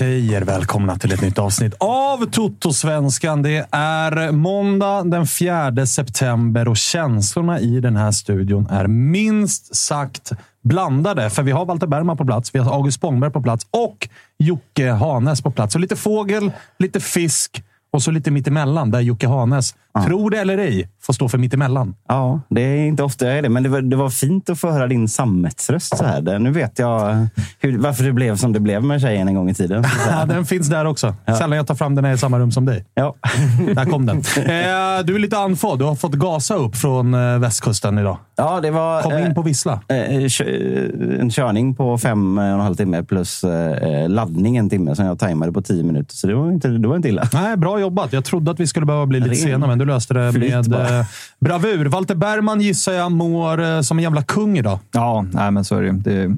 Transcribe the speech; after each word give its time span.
Säger 0.00 0.42
välkomna 0.42 0.96
till 0.96 1.12
ett 1.12 1.20
nytt 1.20 1.38
avsnitt 1.38 1.74
av 1.78 2.30
Toto-svenskan. 2.30 3.42
Det 3.42 3.66
är 3.70 4.32
måndag 4.32 5.02
den 5.02 5.26
4 5.26 5.86
september 5.86 6.68
och 6.68 6.76
känslorna 6.76 7.60
i 7.60 7.80
den 7.80 7.96
här 7.96 8.10
studion 8.10 8.66
är 8.70 8.86
minst 8.86 9.76
sagt 9.76 10.32
blandade. 10.62 11.30
För 11.30 11.42
vi 11.42 11.52
har 11.52 11.66
Walter 11.66 11.86
Bergman 11.86 12.16
på 12.16 12.24
plats, 12.24 12.54
vi 12.54 12.58
har 12.58 12.74
August 12.74 12.96
Spångberg 12.96 13.30
på 13.30 13.42
plats 13.42 13.66
och 13.70 14.08
Jocke 14.38 14.90
Hanes 14.90 15.42
på 15.42 15.50
plats. 15.50 15.72
Så 15.72 15.78
lite 15.78 15.96
fågel, 15.96 16.52
lite 16.78 17.00
fisk 17.00 17.62
och 17.92 18.02
så 18.02 18.10
lite 18.10 18.30
mittemellan 18.30 18.90
där 18.90 19.00
Jocke 19.00 19.28
Hanes, 19.28 19.74
tror 20.06 20.30
det 20.30 20.38
eller 20.38 20.58
ej, 20.58 20.88
får 21.02 21.12
stå 21.12 21.28
för 21.28 21.38
mittemellan. 21.38 21.94
Ja, 22.08 22.40
det 22.50 22.60
är 22.60 22.86
inte 22.86 23.02
ofta 23.02 23.26
jag 23.26 23.38
är 23.38 23.42
det, 23.42 23.48
men 23.48 23.62
det 23.62 23.68
var, 23.68 23.80
det 23.80 23.96
var 23.96 24.10
fint 24.10 24.50
att 24.50 24.58
få 24.60 24.70
höra 24.70 24.86
din 24.86 25.08
sammetsröst 25.08 25.96
så 25.96 26.04
här. 26.04 26.38
Nu 26.38 26.50
vet 26.50 26.78
jag 26.78 27.26
hur, 27.60 27.78
varför 27.78 28.04
det 28.04 28.12
blev 28.12 28.36
som 28.36 28.52
det 28.52 28.60
blev 28.60 28.84
med 28.84 29.00
tjejen 29.00 29.28
en 29.28 29.34
gång 29.34 29.50
i 29.50 29.54
tiden. 29.54 29.84
Ja, 30.10 30.24
den 30.26 30.44
finns 30.44 30.68
där 30.68 30.84
också. 30.84 31.14
Sällan 31.38 31.52
jag 31.56 31.66
tar 31.66 31.74
fram 31.74 31.94
den 31.94 32.02
när 32.02 32.08
jag 32.08 32.12
är 32.14 32.16
i 32.16 32.20
samma 32.20 32.38
rum 32.38 32.52
som 32.52 32.64
dig. 32.66 32.84
Ja. 32.94 33.14
Där 33.74 33.84
kom 33.84 34.06
den. 34.06 34.16
Eh, 34.16 35.04
du 35.04 35.14
är 35.14 35.18
lite 35.18 35.38
andfådd. 35.38 35.78
Du 35.78 35.84
har 35.84 35.94
fått 35.94 36.12
gasa 36.14 36.54
upp 36.54 36.76
från 36.76 37.14
eh, 37.14 37.38
västkusten 37.38 37.98
idag. 37.98 38.18
ja, 38.36 38.60
det 38.60 38.70
var 38.70 39.02
Kom 39.02 39.18
in 39.18 39.34
på 39.34 39.42
Vissla. 39.42 39.72
eh, 39.88 40.28
kö- 40.28 40.90
en 41.20 41.30
körning 41.30 41.74
på 41.74 41.98
fem 41.98 42.38
och 42.38 42.44
en 42.44 42.60
halv 42.60 42.74
timme 42.74 43.02
plus 43.02 43.44
eh, 43.44 44.08
laddning 44.08 44.56
en 44.56 44.70
timme 44.70 44.96
som 44.96 45.04
jag 45.06 45.18
tajmade 45.18 45.52
på 45.52 45.62
tio 45.62 45.82
minuter. 45.82 46.14
Så 46.14 46.26
det 46.26 46.34
var 46.34 46.52
inte, 46.52 46.68
det 46.68 46.88
var 46.88 46.96
inte 46.96 47.08
illa. 47.08 47.28
Nej, 47.32 47.56
bra 47.56 47.79
jobbat. 47.80 48.12
Jag 48.12 48.24
trodde 48.24 48.50
att 48.50 48.60
vi 48.60 48.66
skulle 48.66 48.86
behöva 48.86 49.06
bli 49.06 49.20
lite 49.20 49.30
Ren 49.30 49.36
sena, 49.36 49.66
men 49.66 49.78
du 49.78 49.84
löste 49.84 50.14
det 50.14 50.32
flyt 50.32 50.50
med 50.54 50.70
bara. 50.70 50.98
eh, 50.98 51.06
bravur. 51.40 51.86
Walter 51.86 52.14
Bergman 52.14 52.60
gissar 52.60 52.92
jag 52.92 53.12
mår 53.12 53.62
eh, 53.62 53.80
som 53.80 53.98
en 53.98 54.02
jävla 54.02 54.22
kung 54.22 54.58
idag. 54.58 54.78
Ja, 54.92 55.26
nej, 55.32 55.50
men 55.50 55.64
så 55.64 55.76
är 55.76 55.80
det, 55.82 55.86
ju. 55.86 55.92
det. 55.92 56.36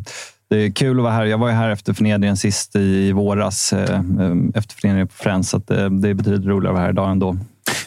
Det 0.51 0.57
är 0.57 0.71
kul 0.71 0.99
att 0.99 1.03
vara 1.03 1.13
här. 1.13 1.25
Jag 1.25 1.39
var 1.39 1.49
ju 1.49 1.55
här 1.55 1.71
efter 1.71 1.93
förnedringen 1.93 2.37
sist 2.37 2.77
i 2.77 3.13
våras, 3.13 3.73
eh, 3.73 4.01
efter 4.55 4.75
förnedringen 4.75 5.09
på 5.09 5.15
Friends, 5.15 5.49
så 5.51 5.57
att 5.57 5.67
det, 5.67 5.89
det 5.89 6.09
är 6.09 6.15
betydligt 6.15 6.47
roligare 6.47 6.69
att 6.69 6.75
vara 6.75 6.83
här 6.85 6.91
idag 6.93 7.11
ändå. 7.11 7.37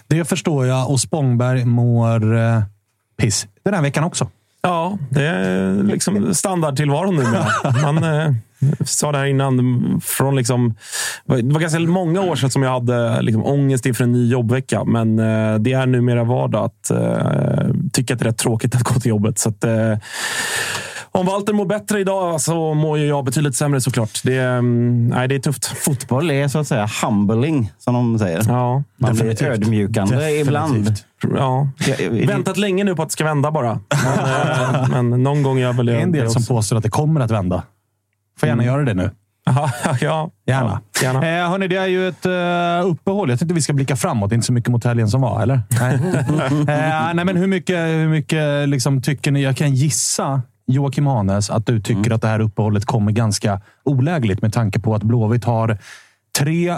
Det 0.08 0.25
förstår 0.25 0.66
jag 0.66 0.90
och 0.91 1.00
Spångberg 1.00 1.66
mår 1.66 2.38
eh, 2.38 2.62
piss 3.18 3.47
den 3.63 3.74
här 3.74 3.81
veckan 3.81 4.03
också. 4.03 4.29
Ja, 4.62 4.97
det 5.09 5.28
är 5.28 5.84
liksom 5.84 6.34
standardtillvaron 6.34 7.16
numera. 7.16 7.46
Man 7.91 8.03
eh, 8.61 8.85
sa 8.85 9.11
det 9.11 9.17
här 9.17 9.25
innan. 9.25 10.01
Från 10.03 10.35
liksom, 10.35 10.75
det 11.25 11.53
var 11.53 11.59
ganska 11.59 11.79
många 11.79 12.21
år 12.21 12.35
sedan 12.35 12.49
som 12.51 12.63
jag 12.63 12.71
hade 12.71 13.21
liksom, 13.21 13.45
ångest 13.45 13.85
inför 13.85 14.03
en 14.03 14.11
ny 14.11 14.31
jobbvecka. 14.31 14.83
Men 14.83 15.19
eh, 15.19 15.55
det 15.59 15.73
är 15.73 15.85
numera 15.85 16.23
vardag 16.23 16.66
att 16.66 16.91
eh, 16.91 17.69
tycka 17.93 18.13
att 18.13 18.19
det 18.19 18.23
är 18.25 18.29
rätt 18.29 18.38
tråkigt 18.38 18.75
att 18.75 18.83
gå 18.83 18.99
till 18.99 19.09
jobbet. 19.09 19.39
Så 19.39 19.49
att, 19.49 19.63
eh, 19.63 19.97
om 21.11 21.25
Walter 21.25 21.53
mår 21.53 21.66
bättre 21.66 21.99
idag 21.99 22.41
så 22.41 22.73
mår 22.73 22.97
ju 22.97 23.05
jag 23.05 23.25
betydligt 23.25 23.55
sämre 23.55 23.81
såklart. 23.81 24.21
Det, 24.23 24.35
är, 24.35 24.57
mm, 24.57 25.07
nej, 25.07 25.27
det 25.27 25.35
är 25.35 25.39
tufft. 25.39 25.66
Fotboll 25.66 26.31
är 26.31 26.47
så 26.47 26.59
att 26.59 26.67
säga 26.67 26.89
humbling, 27.03 27.72
som 27.77 27.93
de 27.93 28.19
säger. 28.19 28.41
Ja, 28.47 28.83
Man 28.97 29.16
blir 29.16 29.43
ödmjukande 29.43 30.16
Definitivt. 30.16 30.47
ibland. 30.47 30.95
ja. 31.37 31.69
Väntat 32.27 32.57
länge 32.57 32.83
nu 32.83 32.95
på 32.95 33.01
att 33.01 33.09
det 33.09 33.13
ska 33.13 33.23
vända 33.23 33.51
bara. 33.51 33.79
Men, 34.91 35.09
men 35.09 35.23
någon 35.23 35.43
gång 35.43 35.59
gör 35.59 35.73
väl 35.73 35.85
Det 35.85 35.91
är 35.91 35.93
jag 35.93 36.03
en 36.03 36.11
del 36.11 36.23
det 36.23 36.29
som 36.29 36.45
påstår 36.45 36.77
att 36.77 36.83
det 36.83 36.89
kommer 36.89 37.22
att 37.22 37.31
vända. 37.31 37.63
Får 38.40 38.50
gärna 38.50 38.63
göra 38.63 38.84
det 38.84 38.94
nu. 38.94 39.09
Ja, 39.46 39.72
ja, 40.01 40.31
Gärna. 40.46 40.81
Gärna. 41.01 41.28
Eh, 41.28 41.50
hörni, 41.50 41.68
det 41.68 41.75
är 41.75 41.85
ju 41.85 42.07
ett 42.07 42.25
uh, 42.25 42.91
uppehåll. 42.91 43.29
Jag 43.29 43.40
tänkte 43.40 43.56
vi 43.56 43.62
ska 43.62 43.73
blicka 43.73 43.96
framåt. 43.96 44.31
Inte 44.31 44.46
så 44.46 44.53
mycket 44.53 44.69
mot 44.72 44.84
helgen 44.84 45.09
som 45.09 45.22
var, 45.22 45.41
eller? 45.41 45.62
Nej. 45.79 45.94
eh, 46.68 47.13
nej 47.13 47.25
men 47.25 47.38
hur 47.38 47.47
mycket, 47.47 47.78
hur 47.78 48.09
mycket 48.09 48.69
liksom, 48.69 49.01
tycker 49.01 49.31
ni? 49.31 49.44
Jag 49.44 49.57
kan 49.57 49.75
gissa, 49.75 50.41
Joakim 50.68 51.07
Hanes, 51.07 51.50
att 51.50 51.66
du 51.66 51.79
tycker 51.79 52.12
att 52.12 52.22
det 52.22 52.28
här 52.28 52.40
uppehållet 52.40 52.85
kommer 52.85 53.12
ganska 53.12 53.62
olägligt 53.84 54.41
med 54.41 54.53
tanke 54.53 54.79
på 54.79 54.96
att 54.96 55.03
Blåvitt 55.03 55.44
har 55.44 55.78
tre, 56.40 56.75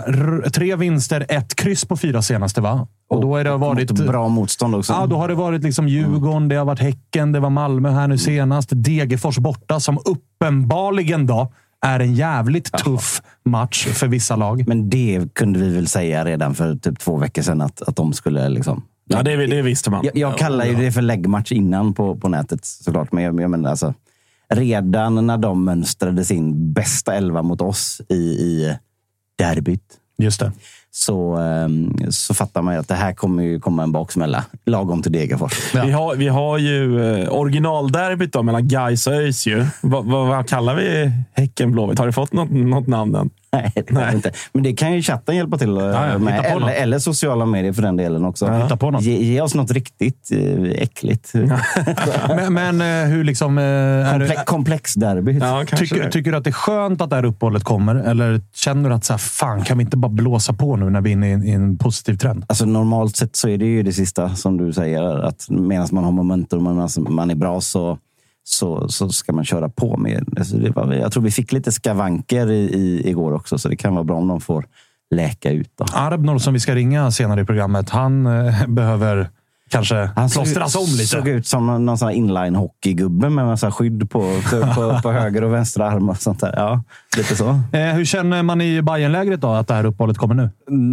tre 0.53 0.75
vinster, 0.75 1.25
ett 1.29 1.55
kryss 1.55 1.85
på 1.85 1.97
fyra 1.97 2.21
senaste, 2.21 2.61
va? 2.61 2.87
Och 3.09 3.21
då 3.21 3.37
har 3.37 3.43
det 3.43 3.57
varit... 3.57 3.91
Bra 3.91 4.27
motstånd 4.27 4.75
också. 4.75 4.93
Ja, 4.93 5.05
då 5.05 5.15
har 5.15 5.27
det 5.27 5.35
varit 5.35 5.63
liksom 5.63 5.87
Djurgården, 5.87 6.47
det 6.47 6.55
har 6.55 6.65
varit 6.65 6.79
Häcken, 6.79 7.31
det 7.31 7.39
var 7.39 7.49
Malmö 7.49 7.89
här 7.89 8.07
nu 8.07 8.17
senast. 8.17 8.69
Degerfors 8.71 9.37
borta, 9.37 9.79
som 9.79 9.99
uppenbarligen 10.05 11.27
då 11.27 11.51
är 11.81 11.99
en 11.99 12.15
jävligt 12.15 12.71
tuff 12.71 13.21
match 13.45 13.87
för 13.87 14.07
vissa 14.07 14.35
lag. 14.35 14.67
Men 14.67 14.89
det 14.89 15.33
kunde 15.33 15.59
vi 15.59 15.75
väl 15.75 15.87
säga 15.87 16.25
redan 16.25 16.55
för 16.55 16.75
typ 16.75 16.99
två 16.99 17.17
veckor 17.17 17.41
sedan 17.41 17.61
att, 17.61 17.81
att 17.81 17.95
de 17.95 18.13
skulle 18.13 18.49
liksom... 18.49 18.83
Ja, 19.09 19.23
det, 19.23 19.47
det 19.47 19.61
visste 19.61 19.91
man. 19.91 20.05
Jag, 20.05 20.17
jag 20.17 20.37
kallar 20.37 20.65
ju 20.65 20.75
det 20.75 20.91
för 20.91 21.01
läggmatch 21.01 21.51
innan 21.51 21.93
på, 21.93 22.15
på 22.15 22.29
nätet 22.29 22.65
såklart. 22.65 23.11
Men 23.11 23.23
jag, 23.23 23.41
jag 23.41 23.51
menar 23.51 23.69
alltså, 23.69 23.93
redan 24.49 25.27
när 25.27 25.37
de 25.37 25.65
mönstrade 25.65 26.25
sin 26.25 26.73
bästa 26.73 27.15
elva 27.15 27.41
mot 27.41 27.61
oss 27.61 28.01
i, 28.09 28.15
i 28.15 28.77
derbyt 29.35 29.99
Just 30.17 30.39
det. 30.39 30.51
Så, 30.97 31.35
ehm, 31.35 31.97
så 32.09 32.33
fattar 32.33 32.61
man 32.61 32.73
ju 32.73 32.79
att 32.79 32.87
det 32.87 32.95
här 32.95 33.13
kommer 33.13 33.43
ju 33.43 33.59
komma 33.59 33.83
en 33.83 33.91
baksmälla. 33.91 34.45
Lagom 34.65 35.01
till 35.01 35.11
Degerfors. 35.11 35.73
Vi, 35.73 35.91
har, 35.91 36.15
vi 36.15 36.27
har 36.27 36.57
ju 36.57 37.01
eh, 37.01 37.33
originalderbyt 37.33 38.33
då, 38.33 38.43
mellan 38.43 38.67
Gais 38.67 39.07
och 39.07 39.13
ÖIS. 39.13 39.47
Vad, 39.81 40.05
vad, 40.05 40.27
vad 40.27 40.49
kallar 40.49 40.75
vi 40.75 41.11
Häcken 41.33 41.71
Blåvitt? 41.71 41.99
Har 41.99 42.05
du 42.05 42.11
fått 42.11 42.33
något, 42.33 42.49
något 42.51 42.87
namn 42.87 43.15
än? 43.15 43.29
Nej, 43.51 43.71
det 43.75 44.07
vi 44.09 44.15
inte. 44.15 44.31
Men 44.53 44.63
det 44.63 44.73
kan 44.73 44.93
ju 44.93 45.01
chatten 45.01 45.35
hjälpa 45.35 45.57
till 45.57 45.77
eh, 45.77 45.83
ja, 45.83 46.17
med. 46.17 46.33
hitta 46.33 46.49
på 46.51 46.57
Eller, 46.57 46.73
eller 46.73 46.99
sociala 46.99 47.45
medier 47.45 47.73
för 47.73 47.81
den 47.81 47.95
delen 47.95 48.25
också. 48.25 48.51
Hitta 48.51 48.77
på 48.77 48.91
något. 48.91 49.01
Ge, 49.01 49.23
ge 49.23 49.41
oss 49.41 49.55
något 49.55 49.71
riktigt 49.71 50.31
eh, 50.31 50.81
äckligt. 50.81 51.33
Men, 52.27 52.53
men 52.53 52.81
eh, 52.81 53.09
hur 53.09 53.23
liksom... 53.23 53.57
komplex 54.45 54.93
derby. 54.93 55.37
Ja, 55.41 55.63
kanske 55.67 55.77
tycker, 55.77 56.09
tycker 56.09 56.31
du 56.31 56.37
att 56.37 56.43
det 56.43 56.49
är 56.49 56.51
skönt 56.51 57.01
att 57.01 57.09
det 57.09 57.15
här 57.15 57.25
uppehållet 57.25 57.63
kommer? 57.63 57.95
Eller 57.95 58.41
känner 58.53 58.89
du 58.89 58.95
att 58.95 59.05
så 59.05 59.13
här, 59.13 59.17
fan, 59.17 59.63
kan 59.63 59.77
vi 59.77 59.83
inte 59.83 59.97
bara 59.97 60.11
blåsa 60.11 60.53
på 60.53 60.75
nu 60.75 60.89
när 60.89 61.01
vi 61.01 61.09
är 61.09 61.13
inne 61.13 61.29
i 61.29 61.31
en, 61.31 61.43
i 61.43 61.51
en 61.51 61.77
positiv 61.77 62.17
trend? 62.17 62.45
Alltså 62.47 62.65
normalt 62.65 63.15
sett 63.15 63.35
så 63.35 63.49
är 63.49 63.57
det 63.57 63.65
ju 63.65 63.83
det 63.83 63.93
sista 63.93 64.35
som 64.35 64.57
du 64.57 64.73
säger. 64.73 65.03
Att 65.03 65.45
medan 65.49 65.87
man 65.91 66.03
har 66.03 66.11
momentum 66.11 66.67
och 66.67 66.75
man, 66.75 66.89
man 66.97 67.31
är 67.31 67.35
bra 67.35 67.61
så, 67.61 67.97
så, 68.47 68.89
så 68.89 69.09
ska 69.09 69.33
man 69.33 69.45
köra 69.45 69.69
på 69.69 69.97
med. 69.97 70.33
Alltså 70.37 70.57
det 70.57 70.69
var, 70.69 70.93
jag 70.93 71.11
tror 71.11 71.23
vi 71.23 71.31
fick 71.31 71.51
lite 71.51 71.71
skavanker 71.71 72.51
i, 72.51 72.73
i, 72.73 73.09
igår 73.09 73.33
också, 73.33 73.57
så 73.57 73.69
det 73.69 73.75
kan 73.75 73.93
vara 73.93 74.03
bra 74.03 74.15
om 74.17 74.27
de 74.27 74.41
får 74.41 74.65
läka 75.15 75.51
ut. 75.51 75.71
Då. 75.77 75.85
Arbnor 75.93 76.37
som 76.37 76.53
vi 76.53 76.59
ska 76.59 76.75
ringa 76.75 77.11
senare 77.11 77.41
i 77.41 77.45
programmet, 77.45 77.89
han 77.89 78.27
eh, 78.27 78.67
behöver 78.67 79.29
kanske 79.69 80.09
Han 80.15 80.29
såg, 80.29 80.43
plåstras 80.43 80.75
om 80.75 80.85
lite. 80.85 81.05
såg 81.05 81.27
ut 81.27 81.47
som 81.47 81.85
någon 81.85 81.97
sån 81.97 82.07
här 82.07 82.15
inline-hockeygubbe 82.15 83.29
med 83.29 83.45
massa 83.45 83.71
skydd 83.71 84.09
på, 84.09 84.19
på, 84.75 84.99
på 85.03 85.11
höger 85.11 85.43
och 85.43 85.53
vänster 85.53 85.81
arm 85.81 86.09
och 86.09 86.17
sånt 86.17 86.39
där. 86.39 86.53
Ja, 86.55 86.83
lite 87.17 87.35
så. 87.35 87.49
Eh, 87.73 87.79
hur 87.93 88.05
känner 88.05 88.43
man 88.43 88.61
i 88.61 88.81
Bayernlägret 88.81 89.41
då, 89.41 89.47
att 89.49 89.67
det 89.67 89.73
här 89.73 89.85
uppehållet 89.85 90.17
kommer 90.17 90.35
nu? 90.35 90.49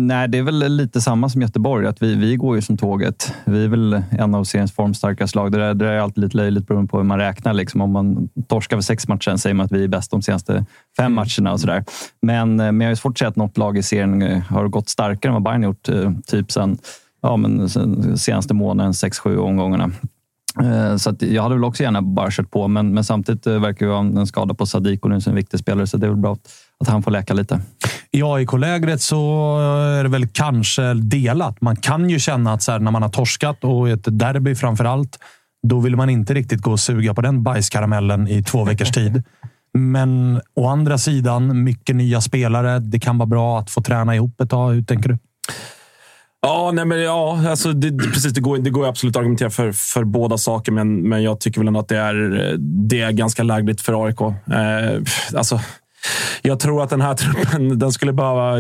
Nej, 0.06 0.29
det 0.29 0.38
är 0.38 0.43
väl 0.43 0.76
lite 0.76 1.00
samma 1.00 1.29
som 1.29 1.43
Göteborg. 1.43 1.87
Att 1.87 2.03
vi, 2.03 2.15
vi 2.15 2.37
går 2.37 2.56
ju 2.56 2.62
som 2.62 2.76
tåget. 2.76 3.32
Vi 3.44 3.65
är 3.65 3.69
väl 3.69 4.03
en 4.11 4.35
av 4.35 4.44
seriens 4.44 4.73
formstarkaste 4.73 5.38
lag. 5.38 5.53
Det 5.53 5.59
där, 5.59 5.75
det 5.75 5.85
där 5.85 5.93
är 5.93 5.99
alltid 6.00 6.25
lite 6.25 6.37
löjligt 6.37 6.67
beroende 6.67 6.88
på 6.91 6.97
hur 6.97 7.05
man 7.05 7.19
räknar. 7.19 7.53
Liksom. 7.53 7.81
Om 7.81 7.93
man 7.93 8.29
torskar 8.49 8.76
för 8.76 8.82
sex 8.82 9.09
matcher 9.09 9.37
säger 9.37 9.55
man 9.55 9.67
att 9.67 9.73
vi 9.73 9.85
är 9.85 9.88
bäst 9.88 10.11
de 10.11 10.23
senaste 10.23 10.67
fem 10.97 11.12
matcherna. 11.15 11.53
och 11.53 11.61
sådär. 11.61 11.85
Men, 12.23 12.61
eh, 12.61 12.73
men 12.73 12.81
jag 12.81 12.87
har 12.87 12.93
ju 12.93 12.97
svårt 12.97 13.12
att 13.12 13.19
säga 13.19 13.29
att 13.29 13.37
något 13.37 13.59
lag 13.59 13.79
i 13.79 13.82
serien 13.82 14.23
eh, 14.23 14.38
har 14.43 14.69
gått 14.69 14.88
starkare 14.88 15.31
än 15.31 15.35
vad 15.35 15.43
Bayern 15.43 15.62
gjort. 15.62 15.88
eh, 15.88 16.11
Typ 16.26 16.53
sen, 16.53 16.79
ja, 17.25 17.37
men 17.37 17.69
sen 17.69 18.19
senaste 18.19 18.55
månaden, 18.55 18.94
sex, 18.94 19.19
sju 19.19 19.38
omgångarna. 19.38 19.91
Eh, 20.62 20.97
Så 20.97 21.11
att 21.11 21.23
jag 21.23 21.43
hade 21.43 21.55
väl 21.55 21.65
också 21.65 21.82
gärna 21.82 22.03
bara 22.03 22.31
kört 22.31 22.50
på, 22.50 22.69
men, 22.69 22.94
men 22.94 23.05
samtidigt 23.05 23.47
eh, 23.47 23.61
verkar 23.61 23.87
vi 23.87 23.93
ha 23.93 23.99
en 24.00 24.26
skada 24.26 24.55
på 24.55 24.67
Sadiko 24.67 25.09
nu 25.09 25.21
som 25.21 25.31
en 25.31 25.37
viktig 25.37 25.61
spelare, 25.61 25.87
så 25.87 25.97
det 25.97 26.06
är 26.06 26.11
väl 26.11 26.19
bra 26.19 26.32
att, 26.81 26.88
han 26.88 27.03
får 27.03 27.11
läka 27.11 27.35
lite. 27.35 27.61
I 28.11 28.23
AIK-lägret 28.23 29.00
så 29.00 29.59
är 29.99 30.03
det 30.03 30.09
väl 30.09 30.29
kanske 30.29 30.94
delat. 30.94 31.61
Man 31.61 31.76
kan 31.76 32.11
ju 32.11 32.19
känna 32.19 32.53
att 32.53 32.62
så 32.62 32.73
här, 32.73 32.79
när 32.79 32.91
man 32.91 33.03
har 33.03 33.09
torskat 33.09 33.65
och 33.65 33.88
ett 33.88 34.19
derby 34.19 34.55
framför 34.55 34.85
allt, 34.85 35.19
då 35.69 35.81
vill 35.81 35.97
man 35.97 36.11
inte 36.11 36.35
riktigt 36.35 36.61
gå 36.61 36.71
och 36.73 36.81
suga 36.81 37.15
på 37.15 37.21
den 37.21 37.43
bajskaramellen 37.43 38.29
i 38.29 38.43
två 38.43 38.65
veckors 38.65 38.91
tid. 39.00 39.23
Men 39.79 40.41
å 40.55 40.69
andra 40.69 40.99
sidan, 40.99 41.65
mycket 41.65 41.97
nya 41.97 42.21
spelare. 42.21 42.79
Det 42.79 43.00
kan 43.00 43.19
vara 43.19 43.26
bra 43.26 43.59
att 43.59 43.71
få 43.71 43.82
träna 43.82 44.15
ihop 44.15 44.41
ett 44.41 44.50
tag. 44.50 44.73
Hur 44.73 44.82
tänker 44.82 45.09
du? 45.09 45.19
Ja, 46.46 46.70
nej, 46.75 46.85
men 46.85 47.00
ja 47.02 47.49
alltså 47.50 47.73
det, 47.73 47.91
det- 47.91 48.08
precis, 48.11 48.32
det, 48.32 48.41
går, 48.41 48.58
det 48.58 48.70
går 48.70 48.85
ju 48.85 48.88
absolut 48.88 49.17
att 49.17 49.20
argumentera 49.20 49.50
för, 49.50 49.73
för 49.73 50.05
båda 50.05 50.38
saker, 50.38 50.73
men, 50.73 51.08
men 51.08 51.23
jag 51.23 51.41
tycker 51.41 51.61
väl 51.61 51.69
ändå 51.69 51.81
att 51.81 51.88
det 51.88 51.96
är, 51.99 52.49
eh, 52.52 52.58
det 52.58 53.00
är 53.00 53.11
ganska 53.12 53.43
lägligt 53.43 53.81
för 53.81 54.06
AIK. 54.06 54.20
Eh, 54.20 55.00
alltså, 55.38 55.61
jag 56.42 56.60
tror 56.60 56.82
att 56.82 56.90
den 56.90 57.00
här 57.00 57.14
truppen 57.14 57.78
den 57.78 57.92
skulle 57.92 58.12
behöva 58.12 58.56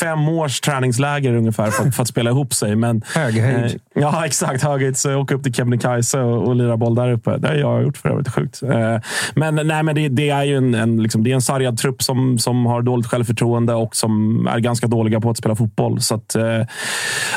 fem 0.00 0.28
års 0.28 0.60
träningsläger 0.60 1.34
ungefär 1.34 1.70
för, 1.70 1.86
att- 1.88 1.94
för 1.96 2.02
att 2.02 2.08
spela 2.08 2.30
ihop 2.30 2.54
sig. 2.54 2.76
Men, 2.76 3.02
Höghöjd. 3.14 3.64
Eh, 3.64 3.72
ja, 3.94 4.26
exakt. 4.26 4.62
Höghöjd. 4.62 4.96
Så 4.96 5.14
åka 5.14 5.34
upp 5.34 5.42
till 5.42 5.54
Kebnekaise 5.54 6.18
och, 6.20 6.48
och 6.48 6.56
lira 6.56 6.76
boll 6.76 6.94
där 6.94 7.12
uppe. 7.12 7.36
Det 7.36 7.48
har 7.48 7.54
jag 7.54 7.82
gjort 7.82 7.96
för 7.96 8.08
övrigt. 8.08 8.28
Sjukt. 8.28 8.62
Eh, 8.62 8.98
men 9.34 9.54
nej, 9.66 9.82
men 9.82 9.94
det, 9.94 10.08
det 10.08 10.30
är 10.30 10.44
ju 10.44 10.56
en, 10.56 10.74
en, 10.74 11.02
liksom, 11.02 11.24
det 11.24 11.30
är 11.30 11.34
en 11.34 11.42
sargad 11.42 11.78
trupp 11.78 12.02
som, 12.02 12.38
som 12.38 12.66
har 12.66 12.82
dåligt 12.82 13.06
självförtroende 13.06 13.74
och 13.74 13.96
som 13.96 14.46
är 14.46 14.58
ganska 14.58 14.86
dåliga 14.86 15.20
på 15.20 15.30
att 15.30 15.36
spela 15.36 15.56
fotboll. 15.56 16.00
Så 16.00 16.14
att, 16.14 16.34
eh, 16.34 16.62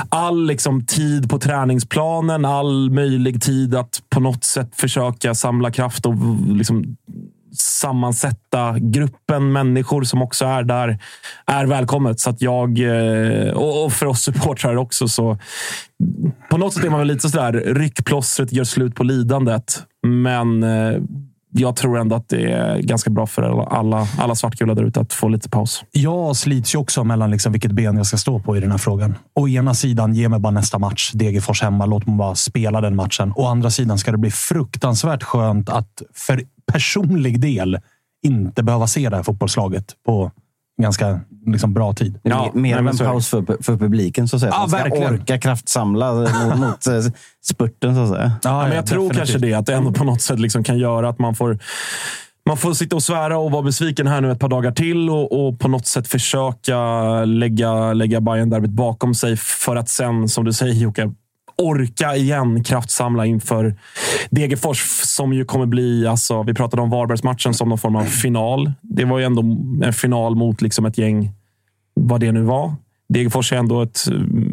all 0.09 0.45
liksom, 0.47 0.85
tid 0.85 1.29
på 1.29 1.39
träningsplanen, 1.39 2.45
all 2.45 2.91
möjlig 2.91 3.41
tid 3.41 3.75
att 3.75 4.01
på 4.09 4.19
något 4.19 4.43
sätt 4.43 4.69
försöka 4.75 5.35
samla 5.35 5.71
kraft 5.71 6.05
och 6.05 6.15
liksom, 6.47 6.97
sammansätta 7.53 8.75
gruppen 8.79 9.51
människor 9.51 10.03
som 10.03 10.21
också 10.21 10.45
är 10.45 10.63
där 10.63 10.99
är 11.45 11.65
välkommet. 11.65 12.19
Så 12.19 12.29
att 12.29 12.41
jag, 12.41 12.79
eh, 12.79 13.53
och 13.53 13.93
för 13.93 14.05
oss 14.05 14.21
supportrar 14.21 14.75
också, 14.75 15.07
så 15.07 15.37
på 16.49 16.57
något 16.57 16.73
sätt 16.73 16.85
är 16.85 16.89
man 16.89 16.99
väl 16.99 17.07
lite 17.07 17.29
sådär, 17.29 17.53
ryckplåstret 17.53 18.53
gör 18.53 18.63
slut 18.63 18.95
på 18.95 19.03
lidandet. 19.03 19.83
Men 20.07 20.63
eh, 20.63 21.01
jag 21.51 21.75
tror 21.75 21.97
ändå 21.97 22.15
att 22.15 22.29
det 22.29 22.51
är 22.51 22.79
ganska 22.79 23.09
bra 23.09 23.27
för 23.27 23.43
alla, 23.43 24.07
alla, 24.17 24.35
svartgula 24.35 24.75
där 24.75 24.83
ute 24.83 24.99
att 24.99 25.13
få 25.13 25.27
lite 25.27 25.49
paus. 25.49 25.83
Jag 25.91 26.35
slits 26.35 26.75
ju 26.75 26.79
också 26.79 27.03
mellan 27.03 27.31
liksom 27.31 27.51
vilket 27.51 27.71
ben 27.71 27.97
jag 27.97 28.05
ska 28.05 28.17
stå 28.17 28.39
på 28.39 28.57
i 28.57 28.59
den 28.59 28.71
här 28.71 28.77
frågan. 28.77 29.15
Å 29.35 29.47
ena 29.47 29.73
sidan, 29.73 30.13
ge 30.13 30.29
mig 30.29 30.39
bara 30.39 30.51
nästa 30.51 30.79
match. 30.79 31.11
Degerfors 31.13 31.61
hemma, 31.61 31.85
låt 31.85 32.07
mig 32.07 32.15
bara 32.15 32.35
spela 32.35 32.81
den 32.81 32.95
matchen. 32.95 33.33
Å 33.35 33.45
andra 33.47 33.69
sidan 33.69 33.97
ska 33.97 34.11
det 34.11 34.17
bli 34.17 34.31
fruktansvärt 34.31 35.23
skönt 35.23 35.69
att 35.69 36.01
för 36.13 36.41
personlig 36.71 37.41
del 37.41 37.79
inte 38.25 38.63
behöva 38.63 38.87
se 38.87 39.09
det 39.09 39.15
här 39.15 39.23
fotbollslaget 39.23 39.85
på 40.05 40.31
ganska 40.81 41.19
liksom, 41.45 41.73
bra 41.73 41.93
tid. 41.93 42.19
Ja, 42.23 42.51
mer 42.53 42.77
av 42.77 42.83
men 42.83 42.93
en 42.93 42.97
paus 42.97 43.29
för, 43.29 43.63
för 43.63 43.77
publiken, 43.77 44.27
så 44.27 44.35
att 44.35 44.39
säga. 44.39 44.51
Ja, 44.53 44.59
Man 44.59 44.69
ska 44.69 44.77
verkligen. 44.77 45.13
orka 45.13 45.39
kraftsamla 45.39 46.13
mot, 46.13 46.57
mot 46.57 46.87
eh, 46.87 47.11
spurten, 47.45 47.95
så 47.95 48.01
att 48.01 48.09
säga. 48.09 48.31
Ja, 48.43 48.63
men 48.67 48.75
jag 48.75 48.85
tror 48.85 49.09
kanske 49.09 49.37
det, 49.37 49.53
att 49.53 49.65
det 49.65 49.73
ändå 49.73 49.91
på 49.91 50.03
något 50.03 50.21
sätt 50.21 50.39
liksom 50.39 50.63
kan 50.63 50.77
göra 50.77 51.09
att 51.09 51.19
man 51.19 51.35
får 51.35 51.59
man 52.45 52.57
får 52.57 52.73
sitta 52.73 52.95
och 52.95 53.03
svära 53.03 53.37
och 53.37 53.51
vara 53.51 53.63
besviken 53.63 54.07
här 54.07 54.21
nu 54.21 54.31
ett 54.31 54.39
par 54.39 54.49
dagar 54.49 54.71
till 54.71 55.09
och, 55.09 55.47
och 55.47 55.59
på 55.59 55.67
något 55.67 55.87
sätt 55.87 56.07
försöka 56.07 56.79
lägga, 57.25 57.93
lägga 57.93 58.21
bayern 58.21 58.49
derbyt 58.49 58.71
bakom 58.71 59.15
sig 59.15 59.37
för 59.37 59.75
att 59.75 59.89
sen, 59.89 60.27
som 60.29 60.45
du 60.45 60.53
säger 60.53 60.73
Jocke, 60.73 61.11
orka 61.59 62.15
igen 62.15 62.63
kraftsamla 62.63 63.25
inför 63.25 63.75
Degerfors 64.29 64.79
som 65.03 65.33
ju 65.33 65.45
kommer 65.45 65.65
bli, 65.65 66.07
alltså, 66.07 66.44
vi 66.44 66.53
pratade 66.53 66.81
om 66.81 66.89
Varbergsmatchen 66.89 67.53
som 67.53 67.69
någon 67.69 67.77
form 67.77 67.95
av 67.95 68.03
final. 68.03 68.71
Det 68.81 69.06
var 69.06 69.19
ju 69.19 69.25
ändå 69.25 69.41
en 69.83 69.94
final 69.94 70.35
mot 70.35 70.61
liksom 70.61 70.85
ett 70.85 70.97
gäng, 70.97 71.31
vad 71.94 72.19
det 72.19 72.31
nu 72.31 72.41
var. 72.41 72.75
Degerfors 73.13 73.53
är 73.53 73.57
ändå 73.57 73.81
ett 73.81 74.06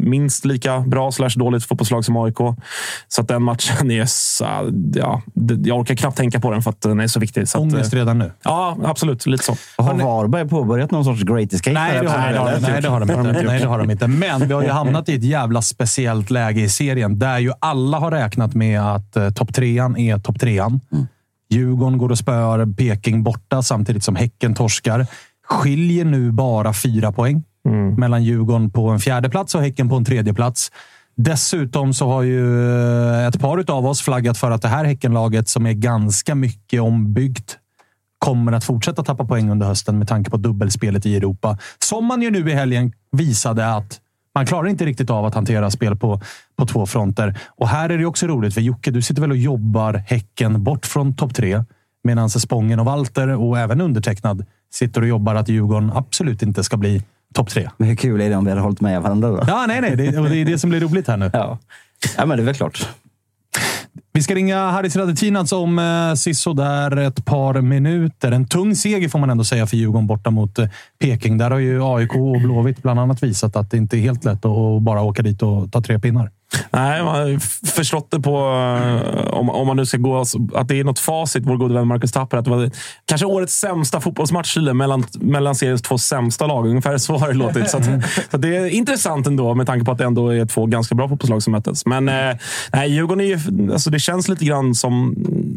minst 0.03 0.45
lika 0.45 0.79
bra 0.79 1.11
slash 1.11 1.29
dåligt 1.35 1.63
fotbollslag 1.63 2.05
som 2.05 2.17
AIK. 2.17 2.37
Så 3.07 3.21
att 3.21 3.27
den 3.27 3.43
matchen 3.43 3.91
är... 3.91 4.05
Så, 4.07 4.45
ja, 4.93 5.21
jag 5.63 5.79
orkar 5.79 5.95
knappt 5.95 6.17
tänka 6.17 6.39
på 6.39 6.51
den 6.51 6.61
för 6.61 6.69
att 6.69 6.81
den 6.81 6.99
är 6.99 7.07
så 7.07 7.19
viktig. 7.19 7.47
Så 7.47 7.59
Ångest 7.59 7.93
eh, 7.93 7.97
redan 7.97 8.19
nu. 8.19 8.31
ja, 8.43 8.77
absolut. 8.83 9.25
Lite 9.25 9.43
så. 9.43 9.55
Har 9.77 9.93
Varberg 9.93 10.49
påbörjat 10.49 10.91
någon 10.91 11.05
sorts 11.05 11.23
great 11.23 11.53
escape? 11.53 11.73
Nej, 11.73 11.99
det 12.01 12.09
har, 12.09 12.17
nej, 12.17 12.33
det 12.33 12.39
har, 12.39 12.59
nej, 12.59 12.81
det 12.81 12.89
har 12.89 12.99
de 12.99 13.11
inte. 13.11 13.43
Nej, 13.43 13.59
det 13.59 13.67
har 13.67 13.79
de 13.79 13.91
inte. 13.91 14.07
Men 14.07 14.47
vi 14.47 14.53
har 14.53 14.63
ju 14.63 14.69
hamnat 14.71 15.09
i 15.09 15.15
ett 15.15 15.23
jävla 15.23 15.61
speciellt 15.61 16.29
läge 16.29 16.61
i 16.61 16.69
serien 16.69 17.19
där 17.19 17.39
ju 17.39 17.51
alla 17.59 17.99
har 17.99 18.11
räknat 18.11 18.55
med 18.55 18.81
att 18.81 19.15
eh, 19.15 19.29
topp 19.29 19.53
trean 19.53 19.97
är 19.97 20.19
topp 20.19 20.39
trean. 20.39 20.81
Djurgården 21.49 21.97
går 21.97 22.11
och 22.11 22.17
spöar 22.17 22.75
Peking 22.75 23.23
borta 23.23 23.61
samtidigt 23.61 24.03
som 24.03 24.15
Häcken 24.15 24.55
torskar. 24.55 25.07
Skiljer 25.47 26.05
nu 26.05 26.31
bara 26.31 26.73
fyra 26.73 27.11
poäng 27.11 27.43
Mm. 27.67 27.95
mellan 27.95 28.23
Djurgården 28.23 28.69
på 28.69 28.89
en 28.89 28.99
fjärde 28.99 29.29
plats 29.29 29.55
och 29.55 29.61
Häcken 29.61 29.89
på 29.89 29.95
en 29.95 30.05
tredje 30.05 30.33
plats. 30.33 30.71
Dessutom 31.15 31.93
så 31.93 32.07
har 32.07 32.21
ju 32.21 32.71
eh, 32.71 33.27
ett 33.27 33.39
par 33.39 33.71
av 33.71 33.85
oss 33.85 34.01
flaggat 34.01 34.37
för 34.37 34.51
att 34.51 34.61
det 34.61 34.67
här 34.67 34.85
Häckenlaget 34.85 35.47
som 35.49 35.65
är 35.65 35.73
ganska 35.73 36.35
mycket 36.35 36.81
ombyggt 36.81 37.57
kommer 38.19 38.51
att 38.51 38.63
fortsätta 38.63 39.03
tappa 39.03 39.25
poäng 39.25 39.49
under 39.49 39.67
hösten 39.67 39.99
med 39.99 40.07
tanke 40.07 40.29
på 40.29 40.37
dubbelspelet 40.37 41.05
i 41.05 41.15
Europa. 41.15 41.57
Som 41.79 42.05
man 42.05 42.21
ju 42.21 42.31
nu 42.31 42.49
i 42.49 42.53
helgen 42.53 42.93
visade 43.11 43.75
att 43.75 43.99
man 44.35 44.45
klarar 44.45 44.67
inte 44.67 44.85
riktigt 44.85 45.09
av 45.09 45.25
att 45.25 45.35
hantera 45.35 45.71
spel 45.71 45.95
på, 45.95 46.21
på 46.57 46.65
två 46.65 46.85
fronter. 46.85 47.39
Och 47.47 47.67
här 47.67 47.89
är 47.89 47.97
det 47.97 48.05
också 48.05 48.27
roligt, 48.27 48.53
för 48.53 48.61
Jocke, 48.61 48.91
du 48.91 49.01
sitter 49.01 49.21
väl 49.21 49.31
och 49.31 49.37
jobbar 49.37 49.93
Häcken 49.93 50.63
bort 50.63 50.85
från 50.85 51.15
topp 51.15 51.35
tre. 51.35 51.63
Medan 52.03 52.29
Spången 52.29 52.79
och 52.79 52.85
Walter 52.85 53.27
och 53.27 53.59
även 53.59 53.81
undertecknad 53.81 54.45
sitter 54.73 55.01
och 55.01 55.07
jobbar 55.07 55.35
att 55.35 55.49
Djurgården 55.49 55.91
absolut 55.95 56.41
inte 56.41 56.63
ska 56.63 56.77
bli 56.77 57.03
topp 57.33 57.49
tre. 57.49 57.69
Men 57.77 57.87
hur 57.87 57.95
kul 57.95 58.21
är 58.21 58.29
det 58.29 58.35
om 58.35 58.45
vi 58.45 58.51
hade 58.51 58.61
hållit 58.61 58.81
med 58.81 59.01
varandra 59.01 59.29
då? 59.29 59.43
Ja, 59.47 59.65
nej, 59.67 59.81
nej. 59.81 59.95
Det, 59.95 60.11
det 60.29 60.37
är 60.37 60.45
det 60.45 60.59
som 60.59 60.69
blir 60.69 60.79
roligt 60.79 61.07
här 61.07 61.17
nu. 61.17 61.29
Ja. 61.33 61.57
ja, 62.17 62.25
men 62.25 62.37
det 62.37 62.43
är 62.43 62.45
väl 62.45 62.55
klart. 62.55 62.87
Vi 64.17 64.23
ska 64.23 64.35
ringa 64.35 64.71
Haris 64.71 64.95
Radetinac 64.95 65.51
om 65.51 65.79
eh, 65.79 66.13
sisådär 66.13 66.97
ett 66.97 67.25
par 67.25 67.61
minuter. 67.61 68.31
En 68.31 68.47
tung 68.47 68.75
seger 68.75 69.09
får 69.09 69.19
man 69.19 69.29
ändå 69.29 69.43
säga 69.43 69.67
för 69.67 69.77
Djurgården 69.77 70.07
borta 70.07 70.29
mot 70.29 70.59
eh, 70.59 70.69
Peking. 70.99 71.37
Där 71.37 71.51
har 71.51 71.59
ju 71.59 71.83
AIK 71.83 72.15
och 72.15 72.41
Blåvitt 72.41 72.83
bland 72.83 72.99
annat 72.99 73.23
visat 73.23 73.55
att 73.55 73.71
det 73.71 73.77
inte 73.77 73.97
är 73.97 73.99
helt 73.99 74.25
lätt 74.25 74.45
att 74.45 74.81
bara 74.81 75.01
åka 75.01 75.21
dit 75.21 75.41
och 75.41 75.71
ta 75.71 75.81
tre 75.81 75.99
pinnar. 75.99 76.31
Nej, 76.71 77.03
man 77.03 77.15
har 77.15 77.39
förstått 77.67 78.11
det 78.11 78.19
på, 78.19 78.37
eh, 78.37 79.27
om, 79.27 79.49
om 79.49 79.67
man 79.67 79.77
nu 79.77 79.85
ska 79.85 79.97
gå, 79.97 80.17
alltså, 80.17 80.37
att 80.55 80.67
det 80.67 80.79
är 80.79 80.83
något 80.83 80.99
facit, 80.99 81.43
vår 81.45 81.57
gode 81.57 81.73
vän 81.73 81.87
Marcus 81.87 82.11
Tapper, 82.11 82.37
att 82.37 82.45
det 82.45 82.51
var 82.51 82.71
kanske 83.05 83.25
årets 83.25 83.59
sämsta 83.59 84.01
fotbollsmatch 84.01 84.53
Chile, 84.53 84.73
mellan, 84.73 85.05
mellan 85.19 85.55
seriens 85.55 85.81
två 85.81 85.97
sämsta 85.97 86.47
lag. 86.47 86.67
Ungefär 86.67 86.97
så 86.97 87.17
har 87.17 87.27
det 87.27 87.33
låtit. 87.33 87.69
Så, 87.69 87.77
att, 87.77 87.85
så 87.85 88.35
att 88.35 88.41
det 88.41 88.55
är 88.55 88.69
intressant 88.69 89.27
ändå, 89.27 89.55
med 89.55 89.67
tanke 89.67 89.85
på 89.85 89.91
att 89.91 89.97
det 89.97 90.05
ändå 90.05 90.29
är 90.29 90.45
två 90.45 90.65
ganska 90.65 90.95
bra 90.95 91.09
fotbollslag 91.09 91.43
som 91.43 91.51
möttes. 91.51 91.85
Men 91.85 92.09
eh, 92.09 92.35
nej, 92.73 92.91
Djurgården 92.91 93.21
är 93.21 93.25
ju, 93.25 93.71
alltså 93.73 93.89
det 93.89 93.99
känns 93.99 94.27
lite 94.27 94.45
grann 94.45 94.75
som 94.75 95.15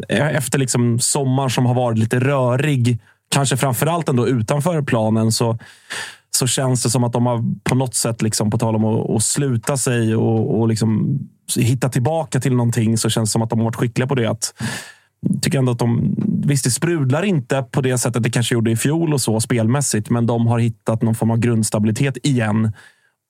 eh, 0.09 0.37
efter 0.37 0.59
liksom 0.59 0.99
sommar 0.99 1.49
som 1.49 1.67
har 1.67 1.75
varit 1.75 1.99
lite 1.99 2.21
rörig, 2.21 2.99
kanske 3.31 3.57
framförallt 3.57 4.09
ändå 4.09 4.29
utanför 4.29 4.83
planen, 4.83 5.33
så 5.33 5.59
så 6.41 6.47
känns 6.47 6.83
det 6.83 6.91
som 6.91 7.05
att 7.05 7.13
de 7.13 7.27
har 7.27 7.45
på 7.65 7.75
något 7.75 7.95
sätt, 7.95 8.23
liksom, 8.23 8.51
på 8.51 8.59
tal 8.59 8.77
om 8.77 8.85
att, 8.85 9.11
att 9.11 9.23
sluta 9.23 9.77
sig 9.77 10.17
och, 10.17 10.61
och 10.61 10.69
liksom 10.69 11.19
hitta 11.57 11.89
tillbaka 11.89 12.41
till 12.41 12.57
någonting, 12.57 12.99
så 12.99 13.11
känns 13.11 13.31
det 13.31 13.33
som 13.33 13.43
att 13.43 13.51
de 13.51 13.59
har 13.59 13.65
varit 13.65 13.77
skickliga 13.77 14.07
på 14.07 14.15
det. 14.15 14.27
Att, 14.27 14.55
tycker 15.43 15.59
ändå 15.59 15.73
att 15.73 15.79
de, 15.79 16.15
visst, 16.45 16.65
det 16.65 16.71
sprudlar 16.71 17.23
inte 17.23 17.65
på 17.71 17.81
det 17.81 17.99
sättet 17.99 18.23
det 18.23 18.31
kanske 18.31 18.55
gjorde 18.55 18.71
i 18.71 18.77
fjol 18.77 19.13
och 19.13 19.21
så 19.21 19.41
spelmässigt, 19.41 20.11
men 20.11 20.27
de 20.27 20.47
har 20.47 20.59
hittat 20.59 21.03
någon 21.03 21.15
form 21.15 21.31
av 21.31 21.39
grundstabilitet 21.39 22.17
igen 22.23 22.73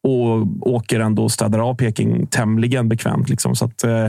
och 0.02 0.46
åker 0.60 1.00
ändå 1.00 1.22
och 1.24 1.32
städar 1.32 1.58
av 1.58 1.74
Peking 1.74 2.26
tämligen 2.26 2.88
bekvämt. 2.88 3.28
Liksom. 3.28 3.56
Så 3.56 3.64
att, 3.64 3.84
eh, 3.84 4.06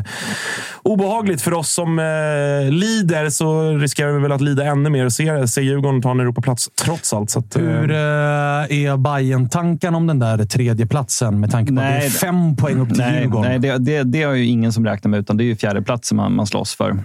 obehagligt 0.84 1.42
för 1.42 1.54
oss 1.54 1.74
som 1.74 2.00
eh, 2.00 2.72
lider, 2.72 3.30
så 3.30 3.72
riskerar 3.78 4.12
vi 4.12 4.20
väl 4.20 4.32
att 4.32 4.42
lida 4.42 4.66
ännu 4.66 4.90
mer 4.90 5.06
och 5.06 5.14
se, 5.14 5.48
se 5.48 5.62
Djurgården 5.62 6.02
ta 6.02 6.12
en 6.12 6.20
Europaplats 6.20 6.70
trots 6.84 7.14
allt. 7.14 7.30
Så 7.30 7.40
att, 7.40 7.56
eh, 7.56 7.62
Hur 7.62 7.92
eh, 7.92 7.98
är 7.98 8.98
bayern 8.98 9.50
tanken 9.50 9.96
om 9.96 10.08
den 10.08 10.20
där 10.20 10.46
tredje 10.46 10.88
platsen 10.88 11.40
med 11.40 11.52
tanke 11.52 11.74
på 11.74 11.82
att 11.82 11.88
det 11.88 11.94
är 11.94 12.00
Nej, 12.00 12.10
fem 12.10 12.56
poäng 12.56 12.80
upp 12.80 12.90
till 12.90 12.98
Nej, 12.98 13.22
Djurgården? 13.22 13.52
nej 13.52 13.60
det, 13.60 13.78
det, 13.78 14.04
det 14.04 14.24
har 14.24 14.34
ju 14.34 14.46
ingen 14.46 14.74
som 14.74 14.86
räknar 14.86 15.10
med, 15.10 15.20
utan 15.20 15.38
det 15.38 15.44
är 15.44 15.46
ju 15.46 15.56
fjärdeplatsen 15.56 16.18
man, 16.18 16.36
man 16.36 16.48
slåss 16.48 16.76
för. 16.76 17.04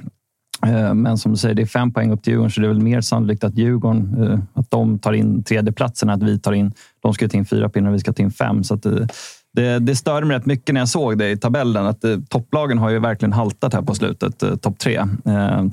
Eh, 0.67 0.95
Men 0.95 1.19
som 1.19 1.33
du 1.33 1.39
säger, 1.39 1.55
det 1.55 1.63
är 1.63 1.67
fem 1.67 1.93
poäng 1.93 2.13
upp 2.13 2.23
till 2.23 2.31
Djurgården, 2.31 2.51
så 2.51 2.61
det 2.61 2.67
är 2.67 2.69
väl 2.69 2.83
mer 2.83 3.01
sannolikt 3.01 3.45
att 3.45 3.59
Djurgården 3.59 4.23
eh, 4.23 4.39
att 4.55 4.71
de 4.71 4.99
tar 4.99 5.13
in 5.13 5.43
tredjeplatsen, 5.43 6.11
att 6.11 6.23
vi 6.23 6.39
tar 6.39 6.53
in... 6.53 6.73
De 7.03 7.15
ska 7.15 7.29
ta 7.29 7.37
in 7.37 7.47
fyra 7.47 7.69
pinnar 7.69 7.89
och 7.89 7.95
vi 7.95 7.99
ska 7.99 8.13
ta 8.13 8.23
in 8.23 8.31
fem. 8.31 8.65
Så 8.65 8.75
eh, 8.75 9.07
det, 9.55 9.79
det 9.79 9.97
störde 9.97 10.27
mig 10.27 10.37
rätt 10.37 10.47
mycket 10.47 10.73
när 10.73 10.81
jag 10.81 10.89
såg 10.89 11.19
det 11.19 11.31
i 11.31 11.37
tabellen. 11.37 11.87
Att 11.87 12.05
topplagen 12.29 12.79
har 12.79 12.91
ju 12.91 12.99
verkligen 12.99 13.33
haltat 13.33 13.75
här 13.75 13.83
på 13.83 13.95
slutet, 13.95 14.63
topp 14.63 14.79
tre. 14.79 15.03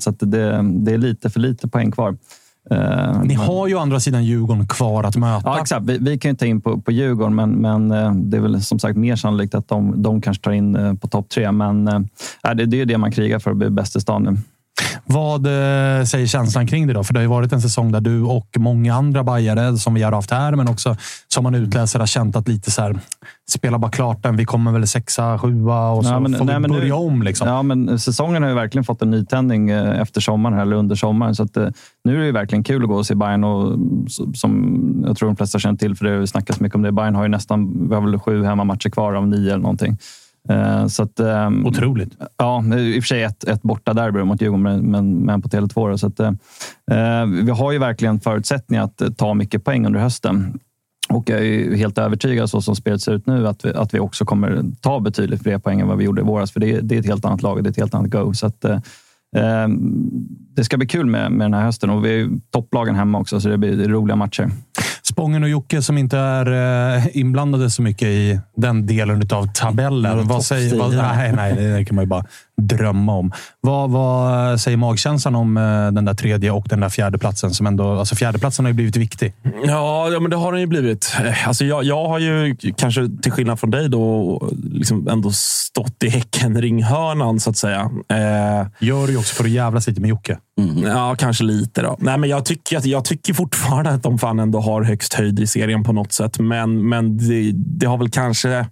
Så 0.00 0.10
det, 0.10 0.62
det 0.62 0.92
är 0.92 0.98
lite 0.98 1.30
för 1.30 1.40
lite 1.40 1.68
poäng 1.68 1.90
kvar. 1.90 2.16
Ni 3.24 3.34
har 3.34 3.66
ju 3.68 3.74
å 3.74 3.78
andra 3.78 4.00
sidan 4.00 4.24
Djurgården 4.24 4.66
kvar 4.66 5.04
att 5.04 5.16
möta. 5.16 5.42
Ja, 5.44 5.60
exakt. 5.60 5.82
Vi, 5.86 5.98
vi 5.98 6.18
kan 6.18 6.30
ju 6.30 6.36
ta 6.36 6.46
in 6.46 6.60
på, 6.60 6.80
på 6.80 6.92
Djurgården, 6.92 7.34
men, 7.34 7.50
men 7.50 7.88
det 8.30 8.36
är 8.36 8.40
väl 8.40 8.62
som 8.62 8.78
sagt 8.78 8.96
mer 8.96 9.16
sannolikt 9.16 9.54
att 9.54 9.68
de, 9.68 10.02
de 10.02 10.20
kanske 10.20 10.44
tar 10.44 10.52
in 10.52 10.98
på 11.00 11.08
topp 11.08 11.28
tre. 11.28 11.52
Men 11.52 11.88
eh, 11.88 12.00
det, 12.54 12.66
det 12.66 12.76
är 12.76 12.78
ju 12.78 12.84
det 12.84 12.98
man 12.98 13.12
krigar 13.12 13.38
för, 13.38 13.50
att 13.50 13.56
bli 13.56 13.70
bäst 13.70 13.96
i 13.96 14.00
stan 14.00 14.22
nu. 14.22 14.36
Vad 15.04 15.46
eh, 15.46 16.04
säger 16.04 16.26
känslan 16.26 16.66
kring 16.66 16.86
det 16.86 16.92
då? 16.92 17.04
För 17.04 17.14
det 17.14 17.18
har 17.20 17.22
ju 17.22 17.28
varit 17.28 17.52
en 17.52 17.60
säsong 17.62 17.92
där 17.92 18.00
du 18.00 18.22
och 18.22 18.48
många 18.58 18.94
andra 18.94 19.24
bajare 19.24 19.76
som 19.76 19.94
vi 19.94 20.02
har 20.02 20.12
haft 20.12 20.30
här, 20.30 20.52
men 20.56 20.68
också 20.68 20.96
som 21.28 21.42
man 21.42 21.54
utläser 21.54 21.98
har 21.98 22.06
känt 22.06 22.36
att 22.36 22.48
lite 22.48 22.70
så 22.70 22.82
här, 22.82 22.98
spela 23.50 23.78
bara 23.78 23.90
klart 23.90 24.22
den. 24.22 24.36
Vi 24.36 24.44
kommer 24.44 24.72
väl 24.72 24.86
sexa, 24.86 25.38
sjua 25.38 25.90
och 25.90 26.04
så 26.04 26.10
Ja, 26.12 26.20
men- 26.20 26.34
får 26.38 26.44
nej, 26.44 26.54
vi 26.54 26.60
men 26.60 26.70
nu- 26.70 26.78
börja 26.80 26.94
om. 26.96 27.22
Liksom. 27.22 27.48
Ja, 27.48 27.62
men 27.62 27.98
säsongen 27.98 28.42
har 28.42 28.50
ju 28.50 28.54
verkligen 28.56 28.84
fått 28.84 29.02
en 29.02 29.10
nytändning 29.10 29.70
eh, 29.70 30.00
efter 30.00 30.20
sommaren, 30.20 30.58
eller 30.58 30.76
under 30.76 30.94
sommaren. 30.96 31.34
Så 31.34 31.42
att, 31.42 31.56
eh, 31.56 31.68
nu 32.04 32.14
är 32.16 32.18
det 32.20 32.26
ju 32.26 32.32
verkligen 32.32 32.64
kul 32.64 32.82
att 32.82 32.88
gå 32.88 32.94
och 32.96 33.06
se 33.06 33.14
Bayern 33.14 33.44
och 33.44 33.78
som 34.34 35.04
jag 35.06 35.16
tror 35.16 35.28
de 35.28 35.36
flesta 35.36 35.58
känner 35.58 35.76
till, 35.78 35.96
för 35.96 36.04
det 36.04 36.18
har 36.18 36.26
snackats 36.26 36.60
mycket 36.60 36.76
om 36.76 36.82
det. 36.82 36.92
Bayern 36.92 37.14
har 37.14 37.22
ju 37.22 37.28
nästan, 37.28 37.88
vi 37.88 37.94
har 37.94 38.02
väl 38.02 38.18
sju 38.18 38.44
hemmamatcher 38.44 38.90
kvar 38.90 39.14
av 39.14 39.28
nio 39.28 39.48
eller 39.52 39.62
någonting. 39.62 39.98
Eh, 40.48 40.86
Så 40.86 41.02
att, 41.02 41.20
ehm, 41.20 41.66
Otroligt. 41.66 42.16
Ja, 42.36 42.64
i 42.64 42.98
och 42.98 43.02
för 43.02 43.06
sig 43.08 43.22
ett, 43.22 43.44
ett 43.44 43.62
borta 43.62 43.94
derby 43.94 44.22
mot 44.22 44.42
Djurgården, 44.42 44.90
men, 44.90 45.18
men, 45.18 45.42
på 45.42 45.48
Tele2. 45.48 45.90
då. 45.90 45.98
Så 45.98 46.06
att, 46.06 46.20
eh, 46.20 46.32
vi 47.44 47.50
har 47.50 47.72
ju 47.72 47.78
verkligen 47.78 48.20
förutsättningar 48.20 48.84
att 48.84 49.00
eh, 49.00 49.08
ta 49.10 49.34
mycket 49.34 49.64
poäng 49.64 49.86
under 49.86 50.00
hösten. 50.00 50.58
Och 51.08 51.30
jag 51.30 51.38
är 51.38 51.44
ju 51.44 51.76
helt 51.76 51.98
övertygad, 51.98 52.50
så 52.50 52.60
som 52.62 52.76
spelet 52.76 53.00
ser 53.00 53.12
ut 53.12 53.26
nu, 53.26 53.48
att 53.48 53.64
vi, 53.64 53.74
att 53.74 53.94
vi 53.94 53.98
också 54.00 54.24
kommer 54.24 54.62
ta 54.80 55.00
betydligt 55.00 55.42
fler 55.42 55.58
poäng 55.58 55.80
än 55.80 55.88
vad 55.88 55.98
vi 55.98 56.04
gjorde 56.04 56.20
i 56.20 56.24
våras. 56.24 56.52
För 56.52 56.60
det, 56.60 56.80
det 56.80 56.94
är 56.94 57.00
ett 57.00 57.06
helt 57.06 57.24
annat 57.24 57.42
lag, 57.42 57.64
det 57.64 57.68
är 57.68 57.70
ett 57.70 57.76
helt 57.76 57.94
annat 57.94 58.10
go. 58.10 58.34
Så 58.34 58.46
att, 58.46 58.64
eh, 58.64 58.78
eh, 59.36 59.68
det 60.56 60.64
ska 60.64 60.76
bli 60.76 60.86
kul 60.86 61.06
med, 61.06 61.32
med 61.32 61.44
den 61.44 61.54
här 61.54 61.64
hösten 61.64 61.90
och 61.90 62.04
vi 62.04 62.08
är 62.08 62.16
ju 62.16 62.30
topplagen 62.50 62.94
hemma 62.94 63.18
också, 63.18 63.40
så 63.40 63.48
det 63.48 63.58
blir 63.58 63.88
roliga 63.88 64.16
matcher. 64.16 64.50
Spången 65.14 65.42
och 65.42 65.48
Jocke 65.48 65.82
som 65.82 65.98
inte 65.98 66.18
är 66.18 66.46
eh, 66.96 67.16
inblandade 67.16 67.70
så 67.70 67.82
mycket 67.82 68.08
i 68.08 68.40
den 68.56 68.86
delen 68.86 69.22
av 69.32 69.52
tabellen. 69.52 70.26
Vad 70.28 70.44
säger, 70.44 70.78
vad, 70.78 70.94
nej, 70.96 71.32
nej, 71.32 71.54
det 71.54 71.84
kan 71.84 71.94
man 71.94 72.04
ju 72.04 72.08
bara 72.08 72.24
drömma 72.62 73.14
om. 73.14 73.32
Vad, 73.60 73.90
vad 73.90 74.60
säger 74.60 74.76
magkänslan 74.76 75.34
om 75.34 75.56
eh, 75.56 75.62
den 75.92 76.04
där 76.04 76.14
tredje 76.14 76.50
och 76.50 76.66
den 76.68 76.80
där 76.80 76.88
fjärde 76.88 77.18
platsen 77.18 77.50
som 77.54 77.66
ändå... 77.66 77.98
Alltså 77.98 78.16
fjärdeplatsen 78.16 78.64
har 78.64 78.70
ju 78.70 78.74
blivit 78.74 78.96
viktig. 78.96 79.34
Ja, 79.66 80.08
ja 80.12 80.20
men 80.20 80.30
det 80.30 80.36
har 80.36 80.52
den 80.52 80.60
ju 80.60 80.66
blivit. 80.66 81.16
Eh, 81.24 81.48
Alltså 81.48 81.64
jag, 81.64 81.84
jag 81.84 82.08
har 82.08 82.18
ju, 82.18 82.56
kanske 82.76 83.08
till 83.22 83.32
skillnad 83.32 83.60
från 83.60 83.70
dig, 83.70 83.88
då, 83.88 84.42
liksom 84.72 85.08
ändå 85.08 85.30
stått 85.32 86.02
i 86.02 86.08
Häcken-ringhörnan, 86.08 87.40
så 87.40 87.50
att 87.50 87.56
säga. 87.56 87.80
Eh, 88.08 88.66
Gör 88.80 89.08
ju 89.08 89.16
också 89.16 89.34
för 89.34 89.44
att 89.44 89.50
jävlas 89.50 89.86
lite 89.88 90.00
med 90.00 90.10
Jocke. 90.10 90.38
Ja, 90.84 91.14
kanske 91.18 91.44
lite. 91.44 91.82
då. 91.82 91.96
Nej, 92.00 92.18
men 92.18 92.30
jag, 92.30 92.44
tycker, 92.44 92.76
att- 92.78 92.84
jag 92.84 93.04
tycker 93.04 93.34
fortfarande 93.34 93.90
att 93.90 94.02
de 94.02 94.18
fan 94.18 94.38
ändå 94.38 94.60
har 94.60 94.82
högst 94.82 95.14
höjd 95.14 95.40
i 95.40 95.46
serien 95.46 95.84
på 95.84 95.92
något 95.92 96.12
sätt. 96.12 96.38
Men, 96.38 96.88
men 96.88 97.18
det, 97.28 97.52
det 97.54 97.86
har 97.86 97.98
väl 97.98 98.10
kanske... 98.10 98.66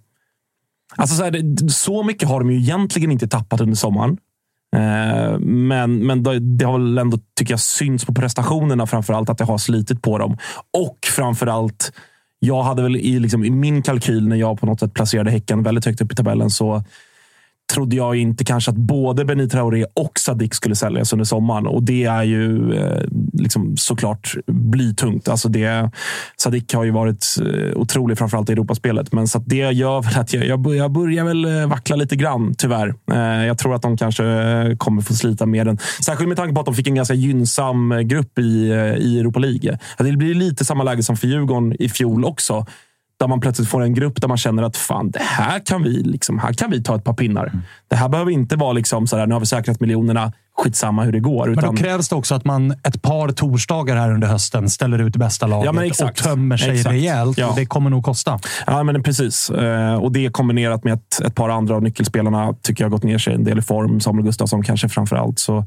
Alltså 0.97 1.17
så, 1.17 1.25
här, 1.25 1.69
så 1.69 2.03
mycket 2.03 2.29
har 2.29 2.41
de 2.41 2.51
ju 2.51 2.59
egentligen 2.59 3.11
inte 3.11 3.29
tappat 3.29 3.61
under 3.61 3.77
sommaren. 3.77 4.19
Eh, 4.77 5.39
men 5.39 6.07
men 6.07 6.23
det, 6.23 6.65
har 6.65 6.79
väl 6.79 6.99
ändå, 6.99 7.19
tycker 7.39 7.53
jag, 7.53 7.61
synts 7.61 8.05
på 8.05 8.15
prestationerna 8.15 8.87
framför 8.87 9.15
allt 9.15 9.29
att 9.29 9.39
det 9.39 9.45
har 9.45 9.59
slitit 9.59 10.03
på 10.03 10.19
dem. 10.19 10.37
Och 10.79 10.99
framför 11.17 11.47
allt, 11.47 11.93
jag 12.39 12.63
hade 12.63 12.83
väl 12.83 12.97
i, 12.97 13.19
liksom, 13.19 13.45
i 13.45 13.51
min 13.51 13.83
kalkyl 13.83 14.29
när 14.29 14.37
jag 14.37 14.61
på 14.61 14.67
något 14.67 14.81
sätt 14.81 14.95
placerade 14.95 15.31
Häcken 15.31 15.63
väldigt 15.63 15.85
högt 15.85 16.01
upp 16.01 16.13
i 16.13 16.15
tabellen 16.15 16.51
så 16.51 16.85
trodde 17.73 17.97
jag 17.97 18.17
inte 18.17 18.45
kanske 18.45 18.71
att 18.71 18.77
både 18.77 19.25
Benny 19.25 19.49
Traoré 19.49 19.85
och 19.95 20.19
Sadik 20.19 20.55
skulle 20.55 20.75
säljas 20.75 21.13
under 21.13 21.25
sommaren. 21.25 21.67
Och 21.67 21.83
det 21.83 22.05
är 22.05 22.23
ju 22.23 22.75
eh, 22.75 23.03
liksom 23.33 23.77
såklart 23.77 24.35
blytungt. 24.47 25.29
Alltså 25.29 25.49
det, 25.49 25.91
Sadik 26.37 26.75
har 26.75 26.85
ju 26.85 26.91
varit 26.91 27.27
eh, 27.41 27.77
otrolig, 27.77 28.19
framförallt 28.19 28.51
i 28.51 28.53
Europaspelet. 28.53 29.13
Men 29.13 29.29
så 29.29 29.39
att 29.39 29.45
det 29.47 29.57
gör 29.57 30.03
väl 30.03 30.21
att 30.21 30.33
jag, 30.33 30.47
jag, 30.47 30.75
jag 30.77 30.93
börjar 30.93 31.25
väl 31.25 31.45
eh, 31.45 31.67
vackla 31.67 31.97
lite 31.97 32.17
grann, 32.17 32.55
tyvärr. 32.59 32.95
Eh, 33.13 33.47
jag 33.47 33.59
tror 33.59 33.75
att 33.75 33.83
de 33.83 33.97
kanske 33.97 34.25
eh, 34.25 34.77
kommer 34.77 35.03
få 35.03 35.15
slita 35.15 35.47
med 35.47 35.67
den. 35.67 35.79
Särskilt 36.05 36.29
med 36.29 36.37
tanke 36.37 36.55
på 36.55 36.61
att 36.61 36.67
de 36.67 36.75
fick 36.75 36.87
en 36.87 36.95
ganska 36.95 37.15
gynnsam 37.15 37.95
grupp 38.05 38.39
i, 38.39 38.43
i 38.99 39.21
Europa 39.21 39.39
League. 39.39 39.79
Det 39.99 40.13
blir 40.13 40.35
lite 40.35 40.65
samma 40.65 40.85
läge 40.85 41.03
som 41.03 41.17
för 41.17 41.27
Djurgården 41.27 41.77
i 41.79 41.89
fjol 41.89 42.25
också 42.25 42.67
där 43.23 43.29
man 43.29 43.41
plötsligt 43.41 43.69
får 43.69 43.83
en 43.83 43.95
grupp 43.95 44.21
där 44.21 44.29
man 44.29 44.37
känner 44.37 44.63
att 44.63 44.77
fan, 44.77 45.11
det 45.11 45.23
här 45.23 45.67
kan 45.67 45.83
vi, 45.83 46.03
liksom, 46.03 46.39
här 46.39 46.53
kan 46.53 46.71
vi 46.71 46.83
ta 46.83 46.97
ett 46.97 47.05
par 47.05 47.13
pinnar. 47.13 47.53
Det 47.89 47.97
här 47.97 48.09
behöver 48.09 48.31
inte 48.31 48.57
vara 48.57 48.73
liksom 48.73 49.07
sådär, 49.07 49.27
nu 49.27 49.35
har 49.35 49.41
vi 49.41 49.47
säkrat 49.47 49.81
miljonerna, 49.81 50.33
skitsamma 50.63 51.05
hur 51.05 51.13
det 51.13 51.21
går. 51.21 51.47
Men 51.47 51.59
Utan, 51.59 51.75
då 51.75 51.83
krävs 51.83 52.09
det 52.09 52.15
också 52.17 52.35
att 52.35 52.45
man 52.45 52.71
ett 52.71 53.03
par 53.03 53.29
torsdagar 53.29 53.97
här 53.97 54.15
under 54.15 54.29
hösten 54.29 54.71
ställer 54.71 54.99
ut 54.99 55.17
bästa 55.17 55.47
laget 55.47 55.65
Ja, 55.67 55.73
men 55.73 55.91
och 56.09 56.15
tömmer 56.15 56.57
sig 56.57 56.71
Exakt. 56.71 56.93
rejält. 56.93 57.39
Ja. 57.39 57.53
Det 57.57 57.67
kommer 57.67 57.91
nog 57.91 58.05
kosta. 58.05 58.39
ja, 58.67 58.83
men 58.83 59.03
precis. 59.03 59.51
Eh, 59.51 59.95
Och 59.95 60.13
det 60.13 60.29
kombinerat 60.29 60.85
med 60.85 60.93
att 60.93 61.21
ett 61.21 61.35
par 61.35 61.49
andra 61.49 61.75
av 61.75 61.83
nyckelspelarna 61.83 62.55
tycker 62.63 62.85
jag 62.85 62.91
har 62.91 62.93
gått 62.97 63.03
ner 63.03 63.19
sig 63.19 63.35
en 63.35 63.45
del 63.45 63.59
i 63.59 63.63
form. 63.63 64.01
Samuel 64.01 64.25
Gustafsson 64.25 64.63
kanske 64.63 64.89
framför 64.89 65.17
allt. 65.17 65.39
Så, 65.39 65.65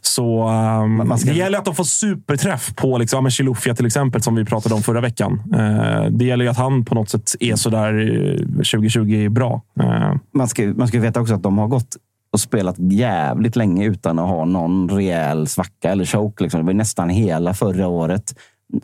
så 0.00 0.48
um, 0.48 1.18
ska- 1.18 1.30
Det 1.30 1.36
gäller 1.36 1.58
att 1.58 1.64
de 1.64 1.74
får 1.74 1.84
superträff 1.84 2.74
på 2.76 2.98
liksom, 2.98 3.24
men 3.24 3.30
Chilufya 3.30 3.74
till 3.74 3.86
exempel, 3.86 4.22
som 4.22 4.34
vi 4.34 4.44
pratade 4.44 4.74
om 4.74 4.82
förra 4.82 5.00
veckan. 5.00 5.42
Eh, 5.54 6.06
Det 6.10 6.24
gäller 6.24 6.44
ju 6.44 6.50
att 6.50 6.56
han 6.56 6.84
på 6.84 6.94
något 6.94 7.10
sätt 7.10 7.30
är 7.40 7.56
sådär 7.56 7.92
eh, 8.38 8.46
2020 8.56 9.28
bra. 9.28 9.62
Eh, 9.80 10.14
man 10.34 10.48
ska, 10.48 10.62
man 10.62 10.88
ska 10.88 11.00
veta 11.00 11.20
också 11.20 11.34
att 11.34 11.42
de 11.42 11.58
har 11.58 11.68
gått 11.68 11.96
och 12.32 12.40
spelat 12.40 12.76
jävligt 12.78 13.56
länge 13.56 13.86
utan 13.86 14.18
att 14.18 14.28
ha 14.28 14.44
någon 14.44 14.90
rejäl 14.90 15.46
svacka 15.46 15.90
eller 15.90 16.04
choke. 16.04 16.44
Liksom. 16.44 16.60
Det 16.60 16.66
var 16.66 16.72
nästan 16.72 17.08
hela 17.08 17.54
förra 17.54 17.88
året 17.88 18.34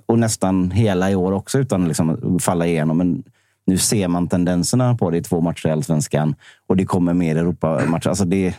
och 0.06 0.18
nästan 0.18 0.70
hela 0.70 1.10
i 1.10 1.14
år 1.14 1.32
också 1.32 1.58
utan 1.58 1.82
att 1.82 1.88
liksom 1.88 2.38
falla 2.40 2.66
igenom. 2.66 2.98
Men 2.98 3.22
nu 3.66 3.78
ser 3.78 4.08
man 4.08 4.28
tendenserna 4.28 4.96
på 4.96 5.10
det 5.10 5.16
i 5.16 5.22
två 5.22 5.40
matcher 5.40 5.66
i 5.68 5.70
Allsvenskan 5.70 6.34
och 6.66 6.76
det 6.76 6.84
kommer 6.84 7.14
mer 7.14 7.36
Europamatcher. 7.36 8.08
Alltså 8.08 8.24
det, 8.24 8.54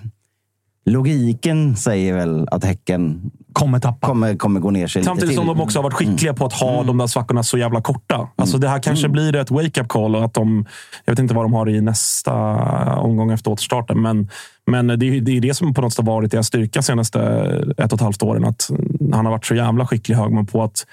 logiken 0.86 1.76
säger 1.76 2.14
väl 2.14 2.48
att 2.52 2.64
Häcken 2.64 3.32
Kommer 3.54 3.80
tappa. 3.80 4.08
kommer, 4.08 4.36
kommer 4.36 4.60
gå 4.60 4.72
ner 4.72 4.88
sig 4.88 5.04
Samtidigt 5.04 5.36
som 5.36 5.48
de 5.48 5.62
också 5.62 5.80
har 5.80 5.84
varit 5.84 5.94
skickliga 5.94 6.34
på 6.34 6.46
att 6.46 6.54
ha 6.54 6.84
de 6.84 6.98
där 6.98 7.08
svackorna 7.08 7.44
så 7.44 7.58
jävla 7.58 7.82
korta. 7.82 8.28
Alltså 8.36 8.58
det 8.58 8.70
här 8.70 8.80
kanske 8.80 9.10
blir 9.10 9.36
ett 9.36 9.52
wake-up 9.52 9.88
call. 9.88 10.16
Och 10.16 10.26
att 10.26 10.34
de, 10.34 10.66
jag 11.06 11.12
vet 11.12 11.20
inte 11.20 11.34
vad 11.34 11.46
de 11.46 11.54
har 11.54 11.70
i 11.70 11.82
nästa 11.82 12.34
omgång 12.96 13.32
efter 13.32 13.52
återstarten. 13.52 14.02
Men, 14.02 14.30
men 14.68 14.88
det, 14.88 14.94
är, 14.94 15.22
det 15.22 15.38
är 15.38 15.42
det 15.42 15.54
som 15.54 15.74
på 15.74 15.82
något 15.82 15.94
sätt 15.94 16.06
har 16.06 16.14
varit 16.14 16.32
deras 16.32 16.48
styrka 16.48 16.82
senaste 16.82 17.20
ett 17.78 17.94
och 17.94 17.98
ett 17.98 18.02
halvt 18.02 18.24
åren. 18.24 18.46
Att 18.46 18.70
han 19.14 19.26
har 19.26 19.32
varit 19.32 19.46
så 19.46 19.56
jävla 19.56 19.88
skicklig 19.88 20.16
Högman 20.16 20.46
på 20.46 20.64
att 20.64 20.86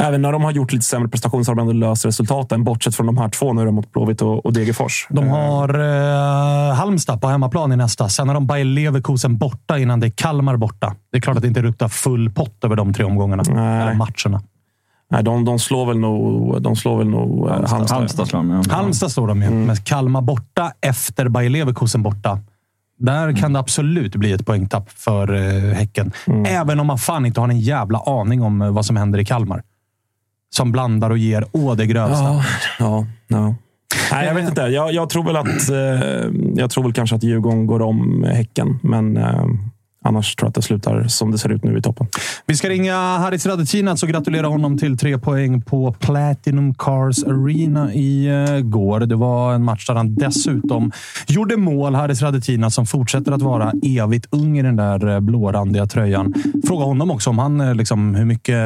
Även 0.00 0.22
när 0.22 0.32
de 0.32 0.44
har 0.44 0.50
gjort 0.50 0.72
lite 0.72 0.84
sämre 0.84 1.08
prestation 1.08 1.44
så 1.44 1.50
har 1.50 1.56
de 1.56 1.60
ändå 1.60 1.72
löst 1.72 2.06
resultaten. 2.06 2.64
Bortsett 2.64 2.94
från 2.94 3.06
de 3.06 3.18
här 3.18 3.28
två 3.28 3.52
nu 3.52 3.70
mot 3.70 3.92
Blåvitt 3.92 4.22
och, 4.22 4.46
och 4.46 4.52
Degerfors. 4.52 5.06
De 5.10 5.28
har 5.28 5.68
eh, 5.74 6.74
Halmstad 6.74 7.20
på 7.20 7.28
hemmaplan 7.28 7.72
i 7.72 7.76
nästa. 7.76 8.08
Sen 8.08 8.28
har 8.28 8.34
de 8.34 8.46
Bayer 8.46 8.64
Leverkusen 8.64 9.38
borta 9.38 9.78
innan 9.78 10.00
det 10.00 10.06
är 10.06 10.10
Kalmar 10.10 10.56
borta. 10.56 10.94
Det 11.12 11.18
är 11.18 11.20
klart 11.20 11.36
att 11.36 11.42
det 11.42 11.48
inte 11.48 11.62
ruktar 11.62 11.88
full 11.88 12.30
pott 12.30 12.64
över 12.64 12.76
de 12.76 12.94
tre 12.94 13.04
omgångarna. 13.04 13.42
Nej. 13.48 13.82
Eller 13.82 13.94
matcherna. 13.94 14.42
Nej, 15.10 15.22
de, 15.22 15.44
de 15.44 15.58
slår 15.58 15.86
väl 15.86 15.98
nog, 15.98 16.62
de 16.62 16.76
slår 16.76 16.98
väl 16.98 17.08
nog 17.08 17.48
eh, 17.48 17.52
Halmstad. 17.52 17.90
Halmstad 17.90 18.28
slår 18.28 18.38
de, 18.38 18.50
ja. 18.50 18.62
Halmstad 18.74 19.10
står 19.10 19.26
de 19.26 19.42
ju. 19.42 19.50
Men 19.50 19.76
Kalmar 19.76 20.20
borta 20.20 20.72
efter 20.80 21.28
Bayer 21.28 21.50
Leverkusen 21.50 22.02
borta. 22.02 22.38
Där 22.98 23.36
kan 23.36 23.52
det 23.52 23.58
absolut 23.58 24.16
bli 24.16 24.32
ett 24.32 24.46
poängtapp 24.46 24.90
för 24.90 25.34
eh, 25.34 25.72
Häcken. 25.74 26.12
Även 26.46 26.80
om 26.80 26.86
man 26.86 26.98
fan 26.98 27.26
inte 27.26 27.40
har 27.40 27.48
en 27.48 27.60
jävla 27.60 27.98
aning 27.98 28.42
om 28.42 28.62
eh, 28.62 28.70
vad 28.70 28.86
som 28.86 28.96
händer 28.96 29.18
i 29.18 29.24
Kalmar. 29.24 29.62
Som 30.50 30.72
blandar 30.72 31.10
och 31.10 31.18
ger 31.18 31.44
å 31.52 31.74
det 31.74 31.86
grövsta. 31.86 32.44
Ja, 32.78 33.06
ja. 33.26 33.54
Nej, 34.12 34.26
jag 34.26 34.34
vet 34.34 34.48
inte. 34.48 34.60
Jag, 34.62 34.92
jag 34.92 35.10
tror 35.10 35.24
väl 35.24 35.36
att 35.36 35.68
eh, 35.70 36.30
jag 36.54 36.70
tror 36.70 36.84
väl 36.84 36.92
kanske 36.92 37.16
att 37.16 37.22
Djurgården 37.22 37.66
går 37.66 37.82
om 37.82 38.24
Häcken, 38.24 38.78
men 38.82 39.16
eh, 39.16 39.44
Annars 40.04 40.36
tror 40.36 40.46
jag 40.46 40.48
att 40.48 40.54
det 40.54 40.62
slutar 40.62 41.04
som 41.08 41.30
det 41.30 41.38
ser 41.38 41.52
ut 41.52 41.64
nu 41.64 41.78
i 41.78 41.82
toppen. 41.82 42.06
Vi 42.46 42.56
ska 42.56 42.68
ringa 42.68 42.94
Haris 42.94 43.46
Radetinac 43.46 44.02
och 44.02 44.08
gratulera 44.08 44.46
honom 44.46 44.78
till 44.78 44.98
tre 44.98 45.18
poäng 45.18 45.62
på 45.62 45.92
Platinum 45.92 46.74
Cars 46.74 47.24
Arena 47.24 47.94
igår. 47.94 49.00
Det 49.00 49.16
var 49.16 49.54
en 49.54 49.64
match 49.64 49.86
där 49.86 49.94
han 49.94 50.14
dessutom 50.14 50.92
gjorde 51.26 51.56
mål. 51.56 51.94
Haris 51.94 52.22
Radetinac 52.22 52.74
som 52.74 52.86
fortsätter 52.86 53.32
att 53.32 53.42
vara 53.42 53.72
evigt 53.82 54.26
ung 54.30 54.58
i 54.58 54.62
den 54.62 54.76
där 54.76 55.20
blårandiga 55.20 55.86
tröjan. 55.86 56.34
Fråga 56.66 56.84
honom 56.84 57.10
också 57.10 57.30
om 57.30 57.38
han 57.38 57.76
liksom 57.76 58.14
hur 58.14 58.24
mycket... 58.24 58.58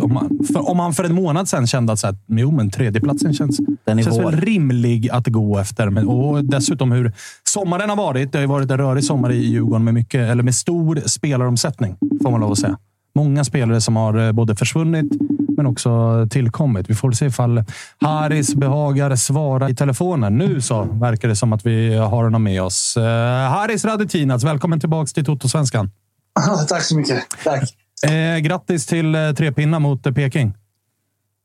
Om 0.00 0.16
han 0.16 0.38
för, 0.52 0.70
om 0.70 0.78
han 0.78 0.92
för 0.92 1.04
en 1.04 1.14
månad 1.14 1.48
sedan 1.48 1.66
kände 1.66 1.92
att 1.92 1.98
så 1.98 2.06
här, 2.06 2.16
jo, 2.26 2.50
men 2.50 2.70
tredjeplatsen 2.70 3.34
känns, 3.34 3.60
Den 3.84 3.98
är 3.98 4.02
känns 4.02 4.18
väl 4.18 4.40
rimlig 4.40 5.10
att 5.10 5.26
gå 5.26 5.58
efter. 5.58 5.90
Men, 5.90 6.08
och 6.08 6.44
dessutom 6.44 6.92
hur 6.92 7.12
sommaren 7.44 7.88
har 7.88 7.96
varit. 7.96 8.32
Det 8.32 8.38
har 8.38 8.42
ju 8.42 8.48
varit 8.48 8.70
en 8.70 8.78
rörig 8.78 9.04
sommar 9.04 9.32
i 9.32 9.46
Djurgården 9.46 9.84
med, 9.84 9.94
mycket, 9.94 10.30
eller 10.30 10.42
med 10.42 10.54
stor 10.54 10.83
spelaromsättning, 11.06 11.96
får 12.22 12.30
man 12.30 12.40
lov 12.40 12.52
att 12.52 12.58
säga. 12.58 12.78
Många 13.14 13.44
spelare 13.44 13.80
som 13.80 13.96
har 13.96 14.26
eh, 14.26 14.32
både 14.32 14.56
försvunnit 14.56 15.12
men 15.56 15.66
också 15.66 16.26
tillkommit. 16.30 16.90
Vi 16.90 16.94
får 16.94 17.12
se 17.12 17.26
ifall 17.26 17.64
Haris 18.00 18.54
behagar 18.54 19.16
svara 19.16 19.70
i 19.70 19.74
telefonen. 19.74 20.38
Nu 20.38 20.60
så 20.60 20.82
verkar 20.82 21.28
det 21.28 21.36
som 21.36 21.52
att 21.52 21.66
vi 21.66 21.96
har 21.96 22.24
honom 22.24 22.42
med 22.42 22.62
oss. 22.62 22.96
Eh, 22.96 23.50
Haris 23.50 23.84
Radetinac, 23.84 24.44
välkommen 24.44 24.80
tillbaka 24.80 25.06
till 25.06 25.24
Toto-svenskan. 25.24 25.90
Tack 26.68 26.82
så 26.82 26.96
mycket. 26.96 27.24
Tack. 27.44 27.74
Eh, 28.10 28.38
grattis 28.38 28.86
till 28.86 29.14
eh, 29.14 29.32
tre 29.32 29.52
pinnar 29.52 29.78
mot 29.78 30.14
Peking. 30.14 30.54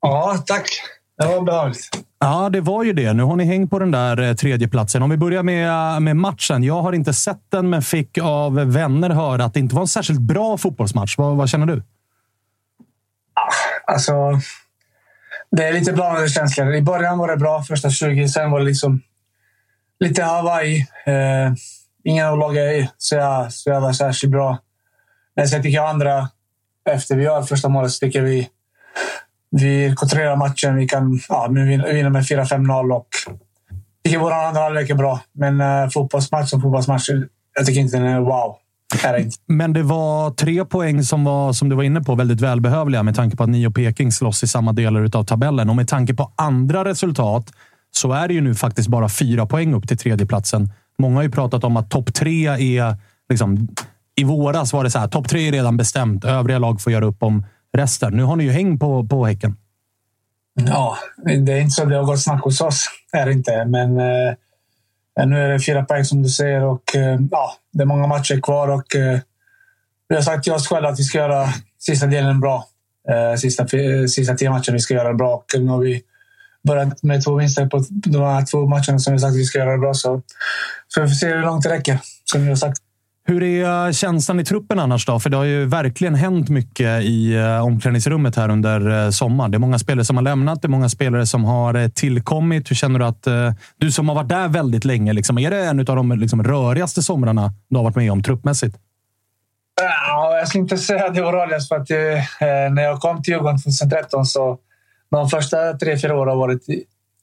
Ja, 0.01 0.43
tack. 0.47 0.67
Det 1.17 1.25
var 1.27 1.41
behagligt. 1.41 2.08
Ja, 2.19 2.49
det 2.49 2.61
var 2.61 2.83
ju 2.83 2.93
det. 2.93 3.13
Nu 3.13 3.23
har 3.23 3.35
ni 3.35 3.45
hängt 3.45 3.69
på 3.69 3.79
den 3.79 3.91
där 3.91 4.21
eh, 4.21 4.33
tredjeplatsen. 4.33 5.03
Om 5.03 5.09
vi 5.09 5.17
börjar 5.17 5.43
med, 5.43 5.93
eh, 5.95 5.99
med 5.99 6.15
matchen. 6.15 6.63
Jag 6.63 6.81
har 6.81 6.93
inte 6.93 7.13
sett 7.13 7.41
den, 7.49 7.69
men 7.69 7.81
fick 7.81 8.17
av 8.17 8.53
vänner 8.53 9.09
höra 9.09 9.45
att 9.45 9.53
det 9.53 9.59
inte 9.59 9.75
var 9.75 9.81
en 9.81 9.87
särskilt 9.87 10.19
bra 10.19 10.57
fotbollsmatch. 10.57 11.17
Vad, 11.17 11.35
vad 11.35 11.49
känner 11.49 11.65
du? 11.65 11.83
Ah, 13.33 13.93
alltså, 13.93 14.13
det 15.51 15.67
är 15.67 15.73
lite 15.73 15.93
blandade 15.93 16.29
känslor. 16.29 16.73
I 16.75 16.81
början 16.81 17.17
var 17.17 17.27
det 17.27 17.37
bra, 17.37 17.63
första 17.63 17.89
20. 17.89 18.27
Sen 18.27 18.51
var 18.51 18.59
det 18.59 18.65
liksom 18.65 19.01
lite 19.99 20.23
Hawaii. 20.23 20.85
Eh, 21.05 21.53
ingen 22.03 22.27
av 22.27 22.37
lagen 22.37 22.63
är 22.63 22.89
så 22.97 23.15
jag, 23.15 23.53
så 23.53 23.69
jag 23.69 23.81
var 23.81 23.93
särskilt 23.93 24.31
bra. 24.31 24.57
Men 25.35 25.47
sen 25.47 25.61
tycker 25.63 25.75
jag 25.75 25.89
andra, 25.89 26.29
efter 26.89 27.15
vi 27.15 27.23
gör 27.23 27.41
första 27.41 27.69
målet, 27.69 27.91
så 27.91 27.99
tycker 27.99 28.21
vi 28.21 28.49
vi 29.51 29.93
kontrollerar 29.95 30.35
matchen. 30.35 30.75
Vi 30.75 30.87
kan 30.87 31.19
ja, 31.29 31.47
vinna 31.91 32.09
med 32.09 32.23
4-5-0 32.23 32.95
och 32.95 33.07
tycker 34.03 34.19
vår 34.19 34.31
andra 34.31 34.61
halvlek 34.61 34.89
är 34.89 34.95
bra. 34.95 35.19
Men 35.33 35.61
uh, 35.61 35.89
fotbollsmatch 35.89 36.49
som 36.49 36.61
fotbollsmatch, 36.61 37.09
jag 37.57 37.65
tycker 37.65 37.81
inte 37.81 37.97
den 37.97 38.07
är 38.07 38.19
wow. 38.19 38.55
Men 39.47 39.73
det 39.73 39.83
var 39.83 40.31
tre 40.31 40.65
poäng 40.65 41.03
som 41.03 41.23
var, 41.23 41.53
som 41.53 41.69
du 41.69 41.75
var 41.75 41.83
inne 41.83 42.01
på, 42.01 42.15
väldigt 42.15 42.41
välbehövliga 42.41 43.03
med 43.03 43.15
tanke 43.15 43.37
på 43.37 43.43
att 43.43 43.49
ni 43.49 43.67
och 43.67 43.75
Peking 43.75 44.11
slåss 44.11 44.43
i 44.43 44.47
samma 44.47 44.73
delar 44.73 45.17
av 45.17 45.23
tabellen. 45.23 45.69
Och 45.69 45.75
med 45.75 45.87
tanke 45.87 46.13
på 46.13 46.31
andra 46.35 46.85
resultat 46.85 47.51
så 47.91 48.11
är 48.13 48.27
det 48.27 48.33
ju 48.33 48.41
nu 48.41 48.55
faktiskt 48.55 48.89
bara 48.89 49.09
fyra 49.09 49.45
poäng 49.45 49.73
upp 49.73 49.87
till 49.87 49.97
tredjeplatsen. 49.97 50.71
Många 50.99 51.15
har 51.15 51.23
ju 51.23 51.31
pratat 51.31 51.63
om 51.63 51.77
att 51.77 51.89
topp 51.89 52.13
tre 52.13 52.47
är... 52.47 52.95
Liksom, 53.29 53.67
I 54.15 54.23
våras 54.23 54.73
var 54.73 54.83
det 54.83 54.91
så 54.91 54.99
här, 54.99 55.07
topp 55.07 55.27
tre 55.27 55.47
är 55.47 55.51
redan 55.51 55.77
bestämt. 55.77 56.25
Övriga 56.25 56.59
lag 56.59 56.81
får 56.81 56.93
göra 56.93 57.05
upp 57.05 57.23
om 57.23 57.45
resten. 57.77 58.13
Nu 58.13 58.23
har 58.23 58.35
ni 58.35 58.43
ju 58.43 58.51
häng 58.51 58.79
på, 58.79 59.07
på 59.07 59.25
Häcken. 59.25 59.57
Ja, 60.67 60.97
det 61.25 61.53
är 61.53 61.61
inte 61.61 61.69
så 61.69 61.85
det 61.85 61.95
har 61.95 62.03
gått 62.03 62.23
snack 62.23 62.43
hos 62.43 62.61
oss. 62.61 62.85
Är 63.11 63.25
det 63.25 63.31
inte. 63.31 63.65
Men 63.65 63.99
eh, 63.99 65.25
nu 65.25 65.39
är 65.39 65.49
det 65.49 65.59
fyra 65.59 65.83
poäng 65.85 66.05
som 66.05 66.23
du 66.23 66.29
säger 66.29 66.63
och 66.63 66.95
eh, 66.95 67.19
ja, 67.31 67.53
det 67.73 67.81
är 67.81 67.85
många 67.85 68.07
matcher 68.07 68.41
kvar. 68.41 68.67
Och, 68.67 68.95
eh, 68.95 69.19
vi 70.09 70.15
har 70.15 70.21
sagt 70.21 70.43
till 70.43 70.53
oss 70.53 70.67
själva 70.67 70.89
att 70.89 70.99
vi 70.99 71.03
ska 71.03 71.17
göra 71.17 71.53
sista 71.79 72.07
delen 72.07 72.39
bra. 72.39 72.67
Eh, 73.09 73.37
sista, 73.37 73.63
eh, 73.63 74.05
sista 74.05 74.35
tio 74.35 74.49
matcherna 74.49 74.73
vi 74.73 74.79
ska 74.79 74.93
göra 74.93 75.13
bra. 75.13 75.35
Och 75.35 75.45
nu 75.59 75.67
har 75.67 75.79
vi 75.79 76.01
börjat 76.67 77.03
med 77.03 77.23
två 77.23 77.35
vinster 77.35 77.65
på 77.65 77.83
de 77.89 78.21
här 78.21 78.45
två 78.45 78.67
matcherna 78.67 78.99
som 78.99 79.13
vi 79.13 79.19
sagt 79.19 79.31
att 79.31 79.37
vi 79.37 79.45
ska 79.45 79.59
göra 79.59 79.77
bra. 79.77 79.93
Så, 79.93 80.21
så 80.87 81.01
vi 81.01 81.07
får 81.07 81.15
se 81.15 81.27
hur 81.27 81.41
långt 81.41 81.63
det 81.63 81.69
räcker, 81.69 81.99
som 82.25 82.41
vi 82.41 82.49
har 82.49 82.55
sagt. 82.55 82.81
Hur 83.29 83.43
är 83.43 83.87
eh, 83.87 83.91
känslan 83.91 84.39
i 84.39 84.45
truppen 84.45 84.79
annars 84.79 85.05
då? 85.05 85.19
För 85.19 85.29
det 85.29 85.37
har 85.37 85.43
ju 85.43 85.65
verkligen 85.65 86.15
hänt 86.15 86.49
mycket 86.49 87.03
i 87.03 87.35
eh, 87.35 87.65
omklädningsrummet 87.65 88.35
här 88.35 88.49
under 88.49 89.05
eh, 89.05 89.09
sommaren. 89.09 89.51
Det 89.51 89.57
är 89.57 89.59
många 89.59 89.79
spelare 89.79 90.05
som 90.05 90.17
har 90.17 90.23
lämnat. 90.23 90.61
Det 90.61 90.65
är 90.65 90.69
många 90.69 90.89
spelare 90.89 91.25
som 91.25 91.45
har 91.45 91.89
tillkommit. 91.89 92.71
Hur 92.71 92.75
känner 92.75 92.99
du 92.99 93.05
att 93.05 93.27
du 93.77 93.91
som 93.91 94.09
har 94.09 94.15
varit 94.15 94.29
där 94.29 94.47
väldigt 94.47 94.85
länge, 94.85 95.13
liksom, 95.13 95.37
är 95.37 95.51
det 95.51 95.65
en 95.65 95.79
av 95.79 95.85
de 95.85 96.11
liksom, 96.11 96.43
rörigaste 96.43 97.03
somrarna 97.03 97.53
du 97.69 97.77
har 97.77 97.83
varit 97.83 97.95
med 97.95 98.11
om 98.11 98.23
truppmässigt? 98.23 98.77
Ja, 99.81 100.37
jag 100.37 100.47
ska 100.47 100.57
inte 100.57 100.77
säga 100.77 101.05
att 101.05 101.15
det 101.15 101.21
var 101.21 101.33
rörigast 101.33 101.67
för 101.69 101.75
att 101.75 101.89
när 102.73 102.81
jag 102.81 102.99
kom 102.99 103.23
till 103.23 103.33
Djurgården 103.33 103.57
2013 103.57 104.25
så 104.25 104.57
de 105.11 105.29
första 105.29 105.73
tre, 105.73 105.97
fyra 105.97 106.15
åren 106.15 106.29
har 106.29 106.35
varit 106.37 106.65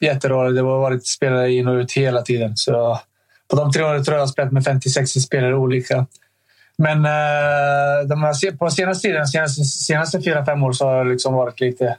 jätteroliga. 0.01 0.63
Det 0.63 0.69
har 0.69 0.79
varit 0.79 1.07
spelare 1.07 1.53
in 1.53 1.69
och 1.69 1.75
ut 1.75 1.93
hela 1.93 2.23
tiden. 2.23 2.57
Så 2.57 3.01
på 3.51 3.57
de 3.57 3.73
tre 3.73 3.83
åren 3.83 4.05
tror 4.05 4.17
jag 4.17 4.23
har 4.23 4.29
spelat 4.29 4.53
med 4.53 4.63
50-60 4.63 5.19
spelare 5.19 5.57
olika. 5.57 6.07
Men 6.79 7.05
eh, 7.05 8.09
de 8.09 8.23
här, 8.23 8.57
på 8.57 8.71
senaste 8.71 9.09
tiden, 9.09 9.27
senaste, 9.27 9.65
senaste 9.65 10.23
fyra, 10.23 10.45
fem 10.45 10.63
år, 10.63 10.73
så 10.73 10.87
har 10.87 11.05
det 11.05 11.11
liksom 11.11 11.35
varit 11.35 11.61
lite... 11.61 11.97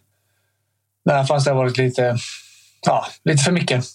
Där 1.05 1.23
fanns 1.23 1.43
det 1.45 1.53
varit 1.53 1.77
lite, 1.77 2.17
ja, 2.85 3.05
lite 3.23 3.43
för 3.43 3.51
mycket. 3.51 3.85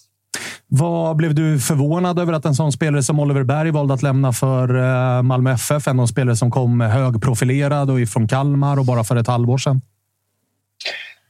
Vad 0.67 1.15
blev 1.15 1.35
du 1.35 1.59
förvånad 1.59 2.19
över 2.19 2.33
att 2.33 2.45
en 2.45 2.55
sån 2.55 2.71
spelare 2.71 3.03
som 3.03 3.19
Oliver 3.19 3.43
Berg 3.43 3.71
valde 3.71 3.93
att 3.93 4.01
lämna 4.01 4.33
för 4.33 4.75
eh, 4.75 5.21
Malmö 5.21 5.51
FF? 5.51 5.87
En 5.87 5.99
av 5.99 6.05
de 6.05 6.07
spelare 6.07 6.35
som 6.35 6.51
kom 6.51 6.81
högprofilerad 6.81 7.91
och 7.91 8.01
ifrån 8.01 8.27
Kalmar 8.27 8.79
och 8.79 8.85
bara 8.85 9.03
för 9.03 9.15
ett 9.15 9.27
halvår 9.27 9.57
sedan. 9.57 9.81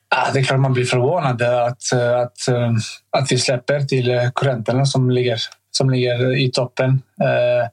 Ja, 0.09 0.31
det 0.33 0.39
är 0.39 0.43
klart 0.43 0.59
man 0.59 0.73
blir 0.73 0.85
förvånad 0.85 1.41
att, 1.41 1.93
att, 1.93 2.37
att 3.11 3.31
vi 3.31 3.37
släpper 3.37 3.81
till 3.81 4.31
kurrenterna 4.35 4.85
som 4.85 5.11
ligger 5.11 5.37
som 5.77 5.89
ligger 5.89 6.37
i 6.37 6.51
toppen. 6.51 7.01
Eh, 7.21 7.63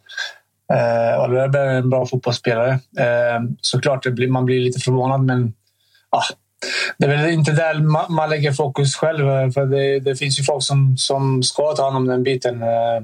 eh, 0.76 1.24
Oliver 1.24 1.58
är 1.58 1.74
en 1.74 1.90
bra 1.90 2.06
fotbollsspelare. 2.06 2.70
Eh, 2.98 3.40
såklart 3.60 4.02
det 4.02 4.10
blir, 4.10 4.28
man 4.28 4.44
blir 4.44 4.60
lite 4.60 4.80
förvånad, 4.80 5.24
men 5.24 5.52
ah, 6.10 6.34
det 6.98 7.06
är 7.06 7.08
väl 7.08 7.30
inte 7.30 7.52
där 7.52 7.74
man, 7.74 8.14
man 8.14 8.30
lägger 8.30 8.52
fokus 8.52 8.96
själv. 8.96 9.30
Eh, 9.30 9.50
för 9.50 9.66
det, 9.66 10.00
det, 10.00 10.16
finns 10.16 10.40
ju 10.40 10.42
folk 10.42 10.62
som, 10.64 10.96
som 10.96 11.42
ska 11.42 11.72
ta 11.72 11.84
hand 11.84 11.96
om 11.96 12.06
den 12.06 12.22
biten. 12.22 12.62
Eh, 12.62 13.00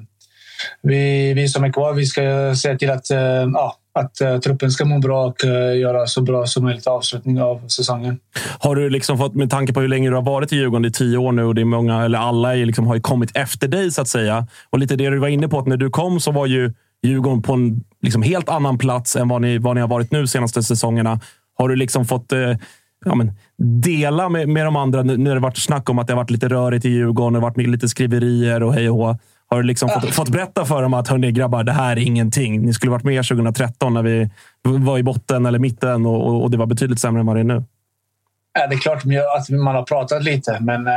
vi, 0.83 1.35
vi 1.35 1.49
som 1.49 1.65
är 1.65 1.73
kvar 1.73 1.93
vi 1.93 2.07
ska 2.07 2.55
se 2.57 2.79
till 2.79 2.91
att, 2.91 3.11
eh, 3.11 3.47
ah, 3.55 3.77
att 3.97 4.21
uh, 4.23 4.39
truppen 4.39 4.71
ska 4.71 4.85
må 4.85 4.99
bra 4.99 5.27
och 5.27 5.45
uh, 5.45 5.79
göra 5.79 6.07
så 6.07 6.23
bra 6.23 6.47
som 6.47 6.65
möjligt 6.65 6.87
avslutning 6.87 7.41
av 7.43 7.69
säsongen. 7.69 8.19
Har 8.59 8.77
du 8.77 8.91
liksom 8.91 9.19
fått, 9.19 9.35
med 9.35 9.51
tanke 9.51 9.73
på 9.73 9.81
hur 9.81 9.89
länge 9.89 10.09
du 10.09 10.15
har 10.15 10.23
varit 10.23 10.53
i 10.53 10.57
Djurgården, 10.57 10.83
det 10.83 10.89
är 10.89 10.91
tio 10.91 11.19
år 11.19 11.33
nu 11.33 11.45
och 11.45 11.55
det 11.55 11.61
är 11.61 11.65
många, 11.65 12.05
eller 12.05 12.19
alla 12.19 12.57
är 12.57 12.67
liksom, 12.67 12.87
har 12.87 12.95
ju 12.95 13.01
kommit 13.01 13.37
efter 13.37 13.69
dig 13.69 13.91
så 13.91 14.03
att 14.03 14.09
säga. 14.09 14.47
Och 14.71 14.79
lite 14.79 14.97
det 14.97 15.11
du 15.11 15.19
var 15.19 15.29
inne 15.29 15.49
på, 15.49 15.59
att 15.59 15.67
när 15.67 15.77
du 15.77 15.91
kom 15.91 16.21
så 16.21 16.33
var 16.33 16.47
ju 16.47 16.73
Djurgården 17.03 17.43
på 17.43 17.53
en 17.53 17.85
liksom, 18.03 18.23
helt 18.23 18.49
annan 18.49 18.79
plats 18.79 19.17
än 19.17 19.29
vad 19.29 19.43
ni, 19.43 19.59
vad 19.59 19.75
ni 19.75 19.81
har 19.81 19.89
varit 19.89 20.13
nu 20.13 20.21
de 20.21 20.27
senaste 20.27 20.63
säsongerna. 20.63 21.21
Har 21.59 21.69
du 21.69 21.77
liksom 21.77 22.05
fått 22.05 22.33
uh, 22.33 22.57
ja, 23.05 23.15
men, 23.15 23.33
dela 23.83 24.29
med, 24.29 24.49
med 24.49 24.67
de 24.67 24.77
andra? 24.77 25.03
Nu, 25.03 25.17
nu 25.17 25.31
har 25.31 25.37
det 25.37 25.43
varit 25.43 25.59
snack 25.59 25.91
om 25.91 25.99
att 25.99 26.07
det 26.07 26.13
har 26.13 26.23
varit 26.23 26.31
lite 26.31 26.49
rörigt 26.49 26.85
i 26.85 26.89
Djurgården, 26.89 27.33
det 27.33 27.39
har 27.39 27.51
varit 27.51 27.69
lite 27.69 27.89
skriverier 27.89 28.63
och 28.63 28.75
hej 28.75 28.91
och 28.91 28.97
hå. 28.97 29.19
Har 29.49 29.63
du 29.63 29.67
liksom 29.67 29.89
fått, 29.89 30.15
fått, 30.15 30.29
berätta 30.29 30.65
för 30.65 30.83
dem 30.83 30.95
att 30.95 31.09
hörni 31.09 31.33
grabbar, 31.33 31.65
det 31.65 31.73
här 31.73 31.93
är 31.93 32.01
ingenting. 32.01 32.63
Ni 32.63 32.73
skulle 32.73 32.93
varit 32.93 33.05
med 33.05 33.25
2013 33.25 33.95
när 33.95 34.03
vi 34.03 34.31
var 34.63 34.99
i 34.99 35.03
botten 35.03 35.47
eller 35.47 35.59
mitten 35.59 36.07
och, 36.07 36.43
och 36.43 36.51
det 36.51 36.57
var 36.57 36.67
betydligt 36.67 37.01
sämre 37.01 37.21
än 37.21 37.27
vad 37.27 37.37
det 37.37 37.41
är 37.41 37.45
nu. 37.45 37.65
Ja, 38.59 38.67
det 38.67 38.75
är 38.75 38.79
klart 38.79 39.03
att 39.39 39.49
man 39.49 39.75
har 39.75 39.83
pratat 39.83 40.25
lite, 40.25 40.59
men 40.61 40.87
eh, 40.87 40.93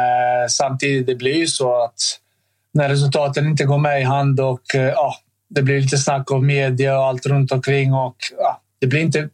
samtidigt 0.49 1.07
det 1.07 1.15
blir 1.15 1.35
ju 1.35 1.47
så 1.47 1.83
att 1.83 2.19
när 2.73 2.89
resultaten 2.89 3.47
inte 3.47 3.63
går 3.65 3.77
med 3.77 4.01
i 4.01 4.03
hand 4.03 4.39
och 4.39 4.75
eh, 4.75 4.81
ja, 4.81 5.13
det 5.49 5.62
blir 5.62 5.81
lite 5.81 5.97
snack 5.97 6.31
om 6.31 6.45
media 6.45 6.99
och 6.99 7.05
allt 7.05 7.25
runt 7.25 7.51
omkring 7.51 7.93
och 7.93 8.15
ja, 8.38 8.62
det 8.79 8.88
blir 8.88 9.01
inte 9.01 9.29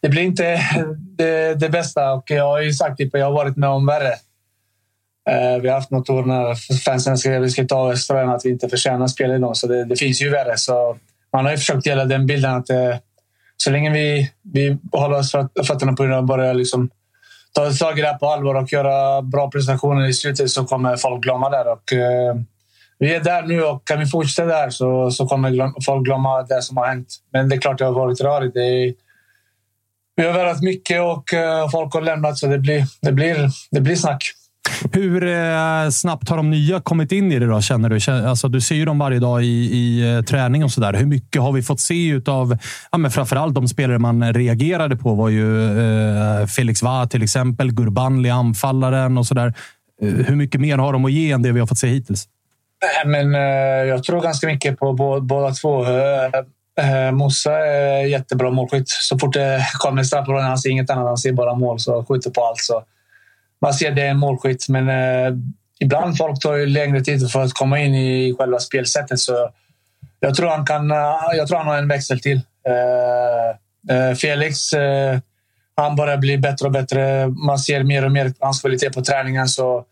det 0.00 0.08
blir 0.08 0.22
inte 0.22 0.60
det, 1.16 1.54
det 1.54 1.68
bästa. 1.68 2.12
Och 2.12 2.30
jag 2.30 2.44
har 2.44 2.60
ju 2.60 2.72
sagt 2.72 3.00
att 3.00 3.08
jag 3.12 3.26
har 3.26 3.32
varit 3.32 3.56
med 3.56 3.68
om 3.68 3.86
värre. 3.86 4.14
Eh, 5.30 5.60
vi 5.62 5.68
har 5.68 5.74
haft 5.74 5.90
något 5.90 6.10
år 6.10 6.22
när 6.22 6.54
fansen 6.84 7.18
skrev 7.18 7.42
att 7.42 7.46
vi 7.46 7.50
ska 7.50 7.64
ta 7.64 7.92
Östra 7.92 8.34
att 8.34 8.44
vi 8.44 8.50
inte 8.50 8.68
förtjänar 8.68 9.06
spel 9.06 9.30
i 9.30 9.38
dem. 9.38 9.54
Så 9.54 9.66
det, 9.66 9.84
det, 9.84 9.96
finns 9.96 10.22
ju 10.22 10.30
värre. 10.30 10.56
Så 10.56 10.96
man 11.32 11.44
har 11.44 11.52
ju 11.52 11.58
försökt 11.58 11.84
dela 11.84 12.04
den 12.04 12.26
bilden 12.26 12.54
att 12.54 12.70
eh, 12.70 12.96
så 13.56 13.70
länge 13.70 13.90
vi, 13.90 14.30
vi 14.42 14.78
håller 14.92 15.18
oss 15.18 15.32
fötterna 15.66 15.92
på 15.92 16.04
jorden 16.04 16.18
och 16.18 16.24
börjar 16.24 16.54
liksom 16.54 16.90
ta 17.54 17.70
tag 17.70 17.98
i 17.98 18.02
det 18.02 18.08
här 18.08 18.18
på 18.18 18.26
allvar 18.26 18.54
och 18.54 18.72
göra 18.72 19.22
bra 19.22 19.50
prestationer 19.50 20.08
i 20.08 20.12
slutet 20.12 20.50
så 20.50 20.64
kommer 20.64 20.96
folk 20.96 21.22
glömma 21.22 21.50
det. 21.50 21.70
Och, 21.70 21.92
eh, 21.92 22.36
vi 22.98 23.14
är 23.14 23.20
där 23.20 23.42
nu 23.42 23.62
och 23.62 23.86
kan 23.86 23.98
vi 23.98 24.06
fortsätta 24.06 24.46
där 24.46 24.70
så, 24.70 25.10
så 25.10 25.26
kommer 25.26 25.50
glöm, 25.50 25.74
folk 25.84 26.04
glömma 26.04 26.42
det 26.42 26.62
som 26.62 26.76
har 26.76 26.86
hänt. 26.86 27.08
Men 27.32 27.48
det 27.48 27.56
är 27.56 27.60
klart 27.60 27.78
det 27.78 27.84
har 27.84 27.92
varit 27.92 28.20
rörigt. 28.20 28.54
Det 28.54 28.60
är, 28.60 28.94
vi 30.16 30.26
har 30.26 30.32
värvat 30.32 30.62
mycket 30.62 31.02
och 31.02 31.34
eh, 31.34 31.70
folk 31.70 31.94
har 31.94 32.00
lämnat 32.00 32.38
så 32.38 32.46
det 32.46 32.58
blir, 32.58 32.84
det 33.00 33.12
blir, 33.12 33.48
det 33.70 33.80
blir 33.80 33.96
snack. 33.96 34.22
Hur 34.92 35.26
eh, 35.26 35.90
snabbt 35.90 36.28
har 36.28 36.36
de 36.36 36.50
nya 36.50 36.80
kommit 36.80 37.12
in 37.12 37.32
i 37.32 37.38
det 37.38 37.46
då, 37.46 37.60
känner 37.60 37.88
du? 37.88 38.28
Alltså, 38.28 38.48
du 38.48 38.60
ser 38.60 38.74
ju 38.74 38.84
dem 38.84 38.98
varje 38.98 39.18
dag 39.18 39.44
i, 39.44 39.46
i 39.72 40.16
eh, 40.16 40.22
träning 40.22 40.64
och 40.64 40.70
sådär. 40.70 40.92
Hur 40.92 41.06
mycket 41.06 41.42
har 41.42 41.52
vi 41.52 41.62
fått 41.62 41.80
se 41.80 42.20
av, 42.26 42.58
ja, 42.92 42.98
men 42.98 43.10
framförallt 43.10 43.54
de 43.54 43.68
spelare 43.68 43.98
man 43.98 44.32
reagerade 44.34 44.96
på 44.96 45.14
var 45.14 45.28
ju 45.28 45.78
eh, 46.40 46.46
Felix 46.46 46.82
Va 46.82 47.06
till 47.06 47.22
exempel, 47.22 47.72
Gurbanli, 47.72 48.30
anfallaren 48.30 49.18
och 49.18 49.26
sådär. 49.26 49.54
Eh, 50.02 50.08
hur 50.08 50.36
mycket 50.36 50.60
mer 50.60 50.78
har 50.78 50.92
de 50.92 51.04
att 51.04 51.12
ge 51.12 51.32
än 51.32 51.42
det 51.42 51.52
vi 51.52 51.60
har 51.60 51.66
fått 51.66 51.78
se 51.78 51.88
hittills? 51.88 52.28
men, 53.06 53.34
eh, 53.34 53.88
jag 53.88 54.04
tror 54.04 54.20
ganska 54.20 54.46
mycket 54.46 54.78
på 54.78 54.92
båda 55.22 55.50
två. 55.50 55.84
Eh, 55.84 57.06
eh, 57.06 57.12
Mossa 57.12 57.52
är 57.52 58.06
jättebra 58.06 58.50
målskytt. 58.50 58.88
Så 58.88 59.18
fort 59.18 59.32
det 59.32 59.66
kommer 59.78 60.02
straff 60.02 60.28
han 60.28 60.58
ser 60.58 60.70
inget 60.70 60.90
annat. 60.90 61.06
Han 61.06 61.18
ser 61.18 61.32
bara 61.32 61.54
mål, 61.54 61.80
så 61.80 62.04
skjuter 62.04 62.30
på 62.30 62.44
allt. 62.44 62.60
Så 62.60 62.82
man 63.60 63.74
ser 63.74 63.90
det 63.90 64.02
är 64.02 64.10
en 64.10 64.18
målskytt, 64.18 64.68
men 64.68 64.88
eh, 64.88 65.34
ibland 65.80 66.16
folk 66.16 66.40
tar 66.40 66.54
ju 66.54 66.66
längre 66.66 67.00
tid 67.00 67.30
för 67.30 67.42
att 67.42 67.52
komma 67.52 67.80
in 67.80 67.94
i 67.94 68.34
själva 68.38 68.58
spelsättet. 68.58 69.20
Så 69.20 69.50
jag 70.20 70.34
tror 70.34 70.48
han 70.48 70.66
kan. 70.66 70.90
Eh, 70.90 70.96
jag 71.36 71.48
tror 71.48 71.58
han 71.58 71.66
har 71.66 71.78
en 71.78 71.88
växel 71.88 72.20
till. 72.20 72.40
Eh, 72.68 73.96
eh 73.96 74.14
Felix, 74.14 74.72
eh, 74.72 75.18
han 75.74 75.96
börjar 75.96 76.16
bli 76.16 76.38
bättre 76.38 76.66
och 76.66 76.72
bättre. 76.72 77.26
Man 77.28 77.58
ser 77.58 77.82
mer 77.82 78.04
och 78.04 78.12
mer 78.12 78.32
hans 78.40 78.60
kvalitet 78.60 78.90
på 78.90 79.02
träningen. 79.02 79.48
Så, 79.48 79.84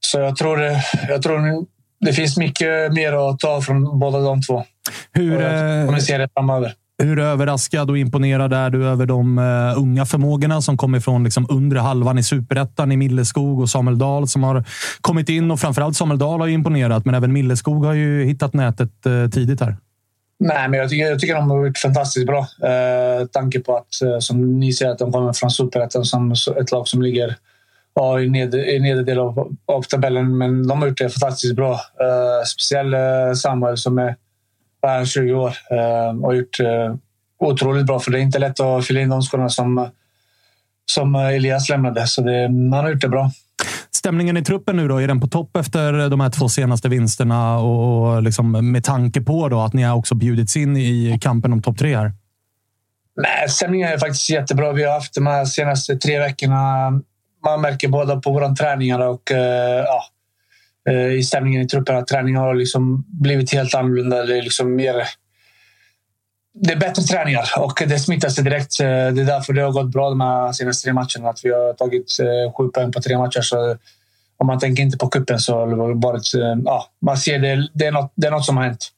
så 0.00 0.20
jag 0.20 0.36
tror, 0.36 0.60
jag 1.08 1.22
tror 1.22 1.66
det 2.00 2.12
finns 2.12 2.36
mycket 2.36 2.92
mer 2.92 3.12
att 3.12 3.38
ta 3.38 3.60
från 3.60 3.98
båda 3.98 4.18
de 4.18 4.42
två. 4.42 4.64
Hur, 5.12 5.38
kommer 5.86 6.00
se 6.00 6.18
det 6.18 6.28
framöver. 6.34 6.74
Hur 7.02 7.18
överraskad 7.18 7.90
och 7.90 7.98
imponerad 7.98 8.52
är 8.52 8.70
du 8.70 8.86
över 8.86 9.06
de 9.06 9.38
uh, 9.38 9.78
unga 9.78 10.06
förmågorna 10.06 10.60
som 10.60 10.76
kommer 10.76 11.00
från 11.00 11.24
liksom, 11.24 11.46
undre 11.50 11.78
halvan 11.78 12.18
i 12.18 12.22
superettan 12.22 12.92
i 12.92 12.96
Milleskog 12.96 13.60
och 13.60 13.68
Samuel 13.68 13.98
Dahl 13.98 14.28
som 14.28 14.42
har 14.42 14.64
kommit 15.00 15.28
in 15.28 15.50
och 15.50 15.60
framförallt 15.60 15.96
Samuel 15.96 16.18
Dahl 16.18 16.40
har 16.40 16.46
ju 16.46 16.54
imponerat, 16.54 17.04
men 17.04 17.14
även 17.14 17.32
Milleskog 17.32 17.84
har 17.84 17.94
ju 17.94 18.24
hittat 18.24 18.54
nätet 18.54 18.90
uh, 19.06 19.30
tidigt 19.30 19.60
här. 19.60 19.76
Nej, 20.40 20.68
men 20.68 20.80
jag 20.80 20.90
tycker, 20.90 21.06
jag 21.06 21.18
tycker 21.20 21.34
de 21.34 21.50
har 21.50 21.66
gjort 21.66 21.78
fantastiskt 21.78 22.26
bra. 22.26 22.38
Uh, 22.40 23.26
tanke 23.26 23.60
på 23.60 23.76
att, 23.76 23.88
uh, 24.04 24.18
som 24.18 24.60
ni 24.60 24.72
säger, 24.72 24.92
att 24.92 24.98
de 24.98 25.12
kommer 25.12 25.32
från 25.32 25.50
superettan 25.50 26.04
som 26.04 26.32
ett 26.60 26.72
lag 26.72 26.88
som 26.88 27.02
ligger 27.02 27.36
ja, 27.94 28.20
i 28.20 28.28
nedre, 28.28 28.72
i 28.72 28.80
nedre 28.80 29.04
del 29.04 29.18
av, 29.18 29.56
av, 29.66 29.82
tabellen. 29.82 30.38
Men 30.38 30.68
de 30.68 30.80
har 30.80 30.88
gjort 30.88 30.98
det 30.98 31.10
fantastiskt 31.10 31.56
bra. 31.56 31.72
Uh, 31.72 32.44
speciellt 32.46 33.38
Samuel 33.38 33.76
som 33.76 33.98
är 33.98 34.16
här 34.88 35.04
20 35.04 35.32
år 35.32 35.48
uh, 35.72 36.24
och 36.24 36.36
gjort 36.36 36.60
uh, 36.60 36.94
otroligt 37.38 37.86
bra. 37.86 38.00
För 38.00 38.10
det 38.10 38.18
är 38.18 38.22
inte 38.22 38.38
lätt 38.38 38.60
att 38.60 38.86
fylla 38.86 39.00
in 39.00 39.08
de 39.08 39.22
skorna 39.22 39.48
som, 39.48 39.88
som 40.86 41.14
Elias 41.14 41.68
lämnade. 41.68 42.06
Så 42.06 42.22
det, 42.22 42.42
han 42.42 42.72
har 42.72 42.90
gjort 42.90 43.00
det 43.00 43.08
bra. 43.08 43.30
Stämningen 43.90 44.36
i 44.36 44.44
truppen 44.44 44.76
nu 44.76 44.88
då, 44.88 44.96
är 44.96 45.08
den 45.08 45.20
på 45.20 45.26
topp 45.26 45.56
efter 45.56 46.08
de 46.08 46.20
här 46.20 46.30
två 46.30 46.48
senaste 46.48 46.88
vinsterna 46.88 47.58
och, 47.58 48.12
och 48.14 48.22
liksom 48.22 48.72
med 48.72 48.84
tanke 48.84 49.20
på 49.20 49.48
då 49.48 49.60
att 49.60 49.72
ni 49.72 49.82
har 49.82 49.96
också 49.96 50.14
bjudits 50.14 50.56
in 50.56 50.76
i 50.76 51.18
kampen 51.22 51.52
om 51.52 51.62
topp 51.62 51.78
tre 51.78 51.96
här? 51.96 52.12
Nej, 53.16 53.48
stämningen 53.48 53.88
är 53.88 53.98
faktiskt 53.98 54.30
jättebra. 54.30 54.72
Vi 54.72 54.84
har 54.84 54.92
haft 54.92 55.14
de 55.14 55.26
här 55.26 55.44
senaste 55.44 55.96
tre 55.96 56.18
veckorna. 56.18 56.90
Man 57.44 57.60
märker 57.60 57.88
båda 57.88 58.20
på 58.20 58.32
våra 58.32 58.54
träningar 58.54 58.98
och 59.00 59.22
ja, 59.30 60.02
Eh, 60.02 60.19
i 60.94 61.22
stämningen 61.22 61.62
i 61.62 61.66
truppen. 61.66 61.96
Att 61.96 62.06
träningen 62.06 62.40
har 62.40 62.54
liksom 62.54 63.04
blivit 63.08 63.52
helt 63.52 63.74
annorlunda. 63.74 64.22
Det 64.22 64.38
är 64.38 64.42
liksom 64.42 64.76
mer... 64.76 64.94
Det 66.54 66.72
är 66.72 66.76
bättre 66.76 67.02
träningar 67.02 67.44
och 67.58 67.82
det 67.86 67.98
smittar 67.98 68.28
sig 68.28 68.44
direkt. 68.44 68.80
Eh, 68.80 68.86
det 68.86 69.22
är 69.22 69.26
därför 69.26 69.52
det 69.52 69.62
har 69.62 69.72
gått 69.72 69.92
bra 69.92 70.08
de 70.08 70.20
här 70.20 70.52
senaste 70.52 70.84
tre 70.84 70.92
matcherna. 70.92 71.30
Att 71.30 71.44
vi 71.44 71.50
har 71.50 71.72
tagit 71.72 72.16
eh, 72.20 72.52
sju 72.52 72.68
poäng 72.68 72.92
på 72.92 73.00
tre 73.00 73.18
matcher. 73.18 73.40
Så 73.40 73.76
om 74.36 74.46
man 74.46 74.58
tänker 74.58 74.82
inte 74.82 74.98
på 74.98 75.08
kuppen 75.08 75.38
så 75.38 75.58
har 75.58 75.66
det 75.66 76.06
varit... 76.06 76.30
Ja, 76.64 76.86
man 77.00 77.16
ser 77.16 77.38
det. 77.38 77.68
Det 77.72 77.86
är 77.86 77.92
något, 77.92 78.12
det 78.14 78.26
är 78.26 78.30
något 78.30 78.44
som 78.44 78.56
har 78.56 78.64
hänt. 78.64 78.90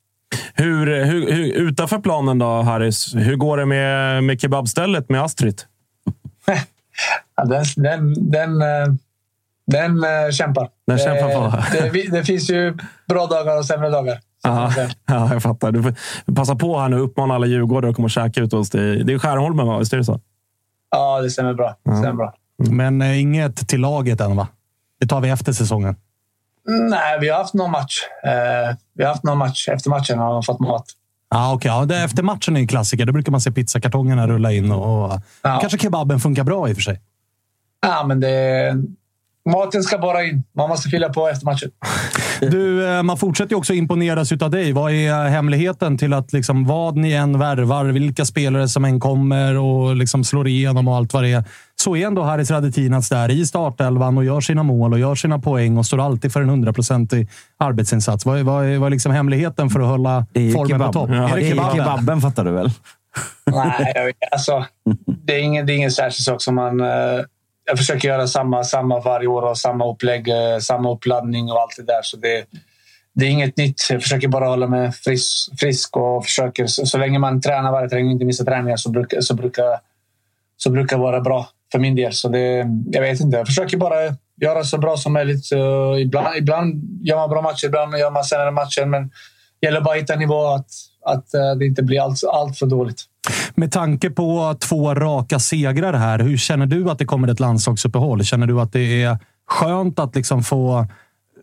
Hur, 0.55 1.05
hur, 1.05 1.33
hur, 1.33 1.52
utanför 1.52 1.98
planen 1.98 2.38
då, 2.38 2.46
Harris? 2.46 3.14
Hur 3.14 3.37
går 3.37 3.57
det 3.57 3.66
med, 3.66 4.24
med 4.24 4.40
kebabstället 4.40 5.09
med 5.09 5.22
Astrid? 5.22 5.62
den, 7.48 7.64
den, 7.76 8.31
den, 8.31 8.62
den 9.73 10.05
äh, 10.05 10.31
kämpar. 10.31 10.69
Den 10.87 10.99
kämpar 10.99 11.29
på. 11.29 11.57
Det, 11.73 11.91
det, 11.91 12.11
det, 12.11 12.25
finns 12.25 12.51
ju 12.51 12.77
bra 13.09 13.27
dagar 13.27 13.59
och 13.59 13.67
sämre 13.67 13.91
dagar. 13.91 14.19
Aha, 14.45 14.73
ja, 15.07 15.33
jag 15.33 15.43
fattar. 15.43 15.73
Du 15.73 15.83
får 15.83 15.95
passa 16.35 16.57
på 16.57 16.79
här 16.79 16.89
nu 16.89 16.97
och 16.97 17.05
uppmana 17.05 17.35
alla 17.35 17.47
djurgårdare 17.47 17.91
att 17.91 17.97
komma 17.97 18.07
och 18.07 18.11
käka 18.11 18.41
ut 18.41 18.53
hos 18.53 18.71
dig. 18.71 19.05
Det 19.05 19.13
är 19.13 19.19
Skärholmen, 19.19 19.67
va? 19.67 19.79
Visst 19.79 19.93
är 19.93 19.97
det 19.97 20.05
så? 20.05 20.21
Ja, 20.91 21.21
det 21.21 21.31
stämmer 21.31 21.55
bra. 21.55 21.77
Det 21.85 21.97
stämmer 21.97 22.13
bra. 22.13 22.35
Men 22.59 23.03
äh, 23.03 23.21
inget 23.21 23.69
till 23.69 23.81
laget 23.81 24.21
än, 24.21 24.37
va? 24.37 24.49
Det 25.01 25.07
tar 25.07 25.21
vi 25.21 25.29
efter 25.29 25.53
säsongen. 25.53 25.97
Nej, 26.67 27.19
vi 27.21 27.29
har 27.29 27.39
haft 27.39 27.55
någon 27.55 27.71
match. 27.71 28.01
Eh, 28.25 28.77
vi 28.95 29.05
har 29.05 29.11
haft 29.11 29.25
någon 29.25 29.39
match. 29.39 29.69
Efter 29.69 29.91
matchen 29.91 30.19
har 30.19 30.33
de 30.33 30.43
fått 30.43 30.61
mat. 30.61 30.87
Ah, 31.35 31.55
okay. 31.55 31.69
ja, 31.69 32.05
efter 32.05 32.23
matchen 32.23 32.57
är 32.57 32.61
en 32.61 32.67
klassiker. 32.67 33.07
Då 33.07 33.13
brukar 33.13 33.33
man 33.33 33.41
se 33.41 33.53
pizzakartongerna 33.53 34.29
rulla 34.29 34.53
in. 34.53 34.73
Och, 34.73 35.05
och 35.05 35.21
ja. 35.43 35.59
Kanske 35.61 35.79
kebaben 35.79 36.21
funkar 36.21 36.45
bra 36.45 36.69
i 36.69 36.73
och 36.73 36.77
för 36.77 36.83
sig. 36.83 37.01
Ja, 37.81 38.05
men 38.07 38.21
det, 38.21 38.75
Maten 39.50 39.83
ska 39.83 39.98
bara 39.98 40.24
in. 40.24 40.44
Man 40.57 40.68
måste 40.68 40.88
fylla 40.88 41.09
på 41.09 41.28
efter 41.28 41.44
matchen. 41.44 41.70
Du, 42.50 42.87
eh, 42.87 43.02
man 43.02 43.16
fortsätter 43.16 43.50
ju 43.50 43.57
också 43.57 43.74
imponeras 43.74 44.33
av 44.33 44.50
dig. 44.50 44.72
Vad 44.72 44.92
är 44.92 45.28
hemligheten 45.28 45.98
till 45.98 46.12
att 46.12 46.33
liksom, 46.33 46.66
vad 46.66 46.96
ni 46.96 47.12
än 47.12 47.38
värvar, 47.38 47.85
vilka 47.85 48.24
spelare 48.24 48.68
som 48.68 48.85
än 48.85 49.00
kommer 49.00 49.59
och 49.59 49.96
liksom 49.96 50.24
slår 50.24 50.48
igenom 50.48 50.88
och 50.88 50.96
allt 50.96 51.14
vad 51.14 51.22
det 51.22 51.33
är, 51.33 51.44
så 51.76 51.96
är 51.96 52.07
ändå 52.07 52.22
Haris 52.22 52.50
Radetinac 52.50 53.09
där 53.09 53.31
i 53.31 53.46
startelvan 53.46 54.18
och 54.18 54.24
gör 54.24 54.40
sina 54.40 54.62
mål 54.62 54.92
och 54.92 54.98
gör 54.98 55.14
sina 55.14 55.38
poäng 55.38 55.78
och 55.78 55.87
står 55.87 56.00
alltid 56.00 56.33
för 56.33 56.40
en 56.40 56.48
hundraprocentig 56.48 57.28
arbetsinsats. 57.59 58.26
Vad 58.26 58.38
är, 58.38 58.42
vad 58.42 58.64
är, 58.64 58.78
vad 58.78 58.87
är 58.87 58.90
liksom 58.90 59.12
hemligheten 59.12 59.70
för 59.70 59.81
att 59.81 59.87
hålla 59.87 60.26
formen 60.35 60.68
kebab. 60.68 60.87
på 60.87 60.92
topp? 60.92 61.11
Ja, 61.12 61.28
är 61.28 61.37
det 61.37 61.48
kebaben? 61.48 61.76
kebaben 61.76 62.20
fattar 62.20 62.44
du 62.44 62.50
väl? 62.50 62.70
Nej, 63.46 64.12
alltså, 64.31 64.64
det 65.07 65.35
är 65.35 65.40
ingen, 65.40 65.66
det 65.66 65.72
är 65.72 65.76
ingen 65.76 65.90
särskild 65.90 66.24
sak 66.24 66.42
som 66.42 66.55
man... 66.55 66.81
Uh, 66.81 66.88
jag 67.64 67.79
försöker 67.79 68.09
göra 68.09 68.27
samma, 68.27 68.64
samma 68.64 69.01
varje 69.01 69.27
år 69.27 69.42
och 69.42 69.59
samma 69.59 69.90
upplägg, 69.90 70.29
eh, 70.29 70.59
samma 70.59 70.92
uppladdning 70.92 71.51
och 71.51 71.61
allt 71.61 71.77
det 71.77 71.83
där. 71.83 72.03
Så 72.03 72.16
det, 72.16 72.44
det 73.14 73.27
är 73.27 73.31
inget 73.31 73.57
nytt. 73.57 73.87
Jag 73.90 74.03
försöker 74.03 74.29
bara 74.29 74.48
hålla 74.48 74.66
mig 74.66 74.92
frisk, 74.92 75.61
frisk 75.61 75.96
och 75.96 76.25
försöker 76.25 76.66
så, 76.66 76.87
så 76.87 76.98
länge 76.98 77.18
man 77.18 77.40
tränar 77.40 77.72
varje 77.72 77.88
träning 77.88 78.07
och 78.07 78.12
inte 78.12 78.25
missar 78.25 78.44
träningar 78.44 78.77
så 78.77 78.90
brukar 78.90 79.20
så 79.20 79.35
brukar 79.35 79.64
så 80.57 80.70
brukar 80.70 80.98
vara 80.98 81.20
bra 81.20 81.48
för 81.72 81.79
min 81.79 81.94
del. 81.94 82.12
Så 82.12 82.29
det, 82.29 82.66
jag 82.87 83.03
vet 83.03 83.20
inte. 83.20 83.37
Jag 83.37 83.46
försöker 83.46 83.77
bara 83.77 83.96
göra 84.40 84.64
så 84.64 84.79
bra 84.79 84.96
som 84.96 85.12
möjligt. 85.12 85.53
Uh, 85.53 86.01
ibland, 86.01 86.37
ibland 86.37 86.98
gör 87.03 87.16
man 87.16 87.31
bra 87.31 87.42
matcher, 87.42 87.66
ibland 87.66 87.98
gör 87.98 88.11
man 88.11 88.25
sämre 88.25 88.51
matcher. 88.51 88.85
Men 88.85 89.11
det 89.61 89.66
gäller 89.66 89.81
bara 89.81 89.94
att 89.94 90.03
hitta 90.03 90.16
nivå 90.16 90.46
att, 90.46 90.70
att 91.05 91.35
eh, 91.35 91.55
det 91.59 91.66
inte 91.66 91.83
blir 91.83 92.01
allt, 92.01 92.25
allt 92.33 92.59
för 92.59 92.66
dåligt. 92.66 93.05
Med 93.55 93.73
tanke 93.73 94.11
på 94.11 94.57
två 94.61 94.95
raka 94.95 95.38
segrar 95.38 95.93
här, 95.93 96.19
hur 96.19 96.37
känner 96.37 96.67
du 96.67 96.91
att 96.91 96.99
det 96.99 97.05
kommer 97.05 97.29
ett 97.29 97.41
landslagsuppehåll? 97.41 98.25
Känner 98.25 98.47
du 98.47 98.61
att 98.61 98.73
det 98.73 99.03
är 99.03 99.19
skönt 99.47 99.99
att 99.99 100.17
liksom 100.17 100.43
få 100.43 100.87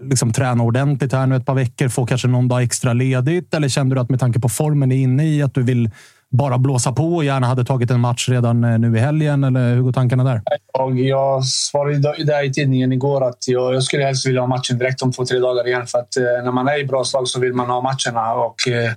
liksom 0.01 0.33
träna 0.33 0.63
ordentligt 0.63 1.13
här 1.13 1.27
nu 1.27 1.35
ett 1.35 1.45
par 1.45 1.55
veckor, 1.55 1.87
få 1.87 2.05
kanske 2.05 2.27
någon 2.27 2.47
dag 2.47 2.63
extra 2.63 2.93
ledigt? 2.93 3.53
Eller 3.53 3.69
känner 3.69 3.95
du 3.95 4.01
att 4.01 4.09
med 4.09 4.19
tanke 4.19 4.39
på 4.39 4.49
formen 4.49 4.89
ni 4.89 4.95
är 4.95 5.03
inne 5.03 5.25
i, 5.25 5.41
att 5.41 5.53
du 5.53 5.63
vill 5.63 5.89
bara 6.31 6.57
blåsa 6.57 6.91
på 6.91 7.15
och 7.15 7.23
gärna 7.23 7.47
hade 7.47 7.65
tagit 7.65 7.91
en 7.91 7.99
match 7.99 8.29
redan 8.29 8.63
eh, 8.63 8.79
nu 8.79 8.97
i 8.97 8.99
helgen? 8.99 9.43
Eller 9.43 9.75
hur 9.75 9.81
går 9.81 9.91
tankarna 9.91 10.23
där? 10.23 10.41
Jag, 10.73 10.99
jag 10.99 11.45
svarade 11.45 12.23
där 12.23 12.43
i 12.43 12.53
tidningen 12.53 12.91
igår 12.91 13.27
att 13.27 13.47
jag, 13.47 13.75
jag 13.75 13.83
skulle 13.83 14.03
helst 14.03 14.27
vilja 14.27 14.41
ha 14.41 14.47
matchen 14.47 14.77
direkt 14.77 15.01
om 15.01 15.11
två, 15.11 15.25
tre 15.25 15.39
dagar 15.39 15.67
igen. 15.67 15.87
För 15.87 15.99
att 15.99 16.17
eh, 16.17 16.43
när 16.43 16.51
man 16.51 16.67
är 16.67 16.79
i 16.79 16.85
bra 16.85 17.03
slag 17.03 17.27
så 17.27 17.39
vill 17.39 17.53
man 17.53 17.69
ha 17.69 17.81
matcherna. 17.81 18.33
Och, 18.33 18.67
eh, 18.67 18.91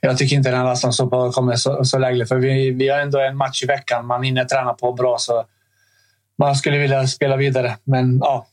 jag 0.00 0.18
tycker 0.18 0.36
inte 0.36 0.50
den 0.50 0.58
här 0.58 0.66
landslagsfotbollen 0.66 1.32
kommer 1.32 1.56
så, 1.56 1.84
så 1.84 1.98
lägligt. 1.98 2.28
För 2.28 2.36
vi, 2.36 2.70
vi 2.70 2.88
har 2.88 2.98
ändå 2.98 3.20
en 3.20 3.36
match 3.36 3.62
i 3.62 3.66
veckan. 3.66 4.06
Man 4.06 4.22
hinner 4.22 4.44
träna 4.44 4.72
på 4.72 4.92
bra. 4.92 5.16
Så 5.18 5.44
man 6.38 6.56
skulle 6.56 6.78
vilja 6.78 7.06
spela 7.06 7.36
vidare. 7.36 7.76
Men 7.84 8.18
ja, 8.18 8.46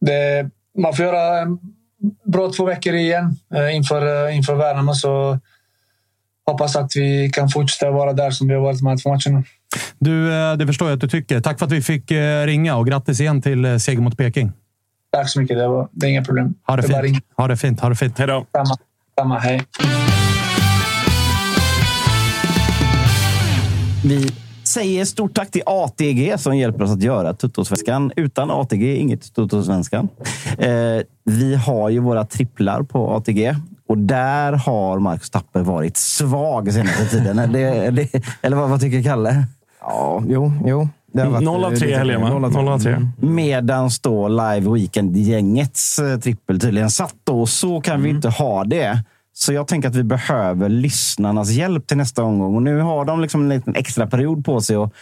det, 0.00 0.50
man 0.78 0.94
får 0.94 1.04
göra 1.04 1.38
en 1.38 1.58
bra 2.24 2.52
två 2.52 2.64
veckor 2.64 2.94
igen 2.94 3.36
eh, 3.54 3.76
inför, 3.76 4.26
eh, 4.26 4.36
inför 4.36 4.54
Värnamo. 4.54 4.94
Så 4.94 5.38
hoppas 6.46 6.76
att 6.76 6.96
vi 6.96 7.30
kan 7.32 7.48
fortsätta 7.48 7.90
vara 7.90 8.12
där 8.12 8.30
som 8.30 8.48
vi 8.48 8.54
har 8.54 8.60
varit 8.60 8.82
med 8.82 9.02
två 9.02 9.10
matcherna. 9.10 9.44
Du, 9.98 10.34
eh, 10.34 10.56
det 10.56 10.66
förstår 10.66 10.88
jag 10.88 10.94
att 10.94 11.00
du 11.00 11.08
tycker. 11.08 11.40
Tack 11.40 11.58
för 11.58 11.66
att 11.66 11.72
vi 11.72 11.82
fick 11.82 12.10
eh, 12.10 12.46
ringa 12.46 12.76
och 12.76 12.86
grattis 12.86 13.20
igen 13.20 13.42
till 13.42 13.64
eh, 13.64 13.76
seger 13.76 14.00
mot 14.00 14.16
Peking. 14.16 14.52
Tack 15.12 15.28
så 15.28 15.40
mycket. 15.40 15.58
Det, 15.58 15.68
var, 15.68 15.88
det 15.92 16.06
är 16.06 16.10
inga 16.10 16.24
problem. 16.24 16.54
Ha 16.66 16.76
det, 16.76 16.82
det 16.82 17.02
fint. 17.02 17.24
Ha 17.36 17.48
det 17.48 17.56
fint. 17.56 17.80
Ha 17.80 17.88
det 17.88 17.96
fint. 17.96 18.18
Hej 18.18 18.26
då. 18.26 18.46
Samma. 18.52 18.76
Samma. 19.18 19.38
Hej. 19.38 19.62
Vi 24.04 24.28
säger 24.64 25.04
stort 25.04 25.34
tack 25.34 25.50
till 25.50 25.62
ATG 25.66 26.38
som 26.38 26.56
hjälper 26.56 26.82
oss 26.82 26.90
att 26.90 27.02
göra 27.02 27.34
Tuttosvenskan. 27.34 28.12
Utan 28.16 28.50
ATG 28.50 28.96
inget 28.96 29.34
Tuttosvenskan. 29.34 30.08
Eh, 30.58 30.68
vi 31.24 31.54
har 31.54 31.90
ju 31.90 31.98
våra 31.98 32.24
tripplar 32.24 32.82
på 32.82 33.10
ATG. 33.10 33.54
Och 33.88 33.98
där 33.98 34.52
har 34.52 34.98
Marcus 34.98 35.30
Tapper 35.30 35.60
varit 35.62 35.96
svag 35.96 36.72
senaste 36.72 37.06
tiden. 37.06 37.52
det, 37.52 37.90
det, 37.90 38.24
eller 38.42 38.56
vad, 38.56 38.70
vad 38.70 38.80
tycker 38.80 39.02
Kalle? 39.02 39.46
Ja, 39.80 40.22
jo, 40.26 40.52
jo. 40.66 40.88
Det 41.12 41.22
har 41.22 41.30
varit, 41.30 41.42
0 41.44 41.64
av 41.64 41.72
eh, 41.72 41.78
3 41.78 41.86
lite- 41.86 41.98
helgen, 41.98 42.20
va? 42.20 42.28
noll 42.28 42.44
av 42.44 42.50
tre. 42.50 42.62
0 42.62 42.68
av 42.72 42.78
3. 42.78 43.08
Medans 43.20 44.00
då 44.00 44.28
Live 44.28 44.70
Weekend-gängets 44.70 45.98
eh, 45.98 46.18
trippel 46.18 46.60
tydligen 46.60 46.90
satt 46.90 47.14
då. 47.24 47.46
Så 47.46 47.80
kan 47.80 48.02
vi 48.02 48.08
inte 48.10 48.28
ha 48.28 48.64
det. 48.64 49.02
Så 49.36 49.52
jag 49.52 49.66
tänker 49.68 49.88
att 49.88 49.94
vi 49.94 50.02
behöver 50.02 50.68
lyssnarnas 50.68 51.50
hjälp 51.50 51.86
till 51.86 51.96
nästa 51.96 52.22
omgång. 52.22 52.56
Och 52.56 52.62
nu 52.62 52.80
har 52.80 53.04
de 53.04 53.20
liksom 53.20 53.42
en 53.42 53.48
liten 53.48 53.74
extra 53.74 54.06
period 54.06 54.44
på 54.44 54.60
sig 54.60 54.76
att 54.76 54.92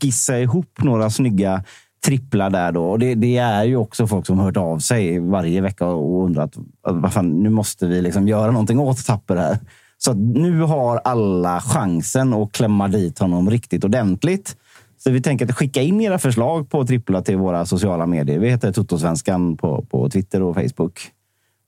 skissa 0.00 0.38
ihop 0.38 0.78
några 0.82 1.10
snygga 1.10 1.64
tripplar 2.04 2.50
där. 2.50 2.72
Då. 2.72 2.84
Och 2.84 2.98
det, 2.98 3.14
det 3.14 3.36
är 3.36 3.64
ju 3.64 3.76
också 3.76 4.06
folk 4.06 4.26
som 4.26 4.38
har 4.38 4.44
hört 4.44 4.56
av 4.56 4.78
sig 4.78 5.18
varje 5.18 5.60
vecka 5.60 5.86
och 5.86 6.24
undrat 6.24 6.56
att, 6.82 6.94
vad 6.94 7.12
fan, 7.12 7.42
nu 7.42 7.50
måste 7.50 7.86
vi 7.86 8.02
liksom 8.02 8.28
göra 8.28 8.50
någonting 8.50 8.78
åt 8.78 9.06
Tapper 9.06 9.36
här. 9.36 9.58
Så 9.98 10.10
att 10.10 10.16
nu 10.16 10.60
har 10.60 11.00
alla 11.04 11.60
chansen 11.60 12.34
att 12.34 12.52
klämma 12.52 12.88
dit 12.88 13.18
honom 13.18 13.50
riktigt 13.50 13.84
ordentligt. 13.84 14.56
Så 14.98 15.10
vi 15.10 15.20
tänker 15.20 15.44
att 15.44 15.56
skicka 15.56 15.82
in 15.82 16.00
era 16.00 16.18
förslag 16.18 16.70
på 16.70 16.86
tripplar 16.86 17.22
till 17.22 17.36
våra 17.36 17.66
sociala 17.66 18.06
medier. 18.06 18.38
Vi 18.38 18.50
heter 18.50 18.72
Totosvenskan 18.72 19.56
på, 19.56 19.84
på 19.90 20.10
Twitter 20.10 20.42
och 20.42 20.54
Facebook. 20.54 21.00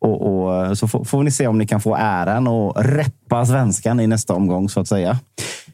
Och, 0.01 0.23
och 0.23 0.79
så 0.79 0.89
får, 0.89 1.05
får 1.05 1.23
ni 1.23 1.31
se 1.31 1.47
om 1.47 1.59
ni 1.59 1.67
kan 1.67 1.81
få 1.81 1.95
äran 1.95 2.49
att 2.49 2.73
reppa 2.77 3.47
svenskan 3.47 4.01
i 4.01 4.07
nästa 4.07 4.35
omgång 4.35 4.69
så 4.69 4.81
att 4.81 4.89
säga. 4.89 5.19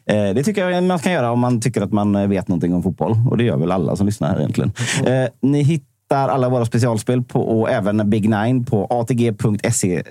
Eh, 0.09 0.35
det 0.35 0.43
tycker 0.43 0.69
jag 0.69 0.83
man 0.83 0.99
kan 0.99 1.11
göra 1.11 1.31
om 1.31 1.39
man 1.39 1.61
tycker 1.61 1.81
att 1.81 1.91
man 1.91 2.29
vet 2.29 2.47
någonting 2.47 2.73
om 2.73 2.83
fotboll. 2.83 3.15
Och 3.29 3.37
det 3.37 3.43
gör 3.43 3.57
väl 3.57 3.71
alla 3.71 3.95
som 3.95 4.05
lyssnar 4.05 4.29
här 4.29 4.39
egentligen. 4.39 4.71
Eh, 5.05 5.29
ni 5.41 5.61
hittar 5.61 6.29
alla 6.29 6.49
våra 6.49 6.65
specialspel 6.65 7.23
på, 7.23 7.41
och 7.41 7.69
även 7.69 8.09
Big 8.09 8.29
Nine 8.29 8.65
på 8.65 8.87
atg.se 8.89 10.03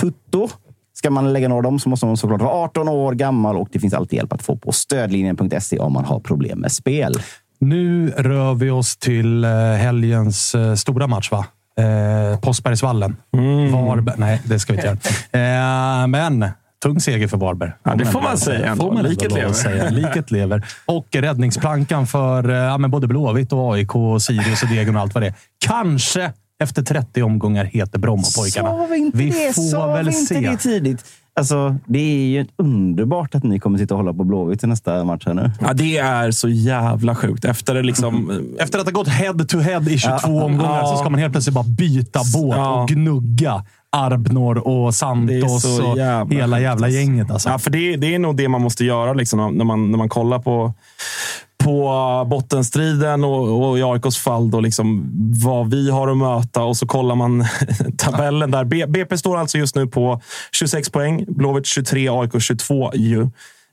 tutto. 0.00 0.48
Ska 0.94 1.10
man 1.10 1.32
lägga 1.32 1.48
några 1.48 1.58
av 1.58 1.62
dem 1.62 1.78
så 1.78 1.88
måste 1.88 2.06
man 2.06 2.16
såklart 2.16 2.40
vara 2.40 2.52
18 2.52 2.88
år 2.88 3.12
gammal 3.12 3.56
och 3.56 3.68
det 3.72 3.78
finns 3.78 3.94
alltid 3.94 4.16
hjälp 4.16 4.32
att 4.32 4.42
få 4.42 4.56
på 4.56 4.72
stödlinjen.se 4.72 5.78
om 5.78 5.92
man 5.92 6.04
har 6.04 6.20
problem 6.20 6.58
med 6.58 6.72
spel. 6.72 7.14
Nu 7.58 8.10
rör 8.10 8.54
vi 8.54 8.70
oss 8.70 8.96
till 8.96 9.44
eh, 9.44 9.50
helgens 9.50 10.54
eh, 10.54 10.74
stora 10.74 11.06
match, 11.06 11.30
va? 11.30 11.46
Eh, 11.78 12.40
Påsbergsvallen. 12.40 13.16
Varberg. 13.72 14.14
Nej, 14.18 14.42
det 14.44 14.58
ska 14.58 14.72
vi 14.72 14.78
inte 14.78 14.86
göra. 14.86 14.98
Eh, 16.02 16.06
men 16.06 16.50
tung 16.82 17.00
seger 17.00 17.28
för 17.28 17.36
Varberg. 17.36 17.72
Ja, 17.82 17.94
det 17.94 18.06
får 18.06 18.20
man 18.20 18.38
säga 18.38 18.66
ändå. 18.66 18.84
Får 18.84 18.92
man 18.92 19.02
Liket 19.04 19.32
lever. 19.32 19.52
Säga. 19.52 19.90
Liket 19.90 20.30
lever. 20.30 20.66
Och 20.86 21.06
räddningsplankan 21.12 22.06
för 22.06 22.50
eh, 22.50 22.56
ja, 22.56 22.78
men 22.78 22.90
både 22.90 23.06
Blåvitt 23.06 23.52
och 23.52 23.74
AIK, 23.74 23.94
och 23.94 24.22
Sirius 24.22 24.62
och 24.62 24.68
Degen 24.68 24.96
och 24.96 25.02
allt 25.02 25.14
vad 25.14 25.22
det 25.22 25.26
är. 25.26 25.34
Kanske 25.66 26.32
efter 26.62 26.82
30 26.82 27.22
omgångar 27.22 27.64
heter 27.64 27.98
Brommapojkarna. 27.98 28.68
Sa 28.68 28.86
vi 28.90 28.96
inte 28.96 29.18
det? 29.18 29.54
får 29.54 29.62
Sa 29.70 29.86
väl 29.92 30.04
vi 30.08 30.18
inte 30.18 30.34
se. 30.34 30.40
det 30.40 30.56
tidigt? 30.56 31.04
Alltså, 31.40 31.76
det 31.86 31.98
är 31.98 32.26
ju 32.26 32.46
underbart 32.56 33.34
att 33.34 33.42
ni 33.44 33.58
kommer 33.58 33.78
sitta 33.78 33.94
och 33.94 33.98
hålla 33.98 34.12
på 34.12 34.24
Blåvitt 34.24 34.64
i 34.64 34.66
nästa 34.66 35.04
match 35.04 35.22
här 35.26 35.34
nu. 35.34 35.50
Ja, 35.60 35.72
det 35.72 35.98
är 35.98 36.30
så 36.30 36.48
jävla 36.48 37.14
sjukt. 37.14 37.44
Efter 37.44 37.74
det 37.74 37.82
liksom... 37.82 38.32
Efter 38.60 38.78
att 38.78 38.84
ha 38.84 38.92
gått 38.92 39.08
head 39.08 39.34
to 39.48 39.58
head 39.58 39.82
i 39.88 39.98
22 39.98 40.16
Ja. 40.22 40.44
omgångar 40.44 40.84
så 40.84 40.96
ska 40.96 41.10
man 41.10 41.20
helt 41.20 41.32
plötsligt 41.32 41.54
bara 41.54 41.64
byta 41.64 42.20
båt 42.34 42.56
Ja. 42.56 42.82
och 42.82 42.88
gnugga 42.88 43.64
Arbnor 43.92 44.58
och 44.68 44.94
Santos 44.94 45.64
och 45.80 45.98
jävla 45.98 46.34
hela 46.36 46.60
jävla 46.60 46.86
alltså. 46.86 47.00
gänget. 47.00 47.30
Alltså. 47.30 47.48
Ja, 47.48 47.58
för 47.58 47.70
det, 47.70 47.96
det 47.96 48.14
är 48.14 48.18
nog 48.18 48.36
det 48.36 48.48
man 48.48 48.60
måste 48.62 48.84
göra 48.84 49.12
liksom, 49.12 49.54
när, 49.56 49.64
man, 49.64 49.90
när 49.90 49.98
man 49.98 50.08
kollar 50.08 50.38
på, 50.38 50.72
på 51.58 52.26
bottenstriden 52.30 53.24
och, 53.24 53.68
och 53.68 53.78
i 53.78 53.82
AIKs 53.82 54.18
fall 54.18 54.50
då, 54.50 54.60
liksom, 54.60 55.10
vad 55.44 55.70
vi 55.70 55.90
har 55.90 56.08
att 56.08 56.16
möta 56.16 56.62
och 56.62 56.76
så 56.76 56.86
kollar 56.86 57.14
man 57.14 57.44
tabellen 57.98 58.50
där. 58.50 58.64
B, 58.64 58.86
BP 58.88 59.18
står 59.18 59.36
alltså 59.36 59.58
just 59.58 59.76
nu 59.76 59.86
på 59.86 60.20
26 60.52 60.90
poäng. 60.90 61.24
Blåvitt 61.28 61.66
23, 61.66 62.08
AIK 62.08 62.42
22 62.42 62.90
ju. 62.94 63.20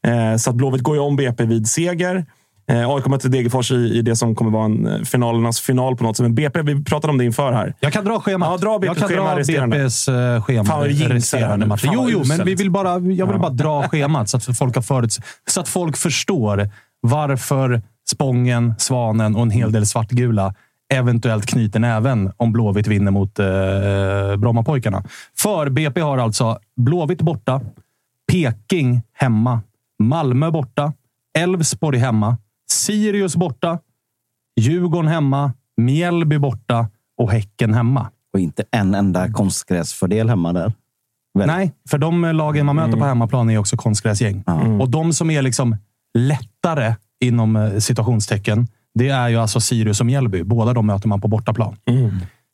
Eh, 0.08 0.38
så 0.38 0.50
att 0.50 0.56
Blåvitt 0.56 0.82
går 0.82 0.96
ju 0.96 1.02
om 1.02 1.16
BP 1.16 1.46
vid 1.46 1.68
seger. 1.68 2.26
Eh, 2.70 2.90
AIK 2.90 3.06
möter 3.06 3.30
Degerfors 3.30 3.72
i, 3.72 3.76
i 3.76 4.02
det 4.02 4.16
som 4.16 4.36
kommer 4.36 4.52
vara 4.52 4.66
en 4.66 4.88
eh, 4.88 5.02
finalernas 5.02 5.62
final 5.62 5.98
på 5.98 6.04
något 6.04 6.18
sätt. 6.18 6.24
Men 6.24 6.36
BP, 6.36 6.62
vi 6.62 6.84
pratade 6.84 7.12
om 7.12 7.18
det 7.18 7.26
inför 7.26 7.52
här. 7.52 7.74
Jag 7.80 7.94
kan 7.94 8.06
dra 8.06 8.20
schemat. 8.20 8.50
Ja, 8.52 8.58
dra 8.58 8.78
BP's 8.78 8.86
jag 8.86 8.98
kan 8.98 9.08
schema 9.08 9.32
dra 9.32 9.40
resterande. 9.40 9.78
BP's 9.78 10.42
schema 10.42 10.66
Fan, 10.66 10.84
resterande 10.84 11.66
matcher. 11.66 11.90
Jo, 11.94 12.08
jo, 12.10 12.24
men 12.26 12.46
vi 12.46 12.56
vill 12.56 12.72
bara, 12.72 13.00
jag 13.00 13.28
vill 13.28 13.40
bara 13.40 13.50
dra 13.50 13.90
schemat 13.90 14.30
så 14.30 14.38
att 14.38 14.58
folk, 14.58 14.76
har 14.76 14.82
förut, 14.82 15.18
så 15.50 15.62
att 15.62 15.68
folk 15.68 15.98
förstår 15.98 16.70
varför 17.04 17.82
Spången, 18.10 18.74
Svanen 18.78 19.36
och 19.36 19.42
en 19.42 19.52
hel 19.52 19.72
del 19.72 19.86
svartgula 19.86 20.56
eventuellt 20.94 21.46
knyter 21.46 21.80
näven 21.80 22.32
om 22.38 22.52
Blåvitt 22.52 22.88
vinner 22.88 23.12
mot 23.12 23.40
eh, 23.40 23.46
Brommapojkarna. 24.38 25.04
För 25.38 25.70
BP 25.70 26.02
har 26.02 26.18
alltså 26.18 26.60
Blåvitt 26.76 27.22
borta, 27.22 27.62
Peking 28.32 29.02
hemma, 29.14 29.62
Malmö 30.04 30.52
borta, 30.52 30.94
Elfsborg 31.38 31.98
hemma, 31.98 32.38
Sirius 32.72 33.36
borta, 33.36 33.80
Djurgården 34.60 35.08
hemma, 35.08 35.54
Mjällby 35.78 36.38
borta 36.38 36.90
och 37.18 37.32
Häcken 37.32 37.74
hemma. 37.74 38.10
Och 38.34 38.40
inte 38.40 38.64
en 38.72 38.96
enda 38.96 39.32
konstgräsfördel 39.32 40.30
hemma 40.30 40.54
där. 40.54 40.74
Väl? 41.40 41.48
Nej, 41.48 41.74
för 41.90 41.98
de 41.98 42.22
lagen 42.22 42.66
man 42.66 42.76
möter 42.76 42.98
på 42.98 43.06
hemmaplan 43.06 43.50
är 43.50 43.58
också 43.58 43.78
konstgräsgäng. 43.78 44.44
Och 44.82 44.90
de 44.90 45.14
som 45.14 45.30
är 45.30 45.42
liksom 45.42 45.76
lättare 46.64 46.96
inom 47.24 47.56
eh, 47.56 47.80
situationstecken, 47.80 48.68
det 48.94 49.10
är 49.10 49.30
ju 49.30 49.38
alltså 49.38 49.60
Sirius 49.60 50.00
och 50.00 50.06
Mjällby. 50.06 50.44
Båda 50.44 50.74
de 50.74 50.86
möter 50.86 51.08
man 51.08 51.22
på 51.22 51.28
bortaplan. 51.28 51.76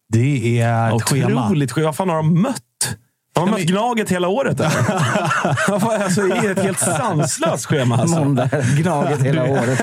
Det 0.10 0.60
är 0.60 0.95
ett 0.95 1.02
schema. 1.02 1.45
Otroligt 1.45 1.72
schema. 1.72 1.86
Vad 1.86 1.95
fan 1.95 2.10
har 2.10 2.15
de 2.15 2.41
mött? 2.41 2.98
De 3.39 3.49
har 3.49 3.58
mött 3.60 3.67
Gnaget 3.67 4.10
hela 4.12 4.28
året. 4.28 4.62
alltså, 5.71 6.21
det 6.21 6.36
är 6.38 6.52
ett 6.52 6.60
helt 6.63 6.80
sanslöst 6.80 7.65
schema. 7.65 7.97
Alltså. 7.97 8.19
Måndag, 8.19 8.49
Gnaget 8.78 9.21
hela 9.23 9.43
året. 9.43 9.80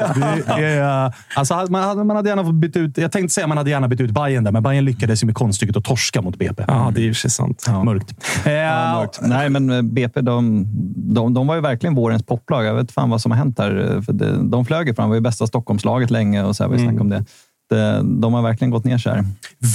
Är, 0.47 1.12
alltså, 1.35 1.66
man, 1.71 1.83
hade, 1.83 2.05
man 2.05 2.16
hade 2.16 2.29
gärna 2.29 2.45
fått 2.45 2.55
byta 2.55 2.79
ut, 2.79 2.99
jag 2.99 3.12
tänkte 3.12 3.35
säga 3.35 3.45
att 3.45 3.49
man 3.49 3.59
hade 3.59 3.71
gärna 3.71 3.88
bytt 3.88 4.01
ut 4.01 4.11
Bayern 4.11 4.45
där, 4.45 4.53
men 4.53 4.62
Bayern 4.62 4.85
lyckades 4.85 5.23
ju 5.23 5.27
med 5.27 5.35
konststycket 5.35 5.77
att 5.77 5.85
torska 5.85 6.23
mot 6.23 6.37
BP. 6.38 6.64
Ja, 6.69 6.92
det 6.95 7.01
är 7.01 7.05
ju 7.05 7.14
sant. 7.14 7.66
Mörkt. 7.85 8.14
Eh, 8.45 8.53
Ja, 8.53 8.95
mörkt. 9.01 9.19
Nej, 9.23 9.49
men 9.49 9.71
eh, 9.71 9.83
BP 9.83 10.21
de, 10.21 10.66
de, 11.14 11.35
de 11.35 11.47
var 11.47 11.55
ju 11.55 11.61
verkligen 11.61 11.95
vårens 11.95 12.23
poplag. 12.23 12.64
Jag 12.64 12.75
vet 12.75 12.92
fan 12.92 13.11
vad 13.11 13.21
som 13.21 13.31
har 13.31 13.38
hänt 13.38 13.59
här. 13.59 13.95
eh, 13.97 14.03
För 14.03 14.12
det, 14.12 14.42
de 14.51 14.64
flög 14.66 14.88
ju 14.88 14.95
fram. 14.95 15.03
De 15.05 15.09
var 15.09 15.14
ju 15.16 15.21
bästa 15.21 15.47
Stockholmslaget 15.47 16.11
länge 16.11 16.42
och 16.45 16.57
så 16.57 16.62
här, 16.64 16.71
vi 16.71 16.79
snackade 16.79 17.01
om 17.01 17.09
det. 17.09 17.25
det. 17.71 18.01
De 18.21 18.35
har 18.35 18.42
verkligen 18.42 18.71
gått 18.71 18.85
ner 18.85 18.99
sig 18.99 19.12
här. 19.12 19.25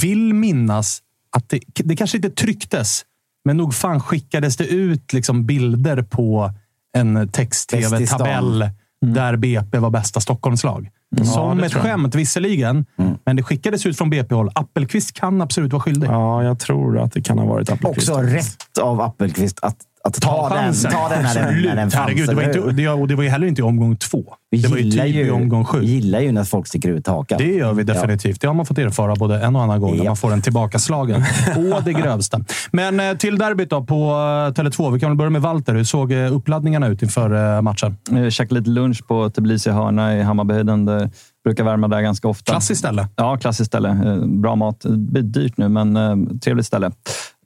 vill 0.02 0.34
minnas 0.34 0.98
att 1.36 1.48
det, 1.48 1.60
det 1.74 1.96
kanske 1.96 2.16
inte 2.18 2.30
trycktes, 2.30 3.02
men 3.44 3.56
nog 3.56 3.74
fan 3.74 4.00
skickades 4.00 4.56
det 4.56 4.66
ut 4.66 5.12
liksom 5.12 5.46
bilder 5.46 6.02
på 6.02 6.50
en 6.96 7.28
text-tv-tabell 7.28 8.70
där 9.06 9.36
BP 9.36 9.78
var 9.78 9.90
bästa 9.90 10.20
Stockholmslag. 10.20 10.90
Som 11.24 11.58
det 11.58 11.66
ett 11.66 11.74
skämt 11.74 12.14
visserligen, 12.14 12.86
men 13.24 13.36
det 13.36 13.42
skickades 13.42 13.86
ut 13.86 13.98
från 13.98 14.10
BP-håll. 14.10 14.50
Appelqvist 14.54 15.12
kan 15.12 15.42
absolut 15.42 15.72
vara 15.72 15.82
skyldig. 15.82 16.08
Ja, 16.08 16.44
jag 16.44 16.58
tror 16.58 16.98
att 16.98 17.12
det 17.12 17.22
kan 17.22 17.38
ha 17.38 17.46
varit 17.46 17.70
Appelqvist. 17.70 18.08
Också 18.08 18.22
rätt 18.22 18.78
av 18.80 19.00
Appelqvist 19.00 19.58
att, 19.62 19.76
att 20.04 20.14
ta, 20.20 20.48
Ta 20.48 20.54
den, 20.56 20.74
ta 20.74 21.08
den 21.08 21.22
när 21.22 21.34
den, 21.34 21.62
när 21.62 21.76
den 21.76 21.90
fanns. 21.90 21.94
Herregud, 21.94 22.28
det 22.28 22.34
var, 22.34 22.42
inte, 22.42 22.58
det, 22.72 22.88
och 22.88 23.08
det 23.08 23.14
var 23.14 23.22
ju 23.22 23.28
heller 23.28 23.46
inte 23.46 23.60
i 23.60 23.64
omgång 23.64 23.96
två. 23.96 24.24
Vi 24.50 24.58
Det 24.58 24.68
var 24.68 24.76
ju 24.76 24.90
typ 24.90 25.04
i 25.04 25.30
omgång 25.30 25.64
sju. 25.64 25.82
gillar 25.82 26.20
ju 26.20 26.32
när 26.32 26.44
folk 26.44 26.66
sticker 26.66 26.88
ut 26.88 27.06
hakan. 27.06 27.38
Det 27.38 27.44
gör 27.54 27.72
vi 27.72 27.82
definitivt. 27.82 28.40
Det 28.40 28.46
har 28.46 28.54
man 28.54 28.66
fått 28.66 28.78
erfara 28.78 29.14
både 29.14 29.40
en 29.40 29.56
och 29.56 29.62
annan 29.62 29.80
gång 29.80 29.90
när 29.96 30.04
Ja. 30.04 30.10
man 30.10 30.16
får 30.16 30.32
en 30.32 30.42
tillbakaslagen. 30.42 31.22
Å 31.56 31.80
det 31.84 31.92
grövsta. 31.92 32.40
Men 32.72 33.00
eh, 33.00 33.16
till 33.16 33.38
derbyt 33.38 33.70
då 33.70 33.84
på 33.84 33.94
eh, 33.94 34.52
Tele2. 34.62 34.92
Vi 34.92 35.00
kan 35.00 35.10
väl 35.10 35.16
börja 35.18 35.30
med 35.30 35.42
Walter. 35.42 35.74
Hur 35.74 35.84
såg 35.84 36.12
eh, 36.12 36.34
uppladdningarna 36.36 36.86
ut 36.86 37.02
inför 37.02 37.60
matchen? 37.62 37.96
Eh, 38.12 38.28
Käkade 38.28 38.60
lite 38.60 38.70
lunch 38.70 39.06
på 39.06 39.30
Tbilisi 39.30 39.70
hörna 39.70 40.16
i 40.16 40.22
Hammarbyhöjden. 40.22 40.84
Det 40.84 41.10
brukar 41.44 41.64
värma 41.64 41.88
där 41.88 42.00
ganska 42.00 42.28
ofta. 42.28 42.52
Klassiskt 42.52 42.78
ställe. 42.78 43.08
Ja, 43.16 43.36
klassiskt 43.36 43.68
ställe. 43.68 44.18
Bra 44.26 44.56
mat. 44.56 44.80
Det 44.80 44.96
blir 44.96 45.22
dyrt 45.22 45.56
nu, 45.56 45.68
men 45.68 46.38
trevligt 46.40 46.66
ställe. 46.66 46.90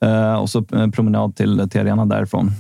Eh, 0.04 0.35
Och 0.35 0.50
så 0.50 0.64
eh, 0.72 0.90
promenad 0.90 1.37
till, 1.37 1.68
till 1.70 1.80
arenan 1.80 2.09
därifrån. 2.09 2.50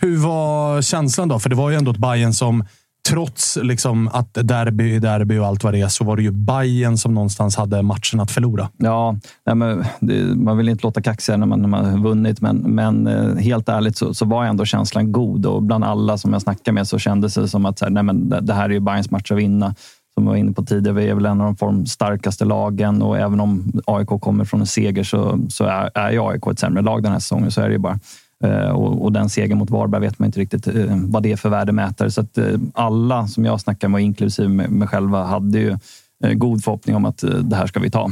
Hur 0.00 0.16
var 0.16 0.82
känslan 0.82 1.28
då? 1.28 1.38
För 1.38 1.50
det 1.50 1.56
var 1.56 1.70
ju 1.70 1.76
ändå 1.76 1.90
ett 1.90 1.96
Bayern 1.98 2.32
som, 2.32 2.64
trots 3.08 3.58
liksom 3.62 4.08
att 4.08 4.34
derby 4.34 4.96
är 4.96 5.00
derby 5.00 5.38
och 5.38 5.46
allt 5.46 5.64
vad 5.64 5.74
det 5.74 5.80
är, 5.80 5.88
så 5.88 6.04
var 6.04 6.16
det 6.16 6.22
ju 6.22 6.30
Bayern 6.30 6.96
som 6.98 7.14
någonstans 7.14 7.56
hade 7.56 7.82
matchen 7.82 8.20
att 8.20 8.30
förlora. 8.30 8.68
Ja, 8.76 9.16
nej, 9.46 9.54
men 9.54 9.84
det, 10.00 10.24
man 10.36 10.56
vill 10.56 10.68
inte 10.68 10.86
låta 10.86 11.02
kaxig 11.02 11.38
när 11.38 11.46
man, 11.46 11.60
när 11.60 11.68
man 11.68 11.84
har 11.84 11.98
vunnit, 11.98 12.40
men, 12.40 12.56
men 12.56 13.06
eh, 13.06 13.36
helt 13.36 13.68
ärligt 13.68 13.96
så, 13.96 14.14
så 14.14 14.24
var 14.24 14.44
ändå 14.44 14.64
känslan 14.64 15.12
god 15.12 15.46
och 15.46 15.62
bland 15.62 15.84
alla 15.84 16.18
som 16.18 16.32
jag 16.32 16.42
snackade 16.42 16.72
med 16.72 16.88
så 16.88 16.98
kändes 16.98 17.34
det 17.34 17.48
som 17.48 17.66
att 17.66 17.78
så 17.78 17.84
här, 17.84 17.92
nej, 17.92 18.02
men 18.02 18.28
det, 18.28 18.40
det 18.40 18.54
här 18.54 18.64
är 18.64 18.74
ju 18.74 18.80
Bayerns 18.80 19.10
match 19.10 19.30
att 19.32 19.38
vinna. 19.38 19.74
Som 20.18 20.26
jag 20.26 20.32
var 20.32 20.36
inne 20.36 20.52
på 20.52 20.62
tidigare, 20.62 20.96
vi 20.96 21.08
är 21.08 21.14
väl 21.14 21.26
en 21.26 21.40
av 21.40 21.46
de 21.46 21.56
formstarkaste 21.56 22.44
lagen 22.44 23.02
och 23.02 23.18
även 23.18 23.40
om 23.40 23.72
AIK 23.86 24.08
kommer 24.08 24.44
från 24.44 24.60
en 24.60 24.66
seger 24.66 25.04
så, 25.04 25.38
så 25.48 25.64
är, 25.64 25.90
är 25.94 26.10
ju 26.10 26.20
AIK 26.22 26.46
ett 26.46 26.58
sämre 26.58 26.82
lag 26.82 27.02
den 27.02 27.12
här 27.12 27.18
säsongen. 27.18 27.50
Så 27.50 27.60
är 27.60 27.66
det 27.66 27.72
ju 27.72 27.78
bara. 27.78 27.98
Eh, 28.44 28.70
och, 28.70 29.04
och 29.04 29.12
den 29.12 29.28
segern 29.28 29.58
mot 29.58 29.70
Varberg 29.70 30.00
vet 30.00 30.18
man 30.18 30.26
inte 30.26 30.40
riktigt 30.40 30.66
eh, 30.66 30.96
vad 31.04 31.22
det 31.22 31.32
är 31.32 31.36
för 31.36 31.48
värdemätare. 31.48 32.10
Så 32.10 32.20
att 32.20 32.38
eh, 32.38 32.58
alla 32.74 33.28
som 33.28 33.44
jag 33.44 33.60
snackade 33.60 33.90
med, 33.90 34.02
inklusive 34.02 34.48
mig 34.48 34.88
själva, 34.88 35.24
hade 35.24 35.58
ju 35.58 35.78
god 36.34 36.64
förhoppning 36.64 36.96
om 36.96 37.04
att 37.04 37.24
det 37.40 37.56
här 37.56 37.66
ska 37.66 37.80
vi 37.80 37.90
ta. 37.90 38.10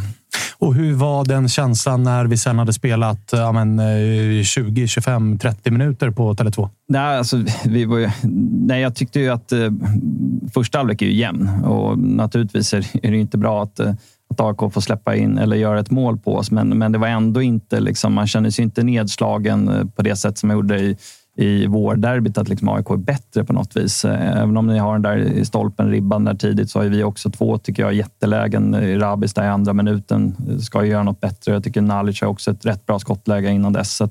Och 0.59 0.75
hur 0.75 0.95
var 0.95 1.25
den 1.25 1.49
känslan 1.49 2.03
när 2.03 2.25
vi 2.25 2.37
sen 2.37 2.59
hade 2.59 2.73
spelat 2.73 3.33
eh, 3.33 3.41
ja, 3.41 3.53
men, 3.53 3.81
20, 4.45 4.87
25, 4.87 5.39
30 5.39 5.71
minuter 5.71 6.11
på 6.11 6.35
Tele2? 6.35 6.69
Nej, 6.89 7.19
alltså, 7.19 7.45
vi 7.65 7.85
var 7.85 7.99
ju, 7.99 8.11
nej, 8.67 8.83
jag 8.83 8.95
tyckte 8.95 9.21
ju 9.21 9.29
att 9.29 9.53
eh, 9.53 9.71
första 10.55 10.79
halvlek 10.79 11.03
är 11.03 11.07
ju 11.07 11.15
jämn 11.15 11.65
och 11.65 11.99
naturligtvis 11.99 12.75
är, 12.75 12.87
är 13.03 13.11
det 13.11 13.19
inte 13.19 13.39
bra 13.39 13.63
att, 13.63 13.81
eh, 13.81 13.95
att 14.31 14.41
AIK 14.41 14.73
får 14.73 14.81
släppa 14.81 15.17
in 15.17 15.39
eller 15.39 15.57
göra 15.57 15.81
ett 15.81 15.91
mål 15.91 16.19
på 16.19 16.37
oss. 16.37 16.51
Men, 16.51 16.69
men 16.69 16.93
det 16.93 16.99
var 16.99 17.09
ändå 17.09 17.43
inte, 17.43 17.81
liksom, 17.81 18.15
man 18.15 18.27
kände 18.27 18.53
sig 18.53 18.65
inte 18.65 18.83
nedslagen 18.83 19.69
eh, 19.69 19.85
på 19.85 20.03
det 20.03 20.17
sätt 20.17 20.39
som 20.39 20.51
jag 20.51 20.57
gjorde 20.57 20.81
i, 20.81 20.97
i 21.37 21.67
vårderbyt 21.67 22.39
att 22.39 22.49
liksom 22.49 22.69
AIK 22.69 22.91
är 22.91 22.97
bättre 22.97 23.45
på 23.45 23.53
något 23.53 23.77
vis. 23.77 24.05
Eh, 24.05 24.37
även 24.43 24.57
om 24.57 24.67
ni 24.67 24.79
har 24.79 24.93
den 24.93 25.03
där 25.03 25.17
i 25.17 25.45
stolpen, 25.45 25.91
ribban 25.91 26.25
där 26.25 26.35
tidigt, 26.35 26.71
så 26.71 26.79
har 26.79 26.87
vi 26.87 27.03
också 27.03 27.31
två, 27.31 27.59
tycker 27.59 27.83
jag, 27.83 27.95
jättelägen. 27.95 29.01
Rabis 29.01 29.35
där 29.35 29.45
i 29.45 29.49
andra 29.49 29.73
minuten 29.73 30.37
eh, 30.49 30.59
ska 30.59 30.85
ju 30.85 30.91
göra 30.91 31.03
något 31.03 31.21
bättre. 31.21 31.53
Jag 31.53 31.65
tycker 31.65 31.81
Nalic 31.81 32.21
har 32.21 32.29
också 32.29 32.51
ett 32.51 32.67
rätt 32.67 32.87
bra 32.87 32.99
skottläge 32.99 33.51
innan 33.51 33.73
dess. 33.73 33.97
Så 33.97 34.09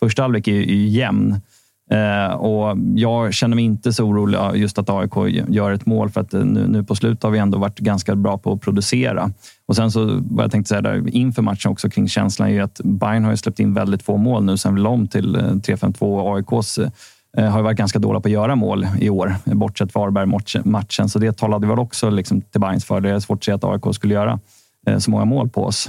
första 0.00 0.22
halvlek 0.22 0.48
är 0.48 0.52
ju 0.52 0.88
jämn. 0.88 1.40
Eh, 1.90 2.34
och 2.34 2.76
jag 2.94 3.34
känner 3.34 3.54
mig 3.56 3.64
inte 3.64 3.92
så 3.92 4.04
orolig 4.04 4.38
just 4.54 4.78
att 4.78 4.90
AIK 4.90 5.44
gör 5.48 5.72
ett 5.72 5.86
mål 5.86 6.10
för 6.10 6.20
att 6.20 6.34
eh, 6.34 6.44
nu, 6.44 6.68
nu 6.68 6.84
på 6.84 6.94
slutet 6.94 7.22
har 7.22 7.30
vi 7.30 7.38
ändå 7.38 7.58
varit 7.58 7.78
ganska 7.78 8.16
bra 8.16 8.38
på 8.38 8.52
att 8.52 8.60
producera. 8.60 9.30
Och 9.66 9.76
sen 9.76 9.90
så 9.90 10.20
vad 10.30 10.44
jag 10.44 10.52
tänkte 10.52 10.68
säga 10.68 10.82
där 10.82 11.14
inför 11.14 11.42
matchen 11.42 11.70
också 11.70 11.90
kring 11.90 12.08
känslan 12.08 12.48
är 12.48 12.52
ju 12.52 12.60
att 12.60 12.80
Bayern 12.84 13.24
har 13.24 13.36
släppt 13.36 13.60
in 13.60 13.74
väldigt 13.74 14.02
få 14.02 14.16
mål 14.16 14.44
nu 14.44 14.56
sen 14.56 14.74
vi 14.74 14.82
om 14.82 15.08
till 15.08 15.36
eh, 15.36 15.40
3-5-2 15.40 16.00
och 16.00 16.36
AIKs 16.36 16.78
eh, 17.36 17.50
har 17.50 17.62
varit 17.62 17.78
ganska 17.78 17.98
dåliga 17.98 18.20
på 18.20 18.28
att 18.28 18.32
göra 18.32 18.56
mål 18.56 18.86
i 19.00 19.10
år, 19.10 19.34
bortsett 19.44 19.94
Varberg-matchen. 19.94 21.08
Så 21.08 21.18
det 21.18 21.36
talade 21.36 21.66
väl 21.66 21.78
också 21.78 22.10
liksom 22.10 22.40
till 22.40 22.60
Bayerns 22.60 22.84
fördel. 22.84 23.10
Det 23.10 23.16
är 23.16 23.20
svårt 23.20 23.38
att 23.38 23.44
se 23.44 23.52
att 23.52 23.64
AIK 23.64 23.94
skulle 23.94 24.14
göra 24.14 24.40
så 24.98 25.10
många 25.10 25.24
mål 25.24 25.48
på 25.48 25.64
oss. 25.64 25.88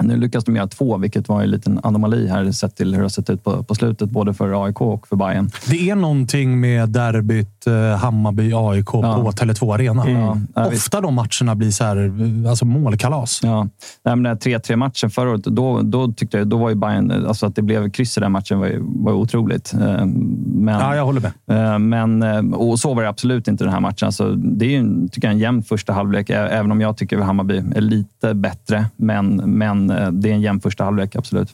Nu 0.00 0.16
lyckas 0.16 0.44
de 0.44 0.56
göra 0.56 0.66
två, 0.66 0.96
vilket 0.96 1.28
var 1.28 1.42
en 1.42 1.50
liten 1.50 1.80
anomali 1.82 2.28
här 2.28 2.52
sett 2.52 2.76
till 2.76 2.90
hur 2.90 2.98
det 2.98 3.04
har 3.04 3.08
sett 3.08 3.30
ut 3.30 3.44
på, 3.44 3.62
på 3.62 3.74
slutet, 3.74 4.10
både 4.10 4.34
för 4.34 4.64
AIK 4.64 4.80
och 4.80 5.08
för 5.08 5.16
Bayern. 5.16 5.50
Det 5.66 5.90
är 5.90 5.94
någonting 5.94 6.60
med 6.60 6.88
derbyt 6.88 7.66
eh, 7.66 7.72
Hammarby-AIK 7.72 8.90
ja. 8.92 9.22
på 9.24 9.30
Tele2 9.30 9.74
Arena. 9.74 10.04
Mm. 10.04 10.46
Ja, 10.54 10.66
Ofta 10.66 11.00
de 11.00 11.14
matcherna 11.14 11.54
blir 11.54 11.70
så 11.70 11.84
här, 11.84 12.12
alltså 12.48 12.64
målkalas. 12.64 13.40
Ja. 13.42 13.68
Nej, 14.04 14.16
men 14.16 14.36
3-3 14.36 14.76
matchen 14.76 15.10
förra 15.10 15.30
året, 15.30 15.44
då, 15.44 15.82
då 15.82 16.12
tyckte 16.12 16.38
jag 16.38 16.48
då 16.48 16.56
var 16.56 16.68
ju 16.68 16.74
Bayern, 16.74 17.26
alltså 17.26 17.46
att 17.46 17.56
det 17.56 17.62
blev 17.62 17.90
kryss 17.90 18.16
i 18.16 18.20
den 18.20 18.32
matchen 18.32 18.58
var, 18.58 18.72
var 18.80 19.12
otroligt. 19.12 19.74
Eh, 19.74 20.06
men, 20.46 20.74
ja, 20.80 20.96
jag 20.96 21.04
håller 21.04 21.20
med. 21.20 21.72
Eh, 21.72 21.78
men, 21.78 22.22
eh, 22.22 22.58
och 22.58 22.78
så 22.78 22.94
var 22.94 23.02
det 23.02 23.08
absolut 23.08 23.48
inte 23.48 23.64
den 23.64 23.72
här 23.72 23.80
matchen. 23.80 24.06
Alltså, 24.06 24.32
det 24.34 24.66
är 24.66 24.70
ju, 24.70 25.08
tycker 25.08 25.28
jag, 25.28 25.32
en 25.32 25.38
jämn 25.38 25.62
första 25.62 25.92
halvlek, 25.92 26.30
även 26.30 26.72
om 26.72 26.80
jag 26.80 26.96
tycker 26.96 27.18
att 27.18 27.24
Hammarby 27.24 27.62
är 27.74 27.80
lite 27.80 28.34
bättre. 28.34 28.86
Men, 28.96 29.36
men 29.36 29.87
Eh, 29.90 30.10
det 30.12 30.30
är 30.30 30.34
en 30.34 30.40
jämn 30.40 30.60
första 30.60 30.84
halvlek, 30.84 31.16
absolut. 31.16 31.48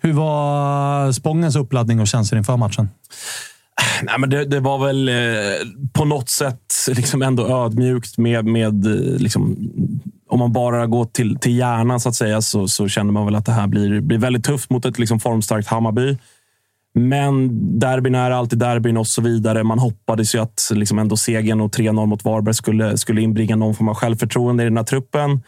Hur 0.00 0.12
var 0.12 1.12
Spångens 1.12 1.56
uppladdning 1.56 2.00
och 2.00 2.08
känslor 2.08 2.38
inför 2.38 2.56
matchen? 2.56 2.88
Nej, 4.02 4.14
men 4.18 4.30
det, 4.30 4.44
det, 4.44 4.60
var 4.60 4.86
väl 4.86 5.08
eh, 5.08 5.14
på 5.92 6.04
något 6.04 6.28
sätt 6.28 6.74
liksom 6.88 7.22
ändå 7.22 7.48
ödmjukt 7.48 8.18
med, 8.18 8.44
med 8.44 8.86
eh, 8.86 9.18
liksom, 9.18 9.70
om 10.28 10.38
man 10.38 10.52
bara 10.52 10.86
går 10.86 11.04
till, 11.04 11.38
till 11.38 11.56
hjärnan 11.56 12.00
så 12.00 12.08
att 12.08 12.14
säga 12.14 12.42
så, 12.42 12.68
så 12.68 12.88
känner 12.88 13.12
man 13.12 13.24
väl 13.24 13.34
att 13.34 13.46
det 13.46 13.52
här 13.52 13.66
blir, 13.66 14.00
blir 14.00 14.18
väldigt 14.18 14.44
tufft 14.44 14.70
mot 14.70 14.84
ett 14.84 14.98
liksom, 14.98 15.20
formstarkt 15.20 15.68
Hammarby. 15.68 16.18
Men 16.94 17.48
derbyn 17.78 18.14
är 18.14 18.30
alltid 18.30 18.58
derbyn 18.58 18.96
och 18.96 19.06
så 19.06 19.22
vidare. 19.22 19.64
Man 19.64 19.78
hoppades 19.78 20.34
ju 20.34 20.38
att 20.38 20.70
liksom 20.74 20.98
ändå 20.98 21.16
segern 21.16 21.60
och 21.60 21.76
3-0 21.76 22.06
mot 22.06 22.24
Varberg 22.24 22.54
skulle, 22.54 22.98
skulle 22.98 23.22
inbringa 23.22 23.56
någon 23.56 23.74
form 23.74 23.88
av 23.88 23.94
självförtroende 23.94 24.62
i 24.62 24.66
den 24.66 24.76
här 24.76 24.84
truppen. 24.84 25.42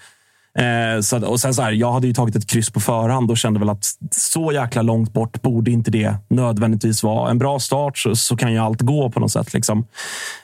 Eh, 0.59 1.01
så, 1.01 1.27
och 1.27 1.41
sen 1.41 1.55
så 1.55 1.63
här, 1.63 1.73
jag 1.73 1.93
hade 1.93 2.07
ju 2.07 2.13
tagit 2.13 2.37
ett 2.37 2.47
kryss 2.47 2.71
på 2.71 2.81
förhand 2.81 3.31
och 3.31 3.39
kände 3.39 3.61
väl 3.61 3.69
att 3.69 3.85
så 4.11 4.53
jäkla 4.53 4.83
långt 4.83 5.13
bort 5.13 5.43
borde 5.43 5.71
inte 5.71 5.91
det 5.91 6.15
nödvändigtvis 6.29 7.03
vara. 7.03 7.31
En 7.31 7.39
bra 7.39 7.59
start 7.59 7.99
så, 7.99 8.17
så 8.17 8.37
kan 8.37 8.53
ju 8.53 8.59
allt 8.59 8.81
gå 8.81 9.11
på 9.11 9.21
något 9.21 9.33
sätt. 9.33 9.55
Liksom. 9.55 9.79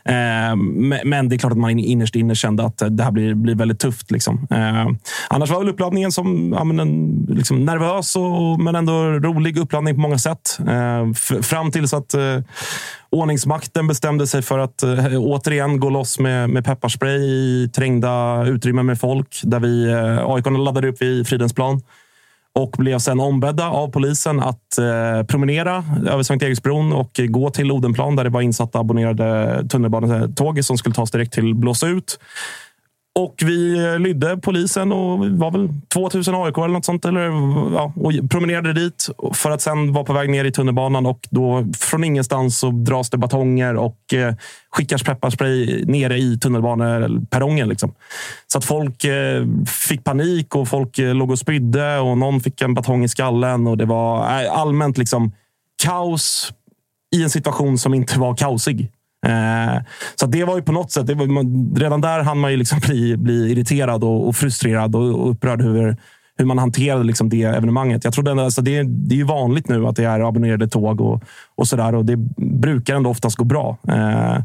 Eh, 0.04 0.56
men 1.04 1.28
det 1.28 1.36
är 1.36 1.38
klart 1.38 1.52
att 1.52 1.58
man 1.58 1.78
innerst 1.78 2.16
inne 2.16 2.34
kände 2.34 2.64
att 2.64 2.82
det 2.90 3.04
här 3.04 3.10
blir, 3.10 3.34
blir 3.34 3.54
väldigt 3.54 3.80
tufft. 3.80 4.10
Liksom. 4.10 4.46
Eh, 4.50 4.86
annars 5.28 5.50
var 5.50 5.58
väl 5.58 5.68
uppladdningen 5.68 6.12
som 6.12 6.52
ja, 6.52 6.64
men 6.64 6.80
en, 6.80 7.26
liksom 7.28 7.64
nervös 7.64 8.16
och, 8.16 8.60
men 8.60 8.74
ändå 8.74 8.92
rolig 9.04 9.58
uppladdning 9.58 9.94
på 9.94 10.00
många 10.00 10.18
sätt. 10.18 10.58
Eh, 10.68 11.12
fram 11.42 11.70
tills 11.70 11.94
att 11.94 12.14
eh, 12.14 12.38
ordningsmakten 13.10 13.86
bestämde 13.86 14.26
sig 14.26 14.42
för 14.42 14.58
att 14.58 14.82
eh, 14.82 15.16
återigen 15.16 15.80
gå 15.80 15.90
loss 15.90 16.18
med, 16.18 16.50
med 16.50 16.64
pepparspray 16.64 17.18
i 17.18 17.70
trängda 17.74 18.44
utrymmen 18.46 18.86
med 18.86 19.00
folk. 19.00 19.40
Där 19.42 19.60
vi, 19.60 19.84
eh, 19.90 20.30
AIK 20.30 20.46
laddade 20.46 20.88
upp 20.88 21.02
vid 21.02 21.26
Fridhemsplan 21.28 21.82
och 22.54 22.74
blev 22.78 22.98
sen 22.98 23.20
ombedda 23.20 23.68
av 23.68 23.88
polisen 23.88 24.40
att 24.40 24.78
eh, 24.78 25.26
promenera 25.26 25.84
över 26.08 26.22
Sankt 26.22 26.44
Eriksbron 26.44 26.92
och 26.92 27.20
gå 27.28 27.50
till 27.50 27.72
Odenplan 27.72 28.16
där 28.16 28.24
det 28.24 28.30
var 28.30 28.40
insatta 28.40 28.78
abonnerade 28.78 29.64
tunnelbanetåg 29.68 30.64
som 30.64 30.78
skulle 30.78 30.94
tas 30.94 31.10
direkt 31.10 31.32
till 31.32 31.54
Blåsa 31.54 31.86
ut. 31.86 32.18
Och 33.18 33.34
vi 33.44 33.84
eh, 33.84 33.98
lydde 33.98 34.36
polisen 34.36 34.92
och 34.92 35.26
var 35.26 35.50
väl 35.50 35.68
2000 35.92 36.34
AIK 36.34 36.58
eller 36.58 36.68
något 36.68 36.84
sånt. 36.84 37.04
Eller, 37.04 37.20
ja, 37.74 37.92
och 37.96 38.12
promenerade 38.30 38.72
dit 38.72 39.08
för 39.32 39.50
att 39.50 39.62
sen 39.62 39.92
vara 39.92 40.04
på 40.04 40.12
väg 40.12 40.30
ner 40.30 40.44
i 40.44 40.52
tunnelbanan. 40.52 41.06
Och 41.06 41.20
då 41.30 41.66
från 41.78 42.04
ingenstans 42.04 42.58
så 42.58 42.70
dras 42.70 43.10
det 43.10 43.18
batonger 43.18 43.76
och 43.76 44.14
eh, 44.14 44.34
skickas 44.70 45.02
pepparspray 45.02 45.84
nere 45.84 46.18
i 46.18 46.38
tunnelbaneperrongen. 46.38 47.68
Liksom. 47.68 47.94
Så 48.46 48.58
att 48.58 48.64
folk 48.64 49.04
eh, 49.04 49.44
fick 49.88 50.04
panik 50.04 50.54
och 50.54 50.68
folk 50.68 50.98
eh, 50.98 51.14
låg 51.14 51.30
och 51.30 51.38
spydde 51.38 51.98
och 51.98 52.18
någon 52.18 52.40
fick 52.40 52.60
en 52.60 52.74
batong 52.74 53.04
i 53.04 53.08
skallen. 53.08 53.66
Och 53.66 53.76
det 53.76 53.84
var 53.84 54.42
eh, 54.42 54.52
allmänt 54.52 54.98
liksom 54.98 55.32
kaos 55.82 56.52
i 57.16 57.22
en 57.22 57.30
situation 57.30 57.78
som 57.78 57.94
inte 57.94 58.18
var 58.18 58.36
kaosig. 58.36 58.90
Eh, 59.26 59.82
så 60.14 60.26
det 60.26 60.44
var 60.44 60.56
ju 60.56 60.62
på 60.62 60.72
något 60.72 60.92
sätt, 60.92 61.06
det 61.06 61.14
var, 61.14 61.78
redan 61.78 62.00
där 62.00 62.22
hann 62.22 62.38
man 62.38 62.50
ju 62.50 62.56
liksom 62.56 62.78
bli, 62.86 63.16
bli 63.16 63.52
irriterad 63.52 64.04
och, 64.04 64.28
och 64.28 64.36
frustrerad 64.36 64.96
och, 64.96 65.02
och 65.02 65.30
upprörd 65.30 65.62
över 65.62 65.96
hur 66.38 66.44
man 66.44 66.58
hanterade 66.58 67.04
liksom 67.04 67.28
det 67.28 67.42
evenemanget. 67.42 68.04
Jag 68.04 68.12
trodde, 68.12 68.44
alltså 68.44 68.62
det, 68.62 68.82
det 68.82 69.14
är 69.14 69.16
ju 69.16 69.24
vanligt 69.24 69.68
nu 69.68 69.86
att 69.86 69.96
det 69.96 70.04
är 70.04 70.20
abonnerade 70.20 70.68
tåg 70.68 71.00
och, 71.00 71.22
och 71.56 71.68
sådär 71.68 71.94
och 71.94 72.04
det 72.04 72.16
brukar 72.36 72.94
ändå 72.94 73.10
oftast 73.10 73.36
gå 73.36 73.44
bra. 73.44 73.76
Eh, 73.88 74.38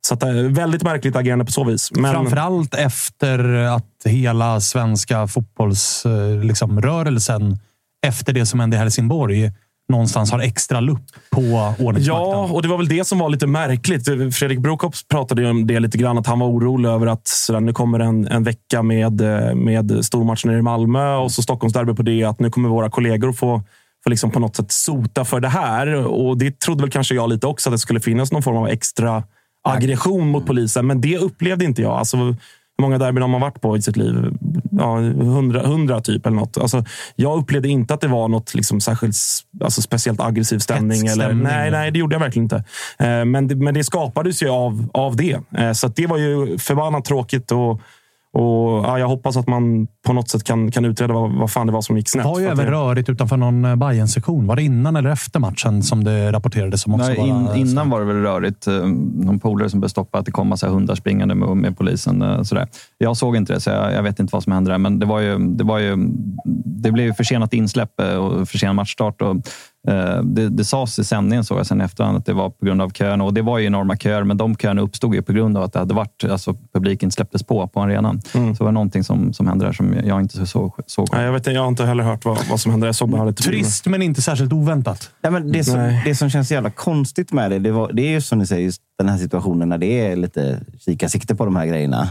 så 0.00 0.14
att, 0.14 0.22
eh, 0.22 0.32
väldigt 0.32 0.82
märkligt 0.82 1.16
agerande 1.16 1.44
på 1.44 1.52
så 1.52 1.64
vis. 1.64 1.92
Men... 1.92 2.12
Framförallt 2.12 2.74
efter 2.74 3.54
att 3.54 3.86
hela 4.04 4.60
svenska 4.60 5.26
fotbollsrörelsen 5.26 7.48
liksom, 7.48 7.58
efter 8.06 8.32
det 8.32 8.46
som 8.46 8.60
hände 8.60 8.76
i 8.76 8.80
Helsingborg 8.80 9.52
någonstans 9.88 10.32
har 10.32 10.38
extra 10.38 10.80
lupp 10.80 11.06
på 11.30 11.40
ordningsmakten. 11.78 12.06
Ja, 12.06 12.48
och 12.52 12.62
det 12.62 12.68
var 12.68 12.76
väl 12.76 12.88
det 12.88 13.04
som 13.04 13.18
var 13.18 13.28
lite 13.28 13.46
märkligt. 13.46 14.04
Fredrik 14.34 14.58
Brokops 14.58 15.08
pratade 15.08 15.42
ju 15.42 15.50
om 15.50 15.66
det 15.66 15.80
lite 15.80 15.98
grann, 15.98 16.18
att 16.18 16.26
han 16.26 16.38
var 16.38 16.46
orolig 16.46 16.88
över 16.88 17.06
att 17.06 17.26
sådär, 17.28 17.60
nu 17.60 17.72
kommer 17.72 17.98
en, 17.98 18.28
en 18.28 18.42
vecka 18.42 18.82
med, 18.82 19.20
eh, 19.20 19.54
med 19.54 19.90
nere 20.44 20.58
i 20.58 20.62
Malmö 20.62 21.14
och 21.16 21.32
så 21.32 21.42
Stockholmsderby 21.42 21.94
på 21.94 22.02
det. 22.02 22.24
Att 22.24 22.40
nu 22.40 22.50
kommer 22.50 22.68
våra 22.68 22.90
kollegor 22.90 23.32
få 23.32 23.62
få 24.04 24.10
liksom 24.10 24.30
på 24.30 24.40
något 24.40 24.56
sätt 24.56 24.72
sota 24.72 25.24
för 25.24 25.40
det 25.40 25.48
här. 25.48 25.94
Och 25.94 26.38
Det 26.38 26.58
trodde 26.60 26.82
väl 26.82 26.90
kanske 26.90 27.14
jag 27.14 27.30
lite 27.30 27.46
också, 27.46 27.68
att 27.68 27.74
det 27.74 27.78
skulle 27.78 28.00
finnas 28.00 28.32
någon 28.32 28.42
form 28.42 28.56
av 28.56 28.68
extra 28.68 29.22
aggression 29.62 30.28
mot 30.28 30.46
polisen. 30.46 30.86
Men 30.86 31.00
det 31.00 31.18
upplevde 31.18 31.64
inte 31.64 31.82
jag. 31.82 31.92
Alltså, 31.92 32.36
hur 32.78 32.82
många 32.82 32.98
derbyn 32.98 33.22
har 33.22 33.28
man 33.28 33.40
varit 33.40 33.60
på 33.60 33.76
i 33.76 33.82
sitt 33.82 33.96
liv? 33.96 34.14
Ja, 34.70 34.96
hundra, 34.96 35.66
hundra 35.66 36.00
typ 36.00 36.26
eller 36.26 36.36
något. 36.36 36.58
Alltså, 36.58 36.84
jag 37.16 37.38
upplevde 37.38 37.68
inte 37.68 37.94
att 37.94 38.00
det 38.00 38.08
var 38.08 38.28
något 38.28 38.54
liksom 38.54 38.80
särskilt 38.80 39.16
alltså, 39.60 39.82
speciellt 39.82 40.20
aggressiv 40.20 40.58
stämning. 40.58 41.06
Eller, 41.06 41.32
nej, 41.32 41.70
nej, 41.70 41.90
det 41.90 41.98
gjorde 41.98 42.14
jag 42.14 42.20
verkligen 42.20 42.44
inte. 42.44 42.56
Eh, 42.98 43.24
men, 43.24 43.48
det, 43.48 43.54
men 43.56 43.74
det 43.74 43.84
skapades 43.84 44.42
ju 44.42 44.48
av, 44.48 44.88
av 44.92 45.16
det. 45.16 45.40
Eh, 45.56 45.72
så 45.72 45.88
det 45.88 46.06
var 46.06 46.18
ju 46.18 46.58
förbannat 46.58 47.04
tråkigt. 47.04 47.52
Och, 47.52 47.80
och, 48.34 48.84
ja, 48.84 48.98
jag 48.98 49.08
hoppas 49.08 49.36
att 49.36 49.46
man 49.46 49.86
på 50.06 50.12
något 50.12 50.28
sätt 50.28 50.44
kan, 50.44 50.70
kan 50.70 50.84
utreda 50.84 51.14
vad, 51.14 51.32
vad 51.32 51.50
fan 51.50 51.66
det 51.66 51.72
var 51.72 51.80
som 51.80 51.96
gick 51.96 52.08
snett. 52.08 52.24
Det 52.24 52.30
var 52.30 52.40
ju 52.40 52.46
även 52.46 52.66
det... 52.66 52.70
rörigt 52.70 53.08
utanför 53.08 53.36
någon 53.36 53.64
eh, 53.64 53.76
bayern 53.76 54.08
sektion 54.08 54.46
Var 54.46 54.56
det 54.56 54.62
innan 54.62 54.96
eller 54.96 55.10
efter 55.10 55.40
matchen 55.40 55.82
som 55.82 56.04
det 56.04 56.32
rapporterades? 56.32 56.82
Som 56.82 56.94
också 56.94 57.08
Nej, 57.08 57.18
in, 57.18 57.48
innan 57.54 57.90
var 57.90 58.00
det 58.00 58.06
väl 58.06 58.16
rörigt. 58.16 58.66
Eh, 58.66 58.74
någon 58.74 59.40
polare 59.40 59.70
som 59.70 59.80
blev 59.80 59.88
stoppad 59.88 60.18
att 60.18 60.26
det 60.26 60.32
kom 60.32 60.48
massa 60.48 60.68
hundar 60.68 60.94
springande 60.94 61.34
med, 61.34 61.56
med 61.56 61.78
polisen. 61.78 62.22
Eh, 62.22 62.42
sådär. 62.42 62.68
Jag 62.98 63.16
såg 63.16 63.36
inte 63.36 63.52
det, 63.52 63.60
så 63.60 63.70
jag, 63.70 63.92
jag, 63.92 64.02
vet 64.02 64.18
inte 64.18 64.32
vad 64.32 64.42
som 64.42 64.52
hände 64.52 64.70
där. 64.70 64.78
Men 64.78 64.98
det, 64.98 65.06
var 65.06 65.20
ju, 65.20 65.38
det, 65.38 65.64
var 65.64 65.78
ju, 65.78 65.96
det 66.64 66.92
blev 66.92 67.12
försenat 67.12 67.52
insläpp 67.52 68.00
och 68.00 68.48
försenad 68.48 68.76
matchstart. 68.76 69.22
Och 69.22 69.36
det, 70.22 70.48
det 70.48 70.64
sades 70.64 70.98
i 70.98 71.04
sändningen 71.04 71.44
såg 71.44 71.58
jag 71.58 71.66
sen 71.66 71.80
efterhand 71.80 72.16
att 72.18 72.26
det 72.26 72.32
var 72.32 72.50
på 72.50 72.66
grund 72.66 72.82
av 72.82 72.90
köerna 72.90 73.24
och 73.24 73.34
det 73.34 73.42
var 73.42 73.58
ju 73.58 73.66
enorma 73.66 73.96
köer, 73.96 74.24
men 74.24 74.36
de 74.36 74.56
köerna 74.56 74.82
uppstod 74.82 75.14
ju 75.14 75.22
på 75.22 75.32
grund 75.32 75.56
av 75.56 75.62
att 75.62 75.72
det 75.72 75.78
hade 75.78 75.94
varit, 75.94 76.24
alltså 76.24 76.56
publiken 76.72 77.10
släpptes 77.10 77.42
på 77.42 77.68
på 77.68 77.82
arenan. 77.82 78.20
Mm. 78.34 78.54
Så 78.54 78.62
det 78.62 78.64
var 78.64 78.72
någonting 78.72 79.04
som, 79.04 79.32
som 79.32 79.46
hände 79.46 79.64
där 79.64 79.72
som 79.72 79.94
jag 80.04 80.20
inte 80.20 80.46
såg. 80.46 80.72
såg. 80.86 81.08
Nej, 81.12 81.24
jag, 81.24 81.32
vet, 81.32 81.46
jag 81.46 81.60
har 81.60 81.68
inte 81.68 81.84
heller 81.84 82.04
hört 82.04 82.24
vad, 82.24 82.38
vad 82.50 82.60
som 82.60 82.70
hände. 82.70 82.86
Jag 82.86 82.94
såg 82.94 83.08
bara 83.08 83.24
lite 83.24 83.42
Trist, 83.42 83.86
men 83.86 84.02
inte 84.02 84.22
särskilt 84.22 84.52
oväntat. 84.52 85.10
Ja, 85.22 85.30
men 85.30 85.52
det, 85.52 85.64
som, 85.64 86.00
det 86.04 86.14
som 86.14 86.30
känns 86.30 86.52
jävla 86.52 86.70
konstigt 86.70 87.32
med 87.32 87.50
det, 87.50 87.58
det, 87.58 87.72
var, 87.72 87.92
det 87.92 88.02
är 88.02 88.10
ju 88.10 88.20
som 88.20 88.38
ni 88.38 88.46
säger, 88.46 88.64
just 88.64 88.82
den 88.98 89.08
här 89.08 89.18
situationen 89.18 89.68
när 89.68 89.78
det 89.78 90.06
är 90.06 90.16
lite 90.16 90.60
kikarsikte 90.78 91.34
på 91.34 91.44
de 91.44 91.56
här 91.56 91.66
grejerna. 91.66 92.08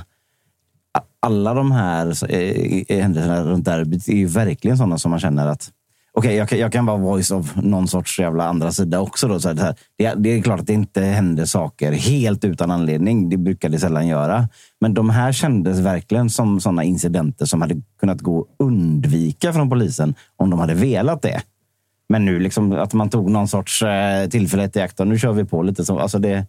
alla 1.19 1.53
de 1.53 1.71
här 1.71 2.33
eh, 2.33 3.01
händelserna 3.01 3.43
runt 3.43 3.65
derbyt 3.65 4.07
är 4.07 4.15
ju 4.15 4.25
verkligen 4.25 4.77
sådana 4.77 4.97
som 4.97 5.11
man 5.11 5.19
känner 5.19 5.47
att 5.47 5.71
Okej, 6.15 6.27
okay, 6.27 6.37
jag, 6.37 6.49
kan, 6.49 6.59
jag 6.59 6.71
kan 6.71 6.85
vara 6.85 6.97
voice 6.97 7.31
of 7.31 7.55
någon 7.55 7.87
sorts 7.87 8.19
jävla 8.19 8.45
andra 8.45 8.71
sida 8.71 8.99
också. 8.99 9.27
Då, 9.27 9.39
så 9.39 9.47
här, 9.47 9.75
det, 9.97 10.13
det, 10.17 10.29
är 10.29 10.41
klart 10.41 10.59
att 10.59 10.67
det 10.67 10.73
inte 10.73 11.01
händer 11.01 11.45
saker 11.45 11.91
helt 11.91 12.45
utan 12.45 12.71
anledning. 12.71 13.29
Det 13.29 13.37
brukar 13.37 13.69
det 13.69 13.79
sällan 13.79 14.07
göra. 14.07 14.47
Men 14.81 14.93
de 14.93 15.09
här 15.09 15.31
kändes 15.31 15.79
verkligen 15.79 16.29
som 16.29 16.59
sådana 16.59 16.83
incidenter 16.83 17.45
som 17.45 17.61
hade 17.61 17.75
kunnat 17.99 18.21
gå 18.21 18.41
att 18.41 18.47
undvika 18.59 19.53
från 19.53 19.69
polisen 19.69 20.15
om 20.35 20.49
de 20.49 20.59
hade 20.59 20.73
velat 20.73 21.21
det. 21.21 21.41
Men 22.09 22.25
nu 22.25 22.39
liksom 22.39 22.71
att 22.71 22.93
man 22.93 23.09
tog 23.09 23.29
någon 23.29 23.47
sorts 23.47 23.81
eh, 23.81 24.35
i 24.35 24.79
akt 24.79 24.99
och 24.99 25.07
nu 25.07 25.19
kör 25.19 25.33
vi 25.33 25.45
på 25.45 25.63
lite. 25.63 25.85
Så, 25.85 25.99
alltså 25.99 26.19
det, 26.19 26.45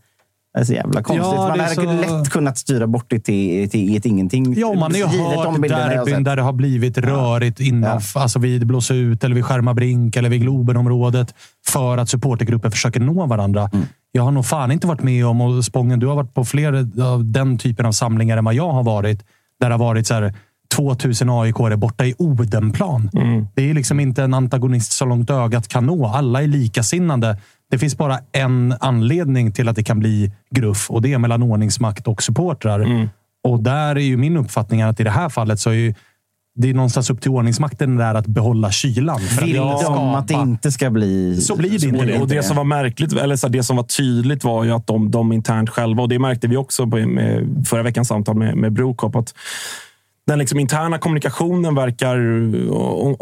det 0.55 0.61
är 0.61 0.64
så 0.64 0.73
jävla 0.73 1.03
konstigt. 1.03 1.33
Ja, 1.33 1.49
man 1.49 1.61
hade 1.61 1.75
så... 1.75 1.83
lätt 1.83 2.31
kunnat 2.31 2.59
styra 2.59 2.87
bort 2.87 3.07
det 3.09 3.21
till, 3.21 3.71
till 3.71 3.97
ett 3.97 4.07
ingenting. 4.07 4.55
Ja, 4.59 4.73
man 4.73 4.93
har 4.93 4.99
ju 4.99 5.05
hört 5.05 5.63
derbyn 5.69 6.25
där 6.25 6.37
det 6.37 6.42
har 6.42 6.52
blivit 6.52 6.98
rörigt 6.98 7.61
innan, 7.61 8.00
ja. 8.15 8.21
alltså 8.21 8.38
vid 8.38 8.67
Blåsa 8.67 8.94
ut 8.94 9.25
eller 9.25 9.35
vid 9.35 9.44
Skärma 9.44 9.75
Brink 9.75 10.17
eller 10.17 10.29
vid 10.29 10.40
Globenområdet 10.40 11.35
för 11.67 11.98
att 11.98 12.09
supportergrupper 12.09 12.71
försöker 12.71 13.00
nå 13.00 13.27
varandra. 13.27 13.71
Mm. 13.73 13.87
Jag 14.13 14.23
har 14.23 14.31
nog 14.31 14.46
fan 14.46 14.73
inte 14.73 14.87
varit 14.87 15.02
med 15.02 15.27
om, 15.27 15.40
och 15.40 15.65
Spången, 15.65 16.00
du 16.00 16.07
har 16.07 16.15
varit 16.15 16.35
på 16.35 16.44
fler 16.44 17.00
av 17.02 17.25
den 17.25 17.59
typen 17.59 17.87
av 17.87 17.92
samlingar 17.92 18.37
än 18.37 18.44
vad 18.44 18.55
jag 18.55 18.73
har 18.73 18.83
varit. 18.83 19.25
Där 19.61 19.69
det 19.69 19.75
har 19.75 19.79
varit 19.79 20.07
så 20.07 20.15
här, 20.15 20.35
2000 20.75 21.31
aik 21.31 21.61
är 21.61 21.77
borta 21.77 22.05
i 22.05 22.15
Odenplan. 22.19 23.11
Mm. 23.15 23.46
Det 23.55 23.71
är 23.71 23.75
liksom 23.75 24.00
inte 24.00 24.23
en 24.23 24.35
antagonist 24.35 24.92
så 24.92 25.05
långt 25.05 25.31
ögat 25.31 25.69
kan 25.69 25.87
nå. 25.87 26.07
Alla 26.07 26.42
är 26.42 26.46
likasinnande. 26.46 27.38
Det 27.75 27.79
finns 27.79 27.98
bara 27.98 28.18
en 28.33 28.75
anledning 28.81 29.52
till 29.52 29.68
att 29.68 29.77
det 29.77 29.83
kan 29.83 30.00
bli 30.00 30.33
gruff 30.50 30.90
och 30.90 31.02
det 31.02 31.12
är 31.12 31.18
mellan 31.18 31.42
ordningsmakt 31.42 32.08
och 32.08 32.22
supportrar. 32.22 32.81
Mm. 32.81 33.08
Och 33.44 33.62
där 33.62 33.96
är 33.96 34.00
ju 34.00 34.16
min 34.16 34.37
uppfattning 34.37 34.83
att 34.83 35.00
i 35.00 35.04
det 35.04 35.10
här 35.10 35.29
fallet 35.29 35.60
så 35.60 35.70
är 35.70 35.75
ju 35.75 35.94
det 36.54 36.70
är 36.70 36.75
någonstans 36.75 37.10
upp 37.10 37.20
till 37.20 37.31
ordningsmakten 37.31 37.96
där 37.96 38.14
att 38.14 38.27
behålla 38.27 38.70
kylan. 38.70 39.20
För 39.20 39.46
Vill 39.46 39.60
att 39.60 39.83
de 39.83 40.14
att 40.14 40.29
det 40.29 40.35
inte 40.35 40.72
ska 40.72 40.90
bli... 40.90 41.40
Så 41.40 41.56
blir 41.56 41.79
det 41.79 41.87
inte. 41.87 42.18
Och 42.18 42.29
det 42.29 42.42
som 42.42 42.56
var 42.56 42.64
märkligt, 42.64 43.12
eller 43.12 43.37
så 43.37 43.48
det 43.48 43.62
som 43.62 43.77
var 43.77 43.85
tydligt 43.85 44.44
var 44.44 44.64
ju 44.64 44.70
att 44.70 44.87
de, 44.87 45.10
de 45.10 45.33
internt 45.33 45.70
själva, 45.70 46.02
och 46.02 46.08
det 46.08 46.18
märkte 46.18 46.48
vi 46.48 46.56
också 46.56 46.87
på, 46.87 46.96
med 46.96 47.64
förra 47.68 47.83
veckans 47.83 48.08
samtal 48.08 48.37
med, 48.37 48.56
med 48.56 48.72
Brokop, 48.72 49.16
att 49.16 49.35
den 50.27 50.38
liksom 50.38 50.60
interna 50.60 50.98
kommunikationen 50.98 51.75
verkar, 51.75 52.18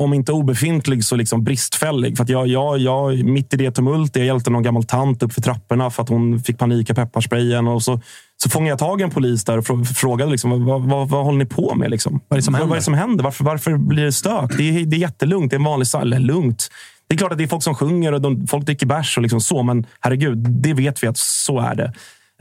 om 0.00 0.14
inte 0.14 0.32
obefintlig, 0.32 1.04
så 1.04 1.16
liksom 1.16 1.44
bristfällig. 1.44 2.16
För 2.16 2.30
jag, 2.30 2.46
jag, 2.46 2.78
jag, 2.78 3.24
mitt 3.24 3.54
i 3.54 3.56
det 3.56 3.70
tumultet, 3.70 4.16
jag 4.16 4.26
hjälpte 4.26 4.50
någon 4.50 4.62
gammal 4.62 4.84
tant 4.84 5.22
upp 5.22 5.32
för 5.32 5.42
trapporna 5.42 5.90
för 5.90 6.02
att 6.02 6.08
hon 6.08 6.40
fick 6.40 6.58
panik 6.58 6.90
av 6.90 6.94
pepparsprayen. 6.94 7.68
Och 7.68 7.82
så, 7.82 8.00
så 8.42 8.50
fångade 8.50 8.70
jag 8.70 8.78
tag 8.78 9.00
i 9.00 9.04
en 9.04 9.10
polis 9.10 9.44
där 9.44 9.58
och 9.58 9.86
frågade 9.86 10.30
liksom, 10.30 10.64
vad, 10.64 10.82
vad, 10.82 11.08
vad 11.08 11.24
håller 11.24 11.38
ni 11.38 11.46
på 11.46 11.74
med? 11.74 11.90
Liksom? 11.90 12.20
Vad 12.28 12.36
är 12.36 12.40
det 12.40 12.44
som 12.44 12.54
händer? 12.54 12.68
Vad 12.68 12.76
är 12.76 12.80
det 12.80 12.84
som 12.84 12.94
händer? 12.94 13.24
Varför, 13.24 13.44
varför 13.44 13.76
blir 13.76 14.04
det 14.04 14.12
stök? 14.12 14.56
Det 14.56 14.68
är, 14.68 14.86
det 14.86 14.96
är 14.96 15.00
jättelugnt. 15.00 15.50
Det 15.50 15.54
är 15.54 15.58
en 15.58 15.64
vanlig 15.64 15.86
eller 16.00 16.18
lugnt. 16.18 16.68
Det 17.08 17.14
är 17.14 17.18
klart 17.18 17.32
att 17.32 17.38
det 17.38 17.44
är 17.44 17.48
folk 17.48 17.62
som 17.62 17.74
sjunger 17.74 18.12
och 18.12 18.20
de, 18.20 18.46
folk 18.46 18.66
dricker 18.66 18.86
bärs 18.86 19.16
och 19.16 19.22
liksom 19.22 19.40
så, 19.40 19.62
men 19.62 19.86
herregud, 20.00 20.38
det 20.38 20.74
vet 20.74 21.02
vi 21.02 21.06
att 21.06 21.18
så 21.18 21.60
är 21.60 21.74
det. 21.74 21.92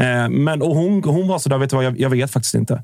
Eh, 0.02 0.30
men, 0.30 0.62
och 0.62 0.76
hon, 0.76 1.04
hon 1.04 1.28
var 1.28 1.40
sådär, 1.40 1.58
vet 1.58 1.70
du 1.70 1.76
vad, 1.76 1.86
jag, 1.86 2.00
jag 2.00 2.10
vet 2.10 2.32
faktiskt 2.32 2.56
inte. 2.56 2.84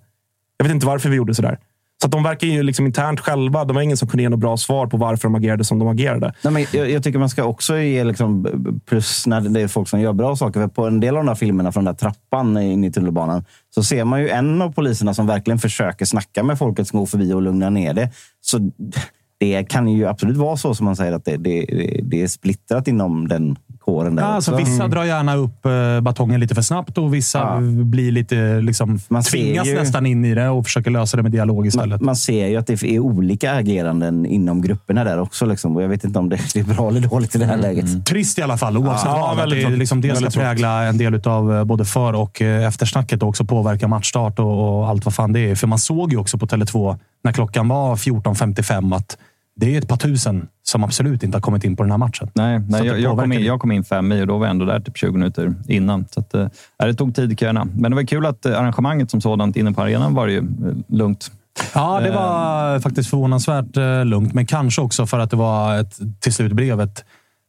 Jag 0.57 0.65
vet 0.65 0.73
inte 0.73 0.86
varför 0.86 1.09
vi 1.09 1.15
gjorde 1.15 1.36
sådär. 1.36 1.57
Så 2.02 2.08
de 2.08 2.24
verkar 2.24 2.48
ju 2.48 2.64
liksom 2.64 2.86
internt 2.86 3.20
själva. 3.20 3.66
Det 3.66 3.74
var 3.74 3.82
ingen 3.82 3.98
som 3.98 4.08
kunde 4.08 4.24
ge 4.24 4.30
något 4.30 4.39
bra 4.39 4.58
svar 4.58 4.88
på 4.88 4.98
varför 4.98 5.28
de 5.28 5.36
agerade 5.36 5.64
som 5.64 5.80
de 5.80 5.88
agerade. 5.88 6.34
Nej, 6.43 6.54
men 6.54 6.66
jag, 6.74 6.91
jag 6.91 7.04
tycker 7.04 7.20
man 7.20 7.30
ska 7.30 7.43
också 7.43 7.78
ge 7.78 8.04
liksom, 8.04 8.48
plus 8.86 9.28
när 9.28 9.41
det 9.41 9.62
är 9.62 9.68
folk 9.68 9.88
som 9.88 10.02
gör 10.02 10.14
bra 10.14 10.36
saker. 10.36 10.60
För 10.60 10.68
på 10.68 10.88
en 10.88 11.00
del 11.00 11.18
av 11.18 11.24
de 11.24 11.28
där 11.28 11.36
filmerna 11.36 11.72
från 11.72 11.86
den 11.86 11.93
där 11.93 12.00
trappan 12.00 12.58
in 12.58 12.84
i 12.84 12.91
tunnelbanan 12.91 13.45
så 13.70 13.84
ser 13.84 14.04
man 14.04 14.22
ju 14.22 14.30
en 14.30 14.62
av 14.62 14.74
poliserna 14.74 15.14
som 15.14 15.28
verkligen 15.28 15.60
försöker 15.60 16.06
snacka 16.06 16.43
med 16.43 16.58
folket 16.58 16.88
som 16.88 17.00
går 17.00 17.06
förbi 17.06 17.34
och 17.34 17.41
lugna 17.41 17.70
ner 17.70 17.93
det. 17.93 18.10
Så 18.41 18.72
det 19.39 19.64
kan 19.64 19.88
ju 19.88 20.06
absolut 20.06 20.38
vara 20.38 20.58
så 20.58 20.74
som 20.74 20.86
man 20.86 20.95
säger 20.95 21.14
att 21.14 21.26
det, 21.26 21.38
det, 21.38 21.66
det 22.04 22.22
är 22.22 22.28
splittrat 22.28 22.88
inom 22.88 23.28
den 23.28 23.58
kåren. 23.88 24.15
Där 24.15 24.23
ja, 24.23 24.29
alltså, 24.29 24.55
vissa 24.55 24.71
mm. 24.83 24.89
drar 24.89 25.03
gärna 25.03 25.35
upp 25.35 25.65
eh, 25.65 26.01
batongen 26.01 26.39
lite 26.39 26.55
för 26.55 26.61
snabbt 26.61 26.97
och 26.97 27.13
vissa 27.13 27.39
ja. 27.39 27.59
blir 27.83 28.11
lite, 28.11 28.61
liksom, 28.61 28.99
man 29.07 29.23
tvingas 29.23 29.67
ju, 29.67 29.75
nästan 29.75 30.05
in 30.05 30.25
i 30.25 30.35
det 30.35 30.49
och 30.49 30.65
försöker 30.65 30.91
lösa 30.91 31.17
det 31.17 31.23
med 31.23 31.31
dialog 31.31 31.67
istället. 31.67 32.01
Man, 32.01 32.05
man, 32.05 32.15
ser 32.15 32.47
ju 32.47 32.57
att 32.57 32.67
det 32.67 32.83
är 32.83 32.99
olika 32.99 33.53
ageranden 33.53 34.25
inom 34.25 34.61
grupperna 34.61 35.03
där 35.03 35.19
också. 35.19 35.45
Liksom. 35.45 35.75
Och 35.75 35.83
jag 35.83 35.89
vet 35.89 36.03
inte 36.03 36.19
om 36.19 36.29
det 36.29 36.35
är 36.35 36.75
bra 36.75 36.89
eller 36.89 37.01
dåligt 37.01 37.35
i 37.35 37.38
det 37.38 37.45
här 37.45 37.53
mm. 37.53 37.65
läget. 37.65 38.05
Trist 38.05 38.39
i 38.39 38.41
alla 38.41 38.57
fall, 38.57 38.77
oavsett 38.77 39.05
ja, 39.05 39.33
vad. 39.38 39.49
det, 39.49 39.69
liksom, 39.69 40.01
det 40.01 40.15
ska 40.15 40.29
prägla 40.29 40.83
en 40.83 40.97
del 40.97 41.27
av 41.27 41.55
eh, 41.55 41.63
både 41.63 41.85
för 41.85 42.13
och 42.13 42.41
eh, 42.41 42.67
eftersnacket 42.67 43.23
och 43.23 43.29
också 43.29 43.45
påverka 43.45 43.88
matchstart 43.88 44.39
och, 44.39 44.79
och 44.79 44.89
allt 44.89 45.05
vad 45.05 45.13
fan 45.13 45.33
det 45.33 45.39
är. 45.39 45.55
För 45.55 45.67
man 45.67 45.79
såg 45.79 46.11
ju 46.11 46.17
också 46.17 46.38
på 46.38 46.45
Tele2 46.45 46.97
när 47.23 47.31
klockan 47.31 47.67
var 47.67 47.95
14.55 47.95 48.95
att 48.95 49.17
det 49.60 49.76
är 49.76 49.78
ett 49.78 49.88
par 49.88 49.97
tusen 49.97 50.47
som 50.64 50.84
absolut 50.84 51.24
inte 51.24 51.36
har 51.36 51.41
kommit 51.41 51.64
in 51.64 51.76
på 51.76 51.84
den 51.84 51.91
här 51.91 51.97
matchen. 51.97 52.30
Nej, 52.34 52.60
nej 52.60 52.86
jag, 52.86 52.99
jag, 52.99 53.18
kom 53.18 53.32
in, 53.32 53.43
jag 53.43 53.60
kom 53.60 53.72
in 53.72 53.84
fem 53.84 54.12
i 54.12 54.22
och 54.22 54.28
då 54.28 54.38
var 54.38 54.45
jag 54.45 54.51
ändå 54.51 54.66
där 54.66 54.80
typ 54.80 54.97
20 54.97 55.12
minuter 55.12 55.53
innan. 55.68 56.05
Så 56.12 56.20
att, 56.20 56.34
äh, 56.34 56.47
det 56.78 56.93
tog 56.93 57.16
tid 57.16 57.32
i 57.32 57.36
köerna. 57.36 57.68
Men 57.74 57.91
det 57.91 57.95
var 57.95 58.03
kul 58.03 58.26
att 58.26 58.45
äh, 58.45 58.60
arrangemanget 58.60 59.12
som 59.12 59.22
sådant 59.22 59.55
inne 59.55 59.74
på 59.74 59.82
arenan 59.82 60.14
var 60.14 60.28
ju 60.28 60.38
äh, 60.38 60.43
lugnt. 60.88 61.32
Ja, 61.74 61.99
det 61.99 62.12
var 62.12 62.76
äh, 62.76 62.82
faktiskt 62.82 63.10
förvånansvärt 63.10 63.78
äh, 63.78 64.05
lugnt. 64.05 64.34
Men 64.34 64.45
kanske 64.45 64.82
också 64.82 65.05
för 65.05 65.20
att 65.20 65.32
det 65.32 65.38
var 65.38 65.80
ett, 65.80 65.99
till 66.20 66.34
slut 66.34 66.51
blev 66.51 66.82
ett 66.82 67.05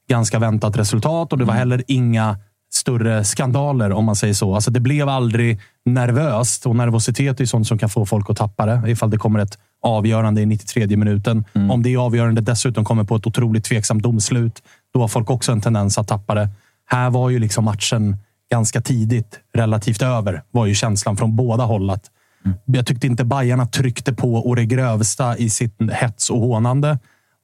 ganska 0.08 0.38
väntat 0.38 0.76
resultat 0.76 1.32
och 1.32 1.38
det 1.38 1.44
var 1.44 1.54
mm. 1.54 1.58
heller 1.58 1.84
inga 1.86 2.36
större 2.70 3.24
skandaler 3.24 3.92
om 3.92 4.04
man 4.04 4.16
säger 4.16 4.34
så. 4.34 4.54
Alltså, 4.54 4.70
det 4.70 4.80
blev 4.80 5.08
aldrig 5.08 5.60
nervöst 5.84 6.66
och 6.66 6.76
nervositet 6.76 7.40
är 7.40 7.44
sånt 7.44 7.66
som 7.66 7.78
kan 7.78 7.88
få 7.88 8.06
folk 8.06 8.30
att 8.30 8.36
tappa 8.36 8.66
det 8.66 8.90
ifall 8.90 9.10
det 9.10 9.18
kommer 9.18 9.40
ett 9.40 9.58
avgörande 9.82 10.40
i 10.40 10.46
93 10.46 10.96
minuten. 10.96 11.44
Mm. 11.54 11.70
Om 11.70 11.82
det 11.82 11.96
avgörande 11.96 12.40
dessutom 12.40 12.84
kommer 12.84 13.04
på 13.04 13.16
ett 13.16 13.26
otroligt 13.26 13.64
tveksamt 13.64 14.02
domslut, 14.02 14.62
då 14.94 15.00
har 15.00 15.08
folk 15.08 15.30
också 15.30 15.52
en 15.52 15.60
tendens 15.60 15.98
att 15.98 16.08
tappa 16.08 16.34
det. 16.34 16.48
Här 16.86 17.10
var 17.10 17.30
ju 17.30 17.38
liksom 17.38 17.64
matchen 17.64 18.16
ganska 18.50 18.80
tidigt 18.80 19.40
relativt 19.54 20.02
över, 20.02 20.42
var 20.50 20.66
ju 20.66 20.74
känslan 20.74 21.16
från 21.16 21.36
båda 21.36 21.64
håll. 21.64 21.90
Att 21.90 22.10
mm. 22.44 22.58
Jag 22.64 22.86
tyckte 22.86 23.06
inte 23.06 23.24
Bajarna 23.24 23.66
tryckte 23.66 24.12
på 24.12 24.34
och 24.34 24.56
det 24.56 24.66
grövsta 24.66 25.36
i 25.36 25.50
sitt 25.50 25.76
hets 25.92 26.30
och 26.30 26.40
hånande. 26.40 26.98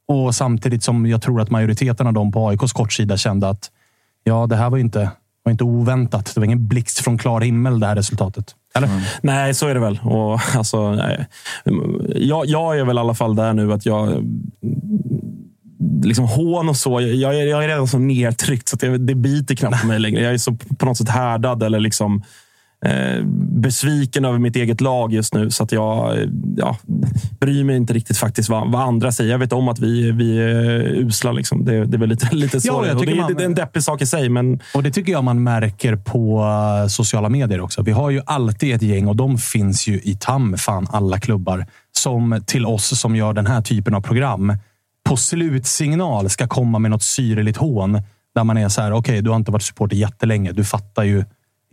Och 0.09 0.35
samtidigt 0.35 0.83
som 0.83 1.07
jag 1.07 1.23
tror 1.23 1.41
att 1.41 1.51
majoriteten 1.51 2.07
av 2.07 2.13
dem 2.13 2.33
på 2.33 2.49
AIKs 2.49 2.73
kortsida 2.73 3.17
kände 3.17 3.49
att 3.49 3.71
ja, 4.25 4.47
det 4.47 4.57
här 4.57 4.71
var 4.71 4.79
inte, 4.79 5.11
var 5.43 5.53
inte 5.53 5.65
oväntat. 5.65 6.33
Det 6.35 6.41
var 6.41 6.45
ingen 6.45 6.69
blixt 6.69 6.99
från 6.99 7.19
klar 7.19 7.41
himmel 7.41 7.81
det 7.81 7.87
här 7.87 7.97
resultatet. 7.97 8.55
Mm. 8.79 9.01
Nej, 9.23 9.55
så 9.55 9.69
är 9.69 9.75
det 9.75 9.81
väl. 9.81 10.01
Och, 10.03 10.41
alltså, 10.57 10.93
nej. 10.93 11.27
Jag, 12.15 12.47
jag 12.47 12.79
är 12.79 12.85
väl 12.85 12.97
i 12.97 13.01
alla 13.01 13.15
fall 13.15 13.37
där 13.37 13.53
nu 13.53 13.73
att 13.73 13.87
jag 13.87 14.25
liksom 16.05 16.25
hån 16.25 16.69
och 16.69 16.77
så. 16.77 17.01
Jag 17.01 17.35
jag 17.35 17.65
är 17.65 17.69
redan 17.69 17.89
så 17.89 17.99
nedtryckt 17.99 18.69
så 18.69 18.77
att 18.77 18.81
det, 18.81 18.99
det 18.99 19.15
biter 19.15 19.55
knappt 19.55 19.81
på 19.81 19.87
mig 19.87 19.99
längre. 19.99 20.23
Jag 20.23 20.35
är 20.35 20.39
så 20.39 20.57
på 20.79 20.87
något 20.87 20.97
sätt 20.97 21.09
härdad 21.09 21.63
eller 21.63 21.81
liksom 21.81 22.23
besviken 23.65 24.25
över 24.25 24.39
mitt 24.39 24.57
eget 24.57 24.81
lag 24.81 25.13
just 25.13 25.35
nu. 25.35 25.51
Så 25.51 25.65
att 25.65 25.73
jag 25.73 26.19
ja, 26.57 26.77
bryr 27.41 27.65
mig 27.65 27.77
inte 27.77 27.93
riktigt 27.93 28.19
faktiskt 28.19 28.49
vad, 28.49 28.73
vad, 28.73 28.83
andra 28.83 29.13
säger. 29.13 29.31
Jag 29.31 29.39
vet 29.39 29.53
om 29.53 29.69
att 29.69 29.79
vi, 29.79 30.11
vi 30.11 30.39
är 30.39 30.81
usla. 30.81 31.33
Liksom. 31.33 31.65
Det, 31.65 31.85
det 31.85 31.97
är 31.97 31.99
väl 31.99 32.09
lite, 32.09 32.29
lite 32.35 32.61
så. 32.61 32.69
Ja, 32.69 32.95
det, 32.95 33.15
man, 33.15 33.35
det, 33.35 33.43
är 33.43 33.47
en 33.47 33.55
deppig 33.55 33.83
sak 33.83 34.03
i 34.03 34.07
sig. 34.07 34.29
Men... 34.29 34.61
Och 34.75 34.83
Det 34.83 34.91
tycker 34.91 35.13
jag 35.13 35.25
man 35.25 35.43
märker 35.43 35.97
på 35.97 36.41
eh, 36.83 36.89
sociala 36.89 37.29
medier 37.29 37.61
också. 37.61 37.83
Vi 37.83 37.93
har 37.93 38.11
ju 38.11 38.21
alltid 38.27 38.75
ett 38.75 38.83
gäng 38.83 39.09
och 39.09 39.17
de 39.17 39.39
finns 39.39 39.87
ju 39.87 40.01
i 40.03 40.17
tam 40.21 40.57
fan 40.59 40.87
alla 40.91 41.21
klubbar 41.21 41.67
som 41.93 42.43
till 42.47 42.67
oss 42.67 43.01
som 43.01 43.17
gör 43.17 43.33
den 43.33 43.47
här 43.47 43.63
typen 43.63 43.95
av 43.95 44.01
program 44.01 44.53
på 45.05 45.17
slutsignal 45.17 46.31
ska 46.31 46.49
komma 46.49 46.79
med 46.79 46.91
något 46.91 47.03
syrligt 47.03 47.57
hån. 47.57 48.03
Där 48.35 48.45
man 48.45 48.57
är 48.57 48.69
så 48.69 48.81
här, 48.81 48.93
okej, 48.93 48.99
okay, 48.99 49.21
du 49.21 49.31
har 49.31 49.37
inte 49.37 49.51
varit 49.51 49.63
supporter 49.63 49.97
jättelänge. 49.97 50.53
Du 50.53 50.65
fattar 50.65 51.03
ju 51.03 51.25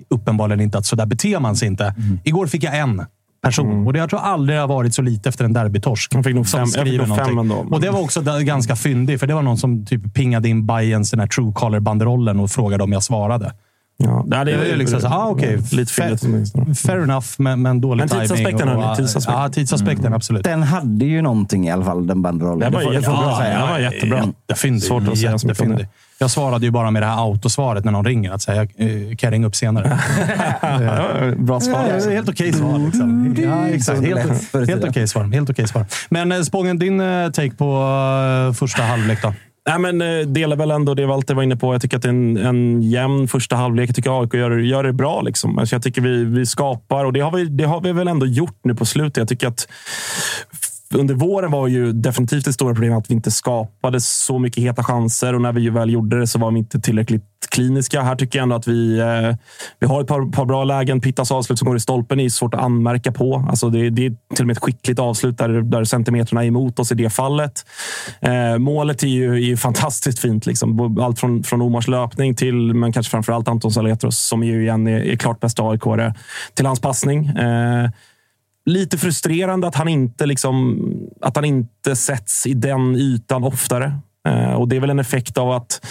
uppenbarligen 0.09 0.61
inte 0.61 0.77
att 0.77 0.85
så 0.85 0.95
där 0.95 1.05
beter 1.05 1.39
man 1.39 1.55
sig 1.55 1.67
inte. 1.67 1.85
Mm. 1.85 2.19
Igår 2.23 2.47
fick 2.47 2.63
jag 2.63 2.77
en 2.77 3.05
person. 3.41 3.71
Mm. 3.71 3.87
Och 3.87 3.93
det 3.93 3.99
jag 3.99 4.09
tror 4.09 4.19
aldrig 4.19 4.59
har 4.59 4.67
varit 4.67 4.95
så 4.95 5.01
lite 5.01 5.29
efter 5.29 5.45
en 5.45 5.53
derbytorsk. 5.53 6.13
Han 6.13 6.23
fick 6.23 6.35
nog 6.35 6.47
fem, 6.47 6.67
jag 6.75 6.87
fick 6.87 7.07
nog 7.07 7.17
fem 7.17 7.37
ändå. 7.37 7.55
Och 7.55 7.81
det 7.81 7.89
var 7.89 8.01
också 8.01 8.21
ganska 8.41 8.75
fyndig, 8.75 9.19
för 9.19 9.27
det 9.27 9.33
var 9.33 9.41
någon 9.41 9.57
som 9.57 9.85
typ 9.85 10.13
pingade 10.13 10.49
in 10.49 10.65
Bayerns 10.65 11.11
den 11.11 11.19
här 11.19 11.27
Truecaller-banderollen 11.27 12.39
och 12.39 12.51
frågade 12.51 12.83
om 12.83 12.91
jag 12.91 13.03
svarade. 13.03 13.53
Ja, 14.03 14.23
det, 14.27 14.37
är, 14.37 14.45
det 14.45 14.51
är 14.51 14.75
liksom 14.75 15.01
så, 15.01 15.07
ah, 15.07 15.29
okay, 15.29 15.57
lite 15.71 15.93
fair, 15.93 16.73
fair 16.73 17.03
enough, 17.03 17.27
men, 17.37 17.61
men 17.61 17.81
dålig 17.81 18.09
timing. 18.09 18.19
Men 18.19 18.27
tidsaspekten, 18.27 18.69
och, 18.69 18.91
och, 18.91 18.97
tidsaspekten. 18.97 19.41
Ja, 19.41 19.49
tidsaspekten 19.49 20.05
mm. 20.05 20.15
absolut. 20.15 20.43
Den 20.43 20.63
hade 20.63 21.05
ju 21.05 21.21
någonting 21.21 21.67
i 21.67 21.71
alla 21.71 21.85
fall, 21.85 22.07
den 22.07 22.21
banderollen. 22.21 22.71
Det 22.71 22.77
var, 22.77 22.93
det 22.93 23.01
får, 23.01 23.13
ja, 23.13 23.37
säga. 23.37 23.65
Det 23.65 23.71
var 23.71 23.79
jättebra. 23.79 24.17
Jättefyndig. 24.17 24.83
Svårt 24.83 25.07
att 25.07 25.17
säga 25.17 25.31
jättefyndig. 25.31 25.87
Jag 26.21 26.31
svarade 26.31 26.65
ju 26.65 26.71
bara 26.71 26.91
med 26.91 27.01
det 27.01 27.05
här 27.05 27.23
autosvaret 27.23 27.85
när 27.85 27.91
någon 27.91 28.05
ringer. 28.05 28.31
Att 28.31 28.41
säga, 28.41 28.67
jag 28.77 29.19
kan 29.19 29.31
ringa 29.31 29.47
upp 29.47 29.55
senare. 29.55 29.99
Bra 31.37 31.59
svar. 31.59 31.85
Ja, 31.89 32.11
helt 32.11 32.29
okej 32.29 32.49
okay 32.49 32.53
svar. 32.53 32.79
Liksom. 32.79 33.35
Ja, 33.37 33.67
exakt. 33.67 34.01
Helt, 34.01 34.19
helt 34.53 34.53
okej 34.53 34.89
okay 34.89 35.07
svar. 35.07 35.23
Helt 35.23 35.49
okay 35.49 35.67
svar. 35.67 35.85
Men 36.09 36.31
eh, 36.31 36.41
Spången, 36.41 36.79
din 36.79 36.99
eh, 36.99 37.31
take 37.31 37.51
på 37.51 38.53
första 38.59 38.83
halvlek 38.83 39.21
då? 39.21 39.33
Nej, 39.69 39.79
men, 39.79 40.01
eh, 40.01 40.27
delar 40.27 40.55
väl 40.55 40.71
ändå 40.71 40.93
det 40.93 41.05
Walter 41.05 41.33
var 41.33 41.43
inne 41.43 41.55
på. 41.55 41.73
Jag 41.73 41.81
tycker 41.81 41.97
att 41.97 42.03
det 42.03 42.09
är 42.09 42.13
en, 42.13 42.37
en 42.37 42.81
jämn 42.81 43.27
första 43.27 43.55
halvlek. 43.55 43.89
Jag 43.89 43.95
tycker 43.95 44.21
AIK 44.21 44.33
gör, 44.33 44.57
gör 44.57 44.83
det 44.83 44.93
bra. 44.93 45.21
Liksom. 45.21 45.57
Alltså, 45.57 45.75
jag 45.75 45.83
tycker 45.83 46.01
vi, 46.01 46.25
vi 46.25 46.45
skapar 46.45 47.05
och 47.05 47.13
det 47.13 47.19
har 47.19 47.31
vi, 47.31 47.45
det 47.45 47.63
har 47.63 47.81
vi 47.81 47.91
väl 47.91 48.07
ändå 48.07 48.25
gjort 48.25 48.59
nu 48.63 48.75
på 48.75 48.85
slutet. 48.85 49.17
Jag 49.17 49.27
tycker 49.27 49.47
att 49.47 49.67
under 50.93 51.15
våren 51.15 51.51
var 51.51 51.67
ju 51.67 51.93
definitivt 51.93 52.45
det 52.45 52.53
stora 52.53 52.73
problemet 52.73 52.97
att 52.97 53.09
vi 53.09 53.13
inte 53.13 53.31
skapade 53.31 54.01
så 54.01 54.39
mycket 54.39 54.63
heta 54.63 54.83
chanser 54.83 55.35
och 55.35 55.41
när 55.41 55.51
vi 55.51 55.69
väl 55.69 55.89
gjorde 55.89 56.19
det 56.19 56.27
så 56.27 56.39
var 56.39 56.51
vi 56.51 56.59
inte 56.59 56.79
tillräckligt 56.79 57.23
kliniska. 57.51 58.01
Här 58.01 58.15
tycker 58.15 58.39
jag 58.39 58.43
ändå 58.43 58.55
att 58.55 58.67
vi, 58.67 58.99
eh, 58.99 59.35
vi 59.79 59.87
har 59.87 60.01
ett 60.01 60.07
par, 60.07 60.31
par 60.31 60.45
bra 60.45 60.63
lägen. 60.63 61.01
Pittas 61.01 61.31
avslut 61.31 61.59
som 61.59 61.67
går 61.67 61.77
i 61.77 61.79
stolpen 61.79 62.19
är 62.19 62.29
svårt 62.29 62.53
att 62.53 62.61
anmärka 62.61 63.11
på. 63.11 63.45
Alltså 63.49 63.69
det, 63.69 63.89
det 63.89 64.05
är 64.05 64.15
till 64.35 64.43
och 64.43 64.47
med 64.47 64.57
ett 64.57 64.63
skickligt 64.63 64.99
avslut 64.99 65.37
där, 65.37 65.49
där 65.49 65.83
centimeterna 65.83 66.43
är 66.43 66.47
emot 66.47 66.79
oss 66.79 66.91
i 66.91 66.95
det 66.95 67.09
fallet. 67.09 67.65
Eh, 68.21 68.57
målet 68.57 69.03
är 69.03 69.07
ju, 69.07 69.33
är 69.33 69.37
ju 69.37 69.57
fantastiskt 69.57 70.19
fint. 70.19 70.45
Liksom. 70.45 70.97
Allt 71.01 71.19
från, 71.19 71.43
från 71.43 71.61
Omars 71.61 71.87
löpning 71.87 72.35
till, 72.35 72.73
men 72.73 72.93
kanske 72.93 73.11
framför 73.11 73.33
allt 73.33 73.47
Anton 73.47 73.71
Saletros 73.71 74.17
som 74.19 74.43
ju 74.43 74.61
igen 74.61 74.87
är, 74.87 74.99
är 74.99 75.15
klart 75.15 75.39
bästa 75.39 75.63
aik 75.63 75.81
till 76.53 76.65
hans 76.65 76.79
passning. 76.79 77.25
Eh, 77.27 77.89
lite 78.65 78.97
frustrerande 78.97 79.67
att 79.67 79.75
han 79.75 79.87
inte, 79.87 80.25
liksom, 80.25 80.79
att 81.21 81.35
han 81.35 81.45
inte 81.45 81.95
sätts 81.95 82.47
i 82.47 82.53
den 82.53 82.95
ytan 82.95 83.43
oftare. 83.43 83.99
Eh, 84.27 84.53
och 84.53 84.67
Det 84.67 84.75
är 84.75 84.79
väl 84.79 84.89
en 84.89 84.99
effekt 84.99 85.37
av 85.37 85.51
att 85.51 85.81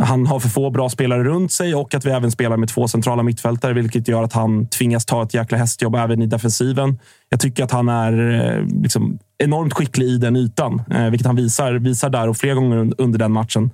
han 0.00 0.26
har 0.26 0.40
för 0.40 0.48
få 0.48 0.70
bra 0.70 0.88
spelare 0.88 1.24
runt 1.24 1.52
sig 1.52 1.74
och 1.74 1.94
att 1.94 2.04
vi 2.06 2.10
även 2.10 2.30
spelar 2.30 2.56
med 2.56 2.68
två 2.68 2.88
centrala 2.88 3.22
mittfältare, 3.22 3.72
vilket 3.72 4.08
gör 4.08 4.22
att 4.22 4.32
han 4.32 4.66
tvingas 4.66 5.06
ta 5.06 5.22
ett 5.22 5.34
jäkla 5.34 5.58
hästjobb 5.58 5.94
även 5.94 6.22
i 6.22 6.26
defensiven. 6.26 6.98
Jag 7.28 7.40
tycker 7.40 7.64
att 7.64 7.70
han 7.70 7.88
är 7.88 8.30
eh, 8.30 8.66
liksom, 8.82 9.18
enormt 9.38 9.72
skicklig 9.72 10.06
i 10.06 10.16
den 10.16 10.36
ytan, 10.36 10.82
eh, 10.90 11.10
vilket 11.10 11.26
han 11.26 11.36
visar, 11.36 11.74
visar 11.74 12.10
där 12.10 12.28
och 12.28 12.36
flera 12.36 12.54
gånger 12.54 12.92
under 12.98 13.18
den 13.18 13.32
matchen. 13.32 13.70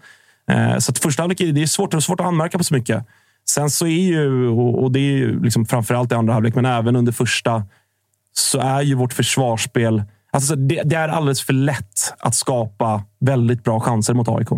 Eh, 0.51 0.79
så 0.79 0.93
att 0.93 0.99
första 0.99 1.23
halvlek 1.23 1.39
det 1.39 1.63
är 1.63 1.67
svårt, 1.67 2.03
svårt 2.03 2.21
att 2.21 2.27
anmärka 2.27 2.59
på 2.59 2.65
så 2.65 2.75
mycket. 2.75 3.05
Sen 3.51 3.71
så 3.71 3.87
är 3.87 4.01
ju, 4.01 4.49
och 4.49 4.93
det 4.93 4.99
är 4.99 5.13
ju 5.13 5.43
liksom 5.43 5.67
framförallt 5.67 6.13
i 6.13 6.15
andra 6.15 6.33
halvlek, 6.33 6.55
men 6.55 6.65
även 6.65 6.97
under 6.97 7.13
första 7.13 7.63
så 8.33 8.59
är 8.59 8.83
ju 8.83 8.95
vårt 8.95 9.13
försvarsspel... 9.13 10.03
Alltså 10.33 10.57
det, 10.57 10.83
det, 10.85 10.97
är 10.97 11.09
alldeles 11.09 11.43
för 11.43 11.53
lätt 11.53 12.15
att 12.19 12.35
skapa 12.35 13.05
väldigt 13.21 13.65
bra 13.65 13.81
chanser 13.81 14.15
mot 14.15 14.29
AIK. 14.29 14.49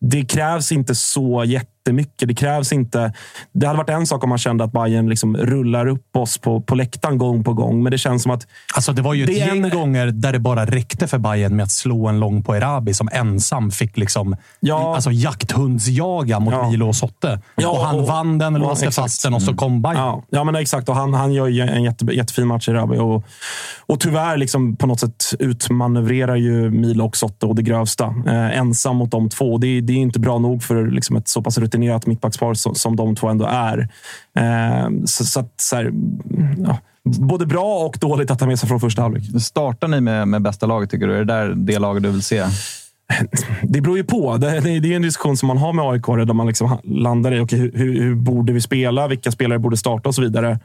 Det 0.00 0.24
krävs 0.24 0.72
inte 0.72 0.94
så 0.94 1.44
jättemycket. 1.90 2.28
Det 2.28 2.34
krävs 2.34 2.72
inte... 2.72 3.12
Det 3.52 3.66
hade 3.66 3.76
varit 3.76 3.90
en 3.90 4.06
sak 4.06 4.24
om 4.24 4.28
man 4.28 4.38
kände 4.38 4.64
att 4.64 4.72
Bayern 4.72 5.08
liksom 5.08 5.36
rullar 5.36 5.86
upp 5.86 6.16
oss 6.16 6.38
på, 6.38 6.60
på 6.60 6.74
läktaren 6.74 7.18
gång 7.18 7.44
på 7.44 7.52
gång, 7.52 7.82
men 7.82 7.90
det 7.90 7.98
känns 7.98 8.22
som 8.22 8.32
att... 8.32 8.46
Alltså 8.74 8.92
det 8.92 9.02
var 9.02 9.14
ju 9.14 9.24
ett 9.24 9.36
gäng 9.36 9.64
en... 9.64 9.70
gånger 9.70 10.06
där 10.06 10.32
det 10.32 10.38
bara 10.38 10.66
räckte 10.66 11.06
för 11.06 11.18
Bayern 11.18 11.56
med 11.56 11.62
att 11.62 11.70
slå 11.70 12.08
en 12.08 12.20
lång 12.20 12.42
på 12.42 12.56
Erabi 12.56 12.94
som 12.94 13.08
ensam 13.12 13.70
fick 13.70 13.96
liksom 13.96 14.36
ja. 14.60 14.94
alltså 14.94 15.10
jakthundsjaga 15.10 16.40
mot 16.40 16.54
ja. 16.54 16.70
Milo 16.70 16.88
och 16.88 16.96
Sotte. 16.96 17.40
Ja, 17.56 17.68
och 17.68 17.84
han 17.84 18.00
och, 18.00 18.06
vann 18.06 18.38
den, 18.38 18.54
låste 18.54 18.84
ja, 18.84 18.90
fast 18.90 19.22
den 19.22 19.34
och 19.34 19.42
så 19.42 19.54
kom 19.54 19.82
Bayern. 19.82 19.98
Ja, 19.98 20.22
ja 20.30 20.44
men 20.44 20.54
exakt. 20.54 20.88
Och 20.88 20.96
han, 20.96 21.14
han 21.14 21.32
gör 21.32 21.48
ju 21.48 21.62
en 21.62 21.82
jätte, 21.82 22.04
jättefin 22.04 22.46
match, 22.46 22.68
Erabi. 22.68 22.98
Och, 22.98 23.24
och 23.86 24.00
tyvärr 24.00 24.36
liksom 24.36 24.76
på 24.76 24.86
något 24.86 25.00
sätt 25.00 25.24
utmanövrerar 25.38 26.36
ju 26.36 26.70
Milo 26.70 27.04
och 27.04 27.16
Sotte 27.16 27.46
och 27.46 27.54
det 27.54 27.62
grövsta. 27.62 28.14
Eh, 28.26 28.58
ensam 28.58 28.96
mot 28.96 29.10
de 29.10 29.28
två. 29.28 29.58
Det, 29.58 29.80
det 29.80 29.92
är 29.92 29.96
inte 29.96 30.20
bra 30.20 30.38
nog 30.38 30.62
för 30.62 30.86
liksom 30.86 31.16
ett 31.16 31.28
så 31.28 31.42
pass 31.42 31.58
rutinerat 31.58 31.79
mittbackspar 32.06 32.54
som, 32.54 32.74
som 32.74 32.96
de 32.96 33.16
två 33.16 33.28
ändå 33.28 33.46
är. 33.46 33.88
Eh, 34.36 34.88
så, 35.04 35.24
så, 35.24 35.40
att, 35.40 35.60
så 35.60 35.76
här, 35.76 35.92
ja, 36.58 36.78
både 37.02 37.46
bra 37.46 37.84
och 37.86 37.96
dåligt 38.00 38.30
att 38.30 38.38
ta 38.38 38.46
med 38.46 38.58
sig 38.58 38.68
från 38.68 38.80
första 38.80 39.02
halvlek. 39.02 39.42
Startar 39.42 39.88
ni 39.88 40.00
med, 40.00 40.28
med 40.28 40.42
bästa 40.42 40.66
laget, 40.66 40.90
tycker 40.90 41.06
du? 41.06 41.14
Är 41.14 41.18
det 41.18 41.34
där 41.34 41.54
det 41.56 41.78
laget 41.78 42.02
du 42.02 42.10
vill 42.10 42.22
se? 42.22 42.44
Det 43.62 43.80
beror 43.80 43.96
ju 43.96 44.04
på. 44.04 44.36
Det, 44.36 44.48
är 44.48 44.86
en 44.92 45.02
diskussion 45.02 45.36
som 45.36 45.46
man 45.46 45.58
har 45.58 45.72
med 45.72 45.84
AIK 45.84 46.06
där 46.06 46.32
man 46.32 46.46
liksom 46.46 46.78
landar 46.84 47.34
i 47.34 47.40
okay, 47.40 47.58
hur, 47.58 48.00
hur, 48.00 48.14
borde 48.14 48.52
vi 48.52 48.60
spela? 48.60 49.08
Vilka 49.08 49.30
spelare 49.30 49.58
borde 49.58 49.76
starta 49.76 50.08
och 50.08 50.14
så 50.14 50.22
vidare. 50.22 50.58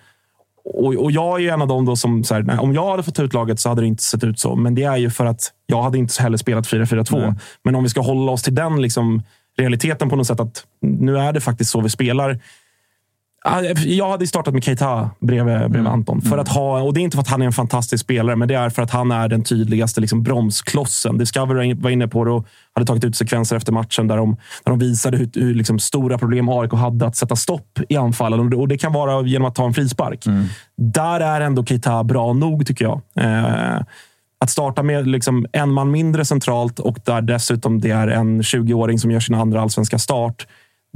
Och, 0.66 0.94
och 0.94 1.12
jag 1.12 1.44
är 1.44 1.54
en 1.54 1.62
av 1.62 1.68
dem 1.68 1.98
som, 1.98 2.24
här, 2.30 2.44
nej, 2.44 2.58
om 2.58 2.74
jag 2.74 2.92
hade 2.92 3.04
fått 3.04 3.20
ut 3.20 3.34
laget 3.34 3.60
så 3.60 3.70
hade 3.70 3.82
det 3.82 3.88
inte 3.88 4.04
sett 4.04 4.24
ut 4.24 4.40
så. 4.40 4.56
Men 4.56 4.76
det 4.76 4.84
är 4.84 4.98
ju 4.98 5.10
för 5.10 5.26
att 5.26 5.52
jag 5.66 5.84
hade 5.84 5.98
inte 5.98 6.24
heller 6.24 6.38
spelat 6.38 6.68
4-4-2. 6.68 7.36
Men 7.64 7.76
om 7.76 7.84
vi 7.84 7.90
ska 7.90 8.02
hålla 8.02 8.32
oss 8.32 8.44
till 8.44 8.56
den 8.56 8.82
liksom, 8.82 9.24
realiteten 9.58 10.10
på 10.10 10.16
något 10.16 10.28
sätt, 10.28 10.40
att 10.40 10.64
nu 10.82 11.18
är 11.18 11.34
det 11.34 11.42
faktiskt 11.42 11.72
så 11.72 11.82
vi 11.82 11.90
spelar. 11.90 12.40
Jag 13.86 14.10
hade 14.10 14.28
startat 14.28 14.54
med 14.54 14.64
Keita 14.64 15.10
bredvid, 15.20 15.58
bredvid 15.58 15.80
mm. 15.80 15.92
Anton. 15.92 16.22
För 16.22 16.38
att 16.38 16.48
ha, 16.48 16.82
och 16.82 16.94
det 16.94 17.00
är 17.00 17.02
inte 17.02 17.18
för 17.18 17.22
att 17.22 17.28
han 17.28 17.42
är 17.42 17.46
en 17.46 17.52
fantastisk 17.52 18.04
spelare, 18.04 18.36
men 18.36 18.48
det 18.48 18.56
är 18.56 18.70
för 18.70 18.82
att 18.82 18.92
han 18.92 19.12
är 19.12 19.28
den 19.28 19.44
tydligaste 19.44 20.02
liksom, 20.02 20.24
bromsklossen. 20.24 21.18
Discovery 21.18 21.74
var 21.74 21.90
inne 21.90 22.08
på 22.08 22.26
det 22.26 22.32
och 22.32 22.48
hade 22.74 22.88
tagit 22.88 23.04
ut 23.04 23.16
sekvenser 23.16 23.56
efter 23.56 23.72
matchen 23.72 24.08
där 24.08 24.18
de, 24.18 24.32
där 24.64 24.72
de 24.72 24.80
visade 24.80 25.18
hur, 25.18 25.30
hur 25.34 25.54
liksom, 25.54 25.80
stora 25.80 26.18
problem 26.18 26.50
AIK 26.50 26.74
hade 26.74 27.06
att 27.06 27.16
sätta 27.16 27.36
stopp 27.36 27.80
i 27.90 27.96
anfallen. 27.98 28.54
Och 28.54 28.68
det 28.68 28.78
kan 28.78 28.94
vara 28.94 29.28
genom 29.28 29.48
att 29.48 29.56
ta 29.56 29.66
en 29.66 29.74
frispark. 29.74 30.26
Mm. 30.26 30.46
Där 30.78 31.20
är 31.20 31.42
ändå 31.42 31.66
Keita 31.66 32.04
bra 32.04 32.34
nog, 32.34 32.68
tycker 32.68 32.86
jag. 32.86 33.02
Eh, 33.16 33.82
att 34.46 34.52
starta 34.52 34.84
med 34.84 35.08
liksom 35.08 35.46
en 35.52 35.74
man 35.74 35.92
mindre 35.92 36.26
centralt 36.26 36.80
och 36.80 36.98
där 37.06 37.22
dessutom 37.22 37.82
det 37.82 37.92
är 37.92 38.08
en 38.08 38.42
20-åring 38.42 39.00
som 39.00 39.12
gör 39.12 39.20
sin 39.20 39.36
andra 39.36 39.62
allsvenska 39.62 40.00
start 40.00 40.48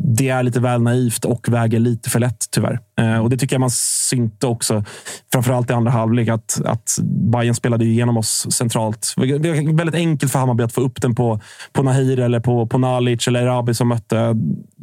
det 0.04 0.30
är 0.30 0.44
lite 0.44 0.60
väl 0.60 0.82
naivt 0.82 1.26
och 1.26 1.50
väger 1.50 1.80
lite 1.80 2.10
för 2.10 2.20
lätt 2.20 2.46
tyvärr. 2.52 2.80
Eh, 3.00 3.18
och 3.18 3.30
det 3.30 3.38
tycker 3.38 3.56
jag 3.56 3.60
man 3.60 3.72
synte 3.72 4.48
också, 4.48 4.84
framförallt 5.32 5.70
i 5.70 5.74
andra 5.74 5.92
halvlek, 5.92 6.28
att, 6.28 6.62
att 6.66 6.98
Bayern 7.02 7.56
spelade 7.56 7.86
igenom 7.86 8.18
oss 8.18 8.48
centralt. 8.52 9.14
Det 9.18 9.22
var 9.22 9.78
väldigt 9.78 9.96
enkelt 9.96 10.32
för 10.32 10.40
Hammarby 10.40 10.64
att 10.64 10.74
få 10.74 10.82
upp 10.82 11.02
den 11.02 11.16
på, 11.16 11.40
på 11.74 11.84
Nahir 11.84 12.20
eller 12.20 12.40
på, 12.40 12.68
på 12.68 12.78
Nalic 12.78 13.28
eller 13.28 13.42
Erabi 13.42 13.74
som 13.74 13.88
mötte 13.88 14.36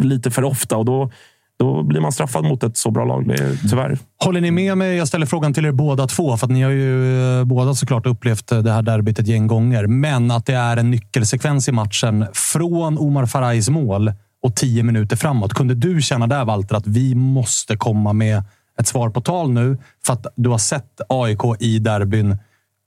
lite 0.02 0.30
för 0.30 0.44
ofta. 0.44 0.76
Och 0.76 0.84
då, 0.84 1.10
då 1.58 1.82
blir 1.82 2.00
man 2.00 2.12
straffad 2.12 2.44
mot 2.44 2.62
ett 2.62 2.76
så 2.76 2.90
bra 2.90 3.04
lag, 3.04 3.36
tyvärr. 3.70 3.98
Håller 4.24 4.40
ni 4.40 4.50
med 4.50 4.78
mig? 4.78 4.96
Jag 4.96 5.08
ställer 5.08 5.26
frågan 5.26 5.54
till 5.54 5.64
er 5.64 5.72
båda 5.72 6.06
två, 6.06 6.36
för 6.36 6.46
att 6.46 6.50
ni 6.50 6.62
har 6.62 6.70
ju 6.70 7.38
eh, 7.38 7.44
båda 7.44 7.74
såklart 7.74 8.06
upplevt 8.06 8.52
eh, 8.52 8.58
det 8.58 8.72
här 8.72 8.82
derbyt 8.82 9.18
ett 9.18 9.26
gäng 9.26 9.46
gånger. 9.46 9.86
Men 9.86 10.30
att 10.30 10.46
det 10.46 10.54
är 10.54 10.76
en 10.76 10.90
nyckelsekvens 10.90 11.68
i 11.68 11.72
matchen 11.72 12.26
från 12.32 12.98
Omar 12.98 13.26
Farajs 13.26 13.68
mål 13.68 14.12
och 14.42 14.56
tio 14.56 14.82
minuter 14.82 15.16
framåt. 15.16 15.54
Kunde 15.54 15.74
du 15.74 16.02
känna 16.02 16.26
där, 16.26 16.44
Walter, 16.44 16.76
att 16.76 16.86
vi 16.86 17.14
måste 17.14 17.76
komma 17.76 18.12
med 18.12 18.42
ett 18.80 18.86
svar 18.86 19.10
på 19.10 19.20
tal 19.20 19.50
nu? 19.50 19.78
För 20.06 20.12
att 20.12 20.26
du 20.36 20.48
har 20.48 20.58
sett 20.58 21.00
AIK 21.08 21.40
i 21.60 21.78
derbyn 21.78 22.38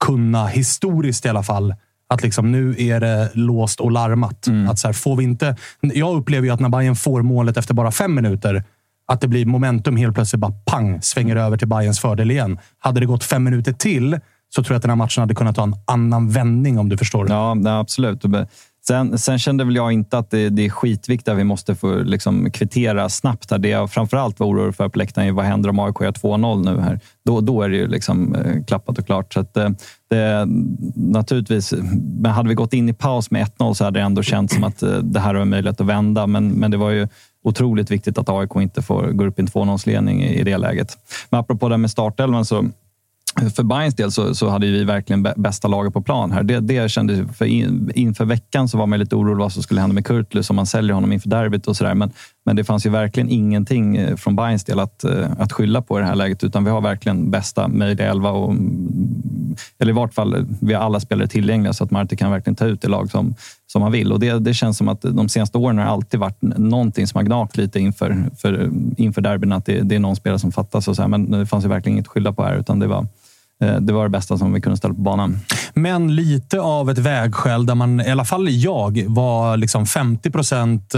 kunna, 0.06 0.48
historiskt 0.48 1.26
i 1.26 1.30
alla 1.30 1.44
fall, 1.44 1.74
att 2.10 2.24
liksom 2.24 2.51
nu 2.51 2.76
är 2.78 2.99
det 2.99 3.30
låst 3.34 3.80
och 3.80 3.91
larmat. 3.91 4.47
Mm. 4.47 4.70
Att 4.70 4.80
så 4.80 4.88
här, 4.88 4.93
får 4.93 5.16
vi 5.16 5.24
inte... 5.24 5.55
Jag 5.82 6.16
upplever 6.16 6.47
ju 6.47 6.53
att 6.53 6.60
när 6.60 6.70
Bayern 6.70 6.95
får 6.95 7.22
målet 7.22 7.57
efter 7.57 7.74
bara 7.74 7.91
fem 7.91 8.16
minuter, 8.16 8.64
att 9.07 9.22
det 9.22 9.28
blir 9.28 9.45
momentum 9.45 9.95
helt 9.95 10.16
plötsligt 10.16 10.39
bara 10.39 10.53
pang, 10.66 11.01
svänger 11.01 11.36
över 11.36 11.57
till 11.57 11.68
Bayerns 11.68 11.99
fördel 11.99 12.32
igen. 12.32 12.60
Hade 12.80 12.99
det 12.99 13.05
gått 13.05 13.24
fem 13.24 13.43
minuter 13.43 13.74
till 13.74 14.20
så 14.55 14.64
tror 14.64 14.74
jag 14.74 14.78
att 14.78 14.82
den 14.82 14.91
här 14.91 14.95
matchen 14.95 15.22
hade 15.22 15.36
kunnat 15.36 15.55
ta 15.55 15.64
en 15.64 15.76
annan 15.86 16.30
vändning 16.30 16.80
om 16.80 16.89
du 16.89 16.97
förstår. 16.97 17.30
Ja, 17.30 17.57
absolut. 17.80 18.26
Sen, 18.90 19.18
sen, 19.18 19.40
kände 19.40 19.64
väl 19.64 19.76
jag 19.76 19.92
inte 19.92 20.18
att 20.18 20.32
det, 20.32 20.50
det 20.50 20.66
är 20.66 20.70
skitviktigt 20.70 21.28
att 21.28 21.38
vi 21.38 21.44
måste 21.44 21.76
få 21.76 21.96
liksom, 21.96 22.52
kvittera 22.52 23.10
snabbt. 23.10 23.52
Här. 23.52 23.58
Det 23.58 23.70
jag 23.70 23.92
framförallt 23.92 24.40
var 24.40 24.48
orolig 24.48 24.76
för 24.76 24.90
på 24.90 24.98
läktaren 24.98 25.28
är 25.28 25.32
vad 25.32 25.46
händer 25.46 25.70
om 25.70 25.80
AIK 25.80 25.96
gör 26.02 26.12
2-0 26.12 26.66
nu 26.66 26.82
här? 26.82 27.00
Då, 27.26 27.42
då 27.42 27.62
är 27.62 27.70
det 27.70 27.76
ju 27.76 27.88
liksom, 27.88 28.36
eh, 28.36 28.64
klappat 28.68 28.98
och 29.00 29.06
klart. 29.06 29.34
Så 29.34 29.40
att, 29.40 29.58
eh, 29.58 29.70
det, 30.10 30.46
naturligtvis, 30.96 31.74
men 32.20 32.32
hade 32.32 32.50
vi 32.50 32.56
gått 32.56 32.74
in 32.74 32.90
i 32.90 32.94
paus 32.94 33.32
med 33.32 33.42
1-0 33.42 33.74
så 33.74 33.84
hade 33.84 34.00
det 34.00 34.04
ändå 34.04 34.24
känts 34.24 34.54
som 34.54 34.64
att 34.64 34.84
eh, 34.84 34.98
det 34.98 35.20
här 35.20 35.36
har 35.36 35.46
möjlighet 35.46 35.82
att 35.82 35.88
vända. 35.88 36.28
Men, 36.28 36.50
men 36.50 36.72
det 36.72 36.78
var 36.78 36.90
ju 36.90 37.08
otroligt 37.44 37.92
viktigt 37.92 38.18
att 38.18 38.30
AIK 38.30 38.56
inte 38.56 38.82
får 38.82 39.08
gå 39.12 39.26
upp 39.26 39.40
i 39.40 39.42
en 39.42 39.48
2-0-ledning 39.48 40.24
i, 40.24 40.40
i 40.40 40.44
det 40.44 40.58
läget. 40.58 40.98
Men 41.30 41.40
apropå 41.40 41.70
det 41.70 41.78
med 41.78 41.92
startelvan 41.92 42.46
så 42.46 42.66
för 43.56 43.64
Bayerns 43.64 43.96
del 43.96 44.12
så, 44.12 44.36
så, 44.36 44.50
hade 44.50 44.68
vi 44.68 44.84
verkligen 44.84 45.28
bästa 45.36 45.68
laget 45.68 45.94
på 45.94 46.02
plan 46.02 46.32
här. 46.32 46.44
Det, 46.44 46.60
det 46.60 46.92
kändes 46.92 47.38
för 47.38 47.46
in, 47.46 47.92
inför 47.96 48.26
veckan 48.26 48.68
så 48.68 48.78
var 48.78 48.88
man 48.88 49.00
lite 49.00 49.16
orolig 49.16 49.38
vad 49.38 49.54
som 49.54 49.64
skulle 49.64 49.82
hända 49.82 49.94
med 49.94 50.06
Kurtlus 50.06 50.50
om 50.50 50.56
man 50.56 50.66
säljer 50.66 50.94
honom 50.94 51.14
inför 51.14 51.30
derbyt 51.30 51.68
och 51.68 51.78
sådär. 51.78 51.94
Men, 51.94 52.12
men 52.50 52.56
det 52.56 52.64
fanns 52.64 52.86
ju 52.86 52.89
verkligen 52.89 53.30
ingenting 53.30 53.97
eh, 53.97 54.16
från 54.16 54.36
Bayerns 54.36 54.64
del 54.64 54.80
att, 54.80 55.04
eh, 55.04 55.32
att 55.39 55.54
skylla 55.54 55.82
på 55.82 56.00
i 56.00 56.02
det 56.02 56.08
här 56.08 56.16
läget, 56.16 56.43
utan 56.43 56.64
vi 56.64 56.70
har 56.70 56.82
verkligen 56.82 57.32
bästa 57.32 57.68
möjliga 57.68 58.08
elva. 58.08 58.32
Och, 58.32 58.52
mm, 58.52 59.56
eller 59.80 59.91
i 59.91 59.95
vart 59.95 60.14
fall, 60.14 60.36
eh, 60.36 60.41
vi 60.62 60.74
har 60.74 60.82
alla 60.82 61.00
spelare 61.00 61.28
tillgängliga 61.28 61.74
så 61.74 61.84
att 61.84 61.91
Marti 61.91 62.16
kan 62.16 62.32
verkligen 62.32 62.56
ta 62.56 62.66
ut 62.66 62.82
det 62.82 62.88
lag 62.88 63.12
som, 63.12 63.36
som 63.68 63.82
han 63.82 63.91
vill. 63.91 64.12
Och 64.12 64.20
det, 64.20 64.39
det 64.39 64.54
känns 64.54 64.78
som 64.78 64.88
att 64.88 65.02
de 65.02 65.30
senaste 65.30 65.58
åren 65.58 65.78
har 65.78 65.86
alltid 65.86 66.20
varit 66.20 66.41
någonting 66.41 67.08
som 67.08 67.18
har 67.18 67.24
gnagt 67.24 67.58
lite 67.58 67.80
inför, 67.80 68.30
för, 68.38 68.70
inför 68.97 69.22
derbyn, 69.22 69.52
att 69.52 69.66
det, 69.66 69.82
det, 69.82 69.95
är 69.95 70.00
någon 70.00 70.16
spelare 70.16 70.39
som 70.39 70.52
fattas. 70.52 70.88
Och 70.88 70.95
så 70.95 71.02
här. 71.02 71.10
Men 71.10 71.32
det 71.32 71.45
fanns 71.45 71.66
ju 71.66 71.70
verkligen 71.70 71.95
inget 71.95 72.06
att 72.06 72.12
skylla 72.12 72.34
på 72.34 72.43
här, 72.43 72.56
utan 72.56 72.80
det 72.80 72.88
var 72.88 73.08
det 73.80 73.93
var 73.93 74.04
det 74.04 74.10
bästa 74.10 74.38
som 74.38 74.54
vi 74.54 74.62
kunde 74.62 74.78
ställa 74.78 74.93
på 74.93 75.02
banan. 75.02 75.39
Men 75.74 76.16
lite 76.16 76.60
av 76.60 76.89
ett 76.89 76.97
vägskäl 76.97 77.66
där 77.66 77.76
man, 77.76 78.02
i 78.02 78.12
alla 78.12 78.26
fall 78.26 78.50
jag, 78.50 79.04
var 79.08 79.58
liksom 79.58 79.86
50 79.86 80.32
procent 80.32 80.95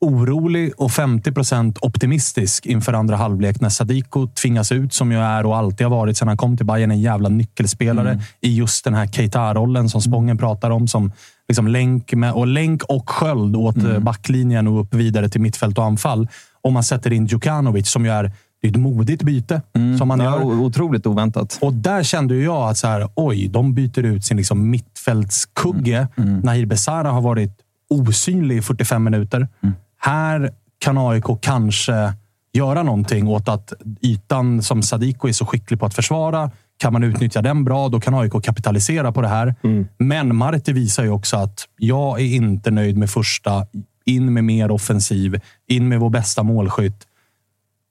orolig 0.00 0.72
och 0.76 0.92
50 0.92 1.32
procent 1.32 1.78
optimistisk 1.80 2.66
inför 2.66 2.92
andra 2.92 3.16
halvlek 3.16 3.60
när 3.60 3.68
Sadiko 3.68 4.26
tvingas 4.26 4.72
ut, 4.72 4.92
som 4.92 5.12
ju 5.12 5.18
är 5.18 5.46
och 5.46 5.56
alltid 5.56 5.86
har 5.86 5.96
varit 5.96 6.16
sedan 6.16 6.28
han 6.28 6.36
kom 6.36 6.56
till 6.56 6.66
Bayern 6.66 6.90
en 6.90 7.00
jävla 7.00 7.28
nyckelspelare 7.28 8.10
mm. 8.10 8.22
i 8.40 8.56
just 8.56 8.84
den 8.84 8.94
här 8.94 9.06
Keita-rollen 9.06 9.88
som 9.88 10.02
Spången 10.02 10.38
pratar 10.38 10.70
om. 10.70 10.88
Som 10.88 11.12
liksom 11.48 11.68
länk, 11.68 12.12
med, 12.12 12.32
och 12.32 12.46
länk 12.46 12.82
och 12.82 13.10
sköld 13.10 13.56
åt 13.56 13.76
mm. 13.76 14.04
backlinjen 14.04 14.68
och 14.68 14.80
upp 14.80 14.94
vidare 14.94 15.28
till 15.28 15.40
mittfält 15.40 15.78
och 15.78 15.84
anfall. 15.84 16.28
Om 16.62 16.74
man 16.74 16.82
sätter 16.82 17.12
in 17.12 17.26
Djukanovic 17.26 17.90
som 17.90 18.04
ju 18.04 18.10
är 18.10 18.32
det 18.60 18.68
är 18.68 18.70
ett 18.70 18.76
modigt 18.76 19.22
byte. 19.22 19.62
Mm. 19.74 19.98
Som 19.98 20.08
man 20.08 20.20
ja, 20.20 20.24
gör. 20.24 20.60
Otroligt 20.60 21.06
oväntat. 21.06 21.58
Och 21.60 21.72
där 21.72 22.02
kände 22.02 22.36
jag 22.36 22.70
att 22.70 22.78
så 22.78 22.86
här, 22.86 23.08
oj, 23.14 23.48
de 23.48 23.74
byter 23.74 24.02
ut 24.02 24.24
sin 24.24 24.36
liksom 24.36 24.70
mittfältskugge. 24.70 26.08
Mm. 26.16 26.28
Mm. 26.28 26.40
Nahir 26.40 26.66
Besara 26.66 27.10
har 27.10 27.20
varit 27.20 27.52
osynlig 27.90 28.56
i 28.56 28.62
45 28.62 29.04
minuter. 29.04 29.48
Mm. 29.62 29.74
Här 30.06 30.50
kan 30.78 30.98
AIK 30.98 31.24
kanske 31.40 32.12
göra 32.52 32.82
någonting 32.82 33.28
åt 33.28 33.48
att 33.48 33.72
ytan 34.02 34.62
som 34.62 34.82
Sadiko 34.82 35.28
är 35.28 35.32
så 35.32 35.46
skicklig 35.46 35.80
på 35.80 35.86
att 35.86 35.94
försvara. 35.94 36.50
Kan 36.78 36.92
man 36.92 37.04
utnyttja 37.04 37.42
den 37.42 37.64
bra, 37.64 37.88
då 37.88 38.00
kan 38.00 38.14
AIK 38.14 38.32
kapitalisera 38.44 39.12
på 39.12 39.22
det 39.22 39.28
här. 39.28 39.54
Mm. 39.62 39.86
Men 39.98 40.36
Marti 40.36 40.72
visar 40.72 41.04
ju 41.04 41.10
också 41.10 41.36
att 41.36 41.68
jag 41.78 42.20
är 42.20 42.24
inte 42.24 42.70
nöjd 42.70 42.96
med 42.96 43.10
första. 43.10 43.66
In 44.04 44.32
med 44.32 44.44
mer 44.44 44.70
offensiv. 44.70 45.40
In 45.66 45.88
med 45.88 46.00
vår 46.00 46.10
bästa 46.10 46.42
målskytt. 46.42 47.06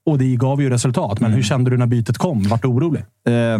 Och 0.06 0.18
det 0.18 0.36
gav 0.36 0.62
ju 0.62 0.70
resultat. 0.70 1.20
Men 1.20 1.26
mm. 1.26 1.36
hur 1.36 1.42
kände 1.42 1.70
du 1.70 1.76
när 1.76 1.86
bytet 1.86 2.18
kom? 2.18 2.42
Vart 2.42 2.62
du 2.62 2.68
orolig? 2.68 3.04
Uh, 3.28 3.58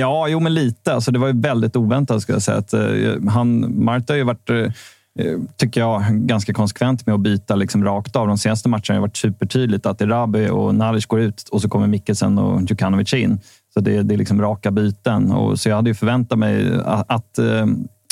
ja, 0.00 0.28
jo, 0.28 0.40
men 0.40 0.54
lite. 0.54 0.94
Alltså, 0.94 1.12
det 1.12 1.18
var 1.18 1.26
ju 1.26 1.40
väldigt 1.40 1.76
oväntat. 1.76 2.22
Ska 2.22 2.32
jag 2.32 2.42
säga. 2.42 2.58
Att, 2.58 2.74
uh, 2.74 3.28
han, 3.28 3.74
Marta 3.84 4.12
har 4.12 4.18
ju 4.18 4.24
varit 4.24 4.50
Eh, 4.50 4.72
Eh, 5.18 5.38
tycker 5.56 5.80
jag, 5.80 6.02
ganska 6.10 6.52
konsekvent 6.52 7.06
med 7.06 7.14
att 7.14 7.20
byta 7.20 7.56
liksom 7.56 7.84
rakt 7.84 8.16
av. 8.16 8.26
De 8.26 8.38
senaste 8.38 8.68
matcherna 8.68 8.82
har 8.88 8.94
det 8.94 9.00
varit 9.00 9.16
supertydligt 9.16 9.86
att 9.86 10.00
Erabi 10.00 10.48
och 10.48 10.74
Nalic 10.74 11.06
går 11.06 11.20
ut 11.20 11.48
och 11.48 11.62
så 11.62 11.68
kommer 11.68 11.86
Mikkelsen 11.86 12.38
och 12.38 12.62
Djukanovic 12.62 13.14
in. 13.14 13.38
Så 13.74 13.80
det, 13.80 14.02
det 14.02 14.14
är 14.14 14.18
liksom 14.18 14.42
raka 14.42 14.70
byten. 14.70 15.32
Och, 15.32 15.60
så 15.60 15.68
jag 15.68 15.76
hade 15.76 15.90
ju 15.90 15.94
förväntat 15.94 16.38
mig 16.38 16.80
att, 16.84 17.38
eh, 17.38 17.62
att 17.62 17.68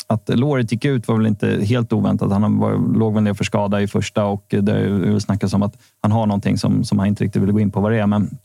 att 0.07 0.29
Loret 0.29 0.71
gick 0.71 0.85
ut 0.85 1.07
var 1.07 1.17
väl 1.17 1.25
inte 1.25 1.65
helt 1.65 1.93
oväntat. 1.93 2.31
Han 2.31 2.59
var, 2.59 2.97
låg 2.97 3.13
väl 3.13 3.23
ner 3.23 3.33
för 3.33 3.43
skada 3.43 3.81
i 3.81 3.87
första 3.87 4.25
och 4.25 4.45
det 4.49 5.21
snackas 5.21 5.53
om 5.53 5.63
att 5.63 5.77
han 6.01 6.11
har 6.11 6.25
någonting 6.25 6.57
som, 6.57 6.83
som 6.83 6.99
han 6.99 7.07
inte 7.07 7.23
riktigt 7.23 7.41
vill 7.41 7.51
gå 7.51 7.59
in 7.59 7.71
på 7.71 7.81
vad 7.81 7.91
det 7.91 7.99
är. 7.99 8.07
Men, 8.07 8.37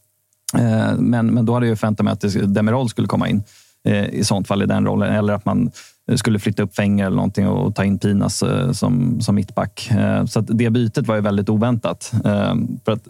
eh, 0.59 0.97
men, 0.99 1.27
men 1.27 1.47
då 1.47 1.55
hade 1.55 1.67
jag 1.67 1.79
förväntat 1.79 2.05
mig 2.05 2.13
att 2.13 2.55
Demirol 2.55 2.89
skulle 2.89 3.09
komma 3.09 3.29
in 3.29 3.43
i 4.11 4.25
sånt 4.25 4.49
fall 4.49 4.63
i 4.63 4.67
den 4.67 4.87
rollen. 4.87 5.15
Eller 5.15 5.33
att 5.33 5.45
man 5.45 5.71
skulle 6.19 6.39
flytta 6.39 6.63
upp 6.63 6.75
Fenger 6.75 7.07
eller 7.07 7.17
någonting 7.17 7.49
och 7.49 7.75
ta 7.75 7.85
in 7.85 7.99
Pinas 7.99 8.43
eh, 8.43 8.73
som, 8.73 9.21
som 9.21 9.35
mittback. 9.35 9.91
Eh, 9.91 10.25
så 10.25 10.41
det 10.41 10.71
bytet 10.71 11.07
var 11.07 11.15
ju 11.15 11.21
väldigt 11.21 11.49
oväntat. 11.49 12.13
Eh, 12.25 12.55
för 12.85 12.93
att 12.93 13.03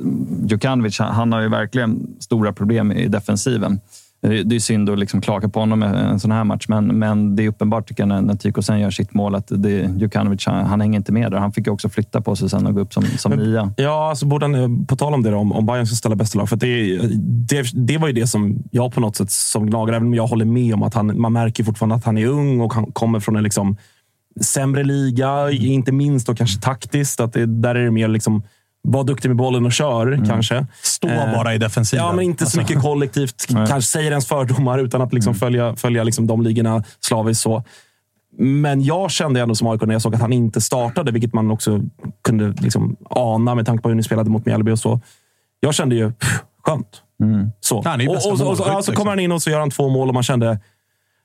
Djukanovic, 0.46 0.98
han 0.98 1.32
har 1.32 1.40
ju 1.40 1.48
verkligen 1.48 2.16
stora 2.20 2.52
problem 2.52 2.92
i 2.92 3.08
defensiven. 3.08 3.80
Det 4.22 4.54
är 4.54 4.58
synd 4.58 4.90
att 4.90 4.98
liksom 4.98 5.20
klaga 5.20 5.48
på 5.48 5.60
honom 5.60 5.82
en 5.82 6.20
sån 6.20 6.30
här 6.30 6.44
match, 6.44 6.64
men, 6.68 6.86
men 6.86 7.36
det 7.36 7.44
är 7.44 7.48
uppenbart 7.48 7.88
tycker 7.88 8.02
jag, 8.02 8.08
när, 8.08 8.22
när 8.22 8.34
Tyko 8.34 8.62
sen 8.62 8.80
gör 8.80 8.90
sitt 8.90 9.14
mål 9.14 9.34
att 9.34 9.46
det, 9.48 9.90
Djukanovic, 9.98 10.46
han, 10.46 10.66
han 10.66 10.80
hänger 10.80 10.96
inte 10.96 11.12
med 11.12 11.30
där. 11.30 11.38
Han 11.38 11.52
fick 11.52 11.68
också 11.68 11.88
flytta 11.88 12.20
på 12.20 12.36
sig 12.36 12.50
sen 12.50 12.66
och 12.66 12.74
gå 12.74 12.80
upp 12.80 12.92
som, 12.92 13.04
som 13.04 13.30
men, 13.30 13.38
nia. 13.38 13.72
Ja, 13.76 14.08
alltså 14.08 14.26
borde 14.26 14.46
han, 14.46 14.86
på 14.86 14.96
tal 14.96 15.14
om 15.14 15.22
det, 15.22 15.30
då, 15.30 15.36
om, 15.36 15.52
om 15.52 15.66
Bayern 15.66 15.86
ska 15.86 15.96
ställa 15.96 16.16
bästa 16.16 16.38
lag. 16.38 16.48
För 16.48 16.56
det, 16.56 16.98
det, 17.48 17.70
det 17.74 17.98
var 17.98 18.06
ju 18.08 18.14
det 18.14 18.26
som 18.26 18.62
jag 18.70 18.92
på 18.92 19.00
något 19.00 19.16
sätt 19.16 19.30
som 19.30 19.66
gnagare, 19.66 19.96
även 19.96 20.08
om 20.08 20.14
jag 20.14 20.26
håller 20.26 20.44
med 20.44 20.74
om 20.74 20.82
att 20.82 20.94
han, 20.94 21.20
man 21.20 21.32
märker 21.32 21.64
fortfarande 21.64 21.94
att 21.94 22.04
han 22.04 22.18
är 22.18 22.26
ung 22.26 22.60
och 22.60 22.74
han 22.74 22.92
kommer 22.92 23.20
från 23.20 23.36
en 23.36 23.42
liksom 23.42 23.76
sämre 24.40 24.84
liga, 24.84 25.50
inte 25.50 25.92
minst 25.92 26.28
och 26.28 26.38
kanske 26.38 26.60
taktiskt. 26.60 27.20
Att 27.20 27.32
det, 27.32 27.46
där 27.46 27.74
är 27.74 27.84
det 27.84 27.90
mer 27.90 28.08
liksom 28.08 28.42
var 28.82 29.04
duktig 29.04 29.28
med 29.28 29.36
bollen 29.36 29.66
och 29.66 29.72
kör, 29.72 30.06
mm. 30.06 30.26
kanske. 30.26 30.66
Stå 30.82 31.08
eh, 31.08 31.32
bara 31.32 31.54
i 31.54 31.58
defensiven. 31.58 32.04
Ja, 32.04 32.12
men 32.12 32.24
inte 32.24 32.46
så 32.46 32.58
mycket 32.58 32.80
kollektivt. 32.80 33.46
kanske 33.48 33.82
säger 33.82 34.10
ens 34.10 34.26
fördomar 34.26 34.78
utan 34.78 35.02
att 35.02 35.12
liksom 35.12 35.30
mm. 35.30 35.38
följa, 35.38 35.76
följa 35.76 36.04
liksom 36.04 36.26
de 36.26 36.42
ligorna 36.42 36.84
slaviskt. 37.00 37.42
Så. 37.42 37.64
Men 38.38 38.82
jag 38.82 39.10
kände 39.10 39.40
ändå 39.40 39.54
som 39.54 39.66
AIK 39.66 39.82
när 39.82 39.94
jag 39.94 40.02
såg 40.02 40.14
att 40.14 40.20
han 40.20 40.32
inte 40.32 40.60
startade, 40.60 41.12
vilket 41.12 41.32
man 41.32 41.50
också 41.50 41.80
kunde 42.24 42.48
liksom 42.48 42.96
ana 43.10 43.54
med 43.54 43.66
tanke 43.66 43.82
på 43.82 43.88
hur 43.88 43.96
ni 43.96 44.02
spelade 44.02 44.30
mot 44.30 44.46
Mjällby 44.46 44.72
och 44.72 44.78
så. 44.78 45.00
Jag 45.60 45.74
kände 45.74 45.94
ju, 45.94 46.12
pff, 46.12 46.42
skönt. 46.64 47.02
Mm. 47.22 47.50
Så. 47.60 47.76
och, 47.76 47.86
och, 47.86 48.32
och, 48.32 48.40
och, 48.40 48.50
och, 48.50 48.56
så 48.56 48.76
liksom. 48.76 48.94
kommer 48.94 49.10
han 49.10 49.20
in 49.20 49.32
och 49.32 49.42
så 49.42 49.50
gör 49.50 49.60
han 49.60 49.70
två 49.70 49.88
mål 49.88 50.08
och 50.08 50.14
man 50.14 50.22
kände, 50.22 50.58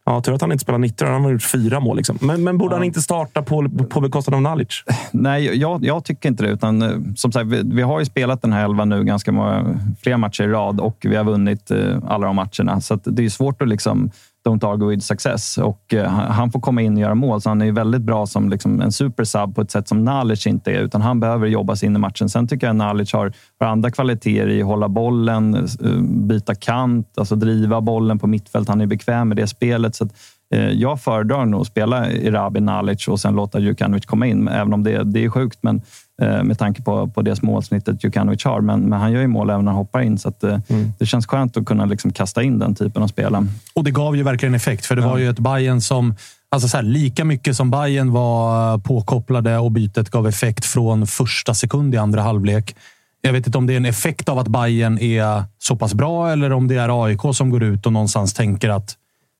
Ja, 0.05 0.21
tur 0.21 0.33
att 0.33 0.41
han 0.41 0.51
inte 0.51 0.61
spelar 0.61 0.79
90. 0.79 1.07
Han 1.07 1.23
har 1.23 1.31
gjort 1.31 1.43
fyra 1.43 1.79
mål. 1.79 1.97
Liksom. 1.97 2.17
Men, 2.21 2.43
men 2.43 2.57
borde 2.57 2.73
ja. 2.73 2.77
han 2.77 2.85
inte 2.85 3.01
starta 3.01 3.41
på, 3.41 3.69
på 3.89 4.01
bekostnad 4.01 4.35
av 4.35 4.41
Nalic? 4.41 4.83
Nej, 5.11 5.59
jag, 5.59 5.85
jag 5.85 6.05
tycker 6.05 6.29
inte 6.29 6.43
det. 6.43 6.49
Utan, 6.49 6.81
eh, 6.81 6.89
som 7.15 7.31
sagt, 7.31 7.45
vi, 7.45 7.61
vi, 7.65 7.81
har 7.81 7.99
ju 7.99 8.05
spelat 8.05 8.41
den 8.41 8.53
här 8.53 8.65
elvan 8.65 8.89
nu 8.89 9.03
ganska 9.03 9.31
många, 9.31 9.79
fler 10.03 10.17
matcher 10.17 10.43
i 10.43 10.47
rad 10.47 10.79
och 10.79 10.97
vi 11.01 11.15
har 11.15 11.23
vunnit 11.23 11.71
eh, 11.71 11.97
alla 12.07 12.27
de 12.27 12.35
matcherna. 12.35 12.81
Så 12.81 12.95
det 12.95 13.25
är 13.25 13.29
svårt 13.29 13.61
att 13.61 13.67
liksom 13.67 14.11
don't 14.45 14.71
argue 14.71 14.87
with 14.87 15.03
success. 15.03 15.57
Och 15.57 15.93
uh, 15.93 16.03
han 16.07 16.51
får 16.51 16.59
komma 16.59 16.81
in 16.81 16.93
och 16.93 16.99
göra 16.99 17.15
mål, 17.15 17.41
så 17.41 17.49
han 17.49 17.61
är 17.61 17.71
väldigt 17.71 18.01
bra 18.01 18.25
som 18.25 18.49
liksom, 18.49 18.81
en 18.81 18.91
supersub 18.91 19.55
på 19.55 19.61
ett 19.61 19.71
sätt 19.71 19.87
som 19.87 20.03
Nalic 20.03 20.47
inte 20.47 20.71
är. 20.71 20.79
Utan 20.81 21.01
han 21.01 21.19
behöver 21.19 21.47
jobba 21.47 21.75
sig 21.75 21.87
in 21.87 21.95
i 21.95 21.99
matchen. 21.99 22.29
Sen 22.29 22.47
tycker 22.47 22.67
jag 22.67 22.73
att 22.73 22.77
Nalic 22.77 23.13
har, 23.13 23.33
har 23.59 23.67
andra 23.67 23.91
kvaliteter 23.91 24.49
i 24.49 24.61
att 24.61 24.67
hålla 24.67 24.89
bollen, 24.89 25.55
uh, 25.55 26.01
byta 26.01 26.55
kant, 26.55 27.07
alltså 27.17 27.35
driva 27.35 27.81
bollen 27.81 28.19
på 28.19 28.27
mittfält. 28.27 28.69
Han 28.69 28.81
är 28.81 28.85
bekväm 28.85 29.27
med 29.27 29.37
det 29.37 29.47
spelet. 29.47 29.95
Så 29.95 30.03
att, 30.03 30.11
uh, 30.55 30.71
jag 30.71 31.01
föredrar 31.01 31.45
nog 31.45 31.61
att 31.61 31.67
spela 31.67 32.11
Irabi 32.11 32.59
Nalic 32.59 33.07
och 33.07 33.19
sen 33.19 33.35
låta 33.35 33.59
Djukanovic 33.59 34.05
komma 34.05 34.27
in, 34.27 34.47
även 34.47 34.73
om 34.73 34.83
det, 34.83 35.03
det 35.03 35.25
är 35.25 35.29
sjukt. 35.29 35.59
Men 35.61 35.81
med 36.21 36.59
tanke 36.59 36.81
på, 36.81 37.07
på 37.07 37.21
det 37.21 37.43
målsnittet 37.43 38.03
Djukanovic 38.03 38.43
har. 38.43 38.61
Men, 38.61 38.81
men, 38.81 38.99
han 38.99 39.11
gör 39.11 39.21
ju 39.21 39.27
mål 39.27 39.49
även 39.49 39.65
när 39.65 39.71
han 39.71 39.77
hoppar 39.77 40.01
in, 40.01 40.17
så 40.17 40.29
att, 40.29 40.43
eh, 40.43 40.59
mm. 40.67 40.93
det 40.99 41.05
känns 41.05 41.27
skönt 41.27 41.57
att 41.57 41.65
kunna 41.65 41.85
liksom 41.85 42.11
kasta 42.11 42.43
in 42.43 42.59
den 42.59 42.75
typen 42.75 43.03
av 43.03 43.07
spel. 43.07 43.35
Och 43.73 43.83
det 43.83 43.91
gav 43.91 44.15
ju 44.15 44.23
verkligen 44.23 44.55
effekt, 44.55 44.85
för 44.85 44.95
det 44.95 45.01
ja. 45.01 45.09
var 45.09 45.17
ju 45.17 45.29
ett 45.29 45.39
Bayern 45.39 45.81
som 45.81 46.15
Alltså 46.49 46.67
så 46.67 46.77
här, 46.77 46.83
lika 46.83 47.25
mycket 47.25 47.57
som 47.57 47.71
Bayern 47.71 48.11
var 48.11 48.77
påkopplade 48.77 49.57
och 49.57 49.71
bytet 49.71 50.09
gav 50.09 50.27
effekt 50.27 50.65
från 50.65 51.07
första 51.07 51.53
sekund 51.53 51.95
i 51.95 51.97
andra 51.97 52.21
halvlek. 52.21 52.75
Jag 53.21 53.33
vet 53.33 53.47
inte 53.47 53.57
om 53.57 53.67
det 53.67 53.73
är 53.73 53.77
en 53.77 53.85
effekt 53.85 54.29
av 54.29 54.39
att 54.39 54.47
Bayern 54.47 54.97
är 54.99 55.43
så 55.57 55.75
pass 55.75 55.93
bra 55.93 56.31
eller 56.31 56.53
om 56.53 56.67
det 56.67 56.75
är 56.75 57.05
AIK 57.05 57.19
som 57.33 57.49
går 57.49 57.63
ut 57.63 57.85
och 57.85 57.93
någonstans 57.93 58.33
tänker 58.33 58.69
att 58.69 58.95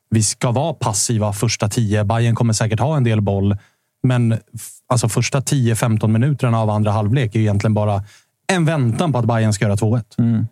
vi 0.10 0.24
ska 0.24 0.52
vara 0.52 0.74
passiva 0.74 1.34
första 1.34 1.70
tio. 1.70 2.04
Bayern 2.04 2.36
kommer 2.36 2.54
säkert 2.54 2.80
ha 2.80 2.98
en 2.98 3.04
del 3.04 3.22
boll, 3.22 3.58
men 4.08 4.38
alltså 4.88 5.10
första 5.10 5.40
10-15 5.40 6.08
minuterna 6.08 6.60
av 6.60 6.70
andra 6.70 6.92
halvlek 6.92 7.36
är 7.36 7.40
egentligen 7.40 7.74
bara 7.74 8.04
en 8.48 8.66
väntan 8.66 9.12
på 9.12 9.20
att 9.20 9.26
Bayern 9.26 9.54
ska 9.54 9.66
göra 9.66 9.76
2-1. 9.76 10.04
Mm. 10.18 10.48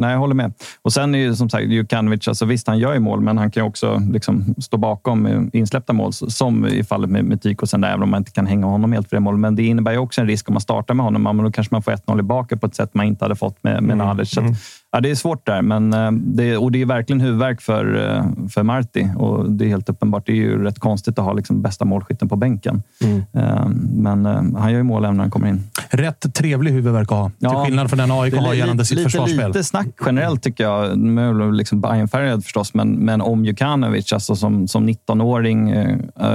Nej, 0.00 0.12
jag 0.12 0.18
håller 0.18 0.34
med. 0.34 0.52
Och 0.82 0.92
sen 0.92 1.14
är 1.14 1.18
ju 1.18 1.34
som 1.34 1.50
sagt 1.50 1.66
Djukanovic, 1.66 2.28
alltså 2.28 2.44
visst 2.44 2.66
han 2.66 2.78
gör 2.78 2.94
ju 2.94 3.00
mål, 3.00 3.20
men 3.20 3.38
han 3.38 3.50
kan 3.50 3.62
också 3.62 4.02
liksom 4.12 4.54
stå 4.58 4.76
bakom 4.76 5.50
insläppta 5.52 5.92
mål, 5.92 6.12
som 6.12 6.66
i 6.66 6.84
fallet 6.84 7.10
med, 7.10 7.24
med 7.24 7.42
Tykosen, 7.42 7.84
även 7.84 8.02
om 8.02 8.10
man 8.10 8.20
inte 8.20 8.30
kan 8.30 8.46
hänga 8.46 8.66
honom 8.66 8.92
helt 8.92 9.08
för 9.08 9.16
det 9.16 9.20
målet. 9.20 9.40
Men 9.40 9.56
det 9.56 9.62
innebär 9.62 9.92
ju 9.92 9.98
också 9.98 10.20
en 10.20 10.26
risk 10.26 10.48
om 10.48 10.54
man 10.54 10.60
startar 10.60 10.94
med 10.94 11.04
honom. 11.04 11.22
Men 11.22 11.44
då 11.44 11.52
kanske 11.52 11.74
man 11.74 11.82
får 11.82 11.92
1-0 11.92 12.20
ibaka 12.20 12.56
på 12.56 12.66
ett 12.66 12.74
sätt 12.74 12.94
man 12.94 13.06
inte 13.06 13.24
hade 13.24 13.36
fått 13.36 13.62
med, 13.62 13.82
med 13.82 13.94
mm. 13.94 14.06
Nalic. 14.06 14.36
Mm. 14.38 14.54
Ja, 14.90 15.00
det 15.00 15.10
är 15.10 15.14
svårt 15.14 15.46
där, 15.46 15.62
men 15.62 15.92
eh, 15.92 16.10
det, 16.12 16.56
och 16.56 16.72
det 16.72 16.82
är 16.82 16.86
verkligen 16.86 17.20
huvudvärk 17.20 17.60
för, 17.60 18.14
eh, 18.16 18.48
för 18.48 18.62
Marti. 18.62 19.08
Och 19.16 19.50
det 19.50 19.64
är 19.64 19.68
helt 19.68 19.88
uppenbart. 19.88 20.26
Det 20.26 20.32
är 20.32 20.36
ju 20.36 20.64
rätt 20.64 20.78
konstigt 20.78 21.18
att 21.18 21.24
ha 21.24 21.32
liksom 21.32 21.62
bästa 21.62 21.84
målskytten 21.84 22.28
på 22.28 22.36
bänken. 22.36 22.82
Mm. 23.04 23.22
Eh, 23.32 23.66
men 23.92 24.24
han 24.56 24.72
gör 24.72 24.78
ju 24.78 24.82
mål 24.82 25.04
även 25.04 25.16
när 25.16 25.24
han 25.24 25.30
kommer 25.30 25.48
in. 25.48 25.62
Rätt 25.90 26.34
trevlig 26.34 26.72
huvudvärk 26.72 27.12
att 27.12 27.18
ha. 27.18 27.30
Ja, 27.38 27.50
till 27.50 27.58
skillnad 27.58 27.88
från 27.90 27.98
den 27.98 28.10
AIK 28.10 28.34
har 28.34 28.54
gällande 28.54 28.84
sitt 28.84 28.98
lite, 28.98 29.10
försvarsspel. 29.10 29.46
Lite 29.46 29.64
snack 29.64 29.88
generellt 30.06 30.42
tycker 30.42 30.64
jag. 30.64 31.54
Liksom 31.54 31.80
Bayern-färgad 31.80 32.44
förstås, 32.44 32.74
men, 32.74 32.92
men 32.92 33.20
om 33.20 33.44
Jukanovic 33.44 34.12
alltså 34.12 34.36
som, 34.36 34.68
som 34.68 34.88
19-åring 34.88 35.74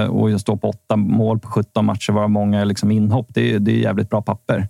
och 0.08 0.40
står 0.40 0.56
på 0.56 0.68
åtta 0.68 0.96
mål 0.96 1.38
på 1.38 1.48
17 1.48 1.84
matcher, 1.84 2.12
varav 2.12 2.30
många 2.30 2.60
är 2.60 2.64
liksom 2.64 2.90
inhopp. 2.90 3.26
Det 3.28 3.54
är, 3.54 3.58
det 3.58 3.72
är 3.72 3.78
jävligt 3.78 4.10
bra 4.10 4.22
papper. 4.22 4.68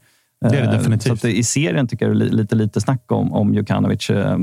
Det 0.50 0.58
är 0.58 0.66
det 0.66 0.76
definitivt. 0.76 1.20
Så 1.20 1.28
I 1.28 1.42
serien 1.42 1.88
tycker 1.88 2.08
jag 2.08 2.18
det 2.18 2.24
är 2.24 2.28
lite, 2.28 2.56
lite 2.56 2.80
snack 2.80 3.12
om, 3.12 3.32
om 3.32 3.54
Jukanovic, 3.54 4.10
eh, 4.10 4.36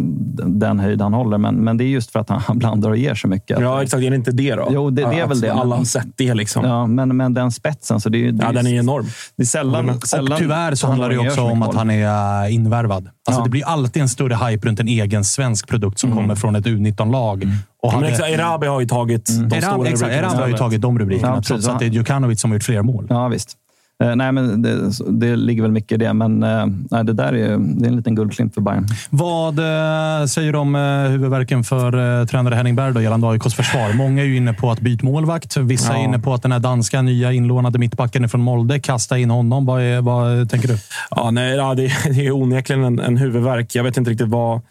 den 0.46 0.80
höjd 0.80 1.02
han 1.02 1.14
håller. 1.14 1.38
Men, 1.38 1.56
men 1.56 1.78
det 1.78 1.84
är 1.84 1.88
just 1.88 2.12
för 2.12 2.20
att 2.20 2.30
han, 2.48 2.60
blandar 2.60 2.90
och 2.90 2.98
ger 2.98 3.16
så 3.16 3.28
mycket. 3.28 3.60
Ja, 3.60 3.84
exakt. 3.84 4.04
Är 4.04 4.10
det 4.10 4.16
inte 4.16 4.32
det 4.32 4.56
då? 4.56 4.68
Jo, 4.72 4.90
det, 4.90 5.02
det 5.02 5.20
är 5.20 5.28
väl 5.28 5.42
det. 5.42 5.54
Alla 5.54 5.76
har 5.76 5.84
sett 5.84 6.18
det. 6.18 6.34
Liksom. 6.34 6.66
Ja, 6.66 6.88
men, 6.88 7.18
men 7.18 7.34
den 7.34 7.52
spetsen. 7.52 8.00
Så 8.00 8.10
det, 8.10 8.32
det 8.32 8.44
ja, 8.46 8.52
den 8.52 8.68
är 8.68 8.80
enorm. 8.80 9.06
Det 9.36 9.44
är 9.44 9.48
sällan, 9.48 9.90
och 9.90 10.08
sällan 10.08 10.40
tyvärr 10.40 10.76
så 10.76 10.88
handlar 10.88 11.10
det 11.10 11.18
också 11.18 11.42
om 11.42 11.62
att 11.62 11.76
han 11.76 11.90
är 11.90 12.50
invärvad. 12.50 13.10
Alltså, 13.28 13.42
ja. 13.42 13.44
Det 13.44 13.50
blir 13.50 13.66
alltid 13.66 14.02
en 14.02 14.10
större 14.10 14.36
hype 14.36 14.68
runt 14.68 14.80
en 14.80 14.88
egen 14.88 15.24
svensk 15.24 15.68
produkt 15.68 16.00
som 16.00 16.12
mm. 16.12 16.24
kommer 16.24 16.36
från 16.36 16.56
ett 16.56 16.66
U19-lag. 16.66 17.44
Mm. 17.44 17.56
Och 17.84 17.92
hade... 17.92 18.08
Erabi 18.08 18.68
har 18.68 18.80
ju 18.80 18.88
tagit 18.88 19.30
mm. 19.30 19.50
de 19.50 19.56
Erabi, 19.56 19.74
stora 19.74 19.90
exakt, 19.90 20.12
Erabi 20.12 20.38
har 20.38 20.48
ju 20.48 20.58
tagit 20.58 20.82
de 20.82 21.00
rubrikerna, 21.00 21.36
ja, 21.36 21.42
trots 21.42 21.68
att 21.68 21.80
det 21.80 21.86
är 21.86 21.90
Djukanovic 21.90 22.42
som 22.42 22.52
har 22.52 22.56
gjort 22.56 22.64
fler 22.64 22.82
mål. 22.82 23.08
Ja, 23.10 23.28
visst. 23.28 23.58
Eh, 24.02 24.16
nej, 24.16 24.32
men 24.32 24.62
det, 24.62 24.92
det, 25.08 25.36
ligger 25.36 25.62
väl 25.62 25.72
mycket 25.72 25.92
i 25.92 25.98
det, 25.98 26.14
men 26.14 26.44
eh, 26.44 26.66
nej, 26.92 27.04
det 27.04 27.14
där 27.14 27.34
är, 27.34 27.58
det 27.58 27.86
är 27.86 27.90
en 27.90 27.96
liten 27.96 28.16
guldklimp 28.16 28.54
för 28.54 28.62
Bayern. 28.62 28.88
Vad 29.10 29.60
eh, 29.60 30.26
säger 30.26 30.52
du 30.52 30.58
om 30.58 30.76
eh, 30.76 30.82
huvudverken 31.12 31.64
för 31.64 32.20
eh, 32.20 32.26
tränare 32.26 32.56
Henning 32.56 32.76
Berg 32.76 32.94
då, 32.94 33.02
gällande 33.02 33.28
AIKs 33.28 33.54
försvar? 33.54 33.94
Många 33.94 34.22
är 34.22 34.26
ju 34.26 34.38
inne 34.38 34.54
på 34.54 34.72
att 34.72 34.80
byta 34.80 35.06
målvakt. 35.06 35.58
Vissa 35.58 35.94
ja. 35.94 36.00
är 36.00 36.04
inne 36.04 36.20
på 36.20 36.34
att 36.34 36.42
den 36.42 36.52
här 36.52 36.60
danska 36.60 37.02
nya 37.02 37.32
inlånade 37.32 37.80
mittbacken 37.80 38.30
från 38.30 38.42
Molde, 38.42 38.80
kasta 38.80 39.18
in 39.18 39.30
honom. 39.30 39.66
Vad, 39.66 39.82
är, 39.82 40.02
vad 40.02 40.50
tänker 40.50 40.68
du? 40.68 40.78
Ja, 41.12 41.32
nej, 41.32 41.56
ja, 41.56 41.74
det, 41.74 41.84
det 42.16 42.28
är 42.28 42.32
onekligen 42.32 42.84
en, 42.84 43.00
en 43.00 43.18
huvudvärk. 43.18 43.76
Jag 43.76 43.84
vet 43.84 43.98
inte 43.98 44.12
riktigt 44.12 44.28
vad 44.28 44.62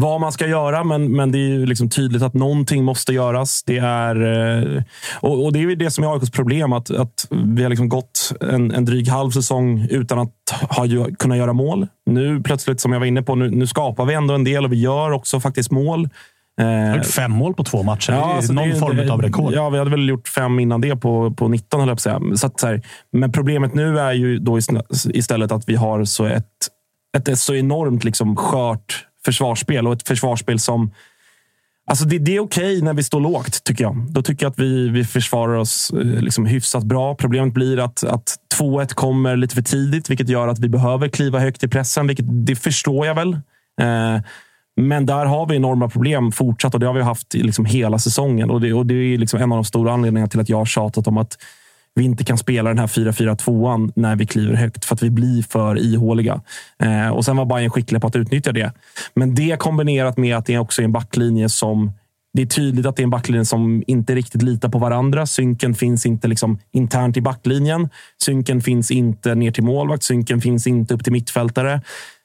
vad 0.00 0.20
man 0.20 0.32
ska 0.32 0.46
göra, 0.46 0.84
men, 0.84 1.12
men 1.12 1.32
det 1.32 1.38
är 1.38 1.48
ju 1.48 1.66
liksom 1.66 1.88
tydligt 1.88 2.22
att 2.22 2.34
någonting 2.34 2.84
måste 2.84 3.12
göras. 3.12 3.62
Det 3.66 3.78
är, 3.78 4.16
eh, 4.76 4.82
och, 5.20 5.44
och 5.44 5.52
det 5.52 5.62
är 5.62 5.76
det 5.76 5.90
som 5.90 6.04
är 6.04 6.14
AIKs 6.14 6.30
problem, 6.30 6.72
att, 6.72 6.90
att 6.90 7.26
vi 7.30 7.62
har 7.62 7.70
liksom 7.70 7.88
gått 7.88 8.32
en, 8.40 8.72
en 8.72 8.84
dryg 8.84 9.08
halv 9.08 9.30
säsong 9.30 9.86
utan 9.90 10.18
att 10.18 10.34
ha, 10.70 10.86
kunna 11.18 11.36
göra 11.36 11.52
mål. 11.52 11.86
Nu 12.10 12.42
plötsligt, 12.42 12.80
som 12.80 12.92
jag 12.92 13.00
var 13.00 13.06
inne 13.06 13.22
på, 13.22 13.34
nu, 13.34 13.50
nu 13.50 13.66
skapar 13.66 14.04
vi 14.04 14.14
ändå 14.14 14.34
en 14.34 14.44
del 14.44 14.64
och 14.64 14.72
vi 14.72 14.80
gör 14.80 15.10
också 15.10 15.40
faktiskt 15.40 15.70
mål. 15.70 16.08
Har 16.62 16.96
gjort 16.96 17.06
fem 17.06 17.32
mål 17.32 17.54
på 17.54 17.64
två 17.64 17.82
matcher. 17.82 18.12
Ja, 18.12 18.18
det 18.18 18.24
alltså 18.24 18.52
någon 18.52 18.68
det, 18.68 18.76
form 18.76 19.10
av 19.10 19.22
rekord. 19.22 19.52
Ja, 19.52 19.70
vi 19.70 19.78
hade 19.78 19.90
väl 19.90 20.08
gjort 20.08 20.28
fem 20.28 20.58
innan 20.58 20.80
det 20.80 20.96
på, 20.96 21.30
på 21.30 21.48
19, 21.48 21.80
höll 21.80 21.88
jag 21.88 21.96
på 21.96 22.00
säga. 22.00 22.20
Så 22.34 22.46
att, 22.46 22.60
så 22.60 22.66
här, 22.66 22.82
Men 23.12 23.32
problemet 23.32 23.74
nu 23.74 23.98
är 23.98 24.12
ju 24.12 24.38
då 24.38 24.58
istället 25.12 25.52
att 25.52 25.68
vi 25.68 25.76
har 25.76 26.04
så 26.04 26.24
ett, 26.24 26.44
ett 27.28 27.38
så 27.38 27.54
enormt 27.54 28.04
liksom 28.04 28.36
skört 28.36 29.06
försvarsspel 29.24 29.86
och 29.86 29.92
ett 29.92 30.08
försvarsspel 30.08 30.58
som 30.58 30.90
Alltså 31.90 32.04
det, 32.04 32.18
det 32.18 32.36
är 32.36 32.40
okej 32.40 32.76
okay 32.76 32.82
när 32.82 32.94
vi 32.94 33.02
står 33.02 33.20
lågt, 33.20 33.64
tycker 33.64 33.84
jag. 33.84 34.06
Då 34.10 34.22
tycker 34.22 34.46
jag 34.46 34.50
att 34.50 34.58
vi, 34.58 34.88
vi 34.88 35.04
försvarar 35.04 35.54
oss 35.54 35.90
eh, 35.90 36.22
liksom 36.22 36.46
hyfsat 36.46 36.84
bra. 36.84 37.14
Problemet 37.14 37.54
blir 37.54 37.78
att, 37.84 38.04
att 38.04 38.36
2-1 38.58 38.94
kommer 38.94 39.36
lite 39.36 39.54
för 39.54 39.62
tidigt, 39.62 40.10
vilket 40.10 40.28
gör 40.28 40.48
att 40.48 40.58
vi 40.58 40.68
behöver 40.68 41.08
kliva 41.08 41.38
högt 41.38 41.64
i 41.64 41.68
pressen. 41.68 42.06
Vilket, 42.06 42.26
det 42.28 42.56
förstår 42.56 43.06
jag 43.06 43.14
väl. 43.14 43.32
Eh, 43.80 44.20
men 44.76 45.06
där 45.06 45.26
har 45.26 45.46
vi 45.46 45.56
enorma 45.56 45.88
problem 45.88 46.32
fortsatt 46.32 46.74
och 46.74 46.80
det 46.80 46.86
har 46.86 46.94
vi 46.94 47.02
haft 47.02 47.34
liksom 47.34 47.64
hela 47.64 47.98
säsongen. 47.98 48.50
Och 48.50 48.60
det, 48.60 48.72
och 48.72 48.86
det 48.86 48.94
är 48.94 49.18
liksom 49.18 49.40
en 49.40 49.52
av 49.52 49.56
de 49.56 49.64
stora 49.64 49.92
anledningarna 49.92 50.28
till 50.28 50.40
att 50.40 50.48
jag 50.48 50.56
har 50.56 50.66
tjatat 50.66 51.06
om 51.06 51.18
att 51.18 51.38
vi 51.94 52.04
inte 52.04 52.24
kan 52.24 52.38
spela 52.38 52.68
den 52.68 52.78
här 52.78 52.86
4-4-2an 52.86 53.92
när 53.96 54.16
vi 54.16 54.26
kliver 54.26 54.54
högt 54.54 54.84
för 54.84 54.94
att 54.94 55.02
vi 55.02 55.10
blir 55.10 55.42
för 55.42 55.78
ihåliga. 55.78 56.40
Eh, 56.82 57.08
och 57.08 57.24
sen 57.24 57.36
var 57.36 57.44
Bayern 57.44 57.70
skickliga 57.70 58.00
på 58.00 58.06
att 58.06 58.16
utnyttja 58.16 58.52
det. 58.52 58.72
Men 59.14 59.34
det 59.34 59.60
kombinerat 59.60 60.16
med 60.16 60.36
att 60.36 60.46
det 60.46 60.58
också 60.58 60.82
är 60.82 60.84
en 60.84 60.92
backlinje 60.92 61.48
som 61.48 61.92
det 62.32 62.42
är 62.42 62.46
tydligt 62.46 62.86
att 62.86 62.96
det 62.96 63.02
är 63.02 63.04
en 63.04 63.10
backlinje 63.10 63.44
som 63.44 63.82
inte 63.86 64.14
riktigt 64.14 64.42
litar 64.42 64.68
på 64.68 64.78
varandra. 64.78 65.26
Synken 65.26 65.74
finns 65.74 66.06
inte 66.06 66.28
liksom 66.28 66.58
internt 66.72 67.16
i 67.16 67.20
backlinjen. 67.20 67.88
Synken 68.22 68.60
finns 68.60 68.90
inte 68.90 69.34
ner 69.34 69.50
till 69.50 69.64
målvakt. 69.64 70.02
Synken 70.02 70.40
finns 70.40 70.66
inte 70.66 70.94
upp 70.94 71.04
till 71.04 71.12
mittfältare. 71.12 71.82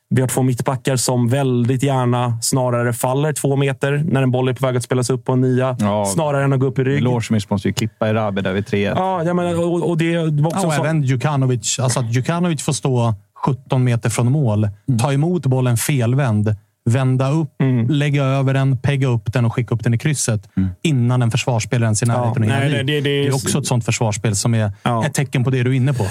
Vi 0.10 0.22
har 0.22 0.28
två 0.28 0.44
mittbackar 0.44 0.96
som 0.96 1.28
väldigt 1.28 1.84
gärna 1.84 2.38
snarare 2.42 2.94
faller 2.94 3.34
två 3.34 3.56
meter 3.56 4.04
när 4.06 4.24
en 4.24 4.32
boll 4.32 4.48
är 4.48 4.54
på 4.54 4.66
väg 4.66 4.78
att 4.78 4.84
spelas 4.84 5.10
upp 5.10 5.26
på 5.26 5.32
en 5.32 5.42
nia. 5.42 5.78
Ja, 5.80 6.06
snarare 6.06 6.44
än 6.44 6.54
att 6.54 6.60
gå 6.60 6.66
upp 6.66 6.80
i 6.80 6.84
rygg. 6.84 6.96
Milosevic 6.96 7.50
måste 7.50 7.68
ju 7.68 7.74
klippa 7.74 8.10
i 8.10 8.14
Rabi 8.14 8.42
där 8.42 8.54
vid 8.54 8.68
3 8.68 8.82
Ja, 8.82 9.24
ja 9.24 9.34
men, 9.34 9.58
och, 9.58 9.90
och 9.90 9.98
det 9.98 10.18
var 10.18 10.48
också 10.48 10.60
ja, 10.62 10.68
och 10.68 10.74
så... 10.74 10.84
även 10.84 11.04
Djukanovic. 11.04 11.80
Alltså 11.80 12.00
att 12.00 12.14
Djukanovic 12.14 12.64
får 12.64 12.74
stå 12.74 13.14
17 13.46 13.84
meter 13.84 14.10
från 14.10 14.32
mål, 14.32 14.70
mm. 14.88 15.00
ta 15.00 15.14
emot 15.14 15.46
bollen 15.46 15.78
felvänd, 15.78 16.56
vända 16.86 17.32
upp, 17.32 17.62
mm. 17.62 17.90
lägga 17.90 18.24
över 18.24 18.54
den, 18.54 18.78
pegga 18.78 19.08
upp 19.08 19.34
den 19.34 19.46
och 19.46 19.54
skicka 19.54 19.76
upp 19.76 19.84
den 19.84 19.94
i 19.94 19.98
krysset 19.98 20.50
mm. 20.58 20.70
innan 20.82 21.22
en 21.22 21.32
försvarsspelare 21.32 21.86
ens 21.86 22.04
i 22.04 22.06
närheten. 22.06 22.44
Ja, 22.44 22.60
nej, 22.60 22.70
det, 22.70 22.84
det, 22.84 23.02
det, 23.02 23.28
är 23.28 23.36
också 23.36 23.60
ett 23.60 23.68
sånt 23.68 23.86
försvarsspel 23.86 24.36
som 24.36 24.54
är 24.54 24.72
ja. 24.84 25.06
ett 25.06 25.14
tecken 25.14 25.44
på 25.44 25.50
det 25.50 25.64
du 25.64 25.70
är 25.70 25.76
inne 25.76 25.94
på. 25.94 26.06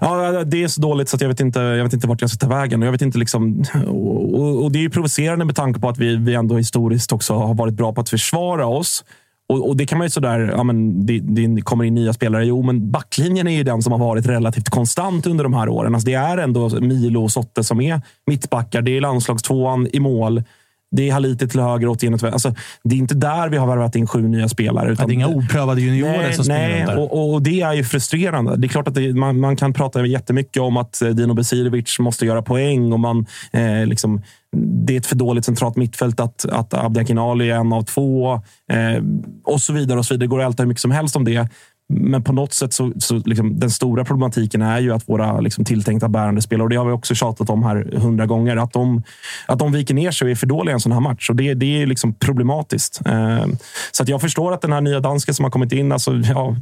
Ja, 0.00 0.44
det 0.44 0.62
är 0.62 0.68
så 0.68 0.80
dåligt 0.80 1.08
så 1.08 1.16
att 1.16 1.20
jag 1.20 1.28
vet 1.28 1.40
inte, 1.40 1.60
jag 1.60 1.84
vet 1.84 1.92
inte 1.92 2.06
vart 2.06 2.20
jag 2.20 2.30
ska 2.30 2.46
ta 2.46 2.54
vägen. 2.54 2.82
Jag 2.82 2.92
vet 2.92 3.02
inte 3.02 3.18
liksom, 3.18 3.64
och, 3.86 4.64
och 4.64 4.72
det 4.72 4.84
är 4.84 4.88
provocerande 4.88 5.44
med 5.44 5.56
tanke 5.56 5.80
på 5.80 5.88
att 5.88 5.98
vi, 5.98 6.16
vi 6.16 6.34
ändå 6.34 6.56
historiskt 6.56 7.12
också 7.12 7.34
har 7.34 7.54
varit 7.54 7.74
bra 7.74 7.92
på 7.92 8.00
att 8.00 8.08
försvara 8.08 8.66
oss. 8.66 9.04
Och, 9.48 9.68
och 9.68 9.76
det 9.76 9.86
kan 9.86 9.98
man 9.98 10.06
ju 10.06 10.10
sådär, 10.10 10.52
ja, 10.56 10.62
men 10.62 11.06
det, 11.06 11.18
det, 11.18 11.60
kommer 11.60 11.84
in 11.84 11.94
nya 11.94 12.12
spelare. 12.12 12.46
Jo, 12.46 12.62
men 12.62 12.90
backlinjen 12.90 13.48
är 13.48 13.56
ju 13.56 13.62
den 13.62 13.82
som 13.82 13.92
har 13.92 13.98
varit 13.98 14.26
relativt 14.26 14.68
konstant 14.68 15.26
under 15.26 15.44
de 15.44 15.54
här 15.54 15.68
åren. 15.68 15.94
Alltså 15.94 16.06
det 16.06 16.14
är 16.14 16.38
ändå 16.38 16.80
Milo 16.80 17.22
och 17.22 17.32
Sotte 17.32 17.64
som 17.64 17.80
är 17.80 18.02
mittbackar. 18.26 18.82
Det 18.82 18.96
är 18.96 19.00
landslagstvåan 19.00 19.88
i 19.92 20.00
mål. 20.00 20.42
Det 20.90 21.08
är 21.08 21.12
Haliti 21.12 21.48
till 21.48 21.60
höger, 21.60 21.88
och 21.88 21.98
till 21.98 22.24
alltså, 22.24 22.54
Det 22.84 22.94
är 22.94 22.98
inte 22.98 23.14
där 23.14 23.48
vi 23.48 23.56
har 23.56 23.66
värvat 23.66 23.96
in 23.96 24.06
sju 24.06 24.28
nya 24.28 24.48
spelare. 24.48 24.92
Utan 24.92 25.06
det 25.08 25.12
är 25.12 25.14
inga 25.14 25.28
oprövade 25.28 25.80
juniorer 25.80 26.18
nej, 26.18 26.34
som 26.34 26.44
spelar 26.44 26.86
nej, 26.86 26.96
och, 26.96 27.32
och, 27.32 27.42
det 27.42 27.60
är 27.60 27.72
ju 27.72 27.84
frustrerande. 27.84 28.56
Det 28.56 28.66
är 28.66 28.68
klart 28.68 28.88
att 28.88 28.94
det, 28.94 29.14
man, 29.14 29.40
man, 29.40 29.56
kan 29.56 29.72
prata 29.72 30.06
jättemycket 30.06 30.62
om 30.62 30.76
att 30.76 31.02
eh, 31.02 31.08
Dino 31.08 31.34
Besirovic 31.34 31.98
måste 31.98 32.26
göra 32.26 32.42
poäng 32.42 32.92
och 32.92 33.00
man 33.00 33.26
eh, 33.52 33.86
liksom, 33.86 34.22
det 34.56 34.94
är 34.94 34.98
ett 34.98 35.06
för 35.06 35.16
dåligt 35.16 35.44
centralt 35.44 35.76
mittfält 35.76 36.20
att, 36.20 36.44
att 36.44 36.74
Abdiakinali 36.74 37.50
är 37.50 37.56
en 37.56 37.72
av 37.72 37.82
två 37.82 38.34
eh, 38.72 39.02
och 39.44 39.60
så 39.60 39.72
vidare. 39.72 39.98
och 39.98 40.06
så 40.06 40.14
vidare. 40.14 40.26
Det 40.26 40.30
går 40.30 40.40
att 40.40 40.46
älta 40.46 40.62
hur 40.62 40.68
mycket 40.68 40.80
som 40.80 40.90
helst 40.90 41.16
om 41.16 41.24
det. 41.24 41.48
Men 41.88 42.22
på 42.22 42.32
något 42.32 42.52
sätt 42.52 42.72
så, 42.72 42.92
så 42.98 43.18
liksom, 43.24 43.60
den 43.60 43.70
stora 43.70 44.04
problematiken 44.04 44.62
är 44.62 44.80
ju 44.80 44.92
att 44.92 45.08
våra 45.08 45.40
liksom, 45.40 45.64
tilltänkta 45.64 46.08
bärande 46.08 46.42
spelare, 46.42 46.64
och 46.64 46.70
det 46.70 46.76
har 46.76 46.84
vi 46.84 46.92
också 46.92 47.14
tjatat 47.14 47.50
om 47.50 47.62
här 47.62 47.90
hundra 47.96 48.26
gånger, 48.26 48.56
att 48.56 48.72
de, 48.72 49.02
att 49.46 49.58
de 49.58 49.72
viker 49.72 49.94
ner 49.94 50.10
sig 50.10 50.24
och 50.24 50.30
är 50.30 50.34
för 50.34 50.46
dåliga 50.46 50.72
i 50.72 50.74
en 50.74 50.80
sån 50.80 50.92
här 50.92 51.00
match. 51.00 51.30
Och 51.30 51.36
det, 51.36 51.54
det 51.54 51.82
är 51.82 51.86
liksom 51.86 52.14
problematiskt. 52.14 53.00
Eh, 53.06 53.46
så 53.92 54.02
att 54.02 54.08
jag 54.08 54.20
förstår 54.20 54.52
att 54.52 54.60
den 54.60 54.72
här 54.72 54.80
nya 54.80 55.00
dansken 55.00 55.34
som 55.34 55.44
har 55.44 55.50
kommit 55.50 55.72
in, 55.72 55.92
alltså, 55.92 56.14
ja, 56.14 56.56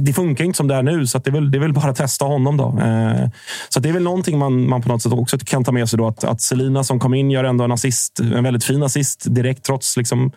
det 0.00 0.12
funkar 0.12 0.44
inte 0.44 0.56
som 0.56 0.68
det 0.68 0.74
är 0.74 0.82
nu, 0.82 1.06
så 1.06 1.18
det, 1.18 1.30
är 1.30 1.32
väl, 1.32 1.50
det 1.50 1.58
är 1.58 1.60
väl 1.60 1.72
bara 1.72 1.90
att 1.90 1.96
testa 1.96 2.24
honom. 2.24 2.56
då. 2.56 2.78
Eh, 2.80 3.28
så 3.68 3.80
det 3.80 3.88
är 3.88 3.92
väl 3.92 4.02
någonting 4.02 4.38
man, 4.38 4.68
man 4.68 4.82
på 4.82 4.88
något 4.88 5.02
sätt 5.02 5.12
också 5.12 5.38
kan 5.38 5.64
ta 5.64 5.72
med 5.72 5.88
sig. 5.88 5.98
Då, 5.98 6.06
att, 6.06 6.24
att 6.24 6.40
Selina 6.40 6.84
som 6.84 6.98
kom 6.98 7.14
in 7.14 7.30
gör 7.30 7.44
ändå 7.44 7.64
en 7.64 7.72
assist, 7.72 8.20
en 8.20 8.44
väldigt 8.44 8.64
fin 8.64 8.82
assist 8.82 9.34
direkt, 9.34 9.64
trots 9.64 9.96
liksom, 9.96 10.32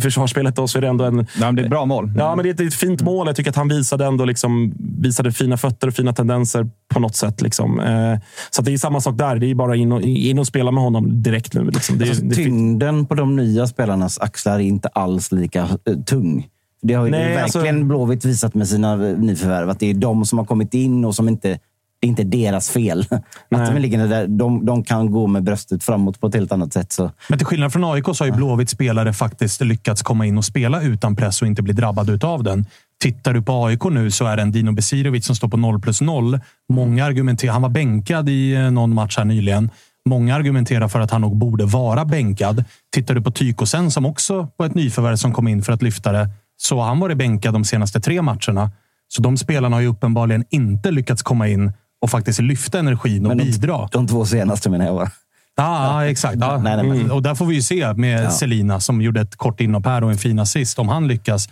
försvarsspelet 0.00 0.56
då, 0.56 0.68
så 0.68 0.78
är 0.78 0.82
det 0.82 0.88
ändå 0.88 1.04
en... 1.04 1.26
Ja, 1.40 1.52
det 1.52 1.60
är 1.60 1.64
ett 1.64 1.70
bra 1.70 1.84
mål. 1.84 2.12
Ja, 2.16 2.36
men 2.36 2.44
det 2.44 2.60
är 2.60 2.66
ett 2.66 2.74
fint 2.74 3.02
mål. 3.02 3.26
Jag 3.26 3.36
tycker 3.36 3.50
att 3.50 3.56
han 3.56 3.68
visade 3.68 4.06
ändå 4.06 4.24
liksom, 4.24 4.74
visade 4.98 5.32
fina 5.32 5.56
fötter 5.56 5.88
och 5.88 5.94
fina 5.94 6.12
tendenser 6.12 6.70
på 6.94 7.00
något 7.00 7.16
sätt. 7.16 7.40
Liksom. 7.40 7.80
Eh, 7.80 8.18
så 8.50 8.62
det 8.62 8.72
är 8.72 8.78
samma 8.78 9.00
sak 9.00 9.18
där. 9.18 9.36
Det 9.36 9.50
är 9.50 9.54
bara 9.54 9.76
in 9.76 9.92
och, 9.92 10.02
in 10.02 10.38
och 10.38 10.46
spela 10.46 10.70
med 10.70 10.82
honom 10.82 11.22
direkt 11.22 11.54
nu. 11.54 11.64
Liksom. 11.64 11.98
Det, 11.98 12.08
alltså, 12.08 12.24
det 12.24 12.34
tyngden 12.34 13.06
på 13.06 13.14
de 13.14 13.36
nya 13.36 13.66
spelarnas 13.66 14.18
axlar 14.18 14.54
är 14.54 14.58
inte 14.58 14.88
alls 14.88 15.32
lika 15.32 15.60
eh, 15.60 15.96
tung. 16.06 16.46
Det 16.82 16.94
har 16.94 17.04
ju 17.04 17.10
Nej, 17.10 17.34
verkligen 17.34 17.76
alltså... 17.76 17.84
Blåvitt 17.84 18.24
visat 18.24 18.54
med 18.54 18.68
sina 18.68 18.96
nyförvärv. 18.96 19.70
Att 19.70 19.80
det 19.80 19.90
är 19.90 19.94
de 19.94 20.24
som 20.24 20.38
har 20.38 20.46
kommit 20.46 20.74
in 20.74 21.04
och 21.04 21.14
som 21.14 21.28
inte 21.28 21.58
det 22.02 22.06
är 22.06 22.08
inte 22.08 22.24
deras 22.24 22.70
fel. 22.70 23.06
Att 23.50 23.66
de, 23.66 23.78
ligger 23.78 24.08
där, 24.08 24.26
de, 24.26 24.66
de 24.66 24.84
kan 24.84 25.10
gå 25.10 25.26
med 25.26 25.42
bröstet 25.42 25.84
framåt 25.84 26.20
på 26.20 26.26
ett 26.26 26.34
helt 26.34 26.52
annat 26.52 26.72
sätt. 26.72 26.92
Så. 26.92 27.10
Men 27.28 27.38
till 27.38 27.46
skillnad 27.46 27.72
från 27.72 27.84
AIK 27.84 28.04
så 28.04 28.24
har 28.24 28.26
ju 28.26 28.32
Blåvitt 28.32 28.70
spelare 28.70 29.12
faktiskt 29.12 29.60
lyckats 29.60 30.02
komma 30.02 30.26
in 30.26 30.38
och 30.38 30.44
spela 30.44 30.82
utan 30.82 31.16
press 31.16 31.42
och 31.42 31.48
inte 31.48 31.62
bli 31.62 31.72
drabbade 31.72 32.26
av 32.26 32.42
den. 32.42 32.66
Tittar 33.00 33.34
du 33.34 33.42
på 33.42 33.66
AIK 33.66 33.84
nu 33.84 34.10
så 34.10 34.26
är 34.26 34.36
det 34.36 34.42
en 34.42 34.52
Dino 34.52 34.72
Besirovic 34.72 35.26
som 35.26 35.36
står 35.36 35.48
på 35.48 35.56
0 35.56 35.80
plus 35.80 36.00
0. 36.00 36.40
Många 36.68 37.04
argumenterar, 37.04 37.52
han 37.52 37.62
var 37.62 37.68
bänkad 37.68 38.28
i 38.28 38.54
eh, 38.54 38.70
någon 38.70 38.94
match 38.94 39.18
här 39.18 39.24
nyligen. 39.24 39.70
Många 40.08 40.34
argumenterar 40.34 40.88
för 40.88 41.00
att 41.00 41.10
han 41.10 41.20
nog 41.20 41.36
borde 41.36 41.64
vara 41.64 42.04
bänkad. 42.04 42.64
Tittar 42.94 43.14
du 43.14 43.20
på 43.20 43.30
Tykosen 43.30 43.90
som 43.90 44.06
också 44.06 44.48
var 44.56 44.66
ett 44.66 44.74
nyförvärv 44.74 45.16
som 45.16 45.32
kom 45.32 45.48
in 45.48 45.62
för 45.62 45.72
att 45.72 45.82
lyfta 45.82 46.12
det, 46.12 46.30
så 46.56 46.78
har 46.78 46.86
han 46.86 47.00
varit 47.00 47.18
bänkad 47.18 47.54
de 47.54 47.64
senaste 47.64 48.00
tre 48.00 48.22
matcherna. 48.22 48.70
Så 49.08 49.22
de 49.22 49.36
spelarna 49.36 49.76
har 49.76 49.80
ju 49.80 49.88
uppenbarligen 49.88 50.44
inte 50.50 50.90
lyckats 50.90 51.22
komma 51.22 51.48
in 51.48 51.72
och 52.02 52.10
faktiskt 52.10 52.40
lyfta 52.40 52.78
energin 52.78 53.26
och 53.26 53.28
men 53.28 53.38
de, 53.38 53.44
bidra. 53.44 53.88
De 53.92 54.06
två 54.06 54.26
senaste 54.26 54.70
menar 54.70 54.86
jag. 54.86 54.94
Bara. 54.94 55.10
Ja, 55.56 56.06
exakt. 56.06 56.36
Ja. 56.40 56.58
Nej, 56.58 56.76
nej, 56.76 57.00
mm. 57.00 57.10
Och 57.10 57.22
där 57.22 57.34
får 57.34 57.46
vi 57.46 57.54
ju 57.54 57.62
se 57.62 57.94
med 57.94 58.24
ja. 58.24 58.30
Selina 58.30 58.80
som 58.80 59.02
gjorde 59.02 59.20
ett 59.20 59.36
kort 59.36 59.60
inhopp 59.60 59.86
här 59.86 60.04
och 60.04 60.10
en 60.10 60.18
fin 60.18 60.38
assist. 60.38 60.78
Om 60.78 60.88
han 60.88 61.08
lyckas. 61.08 61.48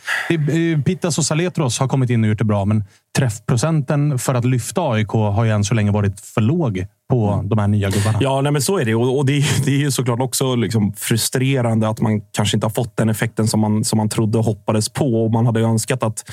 Pittas 0.84 1.18
och 1.18 1.24
Saletros 1.24 1.78
har 1.78 1.88
kommit 1.88 2.10
in 2.10 2.24
och 2.24 2.28
gjort 2.28 2.38
det 2.38 2.44
bra, 2.44 2.64
men 2.64 2.84
träffprocenten 3.16 4.18
för 4.18 4.34
att 4.34 4.44
lyfta 4.44 4.80
AIK 4.80 5.08
har 5.08 5.44
ju 5.44 5.50
än 5.50 5.64
så 5.64 5.74
länge 5.74 5.90
varit 5.90 6.20
för 6.20 6.40
låg 6.40 6.86
på 7.10 7.44
de 7.44 7.58
här 7.58 7.68
nya 7.68 7.90
gubbarna. 7.90 8.18
Ja, 8.20 8.40
nej, 8.40 8.52
men 8.52 8.62
så 8.62 8.78
är 8.78 8.84
det. 8.84 8.94
Och, 8.94 9.18
och 9.18 9.26
det, 9.26 9.44
det, 9.64 9.70
är 9.70 9.78
ju 9.78 9.90
såklart 9.90 10.20
också 10.20 10.54
liksom 10.54 10.92
frustrerande 10.92 11.88
att 11.88 12.00
man 12.00 12.20
kanske 12.20 12.56
inte 12.56 12.64
har 12.64 12.72
fått 12.72 12.96
den 12.96 13.08
effekten 13.08 13.48
som 13.48 13.60
man, 13.60 13.84
som 13.84 13.96
man 13.96 14.08
trodde 14.08 14.38
och 14.38 14.44
hoppades 14.44 14.88
på. 14.88 15.24
Och 15.24 15.30
man 15.30 15.46
hade 15.46 15.60
önskat 15.60 16.02
att 16.02 16.30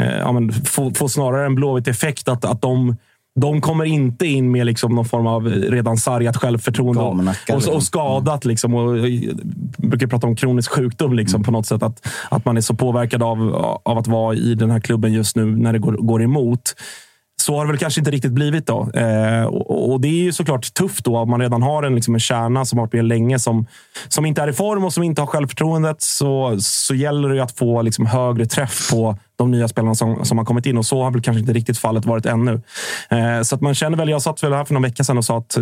eh, 0.00 0.18
ja, 0.18 0.32
men 0.32 0.52
få, 0.52 0.94
få 0.94 1.08
snarare 1.08 1.46
en 1.46 1.54
blåvit 1.54 1.88
effekt. 1.88 2.28
Att, 2.28 2.44
att 2.44 2.62
de 2.62 2.96
de 3.40 3.60
kommer 3.60 3.84
inte 3.84 4.26
in 4.26 4.50
med 4.50 4.66
liksom 4.66 4.94
någon 4.94 5.04
form 5.04 5.26
av 5.26 5.46
redan 5.48 5.96
sargat 5.96 6.36
självförtroende 6.36 7.02
och, 7.02 7.56
och, 7.56 7.74
och, 7.74 7.82
skadat. 7.82 8.44
Liksom, 8.44 8.74
och, 8.74 9.08
jag 9.08 9.36
brukar 9.76 10.06
prata 10.06 10.26
om 10.26 10.36
kronisk 10.36 10.70
sjukdom 10.70 11.12
liksom, 11.12 11.38
mm. 11.38 11.44
på 11.44 11.50
något 11.50 11.66
sätt. 11.66 11.82
Att, 11.82 12.06
att 12.28 12.44
man 12.44 12.56
är 12.56 12.60
så 12.60 12.74
påverkad 12.74 13.22
av, 13.22 13.54
av 13.82 13.98
att 13.98 14.06
vara 14.06 14.34
i 14.34 14.54
den 14.54 14.70
här 14.70 14.80
klubben 14.80 15.12
just 15.12 15.36
nu 15.36 15.56
när 15.56 15.72
det 15.72 15.78
går, 15.78 15.92
går 15.92 16.22
emot. 16.22 16.74
Så 17.40 17.56
har 17.56 17.64
det 17.64 17.72
väl 17.72 17.78
kanske 17.78 18.00
inte 18.00 18.10
riktigt 18.10 18.32
blivit. 18.32 18.66
då. 18.66 18.90
Eh, 18.94 19.44
och, 19.44 19.92
och, 19.92 20.00
Det 20.00 20.08
är 20.08 20.22
ju 20.22 20.32
såklart 20.32 20.74
tufft 20.74 21.04
då 21.04 21.18
om 21.18 21.30
man 21.30 21.40
redan 21.40 21.62
har 21.62 21.82
en, 21.82 21.94
liksom 21.94 22.14
en 22.14 22.20
kärna 22.20 22.64
som 22.64 22.78
har 22.78 22.86
varit 22.86 22.92
med 22.92 23.04
länge 23.04 23.38
som, 23.38 23.66
som 24.08 24.26
inte 24.26 24.42
är 24.42 24.48
i 24.48 24.52
form 24.52 24.84
och 24.84 24.92
som 24.92 25.02
inte 25.02 25.22
har 25.22 25.26
självförtroendet. 25.26 26.02
Så, 26.02 26.56
så 26.60 26.94
gäller 26.94 27.28
det 27.28 27.42
att 27.42 27.58
få 27.58 27.82
liksom 27.82 28.06
högre 28.06 28.46
träff 28.46 28.90
på 28.90 29.16
de 29.38 29.50
nya 29.50 29.68
spelarna 29.68 29.94
som, 29.94 30.24
som 30.24 30.38
har 30.38 30.44
kommit 30.44 30.66
in. 30.66 30.78
Och 30.78 30.86
så 30.86 31.02
har 31.02 31.10
väl 31.10 31.22
kanske 31.22 31.40
inte 31.40 31.52
riktigt 31.52 31.78
fallet 31.78 32.06
varit 32.06 32.26
ännu. 32.26 32.62
Eh, 33.08 33.42
så 33.42 33.54
att 33.54 33.60
man 33.60 33.74
känner 33.74 33.96
väl, 33.96 34.08
jag 34.08 34.22
satt 34.22 34.42
väl 34.42 34.52
här 34.52 34.64
för 34.64 34.74
någon 34.74 34.82
vecka 34.82 35.04
sedan 35.04 35.18
och 35.18 35.24
sa 35.24 35.38
att 35.38 35.58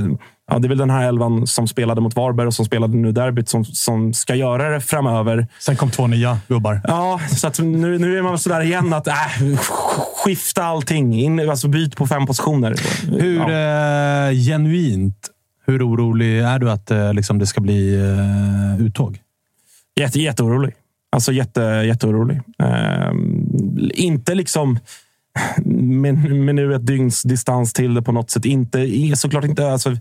ja, 0.51 0.59
det 0.59 0.67
är 0.67 0.69
väl 0.69 0.79
den 0.79 0.91
här 0.91 1.09
elvan 1.09 1.47
som 1.47 1.69
spelade 1.69 2.01
mot 2.01 2.17
Varberg 2.17 2.47
och 2.47 2.55
som 2.55 2.65
spelade 2.65 2.97
nu 2.97 3.13
derbyt 3.13 3.49
som, 3.49 3.65
som 3.65 4.13
ska 4.13 4.35
göra 4.35 4.71
det 4.71 4.81
framöver. 4.81 5.47
Sen 5.61 5.77
kom 5.77 5.91
två 5.91 6.07
nya 6.07 6.39
gubbar. 6.49 6.81
Ja, 6.85 7.21
så 7.37 7.47
att 7.47 7.59
nu, 7.59 7.99
nu 7.99 8.19
är 8.19 8.23
man 8.23 8.39
sådär 8.39 8.61
igen 8.61 8.93
att 8.93 9.07
äh, 9.07 9.15
skifta 10.25 10.65
allting. 10.65 11.15
In, 11.15 11.51
alltså 11.51 11.69
byt 11.69 11.97
på 11.97 12.07
fem 12.07 12.27
positioner. 12.27 12.75
Hur 13.21 13.51
ja. 13.51 14.29
eh, 14.29 14.35
genuint, 14.35 15.31
hur 15.67 15.89
orolig 15.89 16.39
är 16.39 16.59
du 16.59 16.71
att 16.71 16.91
eh, 16.91 17.15
liksom 17.15 17.39
det 17.39 17.47
ska 17.47 17.61
bli 17.61 17.95
eh, 18.01 18.87
uttåg? 18.87 19.19
Jätte, 20.01 20.21
jätteorolig. 20.21 20.75
Alltså 21.17 21.33
jätte, 21.33 21.61
jätteorolig. 21.61 22.41
Eh, 22.59 23.13
inte 23.95 24.35
liksom 24.35 24.79
med, 25.65 26.31
med 26.31 26.55
nu 26.55 26.75
ett 26.75 26.87
dygns 26.87 27.23
distans 27.23 27.73
till 27.73 27.95
det 27.95 28.03
på 28.03 28.13
något 28.13 28.31
sätt. 28.31 28.45
Inte, 28.45 28.89
såklart 29.17 29.45
inte, 29.45 29.73
alltså, 29.73 29.97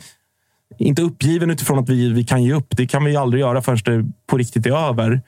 inte 0.77 1.01
uppgiven 1.01 1.51
utifrån 1.51 1.79
att 1.79 1.89
vi, 1.89 2.09
vi 2.09 2.23
kan 2.23 2.43
ge 2.43 2.53
upp. 2.53 2.67
Det 2.69 2.87
kan 2.87 3.03
vi 3.03 3.15
aldrig 3.15 3.41
göra 3.41 3.61
förrän 3.61 3.77
det 3.85 4.11
på 4.27 4.37
riktigt 4.37 4.65
är 4.65 4.89
över. 4.89 5.21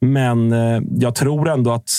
Men 0.00 0.52
eh, 0.52 0.82
jag 0.98 1.14
tror 1.14 1.48
ändå 1.48 1.72
att... 1.72 1.90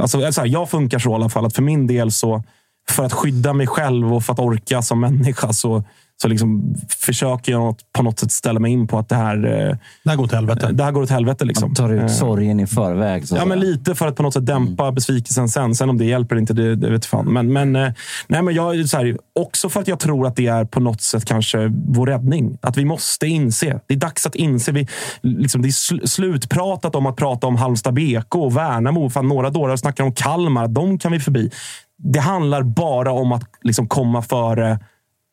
Alltså, 0.00 0.20
här, 0.20 0.46
jag 0.46 0.70
funkar 0.70 0.98
så 0.98 1.10
i 1.10 1.14
alla 1.14 1.28
fall. 1.28 1.46
Att 1.46 1.54
för 1.54 1.62
min 1.62 1.86
del, 1.86 2.10
så 2.10 2.42
för 2.90 3.04
att 3.04 3.12
skydda 3.12 3.52
mig 3.52 3.66
själv 3.66 4.14
och 4.14 4.24
för 4.24 4.32
att 4.32 4.38
orka 4.38 4.82
som 4.82 5.00
människa 5.00 5.52
så 5.52 5.84
så 6.22 6.28
liksom 6.28 6.74
försöker 6.88 7.52
jag 7.52 7.76
på 7.92 8.02
något 8.02 8.18
sätt 8.18 8.32
ställa 8.32 8.60
mig 8.60 8.72
in 8.72 8.86
på 8.86 8.98
att 8.98 9.08
det 9.08 9.16
här... 9.16 9.36
Eh, 9.36 9.76
det 10.04 10.10
här 10.10 10.16
går 10.16 10.24
åt 10.24 10.32
helvete. 10.32 10.68
Det 10.72 10.84
här 10.84 10.92
går 10.92 11.02
åt 11.02 11.10
helvete. 11.10 11.44
Liksom. 11.44 11.68
Man 11.68 11.74
tar 11.74 11.92
ut 11.92 12.00
eh, 12.00 12.06
sorgen 12.06 12.60
i 12.60 12.66
förväg. 12.66 13.24
ja, 13.30 13.44
men 13.44 13.60
lite 13.60 13.94
för 13.94 14.06
att 14.06 14.16
på 14.16 14.22
något 14.22 14.34
sätt 14.34 14.46
dämpa 14.46 14.82
mm. 14.82 14.94
besvikelsen 14.94 15.48
sen. 15.48 15.74
Sen 15.74 15.90
om 15.90 15.98
det 15.98 16.04
hjälper 16.04 16.36
inte, 16.36 16.52
det, 16.52 16.76
det 16.76 16.90
vet 16.90 17.06
fan. 17.06 17.32
Men, 17.32 17.52
men, 17.52 17.76
eh, 17.76 17.92
nej, 18.26 18.42
men 18.42 18.54
jag, 18.54 18.88
så 18.88 18.96
här, 18.96 19.18
också 19.40 19.68
för 19.68 19.80
att 19.80 19.88
jag 19.88 19.98
tror 19.98 20.26
att 20.26 20.36
det 20.36 20.46
är 20.46 20.64
på 20.64 20.80
något 20.80 21.00
sätt 21.00 21.24
kanske 21.24 21.72
vår 21.86 22.06
räddning. 22.06 22.58
Att 22.60 22.76
vi 22.76 22.84
måste 22.84 23.26
inse. 23.26 23.80
Det 23.86 23.94
är 23.94 23.98
dags 23.98 24.26
att 24.26 24.34
inse. 24.34 24.72
Vi, 24.72 24.88
liksom, 25.22 25.62
det 25.62 25.68
är 25.68 25.72
sl 25.72 26.06
slutpratat 26.06 26.94
om 26.94 27.06
att 27.06 27.16
prata 27.16 27.46
om 27.46 27.56
Halmstad 27.56 27.94
BK 27.94 28.34
och 28.34 28.56
Värnamo. 28.56 29.10
Fan, 29.10 29.28
några 29.28 29.50
dårar 29.50 29.76
snackar 29.76 30.04
om 30.04 30.12
Kalmar. 30.12 30.68
De 30.68 30.98
kan 30.98 31.12
vi 31.12 31.20
förbi. 31.20 31.50
Det 31.98 32.20
handlar 32.20 32.62
bara 32.62 33.12
om 33.12 33.32
att 33.32 33.44
liksom, 33.62 33.88
komma 33.88 34.22
före 34.22 34.78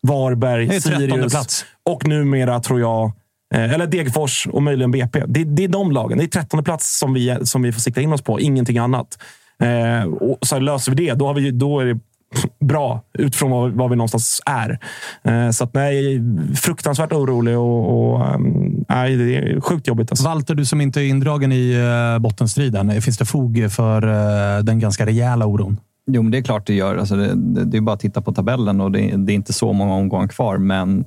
Varberg, 0.08 0.82
Sirius 0.82 1.32
plats. 1.32 1.66
och 1.89 2.08
numera 2.08 2.60
tror 2.60 2.80
jag 2.80 3.12
eh, 3.56 3.74
eller 3.74 3.88
Degerfors 3.88 4.47
och 4.47 4.64
möjligen 4.64 4.91
BP. 4.91 5.24
Det, 5.28 5.43
det 5.43 5.64
är 5.64 5.68
de 5.68 5.91
lagen. 5.91 6.18
Det 6.18 6.24
är 6.24 6.28
trettonde 6.28 6.64
plats 6.64 6.99
som 6.99 7.14
vi, 7.14 7.38
som 7.43 7.62
vi 7.62 7.72
får 7.72 7.82
sikta 7.82 8.02
in 8.02 8.14
oss 8.14 8.22
på. 8.22 8.39
Ingenting 8.39 8.78
annat. 8.78 9.18
Eh, 9.62 10.04
och 10.04 10.38
så 10.41 10.60
löser 10.60 10.91
vi 10.95 11.06
det, 11.06 11.14
då, 11.14 11.28
har 11.28 11.34
vi, 11.34 11.52
då 11.52 11.80
är 11.80 11.86
det 11.86 11.99
bra 12.60 13.04
utifrån 13.14 13.52
var, 13.52 13.70
var 13.70 13.89
vi 13.89 13.95
någonstans 13.95 14.41
är. 14.45 14.80
Eh, 15.24 15.49
så 15.49 15.64
att, 15.64 15.74
nej, 15.74 16.22
fruktansvärt 16.56 17.14
orolig 17.14 17.58
och, 17.58 18.14
och 18.14 18.36
um, 18.36 18.86
nej, 18.89 19.16
det 19.16 19.36
är 19.36 19.62
sjukt 19.62 19.88
jobbigt. 19.88 20.12
Alltså. 20.12 20.26
Walter, 20.26 20.56
du 20.56 20.66
som 20.66 20.82
inte 20.82 21.02
är 21.02 21.06
indragen 21.06 21.52
i 21.52 21.76
uh, 21.76 22.20
bottenstriden. 22.20 23.02
Finns 23.02 23.18
det 23.18 23.26
fog 23.26 23.68
för 23.72 24.06
uh, 24.08 24.64
den 24.64 24.80
ganska 24.80 25.06
rejäla 25.06 25.45
oron? 25.45 25.78
Jo, 26.08 26.22
men 26.22 26.32
det 26.32 26.38
är 26.38 26.41
klart 26.41 26.68
det 26.68 26.74
gör. 26.74 26.95
Alltså 26.95 27.16
det, 27.16 27.34
det, 27.36 27.66
det 27.66 27.78
är 27.78 27.82
bara 27.82 27.93
att 27.93 27.99
titta 27.99 28.22
på 28.22 28.34
tabellen 28.34 28.82
och 28.82 28.91
det, 28.91 28.99
det 29.18 29.32
är 29.32 29.36
inte 29.36 29.54
så 29.54 29.74
många 29.74 29.93
omgångar 29.93 30.28
kvar. 30.28 30.58
Men 30.58 31.06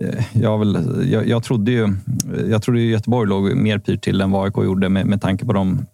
eh, 0.00 0.24
jag, 0.32 0.58
väl, 0.58 1.08
jag, 1.12 1.28
jag, 1.28 1.42
trodde 1.42 1.70
ju 1.70 1.96
jag 2.48 2.62
trodde 2.62 2.80
ju 2.80 2.90
Göteborg 2.90 3.28
låg 3.28 3.56
mer 3.56 3.78
pyrt 3.78 4.02
till 4.02 4.20
än 4.20 4.30
vad 4.30 4.44
AIK 4.44 4.56
gjorde 4.56 4.88
med, 4.88 5.06
med 5.06 5.22
tanke 5.22 5.46
på 5.46 5.52
dem, 5.52 5.86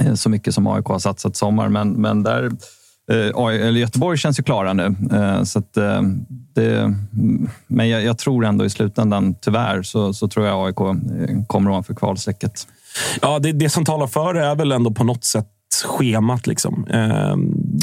eh, 0.00 0.14
så 0.14 0.30
mycket 0.30 0.54
som 0.54 0.66
AIK 0.66 0.84
har 0.84 0.98
satsat 0.98 1.36
sommar. 1.36 1.68
Men, 1.68 1.92
men 1.92 2.22
där, 2.22 2.44
eh, 3.10 3.46
eller 3.46 3.80
Göteborg 3.80 4.18
känns 4.18 4.38
ju 4.38 4.42
klara 4.42 4.72
nu. 4.72 4.94
Så 5.44 5.58
att, 5.58 5.72
det, 6.54 6.94
men 7.66 7.88
jag, 7.88 8.02
jag, 8.02 8.18
tror 8.18 8.44
ändå 8.44 8.64
i 8.64 8.70
slutändan, 8.70 9.34
tyvärr, 9.40 9.82
så, 9.82 10.12
så 10.12 10.28
tror 10.28 10.46
jag 10.46 10.66
AIK 10.66 10.76
kommer 11.46 11.70
ovanför 11.70 11.94
kvalstrecket. 11.94 12.66
Ja, 13.22 13.38
det, 13.38 13.52
det 13.52 13.70
som 13.70 13.84
talar 13.84 14.06
för 14.06 14.34
det 14.34 14.44
är 14.44 14.54
väl 14.54 14.72
ändå 14.72 14.90
på 14.90 15.04
något 15.04 15.24
sätt 15.24 15.48
schemat. 15.84 16.46
Liksom. 16.46 16.86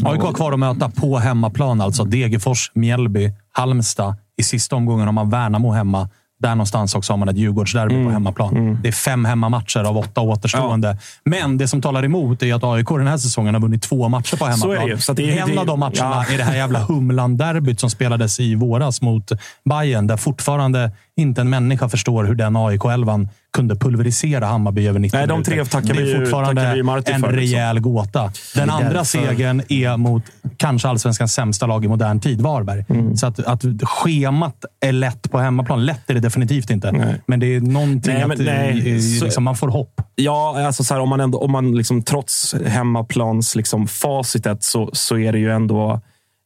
Ehm, 0.02 0.08
AIK 0.12 0.22
har 0.22 0.34
kvar 0.34 0.52
att 0.52 0.60
möta 0.60 0.90
på 0.90 1.18
hemmaplan. 1.18 1.82
Alltså 1.82 2.04
Degerfors, 2.04 2.72
Mjällby, 2.74 3.34
Halmstad. 3.52 4.16
I 4.38 4.44
sista 4.44 4.76
omgången 4.76 5.06
har 5.06 5.14
man 5.14 5.30
Värnamo 5.30 5.72
hemma. 5.72 6.10
Där 6.40 6.50
någonstans 6.50 6.96
också 6.96 7.14
har 7.14 7.18
man 7.18 7.30
ett 7.30 7.38
Djurgårdsderby 7.38 7.96
mm. 7.96 8.08
på 8.08 8.12
hemmaplan. 8.12 8.58
Mm. 8.58 8.78
Det 8.82 8.88
är 8.88 8.92
fem 8.92 9.26
hemmamatcher 9.26 9.84
av 9.84 9.98
åtta 9.98 10.22
återstående. 10.22 10.88
Ja. 10.88 10.98
Men 11.24 11.58
det 11.58 11.68
som 11.68 11.82
talar 11.82 12.06
emot 12.06 12.44
är 12.44 12.54
att 12.54 12.64
AIK 12.64 12.88
den 12.90 13.08
här 13.08 13.18
säsongen 13.18 13.54
har 13.54 13.62
vunnit 13.62 13.82
två 13.82 14.10
matcher 14.10 14.38
på 14.38 14.46
hemmaplan. 14.46 14.78
Så 14.78 14.84
är 14.84 14.90
det, 14.90 15.02
så 15.02 15.14
det 15.14 15.40
är, 15.40 15.50
en 15.50 15.58
av 15.58 15.66
de 15.66 15.80
matcherna 15.80 16.26
ja. 16.28 16.34
är 16.34 16.38
det 16.38 16.44
här 16.44 16.56
jävla 16.56 16.80
Humlan-derbyt 16.80 17.80
som 17.80 17.90
spelades 17.90 18.40
i 18.40 18.56
våras 18.56 19.02
mot 19.02 19.32
Bayern 19.70 20.08
där 20.08 20.18
fortfarande 20.18 20.92
inte 21.18 21.42
en 21.42 21.50
människa 21.50 21.90
förstår 21.90 22.24
hur 22.24 22.36
den 22.36 22.56
AIK-elvan 22.56 23.30
kunde 23.54 23.76
pulverisera 23.76 24.46
Hammarby 24.46 24.88
över 24.88 25.00
90 25.00 25.18
Nej, 25.18 25.28
de 25.28 25.44
tre 25.44 25.66
tackar 25.66 25.94
Det 25.94 26.12
är 26.12 26.20
fortfarande 26.20 26.74
vi, 26.76 26.82
vi 26.82 27.14
en 27.14 27.22
för, 27.22 27.32
rejäl 27.32 27.76
liksom. 27.76 27.94
gåta. 27.94 28.32
Den 28.56 28.70
andra 28.70 29.06
segern 29.06 29.62
är 29.70 29.98
mot 29.98 30.24
kanske 30.58 30.88
allsvenskans 30.88 31.34
sämsta 31.34 31.66
lag 31.66 31.86
i 31.86 31.88
modern 31.88 32.20
tid, 32.20 32.42
Varberg. 32.42 32.86
Mm. 32.90 33.18
Så 33.18 33.28
att, 33.28 33.40
att 33.40 33.64
schemat 33.82 34.66
är 34.80 34.92
lätt 34.92 35.32
på 35.32 35.40
hemmaplan. 35.40 35.86
Lätt 35.86 36.10
är 36.10 36.14
det 36.14 36.20
definitivt 36.20 36.70
inte. 36.70 36.92
Nej. 36.92 37.22
Men 37.28 37.40
det 37.40 37.56
är 37.56 37.62
någonting 37.62 38.14
nej, 38.14 38.24
att 38.24 38.38
nej, 38.38 38.74
liksom, 39.22 39.44
man 39.44 39.56
får 39.56 39.68
hopp. 39.68 40.02
Ja, 40.16 40.66
alltså 40.66 40.84
så 40.84 40.94
här, 40.94 41.02
om 41.02 41.10
man, 41.10 41.20
ändå, 41.20 41.40
om 41.40 41.52
man 41.52 41.76
liksom, 41.76 42.04
trots 42.04 42.56
hemmaplans 42.66 43.56
liksom, 43.56 43.88
facitet 43.88 44.64
så, 44.64 44.90
så 44.94 45.18
är 45.18 45.32
det 45.32 45.40
ju 45.40 45.52
ändå 45.52 46.02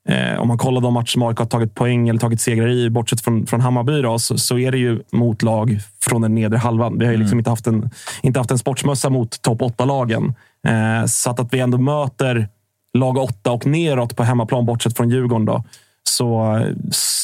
Eh, 0.10 0.40
om 0.40 0.48
man 0.48 0.58
kollar 0.58 0.82
de 0.82 0.94
matcher 0.94 1.12
som 1.12 1.24
AIK 1.24 1.38
har 1.40 1.46
tagit 1.46 1.76
poäng 1.76 2.10
eller 2.10 2.20
tagit 2.20 2.42
segrar 2.42 2.70
i, 2.70 2.90
bortsett 2.90 3.22
från, 3.22 3.46
från 3.46 3.62
Hammarby, 3.62 4.02
då, 4.02 4.20
så, 4.20 4.38
så, 4.38 4.58
är 4.58 4.72
det 4.72 4.78
ju 4.78 5.02
mot 5.12 5.42
lag 5.42 5.80
från 6.02 6.22
den 6.22 6.36
nedre 6.36 6.58
halvan. 6.58 7.00
Vi 7.00 7.06
har 7.06 7.12
ju 7.12 7.18
liksom 7.18 7.34
mm. 7.34 7.40
inte, 7.40 7.50
haft 7.50 7.68
en, 7.68 7.90
inte 8.22 8.40
haft 8.40 8.52
en 8.52 8.58
sportsmössa 8.58 9.10
mot 9.10 9.42
topp 9.42 9.62
8-lagen. 9.62 10.34
Eh, 10.68 11.06
så 11.06 11.30
att, 11.30 11.40
att 11.40 11.54
vi 11.54 11.60
ändå 11.60 11.78
möter 11.78 12.48
lag 12.94 13.18
8 13.18 13.52
och 13.52 13.66
neråt 13.66 14.16
på 14.16 14.24
hemmaplan, 14.24 14.66
bortsett 14.66 14.98
från 14.98 15.10
Djurgården. 15.10 15.46
Då, 15.46 15.64
så 16.10 16.60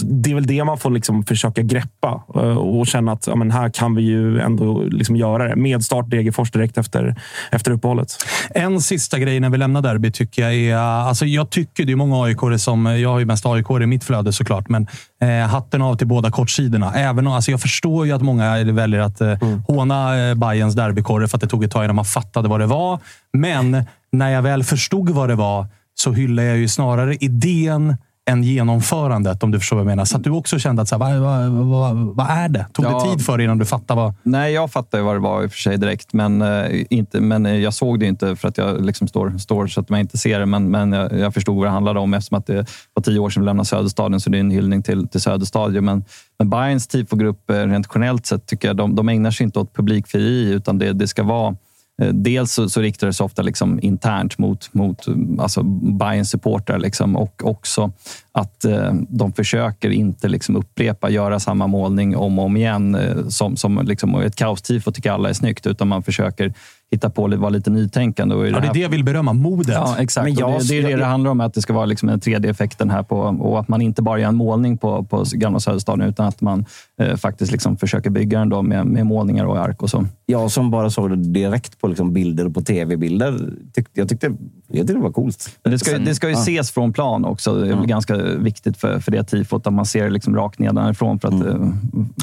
det 0.03 0.31
är 0.31 0.35
väl 0.35 0.47
det 0.47 0.63
man 0.63 0.77
får 0.77 0.91
liksom 0.91 1.23
försöka 1.23 1.61
greppa 1.61 2.23
eh, 2.35 2.57
och 2.57 2.87
känna 2.87 3.11
att 3.11 3.27
ja, 3.27 3.35
men 3.35 3.51
här 3.51 3.69
kan 3.69 3.95
vi 3.95 4.01
ju 4.01 4.39
ändå 4.39 4.83
liksom 4.83 5.15
göra 5.15 5.47
det. 5.47 5.55
Med 5.55 5.83
start 5.83 6.09
Degerfors 6.09 6.51
direkt 6.51 6.77
efter, 6.77 7.15
efter 7.51 7.71
uppehållet. 7.71 8.07
En 8.49 8.81
sista 8.81 9.19
grej 9.19 9.39
när 9.39 9.49
vi 9.49 9.57
lämnar 9.57 9.81
derby 9.81 10.11
tycker 10.11 10.41
jag 10.41 10.53
är... 10.55 10.75
Alltså 10.75 11.25
jag 11.25 11.49
tycker 11.49 11.85
det 11.85 11.91
är 11.91 11.95
många 11.95 12.23
aik 12.23 12.37
som... 12.57 12.85
Jag 12.85 13.09
har 13.09 13.19
ju 13.19 13.25
mest 13.25 13.45
aik 13.45 13.65
i 13.81 13.85
mitt 13.85 14.03
flöde 14.03 14.33
såklart, 14.33 14.69
men 14.69 14.87
eh, 15.21 15.47
hatten 15.47 15.81
av 15.81 15.95
till 15.95 16.07
båda 16.07 16.31
kortsidorna. 16.31 16.93
Även, 16.93 17.27
alltså 17.27 17.51
jag 17.51 17.61
förstår 17.61 18.05
ju 18.05 18.11
att 18.11 18.21
många 18.21 18.63
väljer 18.63 18.99
att 18.99 19.21
eh, 19.21 19.41
mm. 19.41 19.63
håna 19.67 20.29
eh, 20.29 20.35
Bayerns 20.35 20.75
derbykorre 20.75 21.27
för 21.27 21.37
att 21.37 21.41
det 21.41 21.47
tog 21.47 21.63
ett 21.63 21.71
tag 21.71 21.83
innan 21.83 21.95
man 21.95 22.05
fattade 22.05 22.49
vad 22.49 22.59
det 22.59 22.65
var. 22.65 22.99
Men 23.33 23.85
när 24.11 24.29
jag 24.29 24.41
väl 24.41 24.63
förstod 24.63 25.09
vad 25.09 25.29
det 25.29 25.35
var 25.35 25.67
så 25.95 26.11
hyllar 26.11 26.43
jag 26.43 26.57
ju 26.57 26.67
snarare 26.67 27.15
idén 27.15 27.97
än 28.29 28.43
genomförandet, 28.43 29.43
om 29.43 29.51
du 29.51 29.59
förstår 29.59 29.75
vad 29.75 29.81
jag 29.81 29.87
menar. 29.87 30.05
Så 30.05 30.17
att 30.17 30.23
du 30.23 30.29
också 30.29 30.59
kände 30.59 30.81
att, 30.81 30.87
så 30.87 31.03
här, 31.03 31.19
vad, 31.19 31.49
vad, 31.49 31.67
vad, 31.67 32.15
vad, 32.15 32.29
är 32.29 32.49
det? 32.49 32.65
Tog 32.73 32.85
ja, 32.85 33.03
det 33.03 33.09
tid 33.09 33.25
för 33.25 33.37
dig 33.37 33.43
innan 33.43 33.57
du 33.57 33.65
fattade? 33.65 34.01
Vad... 34.01 34.13
Nej, 34.23 34.53
jag 34.53 34.71
fattade 34.71 35.03
vad 35.03 35.15
det 35.15 35.19
var 35.19 35.43
i 35.43 35.47
och 35.47 35.51
för 35.51 35.57
sig 35.57 35.77
direkt. 35.77 36.13
Men, 36.13 36.41
äh, 36.41 36.83
inte, 36.89 37.21
men 37.21 37.61
jag 37.61 37.73
såg 37.73 37.99
det 37.99 38.05
inte 38.05 38.35
för 38.35 38.47
att 38.47 38.57
jag 38.57 38.85
liksom 38.85 39.07
står, 39.07 39.37
står 39.37 39.67
så 39.67 39.81
att 39.81 39.89
man 39.89 39.99
inte 39.99 40.17
ser 40.17 40.39
det. 40.39 40.45
Men, 40.45 40.71
men 40.71 40.91
jag, 40.91 41.19
jag 41.19 41.33
förstod 41.33 41.55
vad 41.55 41.65
det 41.65 41.71
handlade 41.71 41.99
om 41.99 42.13
eftersom 42.13 42.37
att 42.37 42.45
det 42.47 42.65
var 42.93 43.03
tio 43.03 43.19
år 43.19 43.29
sedan 43.29 43.43
vi 43.43 43.45
lämnade 43.45 43.67
Söderstadion. 43.67 44.21
Så 44.21 44.29
det 44.29 44.37
är 44.37 44.39
en 44.39 44.51
hyllning 44.51 44.83
till, 44.83 45.07
till 45.07 45.21
Söderstadion. 45.21 45.85
Men, 45.85 46.03
men 46.39 46.49
Bayerns 46.49 46.87
tifogrupp 46.87 47.43
rent 47.47 47.87
generellt 47.95 48.25
sett 48.25 48.45
tycker 48.45 48.67
jag 48.67 48.77
de, 48.77 48.95
de 48.95 49.09
ägnar 49.09 49.31
sig 49.31 49.43
inte 49.43 49.59
åt 49.59 49.75
publikfrieri 49.75 50.51
utan 50.51 50.79
det, 50.79 50.93
det 50.93 51.07
ska 51.07 51.23
vara 51.23 51.49
Eh, 51.51 51.55
Eh, 52.01 52.07
dels 52.13 52.53
så, 52.53 52.69
så 52.69 52.81
riktar 52.81 53.07
det 53.07 53.13
sig 53.13 53.23
ofta 53.23 53.41
liksom 53.41 53.79
internt 53.81 54.37
mot, 54.37 54.73
mot 54.73 55.07
eh, 55.07 55.13
alltså 55.39 55.63
Bayern 55.99 56.25
supportrar 56.25 56.79
liksom, 56.79 57.15
och 57.15 57.41
också 57.45 57.91
att 58.31 58.65
eh, 58.65 58.93
de 59.09 59.33
försöker 59.33 59.89
inte 59.89 60.27
liksom 60.27 60.55
upprepa, 60.55 61.09
göra 61.09 61.39
samma 61.39 61.67
målning 61.67 62.15
om 62.15 62.39
och 62.39 62.45
om 62.45 62.57
igen. 62.57 62.95
Eh, 62.95 63.27
som, 63.27 63.57
som 63.57 63.81
liksom, 63.85 64.15
ett 64.15 64.35
kaostifo 64.35 64.91
tycker 64.91 65.11
alla 65.11 65.29
är 65.29 65.33
snyggt, 65.33 65.67
utan 65.67 65.87
man 65.87 66.03
försöker 66.03 66.53
hitta 66.95 67.09
på 67.09 67.25
att 67.25 67.33
vara 67.33 67.49
lite 67.49 67.69
nytänkande. 67.69 68.35
Och 68.35 68.47
i 68.47 68.49
det, 68.49 68.55
ja, 68.55 68.61
det 68.61 68.67
är 68.67 68.73
det 68.73 68.79
jag 68.79 68.89
vill 68.89 69.03
berömma, 69.03 69.33
modet. 69.33 69.75
Ja, 69.75 69.95
exakt. 69.99 70.25
Men 70.25 70.33
jag, 70.35 70.59
det, 70.61 70.67
det, 70.67 70.77
är 70.77 70.87
det 70.87 70.95
det 70.95 71.05
handlar 71.05 71.31
om, 71.31 71.41
att 71.41 71.53
det 71.53 71.61
ska 71.61 71.73
vara 71.73 71.85
liksom 71.85 72.09
en 72.09 72.19
3D-effekten 72.19 72.89
här 72.89 73.03
på, 73.03 73.19
och 73.19 73.59
att 73.59 73.67
man 73.67 73.81
inte 73.81 74.01
bara 74.01 74.19
gör 74.19 74.27
en 74.29 74.35
målning 74.35 74.77
på, 74.77 75.03
på 75.03 75.25
gamla 75.33 75.59
Söderstaden 75.59 76.07
utan 76.09 76.25
att 76.27 76.41
man 76.41 76.65
eh, 77.01 77.15
faktiskt 77.15 77.51
liksom 77.51 77.77
försöker 77.77 78.09
bygga 78.09 78.39
den 78.39 78.49
då 78.49 78.61
med, 78.61 78.85
med 78.85 79.05
målningar 79.05 79.45
och 79.45 79.59
ark 79.59 79.83
och 79.83 79.89
så. 79.89 80.05
Jag 80.25 80.51
som 80.51 80.71
bara 80.71 80.89
såg 80.89 81.09
det 81.09 81.15
direkt 81.15 81.81
på 81.81 81.87
liksom 81.87 82.13
bilder 82.13 82.45
och 82.45 82.53
på 82.53 82.61
tv-bilder. 82.61 83.39
Tyck, 83.73 83.87
jag 83.93 84.09
tyckte 84.09 84.27
Jag 84.67 84.87
tycker 84.87 84.93
det 84.93 84.99
var 85.03 85.11
coolt. 85.11 85.49
Men 85.63 85.71
det 85.71 85.79
ska, 85.79 85.91
ju- 85.91 86.05
det 86.05 86.15
ska 86.15 86.27
ju 86.27 86.33
Ja. 86.33 86.39
ses 86.39 86.71
från 86.71 86.93
plan 86.93 87.25
också. 87.25 87.55
Det 87.55 87.69
är 87.69 87.75
väl 87.75 87.85
ganska 87.87 88.15
viktigt 88.17 88.77
för, 88.77 88.99
för 88.99 89.11
det 89.11 89.23
tifot 89.23 89.67
att 89.67 89.73
man 89.73 89.85
ser 89.85 90.09
liksom 90.09 90.35
rakt 90.35 90.59
nedanifrån. 90.59 91.19
För 91.19 91.27
att, 91.27 91.45
eh, 91.45 91.69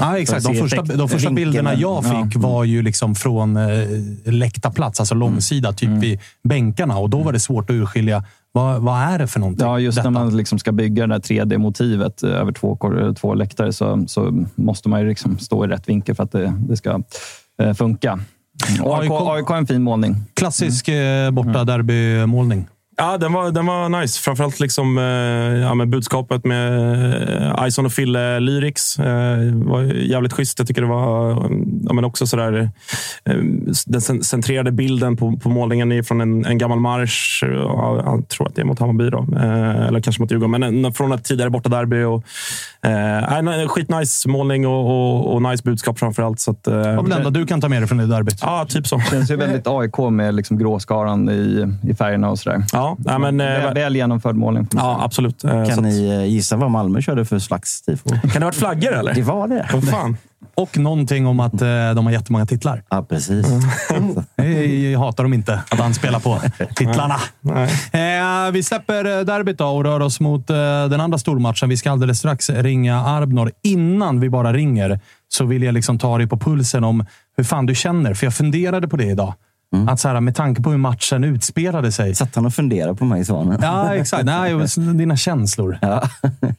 Ja, 0.00 0.18
exakt. 0.18 0.42
för 0.42 0.52
De 0.52 0.60
att 0.62 0.70
se 0.70 0.76
första, 0.76 0.96
de 0.96 1.08
första 1.08 1.30
bilderna 1.30 1.74
jag 1.74 2.04
ja. 2.04 2.24
fick 2.24 2.42
var 2.42 2.64
ju 2.64 2.82
liksom 2.82 3.14
från 3.14 3.56
eh, 3.56 3.64
läktarplats, 4.62 5.00
alltså 5.00 5.14
långsida, 5.14 5.72
typ 5.72 5.90
vid 5.90 6.20
bänkarna. 6.44 6.98
Och 6.98 7.10
då 7.10 7.22
var 7.22 7.32
det 7.32 7.40
svårt 7.40 7.70
att 7.70 7.74
urskilja 7.74 8.24
vad, 8.52 8.82
vad 8.82 9.00
är 9.00 9.18
det 9.18 9.26
för 9.26 9.40
någonting. 9.40 9.66
Ja, 9.66 9.78
just 9.78 9.96
detta? 9.96 10.10
när 10.10 10.20
man 10.20 10.36
liksom 10.36 10.58
ska 10.58 10.72
bygga 10.72 11.06
det 11.06 11.14
där 11.14 11.20
3D-motivet 11.20 12.22
eh, 12.22 12.30
över 12.30 12.52
två, 12.52 12.76
kor- 12.76 13.14
två 13.14 13.34
läktare 13.34 13.72
så, 13.72 14.04
så 14.06 14.44
måste 14.54 14.88
man 14.88 15.00
ju 15.00 15.08
liksom 15.08 15.38
stå 15.38 15.64
i 15.64 15.68
rätt 15.68 15.88
vinkel 15.88 16.14
för 16.14 16.22
att 16.22 16.32
det, 16.32 16.54
det 16.68 16.76
ska 16.76 17.02
eh, 17.62 17.74
funka. 17.74 18.20
AIK, 18.84 19.10
AIK 19.10 19.48
har 19.48 19.56
en 19.56 19.66
fin 19.66 19.82
målning. 19.82 20.16
Klassisk 20.34 20.88
eh, 20.88 21.30
borta 21.30 21.64
derbymålning. 21.64 22.66
Ja, 22.96 23.18
den 23.18 23.32
var, 23.32 23.50
den 23.50 23.66
var 23.66 24.00
nice. 24.00 24.20
Framförallt 24.20 24.60
liksom, 24.60 24.98
eh, 24.98 25.04
ja, 25.62 25.74
med 25.74 25.88
budskapet 25.88 26.44
med 26.44 27.52
eh, 27.60 27.66
Ison 27.66 27.86
och 27.86 27.92
Fille 27.92 28.40
Lyrics. 28.40 28.98
Eh, 28.98 29.38
var 29.54 29.82
jävligt 29.82 30.32
schysst. 30.32 30.58
Jag 30.58 30.68
tycker 30.68 30.82
det 30.82 30.88
var 30.88 31.30
ja, 31.84 31.92
men 31.92 32.04
också 32.04 32.26
sådär, 32.26 32.52
eh, 33.24 33.34
den 33.86 34.00
cen- 34.00 34.22
centrerade 34.22 34.72
bilden 34.72 35.16
på, 35.16 35.36
på 35.36 35.48
målningen 35.48 35.92
är 35.92 36.02
från 36.02 36.20
en, 36.20 36.44
en 36.44 36.58
gammal 36.58 36.80
marsch. 36.80 37.42
Ja, 37.42 38.02
jag 38.04 38.28
tror 38.28 38.48
att 38.48 38.54
det 38.54 38.60
är 38.60 38.64
mot 38.64 38.78
Hammarby, 38.78 39.10
då. 39.10 39.26
Eh, 39.36 39.86
eller 39.86 40.00
kanske 40.00 40.22
mot 40.22 40.30
Djurgården. 40.30 40.50
Men 40.50 40.84
en, 40.84 40.92
från 40.92 41.12
ett 41.12 41.24
tidigare 41.24 41.50
bortaderby. 41.50 42.02
Och, 42.02 42.24
eh, 42.88 43.68
skitnice 43.68 44.28
målning 44.28 44.66
och, 44.66 44.86
och, 44.90 45.34
och 45.34 45.42
nice 45.42 45.62
budskap 45.64 45.98
framförallt. 45.98 46.40
Så 46.40 46.50
att, 46.50 46.66
eh, 46.66 46.74
är 46.74 47.02
det 47.08 47.14
enda 47.16 47.30
du 47.30 47.46
kan 47.46 47.60
ta 47.60 47.68
med 47.68 47.82
dig 47.82 47.88
från 47.88 47.98
det 47.98 48.06
derbyt? 48.06 48.38
Ja, 48.42 48.66
typ 48.68 48.86
så. 48.86 49.00
Känns 49.10 49.30
ju 49.30 49.36
väldigt 49.36 49.66
AIK 49.66 49.98
med 50.10 50.34
liksom 50.34 50.58
gråskaran 50.58 51.28
i, 51.30 51.66
i 51.90 51.94
färgerna 51.94 52.30
och 52.30 52.38
sådär. 52.38 52.64
Ja, 52.72 52.81
nej, 52.98 53.18
men, 53.18 53.40
eh, 53.40 53.46
väl, 53.46 53.74
väl 53.74 53.96
genomförd 53.96 54.36
målning. 54.36 54.68
ja 54.72 55.00
absolut. 55.04 55.44
Eh, 55.44 55.50
Kan 55.50 55.70
att, 55.70 55.82
ni 55.82 56.08
eh, 56.08 56.24
gissa 56.24 56.56
vad 56.56 56.70
Malmö 56.70 57.02
körde 57.02 57.24
för 57.24 57.38
slags 57.38 57.82
tifo? 57.82 58.08
kan 58.08 58.20
det 58.32 58.38
ha 58.38 58.44
varit 58.44 58.54
flaggor 58.54 58.92
eller? 58.92 59.14
Det 59.14 59.22
var 59.22 59.48
det. 59.48 59.68
Vad 59.72 59.88
fan? 59.88 60.16
Och 60.54 60.78
någonting 60.78 61.26
om 61.26 61.40
att 61.40 61.58
de 61.58 62.06
har 62.06 62.10
jättemånga 62.10 62.46
titlar. 62.46 62.82
Ja, 62.90 63.06
precis. 63.08 63.46
Jag, 64.36 64.66
jag 64.66 65.00
hatar 65.00 65.22
dem 65.22 65.34
inte, 65.34 65.60
att 65.70 65.78
han 65.78 65.94
spelar 65.94 66.20
på 66.20 66.40
titlarna. 66.74 67.16
Nej. 67.40 67.70
Eh, 67.92 68.50
vi 68.52 68.62
släpper 68.62 69.24
derbyt 69.24 69.58
då 69.58 69.66
och 69.66 69.84
rör 69.84 70.00
oss 70.00 70.20
mot 70.20 70.46
den 70.46 71.00
andra 71.00 71.18
stormatchen. 71.18 71.68
Vi 71.68 71.76
ska 71.76 71.90
alldeles 71.90 72.18
strax 72.18 72.50
ringa 72.50 73.00
Arbnor. 73.00 73.52
Innan 73.62 74.20
vi 74.20 74.30
bara 74.30 74.52
ringer 74.52 75.00
så 75.28 75.44
vill 75.44 75.62
jag 75.62 75.74
liksom 75.74 75.98
ta 75.98 76.18
dig 76.18 76.26
på 76.26 76.36
pulsen 76.36 76.84
om 76.84 77.06
hur 77.36 77.44
fan 77.44 77.66
du 77.66 77.74
känner. 77.74 78.14
För 78.14 78.26
jag 78.26 78.34
funderade 78.34 78.88
på 78.88 78.96
det 78.96 79.04
idag. 79.06 79.34
Att 79.88 80.00
så 80.00 80.08
här, 80.08 80.20
med 80.20 80.34
tanke 80.34 80.62
på 80.62 80.70
hur 80.70 80.78
matchen 80.78 81.24
utspelade 81.24 81.92
sig. 81.92 82.14
Satt 82.14 82.34
han 82.36 82.46
och 82.46 82.54
funderade 82.54 82.94
på 82.94 83.04
mig, 83.04 83.24
Svanen? 83.24 83.58
Ja, 83.62 83.94
exakt. 83.94 84.24
Nej, 84.24 84.54
dina 84.94 85.16
känslor. 85.16 85.78
Ja. 85.82 86.02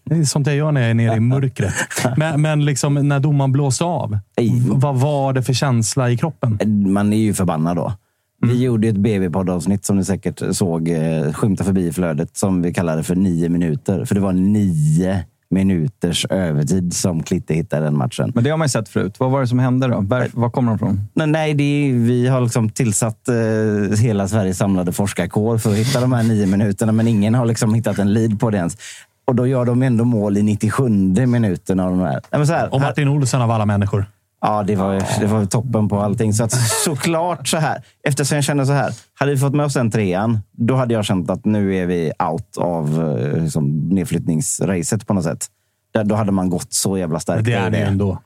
Det 0.03 0.15
är 0.15 0.23
sånt 0.25 0.47
jag 0.47 0.55
gör 0.55 0.71
när 0.71 0.81
jag 0.81 0.89
är 0.89 0.93
nere 0.93 1.15
i 1.15 1.19
mörkret. 1.19 1.73
Men, 2.17 2.41
men 2.41 2.65
liksom, 2.65 2.93
när 2.93 3.19
domaren 3.19 3.51
blåste 3.51 3.83
av, 3.83 4.17
Nej. 4.37 4.49
v- 4.59 4.69
vad 4.69 4.95
var 4.99 5.33
det 5.33 5.43
för 5.43 5.53
känsla 5.53 6.09
i 6.09 6.17
kroppen? 6.17 6.59
Man 6.93 7.13
är 7.13 7.17
ju 7.17 7.33
förbannad 7.33 7.77
då. 7.77 7.93
Vi 8.41 8.63
gjorde 8.63 8.87
ett 8.87 8.95
BB-poddavsnitt 8.97 9.85
som 9.85 9.97
ni 9.97 10.05
säkert 10.05 10.41
såg 10.51 10.89
eh, 10.89 11.33
skymta 11.33 11.63
förbi 11.63 11.87
i 11.87 11.91
flödet 11.93 12.37
som 12.37 12.61
vi 12.61 12.73
kallade 12.73 13.03
för 13.03 13.15
nio 13.15 13.49
minuter. 13.49 14.05
För 14.05 14.15
det 14.15 14.21
var 14.21 14.33
nio 14.33 15.23
minuters 15.53 16.25
övertid 16.29 16.93
som 16.93 17.23
Klitte 17.23 17.53
hittade 17.53 17.83
den 17.83 17.97
matchen. 17.97 18.31
Men 18.35 18.43
det 18.43 18.49
har 18.49 18.57
man 18.57 18.65
ju 18.65 18.69
sett 18.69 18.89
förut. 18.89 19.15
Vad 19.19 19.31
var 19.31 19.41
det 19.41 19.47
som 19.47 19.59
hände 19.59 19.87
då? 19.87 20.01
Var, 20.01 20.27
var 20.33 20.49
kommer 20.49 20.71
de 20.71 20.75
ifrån? 20.75 21.01
Nej, 21.13 21.27
nej 21.27 21.53
det 21.53 21.63
är, 21.63 21.93
vi 21.93 22.27
har 22.27 22.41
liksom 22.41 22.69
tillsatt 22.69 23.27
eh, 23.27 23.99
hela 23.99 24.27
Sveriges 24.27 24.57
samlade 24.57 24.91
forskarkår 24.91 25.57
för 25.57 25.69
att 25.69 25.77
hitta 25.77 26.01
de 26.01 26.13
här 26.13 26.23
nio 26.23 26.45
minuterna, 26.45 26.91
men 26.91 27.07
ingen 27.07 27.35
har 27.35 27.45
liksom 27.45 27.73
hittat 27.73 27.99
en 27.99 28.13
lead 28.13 28.39
på 28.39 28.49
det 28.49 28.57
ens. 28.57 28.77
Och 29.25 29.35
då 29.35 29.47
gör 29.47 29.65
de 29.65 29.83
ändå 29.83 30.05
mål 30.05 30.37
i 30.37 30.43
97 30.43 30.89
minuten 31.27 31.79
av 31.79 31.89
de 31.91 31.99
här. 31.99 32.11
Nej, 32.11 32.21
men 32.31 32.47
så 32.47 32.53
här 32.53 32.73
Och 32.73 32.81
Martin 32.81 33.07
Olsson 33.07 33.41
av 33.41 33.51
alla 33.51 33.65
människor. 33.65 34.05
Ja, 34.45 34.63
det 34.63 34.75
var, 34.75 35.19
det 35.19 35.25
var 35.25 35.45
toppen 35.45 35.89
på 35.89 35.99
allting. 35.99 36.33
Så 36.33 36.43
att, 36.43 36.51
såklart 36.85 37.47
så 37.47 37.57
här. 37.57 37.83
Eftersom 38.03 38.35
jag 38.35 38.43
känner 38.43 38.65
så 38.65 38.71
här. 38.71 38.93
Hade 39.13 39.31
vi 39.31 39.37
fått 39.37 39.53
med 39.53 39.65
oss 39.65 39.73
den 39.73 39.91
trean, 39.91 40.39
då 40.51 40.75
hade 40.75 40.93
jag 40.93 41.05
känt 41.05 41.29
att 41.29 41.45
nu 41.45 41.75
är 41.75 41.85
vi 41.85 42.11
out 42.31 42.57
av 42.57 43.17
eh, 43.19 43.43
liksom, 43.43 43.89
nedflyttningsracet 43.89 45.07
på 45.07 45.13
något 45.13 45.23
sätt. 45.23 45.47
Där, 45.93 46.03
då 46.03 46.15
hade 46.15 46.31
man 46.31 46.49
gått 46.49 46.73
så 46.73 46.97
jävla 46.97 47.19
starkt. 47.19 47.45
Det 47.45 47.53
är 47.53 47.69
det 47.69 47.77
ändå. 47.77 48.17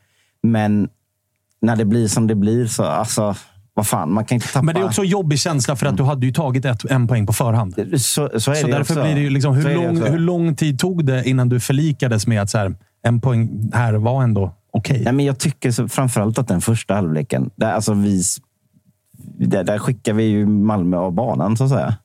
Men 0.44 0.90
när 1.62 1.76
det 1.76 1.86
blir 1.86 2.08
som 2.08 2.28
det 2.28 2.36
blir, 2.36 2.68
så 2.68 2.84
alltså, 2.84 3.36
vad 3.74 3.88
fan, 3.88 4.14
man 4.14 4.26
kan 4.26 4.36
inte 4.36 4.48
tappa... 4.48 4.66
Men 4.66 4.76
det 4.76 4.82
är 4.82 4.86
också 4.86 5.02
en 5.02 5.08
jobbig 5.08 5.40
känsla 5.40 5.76
för 5.76 5.86
att 5.86 5.98
du 5.98 6.04
hade 6.04 6.26
ju 6.26 6.32
tagit 6.32 6.66
ett, 6.66 6.86
en 6.86 7.08
poäng 7.08 7.26
på 7.26 7.34
förhand. 7.34 7.76
Så, 7.76 8.40
så 8.40 8.52
är 8.52 8.56
Så 8.56 8.68
det 8.68 8.74
därför 8.74 8.94
också. 8.94 9.04
blir 9.04 9.16
det 9.16 9.22
ju 9.22 9.30
liksom, 9.30 9.62
Så 9.62 9.68
hur, 9.70 9.76
lång, 9.76 10.02
hur 10.04 10.20
lång 10.20 10.56
tid 10.56 10.80
tog 10.80 11.06
det 11.06 11.30
innan 11.30 11.50
du 11.50 11.60
förlikades 11.60 12.28
med 12.28 12.42
att 12.42 12.50
så 12.50 12.58
här, 12.58 12.76
en 13.04 13.22
poäng 13.22 13.72
här 13.74 13.94
var 13.94 14.24
ändå 14.24 14.57
okej? 14.78 15.04
Men 15.04 15.26
jag 15.26 15.40
tycker 15.40 15.72
så, 15.72 15.88
framförallt 15.88 16.38
att 16.38 16.48
den 16.48 16.62
första 16.62 16.96
halvleken, 16.96 17.50
där, 17.56 17.72
alltså 17.72 17.94
vi, 17.94 18.24
där, 19.38 19.64
där 19.64 19.80
skickar 19.80 20.14
vi 20.14 20.24
ju 20.24 20.46
Malmö 20.46 20.98
av 20.98 21.12
banan 21.12 21.58
så 21.58 21.64
att 21.64 21.70
säga. 21.70 21.98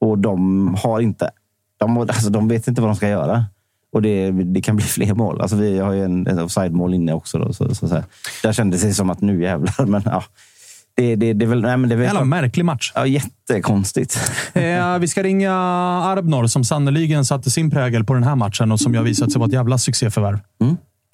Och 0.00 0.18
de 0.18 0.68
har 0.82 1.00
inte, 1.00 1.30
de, 1.76 1.98
alltså, 1.98 2.30
de 2.30 2.48
vet 2.48 2.68
inte 2.68 2.80
vad 2.80 2.90
de 2.90 2.96
ska 2.96 3.08
göra. 3.08 3.44
Och 3.92 4.02
det, 4.02 4.30
det 4.30 4.60
kan 4.60 4.76
bli 4.76 4.84
fler 4.96 5.14
mål. 5.14 5.40
Alltså, 5.40 5.56
vi 5.56 5.78
har 5.78 5.92
ju 5.92 6.04
en, 6.04 6.26
ett 6.26 6.38
offside-mål 6.38 6.94
inne 6.94 7.12
också. 7.12 7.38
Då, 7.38 7.52
så, 7.52 7.74
så, 7.74 7.88
så. 7.88 8.02
Där 8.42 8.52
kändes 8.52 8.82
det 8.82 8.94
som 8.94 9.10
att 9.10 9.20
nu 9.20 9.42
jävlar. 9.42 9.86
Men 9.86 10.02
ja, 10.04 10.24
det, 10.96 11.16
det, 11.16 11.32
det 11.32 11.44
är 11.44 11.48
väl... 11.48 11.62
Nej, 11.62 11.76
men 11.76 11.88
det 11.88 11.94
är 11.94 11.96
väl 11.96 12.06
Jävla 12.06 12.24
märklig 12.24 12.64
match. 12.64 12.92
ja, 12.94 13.06
jättekonstigt. 13.06 14.18
Eh, 14.54 14.98
vi 14.98 15.08
ska 15.08 15.22
ringa 15.22 15.52
Arbnor 16.04 16.46
som 16.46 16.64
sannoliken 16.64 17.24
satte 17.24 17.50
sin 17.50 17.70
prägel 17.70 18.04
på 18.04 18.14
den 18.14 18.22
här 18.22 18.36
matchen 18.36 18.72
och 18.72 18.80
som 18.80 18.94
jag 18.94 19.02
visat 19.02 19.32
sig 19.32 19.38
vara 19.38 19.46
ett 19.46 19.52
jävla 19.52 19.78
succéförvärv. 19.78 20.38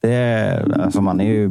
Det 0.02 0.14
är, 0.14 0.80
alltså, 0.80 1.00
man 1.00 1.20
är 1.20 1.24
ju 1.24 1.48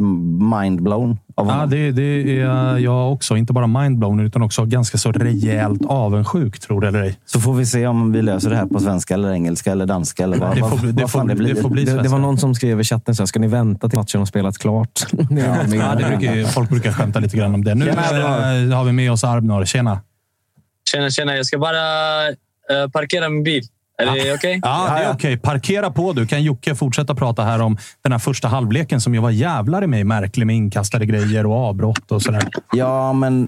mindblown 0.61 1.17
av 1.35 1.47
Ja, 1.47 1.65
det, 1.65 1.91
det 1.91 2.39
är 2.41 2.77
jag 2.77 3.13
också. 3.13 3.37
Inte 3.37 3.53
bara 3.53 3.67
mindblown, 3.67 4.19
utan 4.19 4.41
också 4.41 4.65
ganska 4.65 4.97
så 4.97 5.11
rejält 5.11 5.81
avundsjuk, 5.85 6.59
tror 6.59 6.81
det 6.81 6.87
eller 6.87 7.01
ej. 7.01 7.19
Så 7.25 7.39
får 7.39 7.53
vi 7.53 7.65
se 7.65 7.87
om 7.87 8.11
vi 8.11 8.21
löser 8.21 8.49
det 8.49 8.55
här 8.55 8.65
på 8.65 8.79
svenska, 8.79 9.13
eller 9.13 9.31
engelska 9.31 9.71
eller 9.71 9.85
danska. 9.85 10.23
Eller 10.23 10.37
vad, 10.37 10.55
Det 10.55 10.59
får, 10.59 10.69
vad, 10.69 10.85
det 10.85 11.01
vad 11.01 11.11
får, 11.11 11.19
fan 11.19 11.27
det 11.27 11.35
blir. 11.35 11.55
det 11.55 11.61
får 11.61 11.69
bli 11.69 11.83
Det, 11.85 12.01
det 12.01 12.09
var 12.09 12.19
någon 12.19 12.37
som 12.37 12.55
skrev 12.55 12.81
i 12.81 12.83
chatten 12.83 13.15
så 13.15 13.23
här, 13.23 13.25
ska 13.27 13.39
ni 13.39 13.47
vänta 13.47 13.89
till 13.89 13.99
matchen 13.99 14.19
har 14.21 14.25
spelats 14.25 14.57
klart? 14.57 15.05
Ja, 15.11 15.95
det 15.95 16.05
brukar, 16.17 16.43
folk 16.47 16.69
brukar 16.69 16.91
skämta 16.91 17.19
lite 17.19 17.37
grann 17.37 17.53
om 17.53 17.63
det. 17.63 17.75
Nu 17.75 17.85
Tjena, 17.85 18.75
har 18.75 18.83
vi 18.83 18.91
med 18.91 19.11
oss 19.11 19.23
Arbnor. 19.23 19.65
Tjena! 19.65 20.01
Tjena, 20.91 21.09
tjena. 21.09 21.35
Jag 21.35 21.45
ska 21.45 21.57
bara 21.57 21.77
eh, 22.27 22.89
parkera 22.93 23.29
min 23.29 23.43
bil. 23.43 23.63
Är 23.99 24.25
det 24.25 24.33
okej? 24.33 24.59
Ja, 24.63 24.95
det 24.97 25.03
är 25.03 25.13
okej. 25.13 25.37
Parkera 25.37 25.91
på 25.91 26.13
du. 26.13 26.27
Kan 26.27 26.43
Jocke 26.43 26.75
fortsätta 26.75 27.15
prata 27.15 27.43
här 27.43 27.61
om 27.61 27.77
den 28.01 28.11
här 28.11 28.19
första 28.19 28.47
halvleken 28.47 29.01
som 29.01 29.13
ju 29.13 29.21
var 29.21 29.29
jävlar 29.29 29.83
i 29.83 29.87
mig 29.87 30.03
märklig 30.03 30.47
med 30.47 30.55
inkastade 30.55 31.05
grejer 31.05 31.45
och 31.45 31.55
avbrott 31.55 32.11
och 32.11 32.21
sådär. 32.21 32.49
Ja, 32.71 33.13
men 33.13 33.47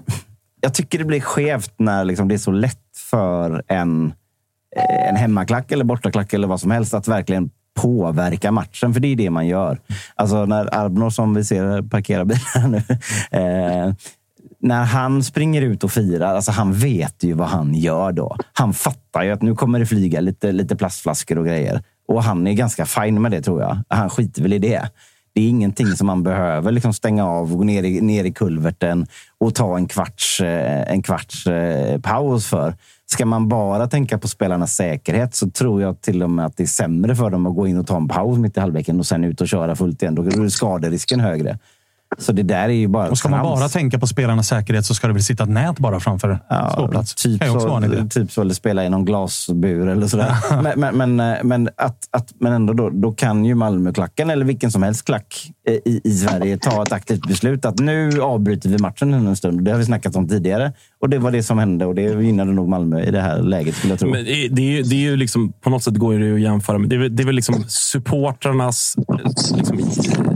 jag 0.61 0.73
tycker 0.73 0.99
det 0.99 1.05
blir 1.05 1.21
skevt 1.21 1.73
när 1.77 2.05
liksom 2.05 2.27
det 2.27 2.35
är 2.35 2.37
så 2.37 2.51
lätt 2.51 2.77
för 3.09 3.63
en, 3.67 4.13
eh, 4.75 5.09
en 5.09 5.15
hemmaklack 5.15 5.71
eller 5.71 5.83
bortaklack 5.83 6.33
eller 6.33 6.47
vad 6.47 6.61
som 6.61 6.71
helst 6.71 6.93
att 6.93 7.07
verkligen 7.07 7.49
påverka 7.81 8.51
matchen. 8.51 8.93
För 8.93 8.99
det 8.99 9.07
är 9.07 9.15
det 9.15 9.29
man 9.29 9.47
gör. 9.47 9.79
Alltså 10.15 10.45
när 10.45 10.75
Arbnor, 10.75 11.09
som 11.09 11.33
vi 11.33 11.43
ser 11.43 11.89
parkera 11.89 12.25
bilar 12.25 12.67
nu, 12.67 12.77
eh, 13.31 13.93
när 14.61 14.83
han 14.83 15.23
springer 15.23 15.61
ut 15.61 15.83
och 15.83 15.91
firar, 15.91 16.35
alltså 16.35 16.51
han 16.51 16.73
vet 16.73 17.23
ju 17.23 17.33
vad 17.33 17.47
han 17.47 17.73
gör 17.73 18.11
då. 18.11 18.37
Han 18.53 18.73
fattar 18.73 19.23
ju 19.23 19.31
att 19.31 19.41
nu 19.41 19.55
kommer 19.55 19.79
det 19.79 19.85
flyga 19.85 20.21
lite, 20.21 20.51
lite 20.51 20.75
plastflaskor 20.75 21.37
och 21.37 21.45
grejer. 21.45 21.83
Och 22.07 22.23
han 22.23 22.47
är 22.47 22.53
ganska 22.53 22.85
fin 22.85 23.21
med 23.21 23.31
det 23.31 23.41
tror 23.41 23.61
jag. 23.61 23.77
Han 23.87 24.09
skiter 24.09 24.41
väl 24.41 24.53
i 24.53 24.59
det. 24.59 24.89
Det 25.33 25.41
är 25.41 25.49
ingenting 25.49 25.87
som 25.87 26.07
man 26.07 26.23
behöver 26.23 26.71
liksom 26.71 26.93
stänga 26.93 27.25
av, 27.25 27.55
gå 27.55 27.63
ner 27.63 27.83
i, 27.83 28.01
ner 28.01 28.23
i 28.23 28.33
kulverten 28.33 29.07
och 29.37 29.55
ta 29.55 29.77
en 29.77 29.87
kvarts, 29.87 30.41
eh, 30.41 30.91
en 30.91 31.03
kvarts 31.03 31.47
eh, 31.47 31.99
paus 32.01 32.47
för. 32.47 32.75
Ska 33.05 33.25
man 33.25 33.47
bara 33.47 33.87
tänka 33.87 34.17
på 34.17 34.27
spelarnas 34.27 34.75
säkerhet 34.75 35.35
så 35.35 35.49
tror 35.49 35.81
jag 35.81 36.01
till 36.01 36.23
och 36.23 36.29
med 36.29 36.45
att 36.45 36.57
det 36.57 36.63
är 36.63 36.67
sämre 36.67 37.15
för 37.15 37.29
dem 37.29 37.45
att 37.45 37.55
gå 37.55 37.67
in 37.67 37.77
och 37.77 37.87
ta 37.87 37.97
en 37.97 38.07
paus 38.07 38.37
mitt 38.37 38.57
i 38.57 38.59
halvleken 38.59 38.99
och 38.99 39.05
sen 39.05 39.23
ut 39.23 39.41
och 39.41 39.47
köra 39.47 39.75
fullt 39.75 40.01
igen. 40.01 40.15
Då 40.15 40.23
är 40.23 40.49
skaderisken 40.49 41.19
högre. 41.19 41.57
Så 42.17 42.31
det 42.31 42.43
där 42.43 42.63
är 42.63 42.69
ju 42.69 42.87
bara 42.87 43.09
Och 43.09 43.17
ska 43.17 43.29
man 43.29 43.39
trams. 43.39 43.59
bara 43.59 43.69
tänka 43.69 43.99
på 43.99 44.07
spelarnas 44.07 44.47
säkerhet 44.47 44.85
så 44.85 44.93
ska 44.93 45.07
det 45.07 45.13
väl 45.13 45.23
sitta 45.23 45.43
ett 45.43 45.49
nät 45.49 45.79
bara 45.79 45.99
framför 45.99 46.39
ståplats. 46.73 47.15
Typ 47.15 47.41
också 47.41 47.59
så, 47.59 48.09
typ 48.09 48.31
så, 48.31 48.41
eller 48.41 48.53
spela 48.53 48.85
i 48.85 48.89
någon 48.89 49.05
glasbur 49.05 49.87
eller 49.87 50.07
sådär. 50.07 50.35
men 50.61 50.79
men, 50.79 50.97
men, 50.97 51.19
eh, 51.19 51.43
men, 51.43 51.69
att, 51.77 52.07
att, 52.11 52.33
men 52.39 52.53
ändå, 52.53 52.73
då, 52.73 52.89
då 52.89 53.11
kan 53.11 53.45
ju 53.45 53.55
Malmöklacken 53.55 54.29
eller 54.29 54.45
vilken 54.45 54.71
som 54.71 54.83
helst 54.83 55.05
klack 55.05 55.51
eh, 55.67 55.73
i, 55.73 56.01
i 56.03 56.11
Sverige 56.11 56.57
ta 56.57 56.83
ett 56.83 56.91
aktivt 56.91 57.27
beslut 57.27 57.65
att 57.65 57.79
nu 57.79 58.21
avbryter 58.21 58.69
vi 58.69 58.77
matchen 58.77 59.13
en 59.13 59.35
stund. 59.35 59.65
Det 59.65 59.71
har 59.71 59.77
vi 59.77 59.85
snackat 59.85 60.15
om 60.15 60.27
tidigare. 60.27 60.73
Och 61.01 61.09
det 61.09 61.19
var 61.19 61.31
det 61.31 61.43
som 61.43 61.57
hände 61.57 61.85
och 61.85 61.95
det 61.95 62.01
gynnade 62.01 62.51
nog 62.51 62.69
Malmö 62.69 63.01
i 63.03 63.11
det 63.11 63.21
här 63.21 63.39
läget 63.41 63.75
skulle 63.75 63.91
jag 63.93 63.99
tro. 63.99 64.09
Men 64.09 64.23
det, 64.25 64.31
är, 64.31 64.61
ju- 64.61 64.81
det 64.83 64.95
är 64.95 64.99
ju 64.99 65.15
liksom, 65.15 65.53
på 65.61 65.69
något 65.69 65.83
sätt 65.83 65.95
går 65.95 66.13
det 66.19 66.25
ju 66.25 66.35
att 66.35 66.41
jämföra 66.41 66.77
med. 66.77 66.89
Det 66.89 66.95
är, 66.95 66.99
väl- 66.99 67.15
det 67.15 67.23
är 67.23 67.25
väl 67.25 67.35
liksom 67.35 67.63
supportrarnas... 67.67 68.95
Liksom, 69.57 69.79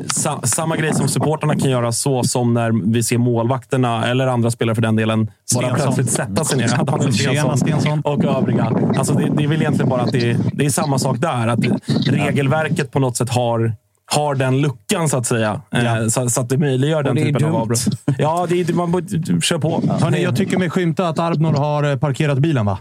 sa, 0.08 0.42
samma 0.44 0.78
grej 0.78 0.94
som 0.94 1.08
supportrarna 1.08 1.56
kan 1.56 1.72
göra 1.72 1.92
så 1.92 2.24
som 2.24 2.54
när 2.54 2.92
vi 2.92 3.04
ser 3.04 3.18
målvakterna, 3.18 4.08
eller 4.08 4.28
andra 4.28 4.52
spelare 4.52 4.76
för 4.76 4.82
den 4.82 4.96
delen, 4.96 5.26
bara 5.26 5.32
Stensson. 5.46 5.76
plötsligt 5.76 6.10
sätta 6.12 6.44
sig 6.46 6.58
ner. 6.58 6.86
Daniel 6.86 7.14
Tjena, 7.14 7.58
Stensson. 7.58 8.02
Och 8.02 8.24
övriga. 8.26 8.72
Alltså 8.98 9.14
det, 9.14 9.30
det 9.38 9.44
är 9.44 9.48
väl 9.48 9.62
egentligen 9.62 9.90
bara 9.90 10.02
att 10.02 10.12
det, 10.12 10.38
det 10.54 10.66
är 10.66 10.70
samma 10.70 11.00
sak 11.00 11.18
där. 11.20 11.48
Att 11.48 11.60
regelverket 12.08 12.92
på 12.92 13.00
något 13.00 13.18
sätt 13.18 13.30
har 13.30 13.74
har 14.12 14.36
den 14.36 14.62
luckan, 14.62 15.10
så 15.10 15.18
att 15.18 15.26
säga. 15.26 15.62
Eh, 15.72 16.08
Så, 16.08 16.30
så 16.30 16.42
att 16.42 16.50
det 16.50 16.58
möjliggör 16.58 17.04
den 17.04 17.16
det 17.16 17.22
är 17.22 17.26
typen 17.26 17.44
av 17.46 17.52
dumt. 17.52 17.62
avbrott. 17.62 17.86
Ja, 18.18 18.46
det 18.50 18.62
är, 18.70 18.74
man 18.74 18.92
borde- 18.92 19.42
kör 19.42 19.58
på. 19.58 19.82
Hörni, 20.02 20.24
jag 20.24 20.36
tycker 20.36 20.58
mig 20.58 20.70
skymta 20.70 21.08
att 21.10 21.20
Arbnor 21.20 21.54
har 21.54 21.84
eh, 21.84 21.98
parkerat 21.98 22.38
bilen, 22.38 22.66
va? 22.66 22.78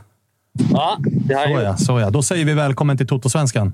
Ja, 0.72 0.96
det 1.00 1.34
har 1.34 1.44
Så 1.46 1.50
jag 1.52 1.62
ja, 1.62 1.76
så 1.76 2.00
ja. 2.00 2.10
Då 2.10 2.22
säger 2.22 2.44
vi 2.44 2.54
välkommen 2.54 2.96
till 2.96 3.06
Toto-svenskan. 3.06 3.72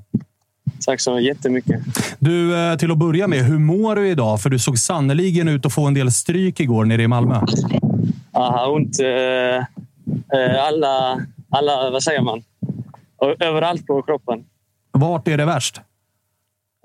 Tack 0.86 1.00
så 1.00 1.20
jättemycket. 1.20 1.80
Du, 2.18 2.56
eh, 2.70 2.76
till 2.76 2.90
att 2.90 2.98
börja 2.98 3.26
med, 3.28 3.44
hur 3.44 3.58
mår 3.58 3.96
du 3.96 4.08
idag? 4.08 4.40
För 4.40 4.50
du 4.50 4.58
såg 4.58 4.78
sannoliken 4.78 5.48
ut 5.48 5.66
att 5.66 5.72
få 5.72 5.86
en 5.86 5.94
del 5.94 6.12
stryk 6.12 6.60
igår 6.60 6.84
nere 6.84 7.02
i 7.02 7.08
Malmö. 7.08 7.40
Jag 8.32 8.40
har 8.50 8.72
ont 8.72 9.00
eh, 9.00 9.64
alla, 10.68 11.20
alla, 11.50 11.90
vad 11.90 12.02
säger 12.02 12.22
man? 12.22 12.42
Överallt 13.40 13.86
på 13.86 14.02
kroppen. 14.02 14.44
Vart 14.92 15.28
är 15.28 15.36
det 15.38 15.44
värst? 15.44 15.80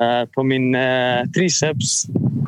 Eh, 0.02 0.30
på 0.30 0.44
min 0.44 0.76
eh, 0.76 1.26
triceps. 1.36 2.06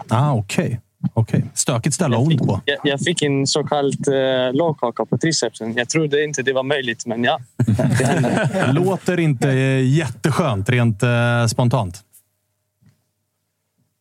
Ah, 0.08 0.34
Okej. 0.34 0.80
Okej. 1.14 1.44
Stökigt 1.54 1.96
ställe 1.96 2.16
att 2.16 2.28
ont 2.28 2.40
på. 2.40 2.62
Jag, 2.66 2.78
jag 2.84 3.00
fick 3.00 3.22
en 3.22 3.48
så 3.48 3.64
kallad 3.64 4.08
eh, 4.08 4.54
lågkaka 4.54 5.06
på 5.06 5.18
tricepsen. 5.18 5.74
Jag 5.76 5.90
trodde 5.90 6.24
inte 6.24 6.44
det 6.44 6.54
var 6.54 6.64
möjligt, 6.64 7.06
men 7.06 7.24
ja. 7.24 7.40
Det. 7.66 8.72
Låter 8.74 9.20
inte 9.20 9.50
eh, 9.50 9.88
jätteskönt 9.98 10.70
rent 10.70 11.04
eh, 11.04 11.10
spontant. 11.48 12.04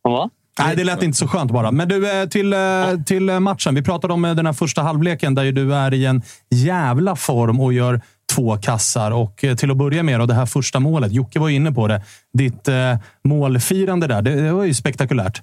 Va? 0.03 0.31
Nej, 0.59 0.77
det 0.77 0.85
lät 0.85 1.03
inte 1.03 1.19
så 1.19 1.29
skönt 1.29 1.51
bara. 1.51 1.71
Men 1.71 1.89
du, 1.89 2.27
till, 2.31 2.55
till 3.07 3.41
matchen. 3.41 3.75
Vi 3.75 3.83
pratade 3.83 4.15
om 4.15 4.23
den 4.23 4.47
här 4.47 4.53
första 4.53 4.83
halvleken 4.83 5.35
där 5.35 5.53
du 5.53 5.75
är 5.75 5.95
i 5.95 6.07
en 6.07 6.23
jävla 6.51 7.17
form 7.17 7.61
och 7.61 7.73
gör 7.73 8.01
två 8.37 8.57
kassar. 8.57 9.11
Och 9.11 9.45
eh, 9.45 9.57
till 9.57 9.71
att 9.71 9.77
börja 9.77 10.03
med, 10.03 10.21
då, 10.21 10.27
det 10.27 10.35
här 10.35 10.47
första 10.47 10.81
målet. 10.81 11.13
Jocke 11.13 11.39
var 11.39 11.49
inne 11.49 11.73
på 11.73 11.89
det. 11.89 12.03
Ditt 12.33 12.69
eh, 12.69 12.97
målfirande 13.25 14.07
där, 14.07 14.23
det, 14.23 14.43
det 14.43 14.53
var 14.53 14.65
ju 14.65 14.75
spektakulärt. 14.75 15.43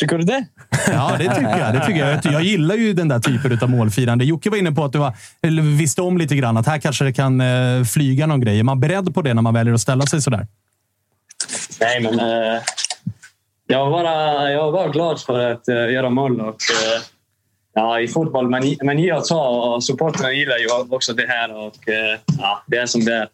Tycker 0.00 0.18
du 0.18 0.24
det? 0.24 0.46
Ja, 0.92 1.14
det 1.18 1.34
tycker 1.34 1.58
jag. 1.58 1.74
Det 1.74 1.86
tycker 1.86 2.00
jag. 2.06 2.20
jag. 2.24 2.32
Jag 2.32 2.42
gillar 2.42 2.74
ju 2.74 2.92
den 2.92 3.08
där 3.08 3.20
typen 3.20 3.58
av 3.62 3.70
målfirande. 3.70 4.24
Jocke 4.24 4.50
var 4.50 4.56
inne 4.56 4.72
på 4.72 4.84
att 4.84 4.92
du 4.92 4.98
var, 4.98 5.16
eller 5.42 5.62
visste 5.62 6.02
om 6.02 6.18
lite 6.18 6.36
grann 6.36 6.56
att 6.56 6.66
här 6.66 6.78
kanske 6.78 7.04
det 7.04 7.12
kan 7.12 7.40
eh, 7.40 7.84
flyga 7.84 8.26
någon 8.26 8.40
grej. 8.40 8.58
Är 8.58 8.62
man 8.62 8.80
beredd 8.80 9.14
på 9.14 9.22
det 9.22 9.34
när 9.34 9.42
man 9.42 9.54
väljer 9.54 9.74
att 9.74 9.80
ställa 9.80 10.06
sig 10.06 10.22
sådär? 10.22 10.46
Nej, 11.80 12.00
men 12.00 12.20
eh, 12.20 12.62
jag, 13.66 13.90
var 13.90 13.90
bara, 13.90 14.50
jag 14.50 14.64
var 14.64 14.72
bara 14.72 14.88
glad 14.88 15.20
för 15.20 15.52
att 15.52 15.68
eh, 15.68 15.74
göra 15.74 16.10
mål. 16.10 16.40
Och, 16.40 16.48
eh, 16.48 17.02
ja, 17.74 18.00
I 18.00 18.08
fotboll 18.08 18.50
man, 18.50 18.62
man 18.84 19.12
och 19.12 19.24
tar 19.24 19.74
och 19.74 19.84
supportrarna 19.84 20.32
gillar 20.32 20.58
ju 20.58 20.94
också 20.94 21.12
det 21.12 21.26
här. 21.28 21.56
Och, 21.56 21.88
eh, 21.88 22.18
ja, 22.38 22.62
det 22.66 22.76
är 22.76 22.86
som 22.86 23.04
det 23.04 23.14
är. 23.14 23.28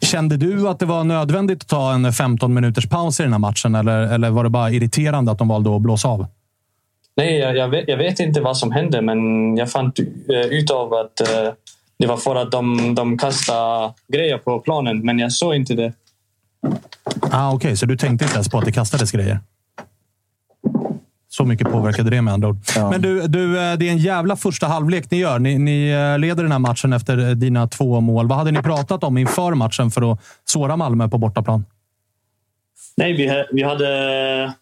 Kände 0.00 0.36
du 0.36 0.68
att 0.68 0.78
det 0.78 0.86
var 0.86 1.04
nödvändigt 1.04 1.62
att 1.62 1.68
ta 1.68 1.92
en 1.92 2.12
15 2.12 2.54
minuters 2.54 2.88
paus 2.88 3.20
i 3.20 3.22
den 3.22 3.32
här 3.32 3.38
matchen 3.38 3.74
eller, 3.74 4.00
eller 4.00 4.30
var 4.30 4.44
det 4.44 4.50
bara 4.50 4.70
irriterande 4.70 5.32
att 5.32 5.38
de 5.38 5.48
valde 5.48 5.76
att 5.76 5.82
blåsa 5.82 6.08
av? 6.08 6.26
Nej, 7.16 7.38
jag, 7.38 7.56
jag, 7.56 7.68
vet, 7.68 7.88
jag 7.88 7.96
vet 7.96 8.20
inte 8.20 8.40
vad 8.40 8.56
som 8.56 8.72
hände, 8.72 9.02
men 9.02 9.18
jag 9.56 9.70
fann 9.70 9.92
eh, 10.32 10.46
ut 10.46 10.70
av 10.70 10.94
att 10.94 11.20
eh, 11.20 11.52
det 11.98 12.06
var 12.06 12.16
för 12.16 12.36
att 12.36 12.50
de, 12.52 12.94
de 12.94 13.18
kastade 13.18 13.92
grejer 14.08 14.38
på 14.38 14.60
planen, 14.60 15.04
men 15.04 15.18
jag 15.18 15.32
såg 15.32 15.54
inte 15.54 15.74
det. 15.74 15.92
Ah, 17.20 17.52
Okej, 17.52 17.76
så 17.76 17.86
du 17.86 17.96
tänkte 17.96 18.24
inte 18.24 18.34
ens 18.34 18.48
på 18.48 18.58
att 18.58 18.64
det 18.64 18.72
kastades 18.72 19.12
grejer? 19.12 19.40
Så 21.40 21.46
mycket 21.46 21.70
påverkade 21.70 22.10
det 22.10 22.22
med 22.22 22.34
andra 22.34 22.48
ord. 22.48 22.56
Men 22.90 23.02
du, 23.02 23.26
du, 23.28 23.58
eh, 23.58 23.78
det 23.78 23.88
är 23.88 23.92
en 23.92 23.98
jävla 23.98 24.36
första 24.36 24.66
halvlek 24.66 25.10
ni 25.10 25.18
gör. 25.18 25.38
Ni, 25.38 25.58
ni 25.58 25.90
eh, 25.90 26.18
leder 26.18 26.42
den 26.42 26.52
här 26.52 26.58
matchen 26.58 26.92
efter 26.92 27.18
eh, 27.18 27.30
dina 27.30 27.66
två 27.66 28.00
mål. 28.00 28.28
Vad 28.28 28.38
hade 28.38 28.50
ni 28.50 28.62
pratat 28.62 29.04
om 29.04 29.18
inför 29.18 29.54
matchen 29.54 29.90
för 29.90 30.12
att 30.12 30.20
såra 30.44 30.76
Malmö 30.76 31.08
på 31.08 31.18
bortaplan? 31.18 31.64
Nej, 32.96 33.12
vi, 33.12 33.44
vi 33.52 33.62
hade, 33.62 34.52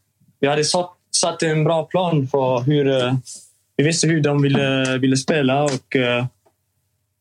vi 0.41 0.49
hade 0.49 0.65
satt, 0.65 0.91
satt 1.11 1.43
en 1.43 1.65
bra 1.65 1.85
plan 1.85 2.27
för 2.27 2.61
hur... 2.61 3.15
Vi 3.77 3.85
visste 3.85 4.07
hur 4.07 4.21
de 4.21 4.43
ville, 4.43 4.99
ville 4.99 5.17
spela 5.17 5.65
och 5.65 5.97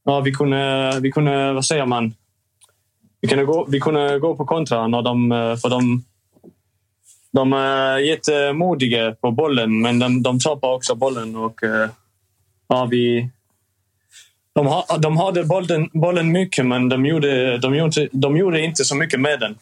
ja, 0.06 0.20
vi, 0.20 0.32
kunde, 0.32 0.94
vi 1.02 1.12
kunde... 1.12 1.54
Vad 1.54 1.66
säger 1.66 1.86
man? 1.86 2.14
Vi 3.22 3.28
kunde 3.28 3.46
gå, 3.46 3.66
vi 3.70 3.80
kunde 3.80 4.20
gå 4.20 4.36
på 4.36 4.46
kontra 4.46 4.88
när 4.88 5.02
de... 5.02 5.30
För 5.62 5.70
de, 5.70 6.04
de 7.38 7.54
eh, 7.54 7.60
är 7.60 7.98
jättemodiga 7.98 9.12
på 9.12 9.32
bollen, 9.32 9.82
men 9.82 10.00
de, 10.00 10.24
de 10.24 10.40
tappar 10.40 10.74
också 10.74 10.96
bollen. 10.96 11.36
Och, 11.36 11.64
eh, 11.64 11.90
ja, 12.68 12.86
vi, 12.86 13.30
de, 14.56 14.68
ha, 14.68 14.86
de 14.98 15.18
hade 15.18 15.44
bollen, 15.44 15.90
bollen 15.94 16.32
mycket, 16.32 16.66
men 16.66 16.90
de 16.90 17.06
gjorde, 17.06 17.58
de, 17.58 17.76
gjorde, 17.76 18.10
de 18.12 18.38
gjorde 18.38 18.62
inte 18.62 18.84
så 18.84 18.96
mycket 18.96 19.20
med 19.20 19.40
den. 19.40 19.56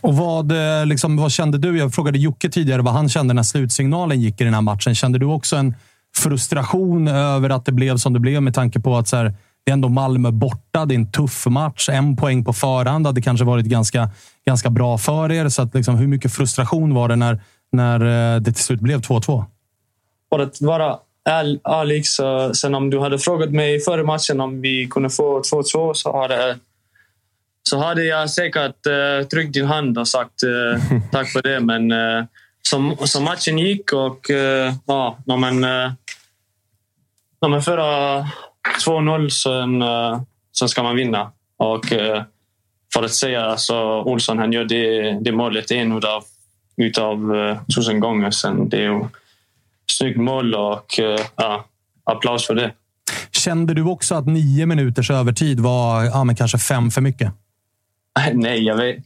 Och 0.00 0.16
vad, 0.16 0.52
eh, 0.52 0.86
liksom, 0.86 1.16
vad 1.16 1.32
kände 1.32 1.58
du? 1.58 1.78
Jag 1.78 1.94
frågade 1.94 2.18
Jocke 2.18 2.48
tidigare 2.48 2.82
vad 2.82 2.94
han 2.94 3.08
kände 3.08 3.34
när 3.34 3.42
slutsignalen 3.42 4.20
gick 4.20 4.40
i 4.40 4.44
den 4.44 4.54
här 4.54 4.60
matchen. 4.60 4.94
Kände 4.94 5.18
du 5.18 5.26
också 5.26 5.56
en 5.56 5.74
frustration 6.16 7.08
över 7.08 7.50
att 7.50 7.64
det 7.64 7.72
blev 7.72 7.96
som 7.96 8.12
det 8.12 8.20
blev 8.20 8.42
med 8.42 8.54
tanke 8.54 8.80
på 8.80 8.96
att 8.96 9.08
så 9.08 9.16
här, 9.16 9.34
det 9.66 9.70
är 9.70 9.72
ändå 9.72 9.88
Malmö 9.88 10.30
borta. 10.30 10.86
Det 10.86 10.94
är 10.94 10.96
en 10.96 11.12
tuff 11.12 11.46
match. 11.46 11.88
En 11.88 12.16
poäng 12.16 12.44
på 12.44 12.52
förhand 12.52 13.06
hade 13.06 13.22
kanske 13.22 13.44
varit 13.44 13.66
ganska, 13.66 14.10
ganska 14.46 14.70
bra 14.70 14.98
för 14.98 15.32
er. 15.32 15.48
Så 15.48 15.62
att, 15.62 15.74
liksom, 15.74 15.96
hur 15.96 16.06
mycket 16.06 16.32
frustration 16.32 16.94
var 16.94 17.08
det 17.08 17.16
när, 17.16 17.40
när 17.72 18.00
eh, 18.34 18.40
det 18.40 18.52
till 18.52 18.64
slut 18.64 18.80
blev 18.80 19.00
2-2? 19.00 19.44
för 20.30 20.38
att 20.38 20.60
vara 20.60 20.98
ärlig, 21.28 22.06
sen 22.56 22.74
om 22.74 22.90
du 22.90 23.00
hade 23.00 23.18
frågat 23.18 23.50
mig 23.50 23.80
före 23.80 24.02
matchen 24.02 24.40
om 24.40 24.60
vi 24.60 24.86
kunde 24.90 25.10
få 25.10 25.40
2-2 25.40 25.94
så 25.94 26.20
hade, 26.20 26.58
så 27.62 27.78
hade 27.78 28.04
jag 28.04 28.30
säkert 28.30 28.86
uh, 28.86 29.26
tryckt 29.26 29.52
din 29.52 29.66
hand 29.66 29.98
och 29.98 30.08
sagt 30.08 30.42
eh, 30.42 31.00
tack 31.12 31.28
för 31.28 31.42
det. 31.42 31.60
Men 31.60 31.92
uh, 31.92 32.24
som, 32.62 32.96
som 33.04 33.24
matchen 33.24 33.58
gick 33.58 33.92
och 33.92 34.30
uh, 34.30 34.74
ja, 34.86 35.18
när 35.26 35.36
man, 35.36 35.64
uh, 35.64 35.92
när 37.40 37.48
man 37.48 37.62
förra 37.62 38.26
2-0 38.86 39.28
sen, 39.28 39.82
uh, 39.82 40.20
sen 40.58 40.68
ska 40.68 40.82
man 40.82 40.96
vinna. 40.96 41.32
Och 41.56 41.92
eh, 41.92 42.22
för 42.94 43.02
att 43.02 43.12
säga 43.12 43.56
så 43.56 44.02
Olsson 44.02 44.38
han 44.38 44.52
gör 44.52 44.64
det, 44.64 45.12
det 45.20 45.32
målet 45.32 45.70
en 45.70 45.96
utav, 45.96 46.24
utav 46.76 47.34
uh, 47.34 47.56
tusen 47.76 48.00
gånger. 48.00 48.30
Sen 48.30 48.68
det 48.68 48.76
är 48.76 48.82
ju 48.82 49.04
snyggt 49.90 50.18
mål 50.18 50.54
och 50.54 51.00
eh, 51.00 51.20
ja, 51.36 51.64
applaus 52.04 52.46
för 52.46 52.54
det. 52.54 52.72
Kände 53.32 53.74
du 53.74 53.82
också 53.82 54.14
att 54.14 54.26
nio 54.26 54.66
minuters 54.66 55.10
övertid 55.10 55.60
var 55.60 56.04
ja, 56.04 56.24
men 56.24 56.36
kanske 56.36 56.58
fem 56.58 56.90
för 56.90 57.00
mycket? 57.00 57.32
Nej, 58.32 58.62
jag 58.62 58.76
vet, 58.76 58.96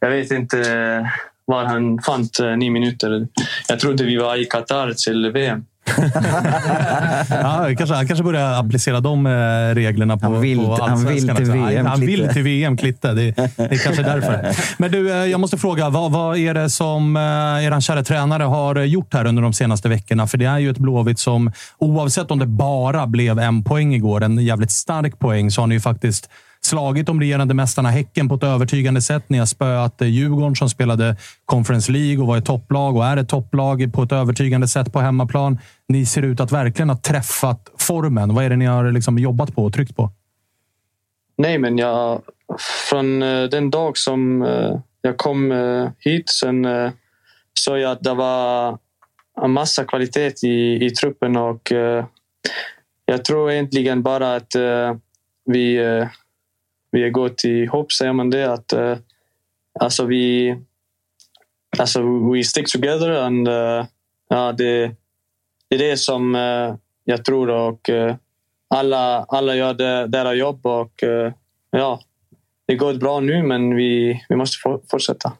jag 0.00 0.10
vet 0.10 0.30
inte 0.30 0.58
eh, 0.58 1.06
var 1.44 1.64
han 1.64 2.02
fann 2.02 2.28
eh, 2.42 2.56
nio 2.56 2.70
minuter. 2.70 3.28
Jag 3.68 3.80
trodde 3.80 4.04
vi 4.04 4.16
var 4.16 4.36
i 4.36 4.44
Qatar 4.44 4.92
till 4.92 5.30
VM. 5.30 5.64
Ja, 7.30 7.68
kanske, 7.78 7.94
han 7.94 8.06
kanske 8.06 8.24
börjar 8.24 8.60
applicera 8.60 9.00
de 9.00 9.26
eh, 9.26 9.30
reglerna 9.74 10.16
på 10.16 10.26
Han 10.26 10.40
vill- 10.40 10.58
på 10.58 10.78
han 10.80 11.06
vill 11.06 11.28
till. 11.28 11.52
VM, 11.52 11.86
Han 11.86 12.00
vill 12.00 12.18
Klitte. 12.18 12.32
till 12.34 12.42
VM, 12.42 12.76
Klitte. 12.76 13.12
Det, 13.12 13.30
det 13.30 13.42
är 13.56 13.84
kanske 13.84 14.02
därför. 14.02 14.56
Men 14.78 14.92
du, 14.92 15.10
eh, 15.12 15.16
jag 15.26 15.40
måste 15.40 15.58
fråga. 15.58 15.88
Vad, 15.90 16.12
vad 16.12 16.36
är 16.38 16.54
det 16.54 16.70
som 16.70 17.16
eh, 17.16 17.22
er 17.66 17.80
kära 17.80 18.02
tränare 18.04 18.42
har 18.42 18.76
gjort 18.80 19.14
här 19.14 19.26
under 19.26 19.42
de 19.42 19.52
senaste 19.52 19.88
veckorna? 19.88 20.26
För 20.26 20.38
det 20.38 20.44
är 20.44 20.58
ju 20.58 20.70
ett 20.70 20.78
Blåvitt 20.78 21.18
som, 21.18 21.52
oavsett 21.78 22.30
om 22.30 22.38
det 22.38 22.46
bara 22.46 23.06
blev 23.06 23.38
en 23.38 23.64
poäng 23.64 23.94
igår, 23.94 24.22
en 24.22 24.38
jävligt 24.38 24.70
stark 24.70 25.18
poäng, 25.18 25.50
så 25.50 25.60
har 25.62 25.66
ni 25.66 25.74
ju 25.74 25.80
faktiskt 25.80 26.28
slagit 26.64 27.06
de 27.06 27.20
regerande 27.20 27.54
mästarna 27.54 27.90
Häcken 27.90 28.28
på 28.28 28.34
ett 28.34 28.42
övertygande 28.42 29.02
sätt. 29.02 29.24
Ni 29.26 29.38
har 29.38 29.46
spöat 29.46 30.02
eh, 30.02 30.08
Djurgården 30.08 30.56
som 30.56 30.70
spelade 30.70 31.16
Conference 31.44 31.92
League 31.92 32.22
och 32.22 32.26
var 32.26 32.36
ett 32.36 32.44
topplag 32.44 32.96
och 32.96 33.04
är 33.06 33.16
ett 33.16 33.28
topplag 33.28 33.92
på 33.92 34.02
ett 34.02 34.12
övertygande 34.12 34.68
sätt 34.68 34.92
på 34.92 35.00
hemmaplan. 35.00 35.58
Ni 35.88 36.06
ser 36.06 36.22
ut 36.22 36.40
att 36.40 36.52
verkligen 36.52 36.88
ha 36.90 36.96
träffat 36.96 37.70
formen. 37.78 38.34
Vad 38.34 38.44
är 38.44 38.50
det 38.50 38.56
ni 38.56 38.64
har 38.64 38.92
liksom 38.92 39.18
jobbat 39.18 39.54
på 39.54 39.64
och 39.64 39.72
tryckt 39.72 39.96
på? 39.96 40.10
Nej, 41.36 41.58
men 41.58 41.78
jag, 41.78 42.22
från 42.90 43.22
eh, 43.22 43.44
den 43.44 43.70
dag 43.70 43.98
som 43.98 44.42
eh, 44.42 44.78
jag 45.00 45.16
kom 45.16 45.52
hit 45.98 46.28
sen 46.28 46.66
såg 47.54 47.78
jag 47.78 47.92
att 47.92 48.02
det 48.02 48.14
var 48.14 48.78
en 49.42 49.50
massa 49.50 49.84
kvalitet 49.84 50.32
i, 50.42 50.86
i 50.86 50.90
truppen 50.90 51.36
och 51.36 51.72
jag 53.06 53.24
tror 53.24 53.50
egentligen 53.50 54.02
bara 54.02 54.34
att 54.36 54.52
vi, 55.44 55.78
vi 56.92 57.02
har 57.02 57.10
gått 57.10 57.44
ihop, 57.44 57.92
säger 57.92 58.12
man 58.12 58.30
det, 58.30 58.52
att 58.52 58.72
uh, 58.72 58.96
alltså 59.80 60.04
vi 60.04 60.56
alltså 61.78 62.02
we 62.02 62.44
stick 62.44 62.72
together 62.72 63.10
and 63.10 63.48
uh, 63.48 63.84
ja, 64.28 64.52
det, 64.52 64.96
det 65.68 65.74
är 65.74 65.78
det 65.78 65.96
som 65.96 66.34
uh, 66.34 66.74
jag 67.04 67.24
tror 67.24 67.50
och 67.50 67.88
uh, 67.88 68.14
alla, 68.68 69.24
alla 69.28 69.54
gör 69.54 69.74
det, 69.74 70.06
deras 70.06 70.36
jobb 70.36 70.66
och 70.66 71.04
ja, 71.70 72.00
det 72.66 72.74
går 72.76 72.94
bra 72.94 73.20
nu 73.20 73.42
men 73.42 73.76
vi, 73.76 74.20
vi 74.28 74.36
måste 74.36 74.56
fortsätta. 74.90 75.32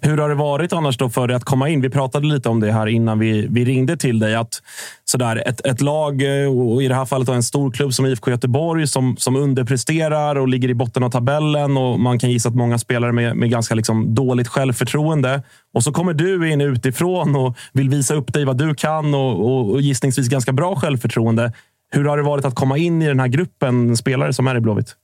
Hur 0.00 0.18
har 0.18 0.28
det 0.28 0.34
varit 0.34 0.72
annars 0.72 0.98
då 0.98 1.10
för 1.10 1.26
dig 1.26 1.36
att 1.36 1.44
komma 1.44 1.68
in? 1.68 1.80
Vi 1.80 1.90
pratade 1.90 2.26
lite 2.26 2.48
om 2.48 2.60
det 2.60 2.72
här 2.72 2.86
innan 2.86 3.18
vi, 3.18 3.46
vi 3.50 3.64
ringde 3.64 3.96
till 3.96 4.18
dig. 4.18 4.34
Att 4.34 4.62
sådär, 5.04 5.42
ett, 5.46 5.66
ett 5.66 5.80
lag, 5.80 6.42
eh, 6.42 6.58
och 6.58 6.82
i 6.82 6.88
det 6.88 6.94
här 6.94 7.04
fallet 7.04 7.28
en 7.28 7.42
stor 7.42 7.70
klubb 7.70 7.94
som 7.94 8.06
IFK 8.06 8.30
Göteborg, 8.30 8.86
som, 8.86 9.16
som 9.16 9.36
underpresterar 9.36 10.36
och 10.36 10.48
ligger 10.48 10.68
i 10.68 10.74
botten 10.74 11.02
av 11.02 11.10
tabellen. 11.10 11.76
och 11.76 12.00
Man 12.00 12.18
kan 12.18 12.30
gissa 12.30 12.48
att 12.48 12.54
många 12.54 12.78
spelare 12.78 13.12
med, 13.12 13.36
med 13.36 13.50
ganska 13.50 13.74
liksom 13.74 14.14
dåligt 14.14 14.48
självförtroende. 14.48 15.42
Och 15.74 15.82
så 15.82 15.92
kommer 15.92 16.12
du 16.12 16.50
in 16.50 16.60
utifrån 16.60 17.36
och 17.36 17.56
vill 17.72 17.88
visa 17.88 18.14
upp 18.14 18.32
dig 18.32 18.44
vad 18.44 18.58
du 18.58 18.74
kan 18.74 19.14
och, 19.14 19.40
och, 19.40 19.70
och 19.70 19.80
gissningsvis 19.80 20.28
ganska 20.28 20.52
bra 20.52 20.76
självförtroende. 20.76 21.52
Hur 21.90 22.04
har 22.04 22.16
det 22.16 22.22
varit 22.22 22.44
att 22.44 22.54
komma 22.54 22.78
in 22.78 23.02
i 23.02 23.06
den 23.06 23.20
här 23.20 23.28
gruppen 23.28 23.96
spelare 23.96 24.32
som 24.32 24.46
är 24.46 24.56
i 24.56 24.60
Blåvitt? 24.60 24.96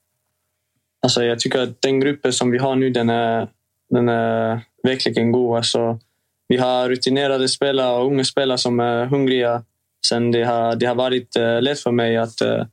Alltså, 1.03 1.25
jag 1.25 1.39
tycker 1.39 1.63
att 1.63 1.83
den 1.83 2.01
gruppen 2.01 2.33
som 2.33 2.51
vi 2.51 2.59
har 2.59 2.77
nu, 2.77 2.91
den 2.91 3.11
är 3.11 3.49
den 3.91 4.09
är 4.09 4.53
eh, 4.53 4.61
verkligen 4.83 5.33
god. 5.33 5.57
Alltså, 5.57 5.99
vi 6.49 6.57
har 6.57 6.89
rutinerade 6.89 7.49
spelare 7.49 7.99
och 7.99 8.07
unga 8.07 8.25
spelare 8.25 8.59
som 8.59 8.81
är 8.81 9.07
hungriga. 9.07 9.63
Sen 10.07 10.31
det 10.31 10.45
har, 10.45 10.77
det 10.77 10.87
har 10.87 10.95
varit 10.95 11.37
eh, 11.37 11.63
lätt 11.63 11.81
för 11.81 11.93
mig 11.93 12.17
att, 12.17 12.41
eh, 12.41 12.67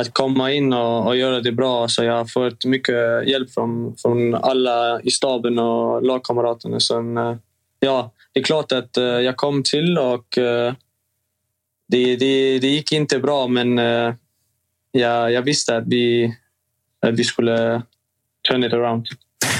att 0.00 0.14
komma 0.14 0.52
in 0.52 0.72
och, 0.72 1.06
och, 1.06 1.16
göra 1.16 1.40
det 1.40 1.52
bra. 1.52 1.88
Så 1.88 2.04
jag 2.04 2.12
har 2.12 2.24
fått 2.24 2.64
mycket 2.64 3.28
hjälp 3.28 3.50
från, 3.50 3.96
från 3.96 4.34
alla 4.34 5.00
i 5.00 5.10
staben 5.10 5.58
och 5.58 6.02
lagkamraterna. 6.02 6.80
Sen, 6.80 7.16
ja, 7.80 8.12
det 8.32 8.40
är 8.40 8.44
klart 8.44 8.72
att 8.72 8.96
jag 8.96 9.36
kom 9.36 9.62
till 9.62 9.98
och 9.98 10.24
det, 11.88 12.16
det, 12.16 12.58
det 12.58 12.68
gick 12.68 12.92
inte 12.92 13.18
bra, 13.18 13.46
men 13.46 13.78
jag, 14.92 15.32
jag 15.32 15.42
visste 15.42 15.76
att 15.76 15.84
vi, 15.86 16.34
att 17.00 17.18
vi 17.18 17.24
skulle 17.24 17.82
turn 18.48 18.64
it 18.64 18.72
around. 18.72 19.06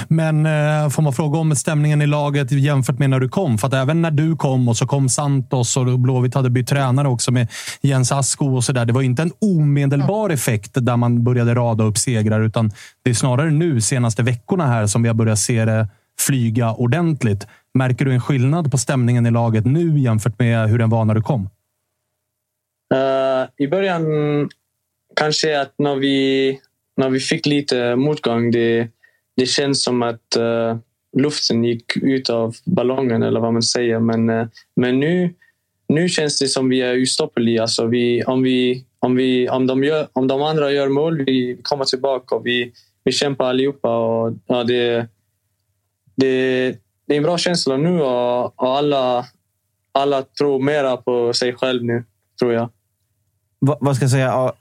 Men 0.08 0.46
eh, 0.46 0.88
får 0.90 1.02
man 1.02 1.12
fråga 1.12 1.38
om 1.38 1.56
stämningen 1.56 2.02
i 2.02 2.06
laget 2.06 2.52
jämfört 2.52 2.98
med 2.98 3.10
när 3.10 3.20
du 3.20 3.28
kom? 3.28 3.58
För 3.58 3.68
att 3.68 3.74
även 3.74 4.02
när 4.02 4.10
du 4.10 4.36
kom 4.36 4.68
och 4.68 4.76
så 4.76 4.86
kom 4.86 5.08
Santos 5.08 5.76
och 5.76 5.98
Blåvitt 5.98 6.34
hade 6.34 6.50
bytt 6.50 6.68
tränare 6.68 7.08
också 7.08 7.32
med 7.32 7.48
Jens 7.82 8.12
Asko 8.12 8.56
och 8.56 8.64
så 8.64 8.72
där. 8.72 8.84
Det 8.84 8.92
var 8.92 9.02
inte 9.02 9.22
en 9.22 9.32
omedelbar 9.40 10.30
effekt 10.30 10.70
där 10.74 10.96
man 10.96 11.24
började 11.24 11.54
rada 11.54 11.84
upp 11.84 11.98
segrar, 11.98 12.40
utan 12.40 12.70
det 13.02 13.10
är 13.10 13.14
snarare 13.14 13.50
nu 13.50 13.80
senaste 13.80 14.22
veckorna 14.22 14.66
här 14.66 14.86
som 14.86 15.02
vi 15.02 15.08
har 15.08 15.14
börjat 15.14 15.38
se 15.38 15.64
det 15.64 15.88
flyga 16.18 16.72
ordentligt. 16.72 17.46
Märker 17.74 18.04
du 18.04 18.12
en 18.12 18.20
skillnad 18.20 18.70
på 18.70 18.78
stämningen 18.78 19.26
i 19.26 19.30
laget 19.30 19.66
nu 19.66 19.98
jämfört 19.98 20.38
med 20.38 20.68
hur 20.68 20.78
den 20.78 20.90
var 20.90 21.04
när 21.04 21.14
du 21.14 21.22
kom? 21.22 21.48
Uh, 22.94 23.48
I 23.56 23.68
början 23.68 24.04
kanske 25.16 25.60
att 25.60 25.74
när 25.78 25.96
vi, 25.96 26.60
när 26.96 27.10
vi 27.10 27.20
fick 27.20 27.46
lite 27.46 27.96
motgång, 27.96 28.50
det, 28.50 28.88
det 29.36 29.46
känns 29.46 29.82
som 29.82 30.02
att 30.02 30.36
uh, 30.38 30.76
luften 31.16 31.64
gick 31.64 31.96
ut 31.96 32.30
av 32.30 32.56
ballongen 32.64 33.22
eller 33.22 33.40
vad 33.40 33.52
man 33.52 33.62
säger. 33.62 33.98
Men, 33.98 34.30
uh, 34.30 34.46
men 34.76 35.00
nu, 35.00 35.34
nu 35.88 36.08
känns 36.08 36.38
det 36.38 36.48
som 36.48 36.68
vi 36.68 36.80
är 36.80 36.94
ustoppliga. 36.94 37.62
Alltså 37.62 37.86
vi, 37.86 38.24
om, 38.24 38.42
vi, 38.42 38.84
om, 38.98 39.16
vi, 39.16 39.48
om, 39.48 39.66
de 39.66 39.84
gör, 39.84 40.08
om 40.12 40.28
de 40.28 40.42
andra 40.42 40.72
gör 40.72 40.88
mål, 40.88 41.24
vi 41.24 41.58
kommer 41.62 41.84
tillbaka 41.84 42.34
och 42.34 42.46
vi, 42.46 42.72
vi 43.04 43.12
kämpar 43.12 43.44
allihopa. 43.44 43.96
Och, 43.96 44.32
ja, 44.46 44.64
det, 44.64 45.08
det, 46.16 46.66
det 47.06 47.14
är 47.14 47.16
en 47.16 47.22
bra 47.22 47.38
känsla 47.38 47.76
nu 47.76 48.02
och, 48.02 48.44
och 48.44 48.76
alla, 48.76 49.26
alla 49.92 50.22
tror 50.22 50.62
mera 50.62 50.96
på 50.96 51.32
sig 51.32 51.54
själv 51.54 51.84
nu, 51.84 52.04
tror 52.38 52.52
jag. 52.52 52.70
Va, 53.58 53.78
vad 53.80 53.96
ska 53.96 54.04
jag 54.04 54.10
säga? 54.10 54.52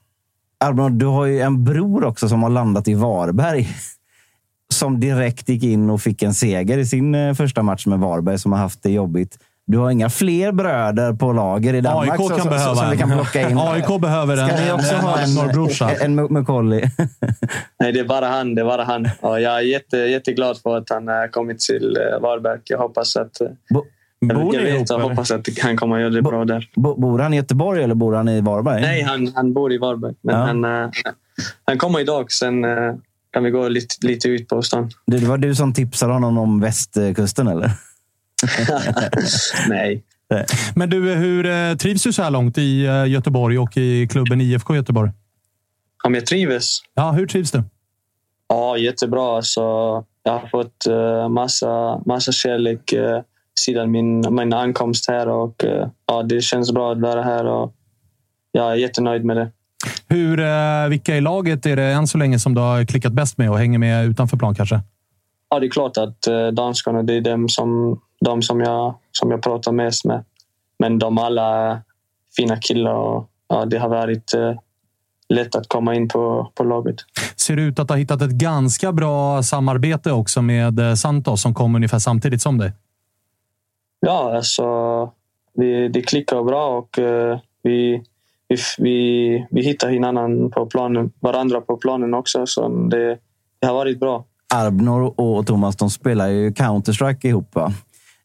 Arbron, 0.58 0.98
du 0.98 1.06
har 1.06 1.26
ju 1.26 1.40
en 1.40 1.64
bror 1.64 2.04
också 2.04 2.30
som 2.30 2.44
har 2.44 2.50
landat 2.50 2.88
i 2.88 2.94
Varberg 2.94 3.68
som 4.74 5.00
direkt 5.00 5.50
gick 5.50 5.64
in 5.64 5.90
och 5.90 6.02
fick 6.02 6.24
en 6.24 6.34
seger 6.34 6.78
i 6.78 6.86
sin 6.86 7.16
eh, 7.16 7.34
första 7.34 7.62
match 7.62 7.86
med 7.86 8.00
Varberg, 8.00 8.40
som 8.40 8.52
har 8.52 8.60
haft 8.60 8.84
det 8.84 8.92
jobbigt. 8.92 9.38
Du 9.66 9.78
har 9.78 9.92
inga 9.92 10.10
fler 10.10 10.52
bröder 10.52 11.14
på 11.14 11.34
lager 11.34 11.74
i 11.74 11.82
Danmark 11.82 12.20
AIK 12.20 12.30
kan 12.30 12.40
så, 12.40 12.50
behöva 12.50 12.76
som 12.76 12.92
vi 12.92 12.98
kan 12.98 13.12
plocka 13.12 13.50
in? 13.50 13.58
AIK 13.62 14.02
behöver 14.02 14.38
en, 14.38 14.48
Ska 14.48 14.66
ni 14.66 14.72
också 14.72 14.96
ha 14.96 15.20
en, 15.20 15.36
norrbrorsa. 15.36 15.92
En, 15.92 16.20
en 16.20 16.34
McCauley? 16.34 16.82
Nej, 17.80 17.92
det 17.92 18.00
är 18.00 18.08
bara 18.08 18.28
han. 18.28 18.56
Det 18.56 18.62
är 18.62 18.66
bara 18.66 18.84
han. 18.84 19.10
Och 19.22 19.42
jag 19.42 19.58
är 19.58 19.62
jätte, 19.62 19.98
jätteglad 19.98 20.58
för 20.58 20.78
att 20.78 20.90
han 20.90 21.08
har 21.08 21.28
kommit 21.28 21.60
till 21.60 21.98
eh, 21.98 22.22
Varberg. 22.22 22.60
Jag 22.64 22.78
hoppas 22.78 23.16
att... 23.16 23.42
Eh, 23.42 23.48
Bo 23.74 23.84
Bor 24.22 24.56
jag 24.56 24.62
vet, 24.62 24.90
jag 24.90 25.00
hoppas 25.00 25.32
att 25.32 25.48
han 25.62 25.78
kommer 25.78 25.96
att 25.96 26.02
göra 26.02 26.12
det 26.12 26.22
bo, 26.22 26.30
bra 26.30 26.46
där. 26.46 26.70
Bo, 26.76 26.96
bor 26.96 27.20
han 27.20 27.34
i 27.34 27.38
Göteborg 27.38 27.84
eller 27.84 27.96
bor 27.96 28.14
han 28.14 28.30
i 28.30 28.42
Varberg? 28.42 28.82
Nej, 28.82 29.02
han, 29.02 29.32
han 29.36 29.54
bor 29.54 29.74
i 29.74 29.78
Varberg. 29.78 30.14
Men 30.22 30.36
ja. 30.36 30.42
han, 30.42 30.92
han 31.66 31.78
kommer 31.78 32.00
idag. 32.00 32.32
Sen 32.32 32.66
kan 33.34 33.44
vi 33.44 33.50
gå 33.50 33.68
lite, 33.68 34.08
lite 34.08 34.28
ut 34.28 34.48
på 34.48 34.62
stan. 34.62 34.92
Det 35.08 35.18
var 35.18 35.38
du 35.38 35.56
som 35.56 35.74
tipsade 35.74 36.14
honom 36.14 36.38
om 36.38 36.60
västkusten, 36.60 37.48
eller? 37.48 37.72
Nej. 39.70 40.04
Men 40.76 40.90
du, 40.90 41.14
hur 41.14 41.46
eh, 41.46 41.76
trivs 41.76 42.04
du 42.04 42.14
så 42.14 42.24
här 42.24 42.32
långt 42.32 42.58
i 42.58 42.86
eh, 42.86 43.06
Göteborg 43.06 43.60
och 43.60 43.78
i 43.78 44.08
klubben 44.08 44.42
IFK 44.42 44.76
Göteborg? 44.76 45.12
Om 46.04 46.14
jag 46.14 46.26
trivs? 46.26 46.82
Ja, 46.94 47.12
hur 47.12 47.28
trivs 47.28 47.52
du? 47.52 47.64
Ja, 48.48 48.78
jättebra. 48.78 49.42
Så 49.42 49.62
jag 50.24 50.32
har 50.32 50.48
fått 50.48 50.88
uh, 50.90 51.30
massa, 51.30 52.02
massa 52.06 52.32
kärlek 52.32 52.94
sedan 53.60 53.92
min, 53.92 54.36
min 54.36 54.54
ankomst 54.54 55.10
här. 55.10 55.28
Och, 55.28 55.66
ja, 56.06 56.24
det 56.24 56.42
känns 56.42 56.72
bra 56.72 56.92
att 56.92 57.02
vara 57.02 57.24
här 57.24 57.46
och 57.46 57.74
jag 58.52 58.72
är 58.72 58.76
jättenöjd 58.76 59.26
med 59.26 59.38
det. 59.38 59.52
Hur, 60.08 60.40
eh, 60.40 60.88
vilka 60.90 61.18
i 61.18 61.22
laget 61.22 61.66
är 61.66 61.76
det 61.76 61.84
än 61.84 62.08
så 62.08 62.18
länge 62.18 62.40
som 62.40 62.54
du 62.54 62.62
har 62.62 62.86
klickat 62.86 63.14
bäst 63.14 63.38
med 63.38 63.50
och 63.50 63.58
hänger 63.58 63.80
med 63.80 64.06
utanför 64.06 64.38
plan 64.38 64.56
kanske? 64.56 64.82
Ja, 65.50 65.60
det 65.60 65.66
är 65.66 65.70
klart 65.70 65.98
att 65.98 66.28
eh, 66.28 66.48
danskarna 66.48 67.04
det 67.04 67.14
är 67.14 67.22
dem 67.22 67.50
som, 67.50 68.00
de 68.26 68.42
som, 68.42 68.60
jag, 68.62 68.96
som 69.12 69.32
jag 69.32 69.44
pratar 69.44 69.72
mest 69.72 70.06
med. 70.06 70.26
Men 70.80 71.00
de 71.00 71.18
alla 71.18 71.72
är 71.72 71.82
fina 72.36 72.58
killar 72.58 72.94
och 72.94 73.30
ja, 73.48 73.66
det 73.66 73.78
har 73.78 73.90
varit 73.90 74.34
eh, 74.34 74.54
lätt 75.30 75.56
att 75.56 75.68
komma 75.68 75.96
in 75.96 76.10
på, 76.10 76.52
på 76.56 76.64
laget. 76.64 76.96
Ser 77.36 77.58
ut 77.58 77.80
att 77.80 77.90
ha 77.90 77.98
hittat 77.98 78.22
ett 78.22 78.32
ganska 78.32 78.92
bra 78.92 79.44
samarbete 79.44 80.12
också 80.12 80.42
med 80.42 80.80
eh, 80.80 80.94
Santos 80.94 81.42
som 81.42 81.54
kom 81.54 81.76
ungefär 81.76 82.00
samtidigt 82.00 82.42
som 82.42 82.58
dig. 82.58 82.72
Ja, 84.00 84.36
alltså 84.36 84.66
vi, 85.54 85.88
det 85.88 86.02
klickar 86.02 86.44
bra 86.44 86.78
och 86.78 86.98
uh, 86.98 87.38
vi, 87.64 88.04
vi, 88.56 88.58
vi, 88.78 89.48
vi 89.52 89.62
hittar 89.62 89.90
hinanden 89.90 90.52
på 90.52 90.66
planen, 90.66 91.12
varandra 91.20 91.62
på 91.62 91.78
planen 91.78 92.14
också. 92.14 92.46
Så 92.46 92.70
det, 92.70 93.18
det 93.62 93.68
har 93.68 93.74
varit 93.74 94.00
bra. 94.00 94.26
Arbnor 94.54 95.14
och 95.18 95.48
Thomas 95.48 95.76
de 95.76 95.90
spelar 95.90 96.28
ju 96.28 96.50
Counter-Strike 96.50 97.28
ihop. 97.28 97.56
Va? 97.56 97.74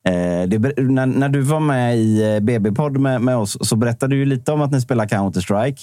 Eh, 0.09 0.49
det, 0.49 0.59
när, 0.83 1.07
när, 1.07 1.29
du 1.29 1.41
var 1.41 1.61
med 1.61 1.99
i 1.99 2.35
eh, 2.35 2.41
BB-podd 2.41 2.99
med, 2.99 3.21
med, 3.21 3.37
oss 3.37 3.57
så 3.61 3.77
berättade 3.77 4.17
du 4.17 4.25
lite 4.25 4.53
om 4.53 4.63
att 4.63 4.73
ni 4.73 4.81
spelar 4.81 5.07
Counter-Strike. 5.07 5.81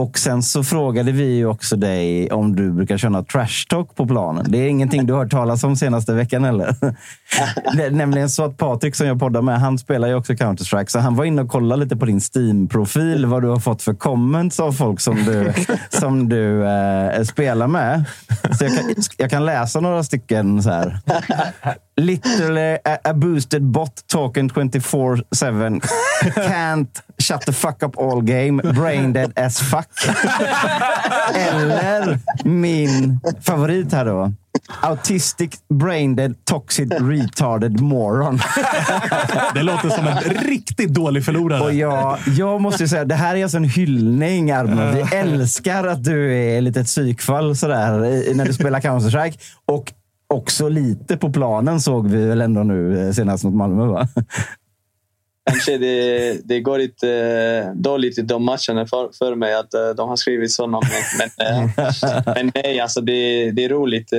Och 0.00 0.18
sen 0.18 0.42
så 0.42 0.64
frågade 0.64 1.12
vi 1.12 1.24
ju 1.24 1.46
också 1.46 1.76
dig 1.76 2.30
om 2.30 2.56
du 2.56 2.72
brukar 2.72 2.98
köra 2.98 3.22
trash 3.22 3.66
talk 3.68 3.96
på 3.96 4.06
planen. 4.06 4.46
Det 4.48 4.58
är 4.58 4.68
ingenting 4.68 5.06
du 5.06 5.12
har 5.12 5.20
hört 5.20 5.30
talas 5.30 5.64
om 5.64 5.76
senaste 5.76 6.12
veckan 6.14 6.44
eller? 6.44 6.74
det 7.76 7.84
är 7.84 7.90
nämligen 7.90 8.30
så 8.30 8.44
att 8.44 8.56
Patrik 8.56 8.94
som 8.94 9.06
jag 9.06 9.20
poddar 9.20 9.42
med, 9.42 9.60
han 9.60 9.78
spelar 9.78 10.08
ju 10.08 10.14
också 10.14 10.32
Counter-Strike. 10.32 10.86
Så 10.86 10.98
han 10.98 11.16
var 11.16 11.24
inne 11.24 11.42
och 11.42 11.48
kollade 11.48 11.82
lite 11.82 11.96
på 11.96 12.04
din 12.04 12.20
Steam-profil, 12.20 13.26
vad 13.26 13.42
du 13.42 13.48
har 13.48 13.58
fått 13.58 13.82
för 13.82 13.94
comments 13.94 14.60
av 14.60 14.72
folk 14.72 15.00
som 15.00 15.16
du, 15.16 15.52
som 15.98 16.28
du 16.28 16.66
eh, 16.66 17.22
spelar 17.22 17.66
med. 17.66 18.04
Så 18.58 18.64
jag 18.64 18.76
kan, 18.76 18.94
jag 19.16 19.30
kan 19.30 19.46
läsa 19.46 19.80
några 19.80 20.04
stycken 20.04 20.62
så 20.62 20.70
här. 20.70 20.98
Literally 22.00 22.78
a, 22.84 22.98
a 23.04 23.14
boosted 23.14 23.62
bot 23.62 24.02
talking 24.06 24.48
24-7. 24.54 25.80
Can't 26.34 27.02
shut 27.18 27.46
the 27.46 27.52
fuck 27.52 27.82
up 27.82 27.98
all 27.98 28.20
game. 28.20 28.60
Brain 28.74 29.12
dead 29.12 29.32
as 29.36 29.60
fuck. 29.60 29.88
Eller 31.34 32.18
min 32.44 33.20
favorit 33.42 33.92
här 33.92 34.04
då. 34.04 34.32
Autistic, 34.82 35.50
brain 35.68 36.16
dead, 36.16 36.44
toxic, 36.44 36.90
retarded 36.90 37.80
moron. 37.80 38.40
Det 39.54 39.62
låter 39.62 39.88
som 39.88 40.06
en 40.06 40.18
riktigt 40.18 40.94
dålig 40.94 41.24
förlorare. 41.24 41.60
Och 41.60 41.74
jag, 41.74 42.18
jag 42.36 42.60
måste 42.60 42.88
säga, 42.88 43.04
det 43.04 43.14
här 43.14 43.36
är 43.36 43.42
alltså 43.42 43.56
en 43.56 43.64
hyllning, 43.64 44.50
Armand. 44.50 44.94
Vi 44.96 45.16
älskar 45.16 45.86
att 45.86 46.04
du 46.04 46.34
är 46.36 46.60
lite 46.60 46.80
ett 46.80 46.86
psykfall 46.86 47.56
sådär, 47.56 47.90
när 48.34 48.44
du 48.44 48.52
spelar 48.52 48.80
Counter-Strike. 48.80 49.38
Och 49.66 49.92
också 50.30 50.68
lite 50.68 51.16
på 51.16 51.32
planen 51.32 51.80
såg 51.80 52.08
vi 52.08 52.26
väl 52.26 52.40
ändå 52.40 52.62
nu 52.62 53.06
eh, 53.06 53.12
senast 53.12 53.44
mot 53.44 53.54
Malmö, 53.54 53.86
va? 53.86 54.08
Kanske 55.50 55.78
det, 55.78 56.40
det 56.44 56.60
går 56.60 56.78
lite 56.78 57.10
eh, 57.10 57.74
dåligt 57.74 58.18
i 58.18 58.22
de 58.22 58.44
matcherna 58.44 58.86
för, 58.86 59.10
för 59.18 59.34
mig 59.34 59.54
att 59.54 59.74
eh, 59.74 59.88
de 59.96 60.08
har 60.08 60.16
skrivit 60.16 60.52
så 60.52 60.66
mig. 60.66 60.80
Men, 61.18 61.70
men 62.34 62.52
nej, 62.54 62.80
alltså 62.80 63.00
det, 63.00 63.50
det 63.50 63.64
är 63.64 63.68
roligt. 63.68 64.12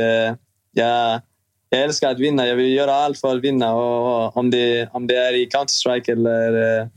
Jag, 0.72 1.22
jag 1.70 1.82
älskar 1.82 2.12
att 2.12 2.20
vinna. 2.20 2.48
Jag 2.48 2.56
vill 2.56 2.74
göra 2.74 2.94
allt 2.94 3.20
för 3.20 3.36
att 3.36 3.44
vinna. 3.44 3.74
Och 3.74 4.38
om, 4.38 4.52
det, 4.52 4.90
om 4.92 5.08
det 5.08 5.16
är 5.16 5.34
i 5.34 5.46
Counter-Strike 5.46 6.12
eller, 6.12 6.90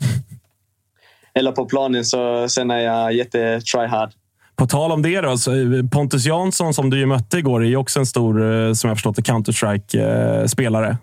eller 1.34 1.52
på 1.52 1.64
planen 1.64 2.04
så 2.04 2.48
sen 2.48 2.70
är 2.70 2.78
jag 2.78 3.12
jätte 3.12 3.60
tryhard. 3.60 4.12
På 4.56 4.66
tal 4.66 4.92
om 4.92 5.02
det 5.02 5.20
då, 5.20 5.28
eh, 5.28 5.86
Pontus 5.90 6.26
Jansson 6.26 6.74
som 6.74 6.90
du 6.90 6.98
ju 6.98 7.06
mötte 7.06 7.38
igår 7.38 7.64
är 7.64 7.68
ju 7.68 7.76
också 7.76 7.98
en 7.98 8.06
stor, 8.06 8.66
eh, 8.66 8.72
som 8.72 8.88
jag 8.88 8.96
förstått 8.96 9.18
Counter-Strike-spelare. 9.18 10.90
Eh, 10.90 10.96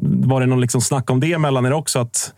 var 0.00 0.40
det 0.40 0.46
någon 0.46 0.60
liksom 0.60 0.80
snack 0.80 1.10
om 1.10 1.20
det 1.20 1.38
mellan 1.38 1.66
er 1.66 1.72
också? 1.72 1.98
Att 1.98 2.32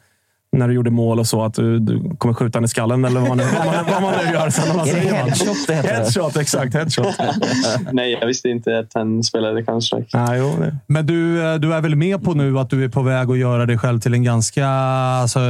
när 0.53 0.69
du 0.69 0.75
gjorde 0.75 0.91
mål 0.91 1.19
och 1.19 1.27
så, 1.27 1.43
att 1.43 1.55
du, 1.55 1.79
du 1.79 2.17
kommer 2.19 2.35
skjuta 2.35 2.59
den 2.59 2.65
i 2.65 2.69
skallen 2.69 3.05
eller 3.05 3.21
vad 3.21 3.29
man, 3.29 3.39
vad 3.39 3.67
man, 3.67 3.85
vad 3.93 4.03
man 4.03 4.15
nu 4.25 4.33
gör. 4.33 4.51
Sen, 4.51 4.79
är 4.81 4.85
det 4.85 5.17
headshot 5.17 5.67
det 5.67 5.75
heter? 5.75 5.95
Headshot, 5.95 6.37
exakt. 6.37 6.75
Headshot. 6.75 7.15
Nej, 7.93 8.13
jag 8.21 8.27
visste 8.27 8.49
inte 8.49 8.79
att 8.79 8.91
han 8.95 9.23
spelade 9.23 9.63
Counter-Strike. 9.63 10.07
Ah, 10.13 10.35
jo, 10.35 10.57
det. 10.59 10.77
Men 10.87 11.07
du, 11.07 11.37
du 11.59 11.75
är 11.75 11.81
väl 11.81 11.97
med 11.97 12.25
på 12.25 12.35
nu 12.35 12.59
att 12.59 12.71
du 12.71 12.85
är 12.85 12.89
på 12.89 13.03
väg 13.03 13.31
att 13.31 13.39
göra 13.39 13.67
dig 13.67 13.79
själv 13.79 14.01
till 14.01 14.15
en 14.15 14.23
ganska... 14.23 14.67
Alltså, 14.67 15.41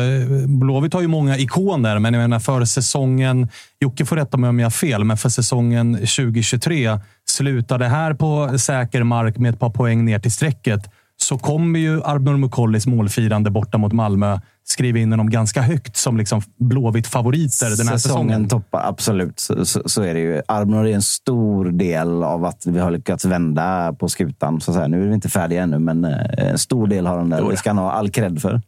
Blåvitt 0.47 0.95
har 0.95 1.01
ju 1.01 1.09
många 1.09 1.39
ikoner, 1.39 1.99
men 1.99 2.15
jag 2.15 2.21
menar 2.21 2.39
för 2.39 2.65
säsongen... 2.65 3.49
Jocke 3.83 4.05
får 4.05 4.17
rätta 4.17 4.37
mig 4.37 4.51
om 4.51 4.59
jag 4.59 4.67
har 4.67 4.71
fel, 4.71 5.05
men 5.05 5.17
för 5.17 5.29
säsongen 5.29 5.95
2023 5.95 6.99
slutade 7.31 7.87
här 7.87 8.15
på 8.15 8.59
säker 8.59 9.03
mark 9.03 9.39
med 9.39 9.55
ett 9.55 9.61
par 9.61 9.71
poäng 9.71 10.05
ner 10.05 10.19
till 10.19 10.33
strecket 10.33 10.91
så 11.23 11.39
kommer 11.39 11.79
ju 11.79 12.03
Arbnor 12.03 12.37
Mukollis 12.37 12.87
målfirande 12.87 13.51
borta 13.51 13.79
mot 13.79 13.93
Malmö 13.93 14.39
skriva 14.71 14.99
in 14.99 15.11
honom 15.11 15.31
ganska 15.31 15.63
högt 15.63 15.97
som 15.97 16.17
liksom 16.17 16.43
Blåvitt-favoriter 16.57 17.77
den 17.77 17.89
här 17.89 17.97
säsongen. 17.97 18.29
säsongen 18.29 18.49
toppar, 18.49 18.89
absolut. 18.89 19.41
Så, 19.41 19.65
så, 19.65 19.83
så, 19.87 20.03
är 20.03 20.15
det 20.15 20.21
ju. 20.21 20.43
Arbnor 20.49 20.87
är 20.87 20.95
en 20.95 21.03
stor 21.03 21.65
del 21.65 22.23
av 22.23 22.45
att 22.45 22.67
vi 22.67 22.79
har 22.79 22.91
lyckats 22.91 23.25
vända 23.25 23.93
på 23.93 24.09
skutan. 24.09 24.61
Så, 24.61 24.87
nu 24.87 25.03
är 25.03 25.09
vi 25.09 25.15
inte 25.15 25.29
färdiga 25.29 25.63
ännu, 25.63 25.79
men 25.79 26.05
eh, 26.05 26.51
en 26.51 26.59
stor 26.59 26.87
del 26.87 27.07
har 27.07 27.19
de 27.19 27.31
där. 27.31 27.51
Det 27.51 27.57
ska 27.57 27.71
han 27.71 27.79
ha 27.79 27.93
all 27.93 28.11
cred 28.11 28.43
för. 28.43 28.63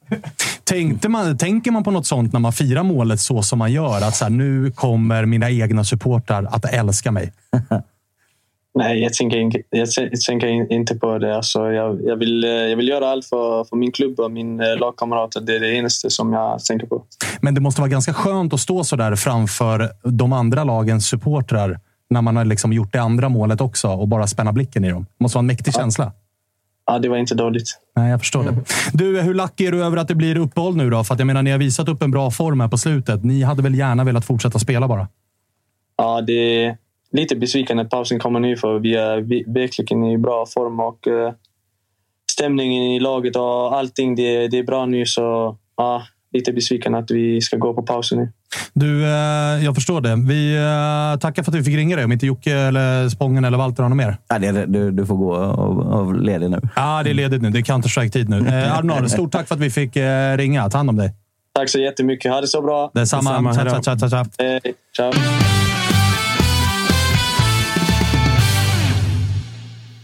Tänkte 0.64 1.08
man, 1.08 1.38
tänker 1.38 1.70
man 1.70 1.84
på 1.84 1.90
något 1.90 2.06
sånt 2.06 2.32
när 2.32 2.40
man 2.40 2.52
firar 2.52 2.82
målet 2.82 3.20
så 3.20 3.42
som 3.42 3.58
man 3.58 3.72
gör? 3.72 3.96
Att 3.96 4.16
så 4.16 4.24
här, 4.24 4.30
nu 4.30 4.70
kommer 4.70 5.24
mina 5.26 5.50
egna 5.50 5.84
supportrar 5.84 6.48
att 6.50 6.64
älska 6.64 7.12
mig. 7.12 7.32
Nej, 8.74 9.02
jag 9.02 9.12
tänker, 9.12 9.62
jag 9.70 9.88
tänker 10.26 10.72
inte 10.72 10.94
på 10.94 11.18
det. 11.18 11.36
Alltså, 11.36 11.72
jag, 11.72 12.04
jag, 12.04 12.16
vill, 12.16 12.42
jag 12.42 12.76
vill 12.76 12.88
göra 12.88 13.08
allt 13.08 13.26
för, 13.26 13.64
för 13.64 13.76
min 13.76 13.92
klubb 13.92 14.20
och 14.20 14.30
min 14.30 14.60
eh, 14.60 14.76
lagkamrater. 14.76 15.40
Det 15.40 15.56
är 15.56 15.60
det 15.60 15.74
enaste 15.74 16.10
som 16.10 16.32
jag 16.32 16.64
tänker 16.64 16.86
på. 16.86 17.04
Men 17.40 17.54
det 17.54 17.60
måste 17.60 17.80
vara 17.80 17.90
ganska 17.90 18.14
skönt 18.14 18.54
att 18.54 18.60
stå 18.60 18.84
så 18.84 18.96
där 18.96 19.16
framför 19.16 19.90
de 20.02 20.32
andra 20.32 20.64
lagens 20.64 21.06
supportrar 21.06 21.80
när 22.10 22.22
man 22.22 22.36
har 22.36 22.44
liksom 22.44 22.72
gjort 22.72 22.92
det 22.92 23.00
andra 23.00 23.28
målet 23.28 23.60
också 23.60 23.88
och 23.88 24.08
bara 24.08 24.26
spänna 24.26 24.52
blicken 24.52 24.84
i 24.84 24.90
dem. 24.90 25.06
Det 25.18 25.24
måste 25.24 25.36
vara 25.36 25.42
en 25.42 25.46
mäktig 25.46 25.72
ja. 25.74 25.80
känsla. 25.80 26.12
Ja, 26.86 26.98
det 26.98 27.08
var 27.08 27.16
inte 27.16 27.34
dåligt. 27.34 27.78
Nej, 27.96 28.10
jag 28.10 28.20
förstår 28.20 28.42
mm. 28.42 28.54
det. 28.54 28.64
Du, 28.92 29.20
hur 29.20 29.34
lack 29.34 29.60
är 29.60 29.72
du 29.72 29.84
över 29.84 29.96
att 29.96 30.08
det 30.08 30.14
blir 30.14 30.38
uppehåll 30.38 30.76
nu 30.76 30.90
då? 30.90 31.04
För 31.04 31.14
att 31.14 31.20
jag 31.20 31.26
menar, 31.26 31.42
ni 31.42 31.50
har 31.50 31.58
visat 31.58 31.88
upp 31.88 32.02
en 32.02 32.10
bra 32.10 32.30
form 32.30 32.60
här 32.60 32.68
på 32.68 32.78
slutet. 32.78 33.24
Ni 33.24 33.42
hade 33.42 33.62
väl 33.62 33.74
gärna 33.74 34.04
velat 34.04 34.24
fortsätta 34.24 34.58
spela 34.58 34.88
bara? 34.88 35.08
Ja, 35.96 36.20
det, 36.20 36.76
lite 37.12 37.36
besviken 37.36 37.78
att 37.78 37.90
pausen 37.90 38.18
kommer 38.18 38.40
nu 38.40 38.56
för 38.56 38.78
vi 38.78 38.94
är 38.94 39.16
verkligen 39.52 40.04
i 40.04 40.18
bra 40.18 40.46
form 40.46 40.80
och 40.80 41.06
uh, 41.06 41.32
stämningen 42.32 42.82
i 42.82 43.00
laget 43.00 43.36
och 43.36 43.76
allting 43.76 44.14
det, 44.14 44.48
det 44.48 44.58
är 44.58 44.62
bra 44.62 44.86
nu. 44.86 45.06
Så 45.06 45.56
ja, 45.76 46.02
lite 46.32 46.52
besviken 46.52 46.94
att 46.94 47.10
vi 47.10 47.40
ska 47.40 47.56
gå 47.56 47.74
på 47.74 47.82
pausen 47.82 48.18
nu. 48.18 48.32
Du, 48.74 49.04
eh, 49.04 49.64
jag 49.64 49.74
förstår 49.74 50.00
det. 50.00 50.16
Vi 50.28 50.54
eh, 50.54 51.20
tackar 51.20 51.42
för 51.42 51.52
att 51.52 51.58
vi 51.58 51.62
fick 51.62 51.76
ringa 51.76 51.96
dig. 51.96 52.04
Om 52.04 52.12
inte 52.12 52.26
Jocke, 52.26 52.52
eller 52.52 53.08
Spången 53.08 53.44
eller 53.44 53.58
Walter 53.58 53.82
har 53.82 53.90
något 53.90 53.96
mer. 53.96 54.16
Ja, 54.28 54.38
det, 54.38 54.66
du, 54.66 54.90
du 54.90 55.06
får 55.06 55.16
gå 55.16 55.36
av, 55.36 55.92
av 55.92 56.14
ledig 56.14 56.50
nu. 56.50 56.60
Ja, 56.76 57.02
det 57.04 57.10
är 57.10 57.14
ledigt 57.14 57.42
nu. 57.42 57.50
Det 57.50 57.58
är 57.58 57.62
Counter-Strike-tid 57.62 58.28
nu. 58.28 58.48
Eh, 58.52 58.78
Arnor, 58.78 59.06
stort 59.06 59.32
tack 59.32 59.48
för 59.48 59.54
att 59.54 59.60
vi 59.60 59.70
fick 59.70 59.96
eh, 59.96 60.36
ringa. 60.36 60.70
Ta 60.70 60.78
hand 60.78 60.90
om 60.90 60.96
dig. 60.96 61.14
Tack 61.54 61.68
så 61.68 61.78
jättemycket. 61.78 62.32
Ha 62.32 62.40
det 62.40 62.46
så 62.46 62.62
bra. 62.62 62.90
Detsamma. 62.94 63.30
Detsamma. 63.30 63.54
Ciao, 63.54 63.82
ciao, 63.82 63.98
ciao, 63.98 64.08
ciao. 64.08 64.24
Hej. 64.38 64.60
Ciao. 64.96 65.12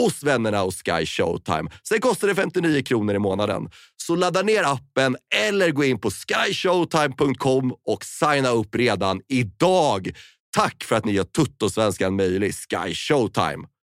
hos 0.00 0.22
vännerna 0.22 0.58
hos 0.58 0.82
Sky 0.82 1.06
Showtime. 1.06 1.70
Sen 1.88 2.00
kostar 2.00 2.28
det 2.28 2.34
59 2.34 2.82
kronor 2.82 3.14
i 3.14 3.18
månaden. 3.18 3.68
Så 3.96 4.16
ladda 4.16 4.42
ner 4.42 4.62
appen 4.62 5.16
eller 5.34 5.70
gå 5.70 5.84
in 5.84 6.00
på 6.00 6.10
skyshowtime.com 6.10 7.74
och 7.86 8.04
signa 8.04 8.48
upp 8.48 8.74
redan 8.74 9.20
idag. 9.28 10.10
Tack 10.56 10.84
för 10.84 10.96
att 10.96 11.04
ni 11.04 11.12
gör 11.12 11.24
Tuttosvenskan 11.24 12.16
möjlig, 12.16 12.54
Sky 12.54 12.94
Showtime. 12.94 13.66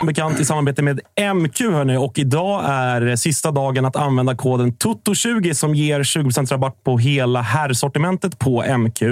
Som 0.00 0.06
bekant 0.06 0.40
i 0.40 0.44
samarbete 0.44 0.82
med 0.82 1.00
MQ. 1.34 1.60
Hörni. 1.60 1.96
Och 1.96 2.18
idag 2.18 2.64
är 2.64 3.16
sista 3.16 3.50
dagen 3.50 3.84
att 3.84 3.96
använda 3.96 4.36
koden 4.36 4.72
TOTO20 4.72 5.52
som 5.52 5.74
ger 5.74 6.02
20 6.02 6.30
rabatt 6.30 6.84
på 6.84 6.98
hela 6.98 7.40
herrsortimentet 7.40 8.38
på 8.38 8.78
MQ. 8.78 9.02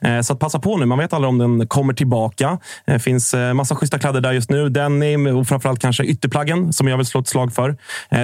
Eh, 0.00 0.20
så 0.22 0.32
att 0.32 0.38
passa 0.38 0.58
på 0.58 0.76
nu. 0.76 0.86
Man 0.86 0.98
vet 0.98 1.12
aldrig 1.12 1.28
om 1.28 1.38
den 1.38 1.68
kommer 1.68 1.94
tillbaka. 1.94 2.58
Det 2.86 2.98
finns 2.98 3.34
eh, 3.34 3.54
massa 3.54 3.76
schyssta 3.76 3.98
kläder 3.98 4.20
där 4.20 4.32
just 4.32 4.50
nu. 4.50 4.68
Denim 4.68 5.26
och 5.26 5.48
framförallt 5.48 5.80
kanske 5.80 6.04
ytterplaggen 6.04 6.72
som 6.72 6.88
jag 6.88 6.96
vill 6.96 7.06
slå 7.06 7.20
ett 7.20 7.28
slag 7.28 7.52
för. 7.52 7.76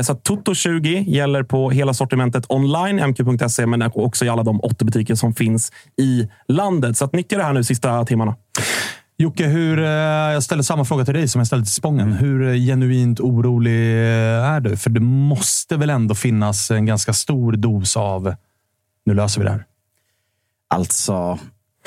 Så 0.03 0.13
att 0.13 0.29
TOTO20 0.29 1.05
gäller 1.09 1.43
på 1.43 1.71
hela 1.71 1.95
sortimentet 1.95 2.45
online, 2.49 3.01
mq.se, 3.09 3.67
men 3.67 3.91
också 3.95 4.25
i 4.25 4.29
alla 4.29 4.43
de 4.43 4.61
80 4.61 4.85
butiker 4.85 5.15
som 5.15 5.35
finns 5.35 5.73
i 5.97 6.29
landet. 6.49 6.97
Så 6.97 7.05
att 7.05 7.13
nyttja 7.13 7.37
det 7.37 7.45
här 7.45 7.53
nu 7.53 7.65
sista 7.65 8.05
timmarna. 8.05 8.35
Jocke, 9.21 9.47
hur, 9.47 9.79
eh, 9.79 9.87
jag 10.33 10.43
ställer 10.43 10.63
samma 10.63 10.85
fråga 10.85 11.05
till 11.05 11.15
dig 11.15 11.29
som 11.29 11.39
jag 11.39 11.47
ställde 11.47 11.65
till 11.67 11.75
Spången. 11.75 12.13
Hur 12.13 12.49
eh, 12.49 12.55
genuint 12.55 13.21
orolig 13.21 13.81
eh, 13.81 14.45
är 14.45 14.61
du? 14.61 14.77
För 14.77 14.91
det 14.91 15.01
måste 15.01 15.77
väl 15.77 15.91
ändå 15.91 16.15
finnas 16.15 16.71
en 16.71 16.87
ganska 16.87 17.13
stor 17.13 17.53
dos 17.53 17.97
av 17.97 18.35
nu 19.07 19.15
löser 19.15 19.41
vi 19.41 19.45
det 19.45 19.51
här. 19.51 19.65
Alltså, 20.69 21.39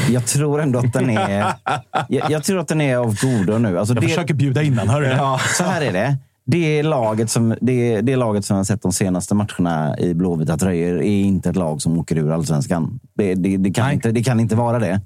jag 0.10 0.26
tror 0.26 0.62
ändå 0.62 0.80
att 0.80 0.94
den 0.94 1.10
är... 1.10 1.54
jag, 2.10 2.32
jag 2.32 2.44
tror 2.44 2.60
att 2.60 2.68
den 2.68 2.82
är 2.82 2.98
av 2.98 3.20
godo 3.22 3.58
nu. 3.58 3.80
Alltså 3.80 3.94
Jag 3.94 4.04
det, 4.04 4.08
försöker 4.08 4.34
bjuda 4.34 4.64
in 4.64 4.76
den, 4.76 4.90
hör 4.90 5.02
du? 5.02 5.08
Ja, 5.08 5.40
så 5.58 5.64
här 5.64 5.82
är 5.82 5.94
det. 5.94 6.18
Det 6.46 6.80
är 6.80 6.84
laget 6.84 7.30
som, 7.30 7.56
det 7.62 7.94
är, 7.94 8.02
det 8.02 8.16
laget 8.16 8.46
som 8.46 8.56
jag 8.56 8.60
har 8.60 8.66
sett 8.66 8.82
de 8.82 8.92
senaste 8.92 9.36
matcherna 9.36 10.00
i 10.00 10.14
blåvita 10.14 10.58
tröjor 10.58 10.98
är 10.98 11.22
inte 11.22 11.50
ett 11.50 11.56
lag 11.56 11.82
som 11.82 12.00
åker 12.00 12.18
ur 12.18 12.32
allsvenskan. 12.32 13.00
Det, 13.14 13.36
det, 13.36 13.58
det, 13.58 13.74
kan, 13.74 13.92
inte, 13.92 14.12
det 14.12 14.24
kan 14.24 14.40
inte 14.40 14.56
vara 14.56 14.80
det. 14.80 15.02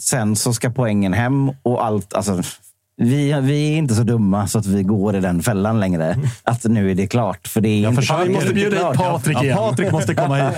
Sen 0.00 0.36
så 0.36 0.54
ska 0.54 0.70
poängen 0.70 1.12
hem 1.12 1.50
och 1.62 1.84
allt. 1.84 2.14
Alltså, 2.14 2.42
vi, 3.02 3.40
vi 3.40 3.72
är 3.72 3.76
inte 3.76 3.94
så 3.94 4.02
dumma 4.02 4.46
så 4.46 4.58
att 4.58 4.66
vi 4.66 4.82
går 4.82 5.16
i 5.16 5.20
den 5.20 5.42
fällan 5.42 5.80
längre. 5.80 6.16
Att 6.42 6.64
nu 6.64 6.90
är 6.90 6.94
det 6.94 7.06
klart. 7.06 7.48
För 7.48 7.60
det 7.60 7.68
är 7.68 7.88
inte, 7.88 8.02
försöker. 8.02 8.24
Vi 8.24 8.34
måste 8.34 8.54
bjuda 8.54 8.90
hit. 8.90 8.98
Patrik 8.98 9.42
igen. 9.42 9.56
Ja, 9.56 9.70
Patrik 9.70 9.92
måste 9.92 10.14
komma 10.14 10.36
hit. 10.36 10.56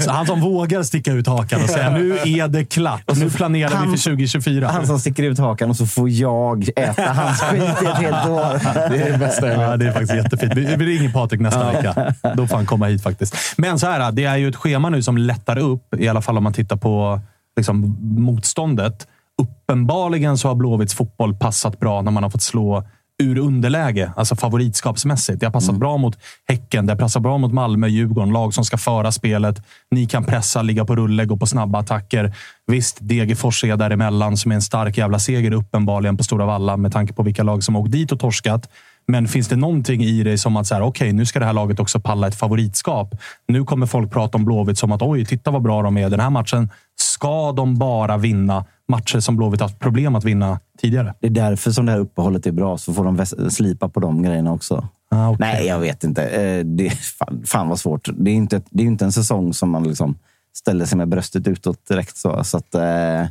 Så 0.00 0.10
han 0.10 0.26
som 0.26 0.40
vågar 0.40 0.82
sticka 0.82 1.12
ut 1.12 1.26
hakan 1.26 1.62
och 1.62 1.68
säga 1.68 1.90
nu 1.90 2.18
är 2.18 2.48
det 2.48 2.64
klart. 2.64 3.16
Nu 3.16 3.30
planerar 3.30 3.86
vi 3.86 3.96
för 3.96 4.10
2024. 4.10 4.68
Han 4.68 4.86
som 4.86 4.98
sticker 4.98 5.22
ut 5.22 5.38
hakan 5.38 5.70
och 5.70 5.76
så 5.76 5.86
får 5.86 6.10
jag 6.10 6.68
äta 6.76 7.12
hans 7.12 7.40
skit 7.40 7.62
i 7.62 7.86
ett 7.86 7.96
helt 7.96 8.28
år. 8.28 8.90
Det 8.90 9.02
är 9.02 9.12
det 9.12 9.18
bästa 9.18 9.48
jag 9.48 9.58
vet. 9.58 9.68
Ja, 9.68 9.76
det 9.76 9.86
är 9.86 9.92
faktiskt 9.92 10.14
jättefint. 10.14 10.52
Vi 10.54 10.76
vi 10.76 10.98
ringer 10.98 11.12
Patrik 11.12 11.40
nästa 11.40 11.72
vecka. 11.72 12.14
Då 12.34 12.46
får 12.46 12.56
han 12.56 12.66
komma 12.66 12.86
hit 12.86 13.02
faktiskt. 13.02 13.36
Men 13.56 13.78
så 13.78 13.86
här, 13.86 14.12
det 14.12 14.24
är 14.24 14.36
ju 14.36 14.48
ett 14.48 14.56
schema 14.56 14.88
nu 14.88 15.02
som 15.02 15.18
lättar 15.18 15.58
upp, 15.58 15.94
i 15.98 16.08
alla 16.08 16.22
fall 16.22 16.36
om 16.36 16.44
man 16.44 16.52
tittar 16.52 16.76
på 16.76 17.20
liksom, 17.56 17.96
motståndet. 18.00 19.08
Uppenbarligen 19.42 20.38
så 20.38 20.48
har 20.48 20.54
Blåvitts 20.54 20.94
fotboll 20.94 21.34
passat 21.34 21.80
bra 21.80 22.02
när 22.02 22.10
man 22.10 22.22
har 22.22 22.30
fått 22.30 22.42
slå 22.42 22.84
ur 23.22 23.38
underläge, 23.38 24.12
alltså 24.16 24.36
favoritskapsmässigt. 24.36 25.40
Det 25.40 25.46
har 25.46 25.52
passat 25.52 25.74
bra 25.74 25.96
mot 25.96 26.18
Häcken, 26.48 26.86
det 26.86 26.92
har 26.92 26.98
passat 26.98 27.22
bra 27.22 27.38
mot 27.38 27.52
Malmö, 27.52 27.88
Djurgården, 27.88 28.32
lag 28.32 28.54
som 28.54 28.64
ska 28.64 28.78
föra 28.78 29.12
spelet. 29.12 29.62
Ni 29.90 30.06
kan 30.06 30.24
pressa, 30.24 30.62
ligga 30.62 30.84
på 30.84 30.96
rulle, 30.96 31.24
gå 31.24 31.36
på 31.36 31.46
snabba 31.46 31.78
attacker. 31.78 32.36
Visst, 32.66 32.98
Degerfors 33.00 33.64
är 33.64 33.76
däremellan 33.76 34.36
som 34.36 34.50
är 34.50 34.54
en 34.54 34.62
stark 34.62 34.98
jävla 34.98 35.18
seger 35.18 35.52
uppenbarligen 35.52 36.16
på 36.16 36.24
Stora 36.24 36.46
Valla 36.46 36.76
med 36.76 36.92
tanke 36.92 37.12
på 37.12 37.22
vilka 37.22 37.42
lag 37.42 37.62
som 37.62 37.76
åkt 37.76 37.92
dit 37.92 38.12
och 38.12 38.20
torskat. 38.20 38.68
Men 39.06 39.28
finns 39.28 39.48
det 39.48 39.56
någonting 39.56 40.02
i 40.02 40.22
det 40.22 40.38
som 40.38 40.56
att 40.56 40.66
så 40.66 40.74
här, 40.74 40.82
okej, 40.82 41.12
nu 41.12 41.26
ska 41.26 41.38
det 41.38 41.46
här 41.46 41.52
laget 41.52 41.80
också 41.80 42.00
palla 42.00 42.26
ett 42.28 42.34
favoritskap. 42.34 43.14
Nu 43.48 43.64
kommer 43.64 43.86
folk 43.86 44.12
prata 44.12 44.38
om 44.38 44.44
Blåvitt 44.44 44.78
som 44.78 44.92
att 44.92 45.02
oj, 45.02 45.24
titta 45.24 45.50
vad 45.50 45.62
bra 45.62 45.82
de 45.82 45.96
är. 45.96 46.10
Den 46.10 46.20
här 46.20 46.30
matchen 46.30 46.70
ska 47.00 47.52
de 47.52 47.78
bara 47.78 48.16
vinna 48.16 48.64
matcher 48.88 49.20
som 49.20 49.36
Blåvitt 49.36 49.60
haft 49.60 49.78
problem 49.78 50.14
att 50.14 50.24
vinna 50.24 50.60
tidigare. 50.78 51.14
Det 51.20 51.26
är 51.26 51.30
därför 51.30 51.70
som 51.70 51.86
det 51.86 51.92
här 51.92 51.98
uppehållet 51.98 52.46
är 52.46 52.52
bra, 52.52 52.78
så 52.78 52.94
får 52.94 53.04
de 53.04 53.26
slipa 53.50 53.88
på 53.88 54.00
de 54.00 54.22
grejerna 54.22 54.52
också. 54.52 54.88
Ah, 55.10 55.28
okej. 55.28 55.36
Nej, 55.40 55.66
jag 55.66 55.78
vet 55.78 56.04
inte. 56.04 56.22
Eh, 56.24 56.64
Det, 56.64 56.90
fan, 56.90 57.42
fan 57.46 57.68
vad 57.68 57.80
svårt. 57.80 58.08
Det 58.16 58.30
är 58.30 58.34
inte, 58.34 58.62
det 58.70 58.82
är 58.82 58.86
inte 58.86 59.04
en 59.04 59.12
säsong 59.12 59.54
som 59.54 59.70
man 59.70 59.84
liksom 59.88 60.14
ställer 60.56 60.84
sig 60.84 60.98
med 60.98 61.08
bröstet 61.08 61.48
utåt 61.48 61.88
direkt. 61.88 62.16
Så, 62.16 62.44
så 62.44 62.56
att, 62.56 62.74
eh, 62.74 63.26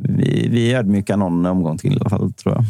vi, 0.00 0.48
vi 0.50 0.72
är 0.72 0.78
ödmjuka 0.78 1.16
någon 1.16 1.46
omgång 1.46 1.78
till 1.78 1.92
i 1.92 2.00
alla 2.00 2.10
fall, 2.10 2.32
tror 2.32 2.54
jag. 2.54 2.64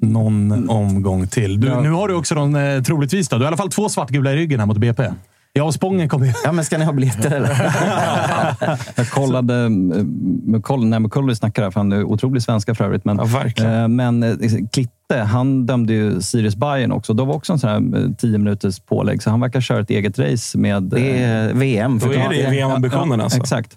Någon 0.00 0.70
omgång 0.70 1.26
till. 1.26 1.60
Du, 1.60 1.80
Nu 1.80 1.90
har 1.90 2.08
du 2.08 2.14
också 2.14 2.34
någon, 2.34 2.54
eh, 2.56 2.82
troligtvis, 2.82 3.28
då. 3.28 3.36
du 3.36 3.40
har 3.40 3.46
i 3.46 3.48
alla 3.48 3.56
fall 3.56 3.70
två 3.70 3.88
svartgula 3.88 4.32
i 4.32 4.36
ryggen 4.36 4.60
här 4.60 4.66
mot 4.66 4.78
BP. 4.78 5.08
Jag 5.52 5.66
och 5.66 5.74
Spången 5.74 6.08
kommer 6.08 6.26
ju... 6.26 6.32
Ja, 6.44 6.52
men 6.52 6.64
ska 6.64 6.78
ni 6.78 6.84
ha 6.84 6.92
biljetter 6.92 7.30
eller? 7.30 7.72
Jag 8.96 9.10
kollade, 9.10 9.54
eh, 9.64 9.68
McColl, 10.46 10.86
när 10.86 11.00
McCulley 11.00 11.34
snackade, 11.36 11.70
för 11.70 11.80
han 11.80 11.92
är 11.92 12.04
otrolig 12.04 12.42
svenska 12.42 12.74
för 12.74 12.84
övrigt. 12.84 13.04
Men, 13.04 13.16
Ja, 13.16 13.24
verkligen. 13.24 13.72
eh, 13.82 13.88
men 13.88 14.38
Klitte, 14.72 15.16
han 15.22 15.66
dömde 15.66 15.92
ju 15.92 16.20
Sirius 16.20 16.56
Bayern 16.56 16.92
också. 16.92 17.12
Då 17.14 17.24
var 17.24 17.34
också 17.34 17.52
en 17.52 17.58
sån 17.58 17.70
här 17.70 18.04
eh, 18.04 18.10
10 18.18 18.38
minuters 18.38 18.80
pålägg, 18.80 19.22
så 19.22 19.30
han 19.30 19.40
verkar 19.40 19.60
köra 19.60 19.80
ett 19.80 19.90
eget 19.90 20.18
race 20.18 20.58
med... 20.58 20.82
Det 20.82 21.22
är 21.22 21.52
VM. 21.54 21.98
Då 21.98 22.12
är 22.12 22.28
det. 22.28 22.50
VM-ambitionen 22.50 23.20
alltså. 23.20 23.38
Exakt. 23.38 23.76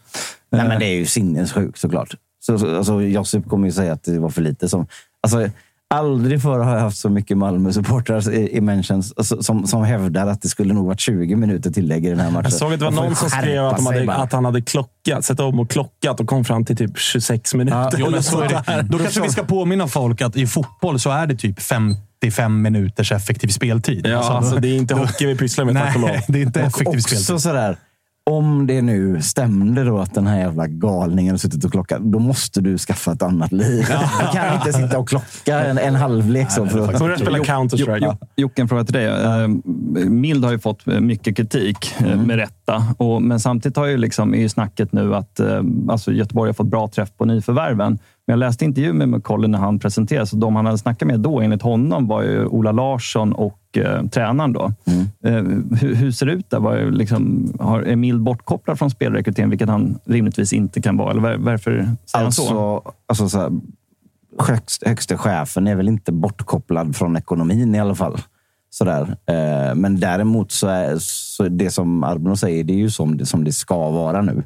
Nej, 0.51 0.67
men 0.67 0.79
det 0.79 0.85
är 0.85 0.95
ju 0.95 1.05
sinnessjukt 1.05 1.77
såklart. 1.79 2.09
Så, 2.39 2.59
så, 2.59 2.77
alltså, 2.77 3.01
Josip 3.01 3.47
kommer 3.49 3.65
ju 3.67 3.71
säga 3.71 3.93
att 3.93 4.03
det 4.03 4.19
var 4.19 4.29
för 4.29 4.41
lite. 4.41 4.69
Som, 4.69 4.87
alltså, 5.23 5.49
aldrig 5.93 6.41
förr 6.41 6.59
har 6.59 6.73
jag 6.73 6.81
haft 6.81 6.97
så 6.97 7.09
mycket 7.09 7.37
Malmö-supportrar 7.37 8.33
i, 8.33 8.57
i 8.57 8.61
mentions 8.61 9.13
alltså, 9.17 9.43
som, 9.43 9.67
som 9.67 9.83
hävdar 9.83 10.27
att 10.27 10.41
det 10.41 10.47
skulle 10.47 10.73
nog 10.73 10.85
varit 10.87 10.99
20 10.99 11.35
minuter 11.35 11.71
tillägg 11.71 12.05
i 12.05 12.09
den 12.09 12.19
här 12.19 12.31
matchen. 12.31 12.49
Jag 12.49 12.59
såg 12.59 12.73
att 12.73 12.79
det 12.79 12.85
var 12.85 12.91
någon 12.91 13.15
som 13.15 13.29
skrev 13.29 13.65
att, 13.65 13.85
hade, 13.85 14.13
att 14.13 14.33
han 14.33 14.45
hade 14.45 14.61
klockat, 14.61 15.25
sett 15.25 15.39
om 15.39 15.59
och 15.59 15.69
klockat 15.69 16.19
och 16.19 16.27
kom 16.27 16.45
fram 16.45 16.65
till 16.65 16.77
typ 16.77 16.97
26 16.97 17.53
minuter. 17.53 17.89
Jo, 17.97 18.05
eller 18.05 18.11
men 18.17 18.23
så 18.23 18.41
är 18.41 18.49
det. 18.49 18.81
Då 18.89 18.97
kanske 18.97 19.21
vi 19.21 19.29
ska 19.29 19.43
påminna 19.43 19.87
folk 19.87 20.21
att 20.21 20.35
i 20.35 20.47
fotboll 20.47 20.99
så 20.99 21.09
är 21.09 21.27
det 21.27 21.35
typ 21.35 21.61
55 21.61 22.61
minuters 22.61 23.11
effektiv 23.11 23.47
speltid. 23.47 24.07
Ja, 24.07 24.17
alltså, 24.17 24.55
det 24.55 24.67
är 24.67 24.77
inte 24.77 24.93
hockey 24.93 25.25
vi 25.25 25.35
pysslar 25.35 25.65
med, 25.65 25.75
tack 25.75 25.95
och 25.95 26.01
lov. 26.01 26.09
Det 26.27 26.39
är 26.39 26.43
inte 26.43 26.61
effektiv 26.61 26.87
Och 26.87 27.01
speltid. 27.01 27.19
också 27.19 27.39
sådär, 27.39 27.77
om 28.29 28.67
det 28.67 28.81
nu 28.81 29.21
stämde 29.21 29.83
då 29.83 29.99
att 29.99 30.13
den 30.13 30.27
här 30.27 30.39
jävla 30.39 30.67
galningen 30.67 31.33
har 31.33 31.37
suttit 31.37 31.65
och 31.65 31.71
klockat, 31.71 32.01
då 32.01 32.19
måste 32.19 32.61
du 32.61 32.77
skaffa 32.77 33.11
ett 33.11 33.21
annat 33.21 33.51
liv. 33.51 33.85
Du 34.19 34.37
kan 34.37 34.53
inte 34.55 34.73
sitta 34.73 34.99
och 34.99 35.09
klocka 35.09 35.59
en, 35.65 35.77
en 35.77 35.95
halvlek. 35.95 36.51
Så 36.51 36.65
för 36.65 36.93
att, 36.93 36.99
Börja 36.99 37.17
spela 37.17 37.37
Counter-Strike. 37.37 37.99
Jo- 38.21 38.27
Jocke, 38.35 38.61
en 38.61 38.67
fråga 38.67 38.83
till 38.83 38.93
dig. 38.93 39.05
Eh, 39.05 39.47
Mild 40.09 40.45
har 40.45 40.51
ju 40.51 40.59
fått 40.59 40.85
mycket 40.85 41.37
kritik, 41.37 41.93
eh, 41.99 42.21
med 42.21 42.35
rätta. 42.35 42.83
Och, 42.97 43.21
men 43.21 43.39
samtidigt 43.39 43.77
har 43.77 43.85
ju 43.85 43.97
liksom, 43.97 44.33
är 44.33 44.39
ju 44.39 44.49
snacket 44.49 44.91
nu 44.93 45.15
att 45.15 45.39
eh, 45.39 45.61
alltså 45.89 46.11
Göteborg 46.11 46.49
har 46.49 46.53
fått 46.53 46.67
bra 46.67 46.87
träff 46.87 47.09
på 47.17 47.25
nyförvärven. 47.25 47.99
Men 48.29 48.39
jag 48.39 48.47
läste 48.47 48.65
intervju 48.65 48.93
med 48.93 49.09
McCollum 49.09 49.51
när 49.51 49.59
han 49.59 49.79
presenterades. 49.79 50.33
Och 50.33 50.39
de 50.39 50.55
han 50.55 50.65
hade 50.65 50.77
snackat 50.77 51.07
med 51.07 51.19
då, 51.19 51.41
enligt 51.41 51.61
honom, 51.61 52.07
var 52.07 52.23
ju 52.23 52.45
Ola 52.45 52.71
Larsson 52.71 53.33
och 53.33 53.77
eh, 53.77 54.05
tränaren. 54.05 54.53
Då. 54.53 54.73
Eh, 55.23 55.33
hur, 55.79 55.95
hur 55.95 56.11
ser 56.11 56.25
det 56.25 56.31
ut 56.31 56.49
där? 56.49 56.59
Var 56.59 56.91
liksom, 56.91 57.53
har, 57.59 57.81
är 57.81 57.95
Mild 57.95 58.21
bortkopplad 58.21 58.79
från 58.79 58.89
spelrekryteringen, 58.89 59.49
vilket 59.49 59.69
han 59.69 59.99
rimligtvis 60.05 60.53
inte 60.53 60.81
kan 60.81 60.97
vara? 60.97 61.11
Eller 61.11 61.21
var, 61.21 61.35
varför 61.37 61.71
säger 62.05 62.23
han 62.23 62.31
så? 62.31 62.41
Alltså, 62.41 62.93
alltså 63.07 63.29
så 63.29 63.39
här, 63.39 63.51
högst, 64.39 64.87
högste 64.87 65.17
chefen 65.17 65.67
är 65.67 65.75
väl 65.75 65.87
inte 65.87 66.11
bortkopplad 66.11 66.95
från 66.95 67.17
ekonomin 67.17 67.75
i 67.75 67.79
alla 67.79 67.95
fall. 67.95 68.17
Sådär. 68.69 69.01
Eh, 69.25 69.75
Men 69.75 69.99
däremot 69.99 70.51
så 70.51 70.67
är 70.67 70.95
så 70.99 71.47
det 71.47 71.69
som 71.69 72.03
Arbro 72.03 72.35
säger, 72.35 72.63
det 72.63 72.73
är 72.73 72.77
ju 72.77 72.89
som 72.89 73.17
det, 73.17 73.25
som 73.25 73.43
det 73.43 73.51
ska 73.51 73.89
vara 73.89 74.21
nu. 74.21 74.43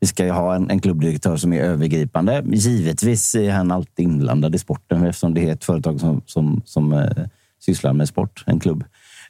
Vi 0.00 0.06
ska 0.06 0.24
ju 0.24 0.30
ha 0.30 0.54
en, 0.54 0.70
en 0.70 0.80
klubbdirektör 0.80 1.36
som 1.36 1.52
är 1.52 1.60
övergripande. 1.60 2.42
Givetvis 2.46 3.34
är 3.34 3.50
han 3.50 3.70
alltid 3.70 4.04
inblandad 4.04 4.54
i 4.54 4.58
sporten 4.58 5.04
eftersom 5.04 5.34
det 5.34 5.48
är 5.48 5.52
ett 5.52 5.64
företag 5.64 6.00
som, 6.00 6.22
som, 6.26 6.62
som 6.64 6.92
eh, 6.92 7.26
sysslar 7.60 7.92
med 7.92 8.08
sport, 8.08 8.44
en 8.46 8.60
klubb. 8.60 8.84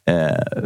Eh, 0.05 0.65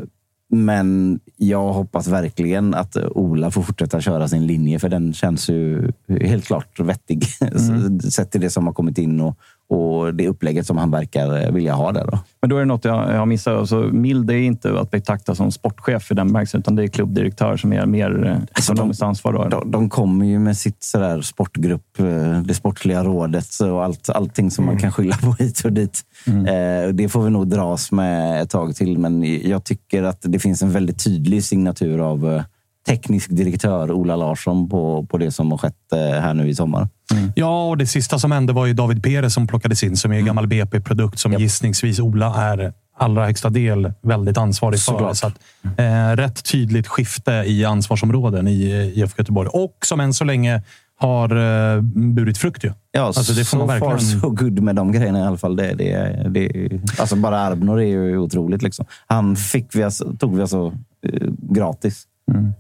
men 0.51 1.21
jag 1.37 1.73
hoppas 1.73 2.09
verkligen 2.09 2.75
att 2.75 2.97
Ola 2.97 3.51
får 3.51 3.63
fortsätta 3.63 4.01
köra 4.01 4.29
sin 4.29 4.47
linje, 4.47 4.79
för 4.79 4.89
den 4.89 5.13
känns 5.13 5.49
ju 5.49 5.93
helt 6.09 6.45
klart 6.45 6.81
vettig. 6.81 7.25
Sett 8.13 8.31
till 8.31 8.41
det 8.41 8.51
som 8.51 8.67
har 8.67 8.75
kommit 8.75 8.99
in 8.99 9.21
och, 9.21 9.39
och 9.69 10.15
det 10.15 10.29
upplägget 10.29 10.67
som 10.67 10.79
han 10.79 10.91
verkar 10.91 11.53
vilja 11.53 11.75
ha 11.75 11.93
där. 11.93 12.07
Då. 12.07 12.19
Men 12.41 12.51
då 12.51 12.57
är 12.57 12.61
det 12.61 12.67
något 12.67 12.85
jag, 12.85 13.15
jag 13.15 13.19
har 13.19 13.27
missat. 13.27 13.59
Alltså, 13.59 13.77
Mild 13.81 14.31
är 14.31 14.35
inte 14.35 14.81
att 14.81 14.91
betrakta 14.91 15.35
som 15.35 15.53
sportchef 15.53 16.11
i 16.11 16.15
den 16.15 16.27
bemärkelsen, 16.27 16.61
utan 16.61 16.77
det 16.77 16.83
är 16.83 16.89
klubbdirektör 16.89 17.57
som 17.57 17.73
är 17.73 17.87
mer 17.87 18.27
eh, 18.27 18.63
ekonomiskt 18.63 19.03
ansvar. 19.03 19.33
Då. 19.33 19.49
De, 19.49 19.71
de 19.71 19.91
kommer 19.91 20.27
ju 20.27 20.39
med 20.39 20.57
sitt 20.57 20.83
sådär 20.83 21.21
sportgrupp, 21.21 21.99
eh, 21.99 22.41
det 22.41 22.55
sportliga 22.55 23.05
rådet 23.05 23.61
och 23.61 23.85
allt, 23.85 24.11
allting 24.11 24.51
som 24.51 24.65
man 24.65 24.79
kan 24.79 24.93
skylla 24.93 25.17
på 25.17 25.33
hit 25.39 25.65
och 25.65 25.73
dit. 25.73 26.01
Eh, 26.27 26.89
det 26.93 27.09
får 27.09 27.23
vi 27.23 27.31
nog 27.31 27.49
dras 27.49 27.93
med 27.93 28.43
ett 28.43 28.51
tag 28.51 28.77
till, 28.77 28.99
men 28.99 29.43
jag 29.49 29.65
tycker 29.65 30.03
att 30.03 30.19
det 30.23 30.39
finns 30.39 30.63
en 30.63 30.71
väldigt 30.71 31.05
tydlig 31.05 31.45
signatur 31.45 31.99
av 31.99 32.33
eh, 32.35 32.43
teknisk 32.89 33.31
direktör 33.31 33.93
Ola 33.93 34.17
Larsson 34.17 34.69
på, 34.69 35.07
på 35.11 35.19
det 35.19 35.31
som 35.31 35.51
har 35.51 35.59
skett 35.59 35.93
eh, 35.93 36.21
här 36.21 36.35
nu 36.35 36.49
i 36.49 36.55
sommar. 36.55 36.89
Ja, 37.35 37.69
och 37.69 37.79
det 37.79 37.87
sista 37.87 38.19
som 38.19 38.33
hände 38.33 38.53
var 38.53 38.67
ju 38.67 38.73
David 38.73 39.03
Perez 39.03 39.35
som 39.35 39.47
plockades 39.47 39.83
in, 39.83 39.97
som 39.97 40.13
är 40.13 40.17
en 40.17 40.25
gammal 40.25 40.47
BP-produkt 40.47 41.19
som 41.19 41.33
gissningsvis 41.33 42.01
Ola 42.01 42.35
är 42.37 42.73
allra 42.99 43.27
högsta 43.27 43.51
del 43.51 43.93
väldigt 44.03 44.39
ansvarig 44.39 44.81
för. 44.81 44.93
Såklart. 44.93 45.17
Så 45.17 45.27
att, 45.27 45.35
eh, 45.77 46.17
rätt 46.17 46.45
tydligt 46.45 46.87
skifte 46.87 47.33
i 47.33 47.65
ansvarsområden 47.65 48.49
i 48.49 48.71
eh, 48.71 48.99
IFK 48.99 49.15
Göteborg. 49.19 49.49
Och 49.53 49.77
som 49.85 50.01
än 50.01 50.15
så 50.15 50.25
länge 50.25 50.63
har 51.01 51.37
uh, 51.37 51.81
burit 52.15 52.39
frukt. 52.39 52.65
Ju. 52.65 52.73
Ja, 52.93 53.03
alltså, 53.03 53.33
det 53.33 53.45
får 53.45 53.45
så 53.45 53.59
man 53.59 53.67
verkligen... 53.67 53.99
far 53.99 54.21
so 54.21 54.31
good 54.31 54.61
med 54.63 54.77
de 54.77 54.93
grejerna 54.93 55.19
i 55.19 55.23
alla 55.23 55.37
fall. 55.37 55.57
Det, 55.57 55.75
det, 55.75 56.23
det, 56.31 56.71
alltså 56.99 57.17
bara 57.17 57.39
Arbnor 57.39 57.81
är 57.81 57.87
ju 57.87 58.19
otroligt. 58.19 58.63
Liksom. 58.63 58.87
Han 59.07 59.37
fick 59.37 59.75
vi 59.75 59.83
alltså, 59.83 60.17
tog 60.19 60.35
vi 60.35 60.41
alltså 60.41 60.73
eh, 61.03 61.29
gratis. 61.41 62.05
Mm, 62.33 62.53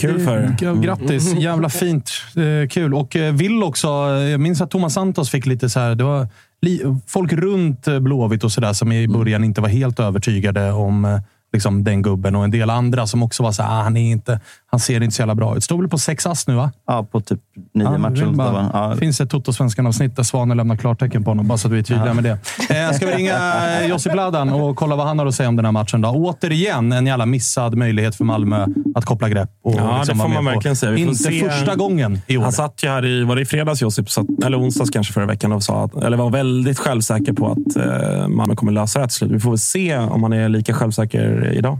Kul 0.00 0.18
det- 0.18 0.24
för 0.24 0.36
er. 0.36 0.56
ja, 0.60 0.74
Grattis! 0.74 1.34
Jävla 1.38 1.68
fint. 1.68 2.10
Eh, 2.36 2.68
kul. 2.68 2.94
Och 2.94 3.16
eh, 3.16 3.34
Will 3.34 3.62
också. 3.62 3.88
Jag 4.30 4.40
minns 4.40 4.60
att 4.60 4.70
Thomas 4.70 4.94
Santos 4.94 5.30
fick 5.30 5.46
lite 5.46 5.70
så 5.70 5.80
här... 5.80 5.94
Det 5.94 6.04
var 6.04 6.26
folk 7.06 7.32
runt 7.32 7.84
Blåvitt 8.00 8.44
och 8.44 8.52
sådär 8.52 8.72
som 8.72 8.92
i 8.92 9.08
början 9.08 9.44
inte 9.44 9.60
var 9.60 9.68
helt 9.68 10.00
övertygade 10.00 10.72
om 10.72 11.04
eh, 11.04 11.20
liksom, 11.52 11.84
den 11.84 12.02
gubben. 12.02 12.36
Och 12.36 12.44
en 12.44 12.50
del 12.50 12.70
andra 12.70 13.06
som 13.06 13.22
också 13.22 13.42
var 13.42 13.52
så 13.52 13.62
här, 13.62 13.80
ah, 13.80 13.82
han, 13.82 13.96
är 13.96 14.10
inte, 14.10 14.40
han 14.74 14.80
ser 14.80 15.02
inte 15.02 15.14
så 15.16 15.22
jävla 15.22 15.34
bra 15.34 15.56
ut. 15.56 15.64
Står 15.64 15.78
väl 15.78 15.88
på 15.88 15.98
sex 15.98 16.26
ass 16.26 16.46
nu, 16.46 16.54
va? 16.54 16.70
Ja, 16.86 17.04
på 17.12 17.20
typ 17.20 17.40
nio 17.74 17.84
Ja, 17.84 17.98
matcher. 17.98 18.26
bara-? 18.26 18.70
Ja. 18.72 18.88
Det 18.88 18.96
finns 18.96 19.20
ett 19.20 19.30
Toto-svenskan-avsnitt 19.30 20.16
där 20.16 20.22
Svanen 20.22 20.56
lämnar 20.56 20.76
klartecken 20.76 21.24
på 21.24 21.30
honom, 21.30 21.48
bara 21.48 21.58
så 21.58 21.68
att 21.68 21.74
vi 21.74 21.78
är 21.78 21.82
tydliga 21.82 22.14
med 22.14 22.24
det. 22.24 22.30
Eh, 22.80 22.92
ska 22.92 23.06
vi 23.06 23.12
ringa 23.12 23.32
eh, 23.80 23.86
Josip 23.86 24.14
Ladan 24.14 24.48
och 24.52 24.76
kolla 24.76 24.96
vad 24.96 25.06
han 25.06 25.18
har 25.18 25.26
att 25.26 25.34
säga 25.34 25.48
om 25.48 25.56
den 25.56 25.64
här 25.64 25.72
matchen? 25.72 26.00
Då? 26.00 26.08
Återigen 26.08 26.92
en 26.92 27.06
jävla 27.06 27.26
missad 27.26 27.74
möjlighet 27.76 28.14
för 28.16 28.24
Malmö 28.24 28.66
att 28.94 29.04
koppla 29.04 29.28
grepp. 29.28 29.50
Och 29.64 29.74
Ja, 29.76 29.96
liksom 29.98 30.18
det 30.18 30.22
får 30.24 30.30
man 30.30 30.44
verkligen 30.44 30.76
säga. 30.76 30.96
Inte 30.96 31.14
se- 31.14 31.48
första 31.48 31.74
gången 31.74 32.18
i 32.26 32.36
år. 32.36 32.42
Han 32.42 32.52
satt 32.52 32.84
ju 32.84 32.88
här 32.88 33.04
i, 33.06 33.24
var 33.24 33.36
det 33.36 33.42
i 33.42 33.46
fredags 33.46 33.82
Josip, 33.82 34.10
satt, 34.10 34.26
eller 34.44 34.60
onsdags 34.60 34.90
kanske 34.90 35.12
förra 35.12 35.26
veckan 35.26 35.52
och 35.52 35.62
sa 35.62 35.84
att, 35.84 35.94
eller 36.04 36.16
var 36.16 36.30
väldigt 36.30 36.78
självsäker 36.78 37.32
på 37.32 37.46
att 37.52 37.76
eh, 37.76 38.28
Malmö 38.28 38.54
kommer 38.54 38.72
lösa 38.72 38.98
det 38.98 39.02
här 39.02 39.08
till 39.08 39.16
slut. 39.16 39.30
Vi 39.30 39.40
får 39.40 39.50
väl 39.50 39.58
se 39.58 39.98
om 39.98 40.22
han 40.22 40.32
är 40.32 40.48
lika 40.48 40.74
självsäker 40.74 41.52
idag. 41.56 41.78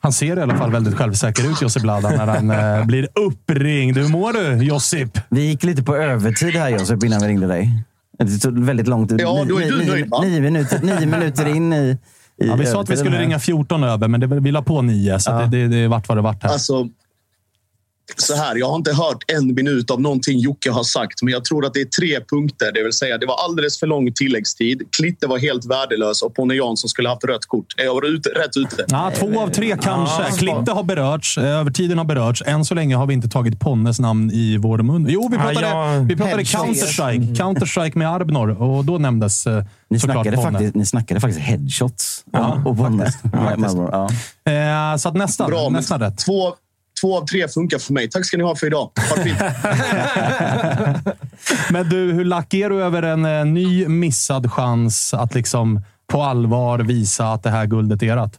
Han 0.00 0.12
ser 0.12 0.38
i 0.38 0.42
alla 0.42 0.56
fall 0.56 0.72
väldigt 0.72 0.94
självsäker 0.94 1.50
ut, 1.50 1.62
Josip 1.62 1.84
Ladan, 1.84 2.12
när 2.14 2.26
han 2.26 2.50
eh, 2.50 2.86
blir 2.86 3.08
uppringd. 3.14 3.96
Hur 3.96 4.08
mår 4.08 4.32
du, 4.32 4.64
Josip? 4.64 5.18
Vi 5.28 5.46
gick 5.46 5.64
lite 5.64 5.82
på 5.82 5.96
övertid 5.96 6.54
här 6.54 6.68
Josip 6.68 7.04
innan 7.04 7.20
vi 7.20 7.28
ringde 7.28 7.46
dig. 7.46 7.84
Det 8.18 8.38
tog 8.38 8.58
väldigt 8.64 8.88
lång 8.88 9.08
tid. 9.08 9.20
Ja, 9.20 9.44
då 9.48 9.60
är 9.60 9.70
du 9.70 9.78
nio, 9.78 9.86
nöjd, 9.86 10.10
va? 10.10 10.22
nio, 10.22 10.40
minuter, 10.40 10.80
nio 10.82 11.06
minuter 11.06 11.48
in 11.48 11.72
i, 11.72 11.98
i 12.42 12.46
Ja, 12.46 12.54
vi 12.54 12.66
sa 12.66 12.80
att 12.80 12.90
vi 12.90 12.96
skulle 12.96 13.20
ringa 13.20 13.38
14 13.38 13.84
över, 13.84 14.08
men 14.08 14.20
det, 14.20 14.26
vi 14.26 14.52
la 14.52 14.62
på 14.62 14.82
9, 14.82 15.18
så 15.18 15.30
att 15.30 15.50
det, 15.50 15.58
det, 15.58 15.68
det 15.68 15.88
vart 15.88 16.08
vad 16.08 16.18
det 16.18 16.22
vart 16.22 16.42
här. 16.42 16.50
Alltså, 16.50 16.88
så 18.16 18.34
här, 18.34 18.56
jag 18.56 18.68
har 18.68 18.76
inte 18.76 18.92
hört 18.92 19.18
en 19.32 19.54
minut 19.54 19.90
av 19.90 20.00
någonting 20.00 20.38
Jocke 20.38 20.70
har 20.70 20.82
sagt, 20.84 21.22
men 21.22 21.32
jag 21.32 21.44
tror 21.44 21.66
att 21.66 21.74
det 21.74 21.80
är 21.80 21.84
tre 21.84 22.20
punkter. 22.30 22.72
Det 22.72 22.82
vill 22.82 22.92
säga, 22.92 23.18
det 23.18 23.26
var 23.26 23.44
alldeles 23.44 23.80
för 23.80 23.86
lång 23.86 24.12
tilläggstid. 24.12 24.82
Klitte 24.96 25.26
var 25.26 25.38
helt 25.38 25.64
värdelös 25.66 26.22
och 26.22 26.34
Ponne 26.34 26.54
Jansson 26.54 26.88
skulle 26.88 27.08
haft 27.08 27.24
rött 27.24 27.46
kort. 27.46 27.66
Är 27.80 27.84
jag 27.84 28.04
ute, 28.06 28.28
rätt 28.28 28.56
ute? 28.56 28.84
Ja, 28.88 29.12
två 29.18 29.40
av 29.40 29.48
tre 29.48 29.76
kanske. 29.82 30.22
Klitte 30.38 30.72
har 30.72 30.82
berörts. 30.82 31.38
eh, 31.38 31.44
Övertiden 31.44 31.98
har 31.98 32.04
berörts. 32.04 32.42
Än 32.46 32.64
så 32.64 32.74
länge 32.74 32.96
har 32.96 33.06
vi 33.06 33.14
inte 33.14 33.28
tagit 33.28 33.60
Ponnes 33.60 34.00
namn 34.00 34.30
i 34.30 34.56
vår 34.56 34.78
mun. 34.78 35.06
Jo, 35.10 35.28
vi 35.30 35.36
Ja, 35.36 35.42
pratade, 35.42 35.66
jag- 35.68 36.00
vi 36.00 36.16
pratade. 36.16 36.42
Counter-Strike. 36.42 37.34
Counter-Strike 37.36 37.98
med 37.98 38.10
Arbnor 38.10 38.62
och 38.62 38.84
då 38.84 38.98
nämndes 38.98 39.46
eh, 39.46 39.64
Ni 39.90 40.00
snackade, 40.00 40.36
Ponne. 40.36 40.50
faktiskt, 40.50 40.74
ni 40.74 40.86
snackade 40.86 41.20
faktiskt 41.20 41.40
headshots. 41.44 42.24
Ja, 42.32 42.62
och 42.66 42.76
Ponnes. 42.78 43.14
Ja, 43.32 44.08
ja. 44.44 44.52
Eh, 44.52 44.96
så 44.96 45.08
att 45.08 45.14
nästa, 45.14 45.46
Bra, 45.46 45.68
nästa 45.68 45.98
rätt. 45.98 46.18
Två, 46.18 46.54
två 47.00 47.18
av 47.18 47.26
tre 47.26 47.48
funkar 47.48 47.78
för 47.78 47.92
mig. 47.92 48.10
Tack 48.10 48.26
ska 48.26 48.36
ni 48.36 48.44
ha 48.44 48.56
för 48.56 48.66
idag. 48.66 48.90
Ha 49.10 49.16
det 49.16 49.22
fint. 49.22 49.38
Men 51.70 51.88
du, 51.88 52.12
hur 52.12 52.24
lack 52.24 52.54
är 52.54 52.70
du 52.70 52.82
över 52.82 53.02
en 53.02 53.24
eh, 53.24 53.44
ny 53.44 53.88
missad 53.88 54.52
chans 54.52 55.14
att 55.14 55.34
liksom 55.34 55.80
på 56.06 56.22
allvar 56.22 56.78
visa 56.78 57.32
att 57.32 57.42
det 57.42 57.50
här 57.50 57.66
guldet 57.66 58.02
är 58.02 58.16
ert? 58.16 58.38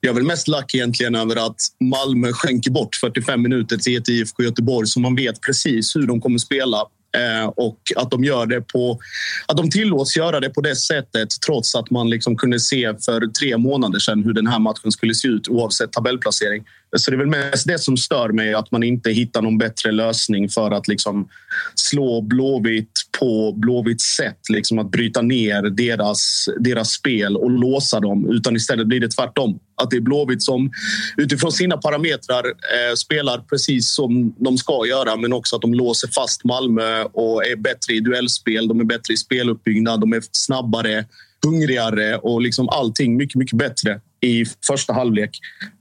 Jag 0.00 0.10
är 0.10 0.14
väl 0.14 0.24
mest 0.24 0.48
lack 0.48 0.74
egentligen 0.74 1.14
över 1.14 1.46
att 1.46 1.56
Malmö 1.80 2.32
skänker 2.32 2.70
bort 2.70 2.96
45 2.96 3.42
minuter 3.42 3.76
till 3.76 3.98
ett 3.98 4.08
IFK 4.08 4.42
Göteborg 4.42 4.86
som 4.86 5.02
man 5.02 5.16
vet 5.16 5.40
precis 5.40 5.96
hur 5.96 6.06
de 6.06 6.20
kommer 6.20 6.38
spela. 6.38 6.86
Eh, 7.16 7.46
och 7.46 7.78
att 7.96 8.10
de 8.10 8.24
gör 8.24 8.46
det 8.46 8.60
på... 8.60 8.98
Att 9.46 9.56
de 9.56 9.70
tillåts 9.70 10.16
göra 10.16 10.40
det 10.40 10.50
på 10.50 10.60
det 10.60 10.76
sättet 10.76 11.28
trots 11.46 11.74
att 11.74 11.90
man 11.90 12.10
liksom 12.10 12.36
kunde 12.36 12.60
se 12.60 12.94
för 13.04 13.26
tre 13.26 13.56
månader 13.56 13.98
sedan 13.98 14.24
hur 14.24 14.32
den 14.32 14.46
här 14.46 14.58
matchen 14.58 14.92
skulle 14.92 15.14
se 15.14 15.28
ut 15.28 15.48
oavsett 15.48 15.92
tabellplacering. 15.92 16.64
Så 16.96 17.10
det 17.10 17.14
är 17.14 17.18
väl 17.18 17.26
mest 17.26 17.66
det 17.66 17.78
som 17.78 17.96
stör 17.96 18.28
mig, 18.28 18.54
att 18.54 18.70
man 18.70 18.82
inte 18.82 19.10
hittar 19.10 19.42
någon 19.42 19.58
bättre 19.58 19.92
lösning 19.92 20.48
för 20.48 20.70
att 20.70 20.88
liksom 20.88 21.28
slå 21.74 22.20
Blåvitt 22.20 22.92
på 23.18 23.52
Blåvitts 23.52 24.04
sätt. 24.04 24.38
Liksom 24.48 24.78
att 24.78 24.90
bryta 24.90 25.22
ner 25.22 25.62
deras, 25.62 26.48
deras 26.60 26.90
spel 26.90 27.36
och 27.36 27.50
låsa 27.50 28.00
dem. 28.00 28.30
Utan 28.30 28.56
istället 28.56 28.86
blir 28.86 29.00
det 29.00 29.08
tvärtom. 29.08 29.58
Att 29.82 29.90
det 29.90 29.96
är 29.96 30.00
Blåvitt 30.00 30.42
som 30.42 30.70
utifrån 31.16 31.52
sina 31.52 31.76
parametrar 31.76 32.44
eh, 32.46 32.94
spelar 32.96 33.38
precis 33.38 33.94
som 33.94 34.34
de 34.38 34.58
ska 34.58 34.86
göra 34.86 35.16
men 35.16 35.32
också 35.32 35.56
att 35.56 35.62
de 35.62 35.74
låser 35.74 36.08
fast 36.08 36.44
Malmö 36.44 37.02
och 37.02 37.46
är 37.46 37.56
bättre 37.56 37.94
i 37.94 38.00
duellspel. 38.00 38.68
De 38.68 38.80
är 38.80 38.84
bättre 38.84 39.14
i 39.14 39.16
speluppbyggnad, 39.16 40.00
de 40.00 40.12
är 40.12 40.22
snabbare, 40.32 41.04
hungrigare 41.44 42.16
och 42.16 42.42
liksom 42.42 42.68
allting 42.68 43.16
mycket, 43.16 43.36
mycket 43.36 43.58
bättre 43.58 44.00
i 44.22 44.44
första 44.66 44.92
halvlek. 44.92 45.38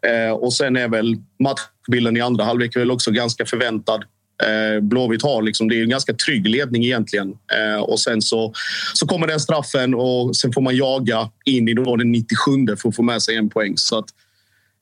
Eh, 0.07 0.33
och 0.33 0.53
sen 0.53 0.75
är 0.75 0.87
väl 0.87 1.15
matchbilden 1.43 2.17
i 2.17 2.21
andra 2.21 2.43
halvlek 2.43 2.75
väl 2.75 2.91
också 2.91 3.11
ganska 3.11 3.45
förväntad. 3.45 4.03
Eh, 4.43 4.81
Blåvitt 4.81 5.23
har 5.23 5.41
liksom, 5.41 5.69
det 5.69 5.79
är 5.79 5.83
en 5.83 5.89
ganska 5.89 6.13
trygg 6.13 6.47
ledning 6.47 6.83
egentligen. 6.83 7.29
Eh, 7.29 7.81
och 7.81 7.99
sen 7.99 8.21
så, 8.21 8.53
så 8.93 9.07
kommer 9.07 9.27
den 9.27 9.39
straffen 9.39 9.95
och 9.95 10.35
sen 10.35 10.53
får 10.53 10.61
man 10.61 10.75
jaga 10.75 11.29
in 11.45 11.67
i 11.67 11.73
då 11.73 11.95
den 11.95 12.11
97 12.11 12.51
för 12.77 12.89
att 12.89 12.95
få 12.95 13.03
med 13.03 13.21
sig 13.21 13.35
en 13.35 13.49
poäng. 13.49 13.77
Så 13.77 13.97
att, 13.97 14.05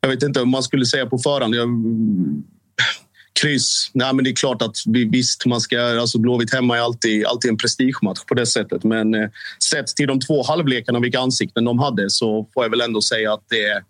jag 0.02 0.10
vet 0.10 0.24
inte 0.24 0.42
om 0.42 0.50
man 0.50 0.64
skulle 0.64 0.86
säga 0.86 1.06
på 1.06 1.18
förhand. 1.18 1.56
Jag, 1.56 1.70
kryss. 3.42 3.92
Nej, 3.94 4.14
men 4.14 4.24
det 4.24 4.30
är 4.30 4.36
klart 4.36 4.62
att 4.62 4.76
vi, 4.86 5.06
visst, 5.06 5.46
man 5.46 5.62
ska, 5.62 5.82
alltså 5.82 6.20
Blåvitt 6.20 6.54
hemma 6.54 6.78
är 6.78 6.82
alltid, 6.82 7.26
alltid 7.26 7.52
en 7.52 7.58
prestigematch 7.58 8.24
på 8.28 8.34
det 8.34 8.46
sättet. 8.46 8.84
Men 8.84 9.14
eh, 9.14 9.30
sett 9.72 9.88
till 9.88 10.08
de 10.08 10.20
två 10.20 10.44
halvlekarna 10.44 10.98
och 10.98 11.04
vilka 11.04 11.20
ansikten 11.20 11.66
de 11.66 11.80
hade 11.80 12.10
så 12.10 12.48
får 12.54 12.64
jag 12.64 12.70
väl 12.70 12.82
ändå 12.82 13.02
säga 13.02 13.34
att 13.34 13.44
det 13.50 13.64
är, 13.64 13.84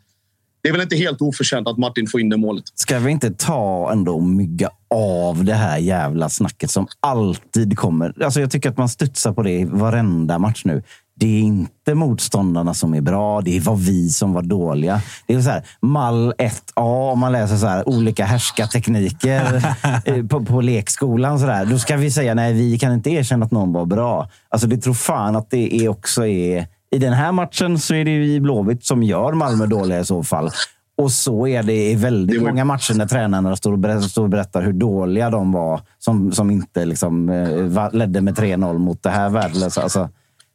det 0.62 0.70
är 0.70 0.74
väl 0.74 0.82
inte 0.82 0.96
helt 0.96 1.22
oförtjänt 1.22 1.68
att 1.68 1.78
Martin 1.78 2.08
får 2.08 2.22
in 2.22 2.30
det 2.30 2.38
målet. 2.38 2.64
Ska 2.76 3.00
vi 3.00 3.12
inte 3.12 3.32
ta 3.32 3.92
ändå 3.92 4.16
och 4.16 4.24
mygga 4.24 4.70
av 4.90 5.46
det 5.46 5.54
här 5.54 5.78
jävla 5.78 6.30
snacket 6.30 6.72
som 6.72 6.88
alltid 7.00 7.78
kommer? 7.78 8.24
Alltså 8.24 8.40
jag 8.40 8.52
tycker 8.52 8.70
att 8.70 8.78
man 8.78 8.90
studsar 8.90 9.34
på 9.34 9.44
det 9.44 9.52
i 9.52 9.66
varenda 9.66 10.40
match 10.40 10.62
nu. 10.66 10.84
Det 11.20 11.38
är 11.38 11.42
inte 11.42 11.96
motståndarna 11.96 12.74
som 12.74 12.94
är 12.94 13.02
bra, 13.02 13.42
det 13.42 13.60
var 13.60 13.76
vi 13.76 14.10
som 14.10 14.34
var 14.34 14.42
dåliga. 14.42 15.02
Det 15.28 15.34
är 15.34 15.42
så 15.42 15.50
här, 15.50 15.64
mall 15.82 16.34
1A, 16.38 17.12
om 17.12 17.20
man 17.20 17.32
läser 17.32 17.56
så 17.56 17.68
här, 17.68 17.90
olika 17.90 18.26
härskartekniker 18.26 19.76
eh, 20.06 20.26
på, 20.26 20.46
på 20.46 20.62
lekskolan. 20.62 21.40
Så 21.40 21.46
där. 21.46 21.66
Då 21.66 21.80
ska 21.80 21.98
vi 21.98 22.12
säga 22.12 22.34
nej, 22.34 22.54
vi 22.54 22.80
kan 22.80 22.94
inte 22.94 23.10
erkänna 23.10 23.46
att 23.46 23.52
någon 23.52 23.74
var 23.74 23.86
bra. 23.86 24.30
Alltså 24.50 24.68
det 24.68 24.78
tror 24.78 24.94
fan 24.94 25.36
att 25.36 25.50
det 25.50 25.76
är 25.76 25.90
också 25.90 26.26
är... 26.26 26.68
I 26.92 26.98
den 26.98 27.14
här 27.14 27.32
matchen 27.32 27.80
så 27.80 27.96
är 27.96 28.06
det 28.06 28.12
ju 28.12 28.40
Blåvitt 28.40 28.86
som 28.86 29.04
gör 29.04 29.34
Malmö 29.34 29.66
dåliga 29.66 30.00
i 30.00 30.06
så 30.06 30.24
fall. 30.24 30.52
Och 30.98 31.12
så 31.12 31.48
är 31.48 31.64
det 31.64 31.92
i 31.92 31.96
väldigt 31.96 32.42
många 32.42 32.66
matcher 32.66 32.94
när 32.94 33.06
tränarna 33.06 33.56
står 33.56 33.72
och 33.72 33.80
berättar, 33.80 34.02
står 34.02 34.24
och 34.24 34.30
berättar 34.30 34.62
hur 34.62 34.74
dåliga 34.74 35.30
de 35.30 35.52
var 35.52 35.82
som, 36.00 36.32
som 36.32 36.52
inte 36.52 36.86
liksom, 36.86 37.30
eh, 37.30 37.94
ledde 37.94 38.22
med 38.22 38.36
3-0 38.38 38.78
mot 38.78 39.04
det 39.04 39.10
här 39.10 39.30
värdelösa. 39.30 39.82
Alltså, 39.82 40.10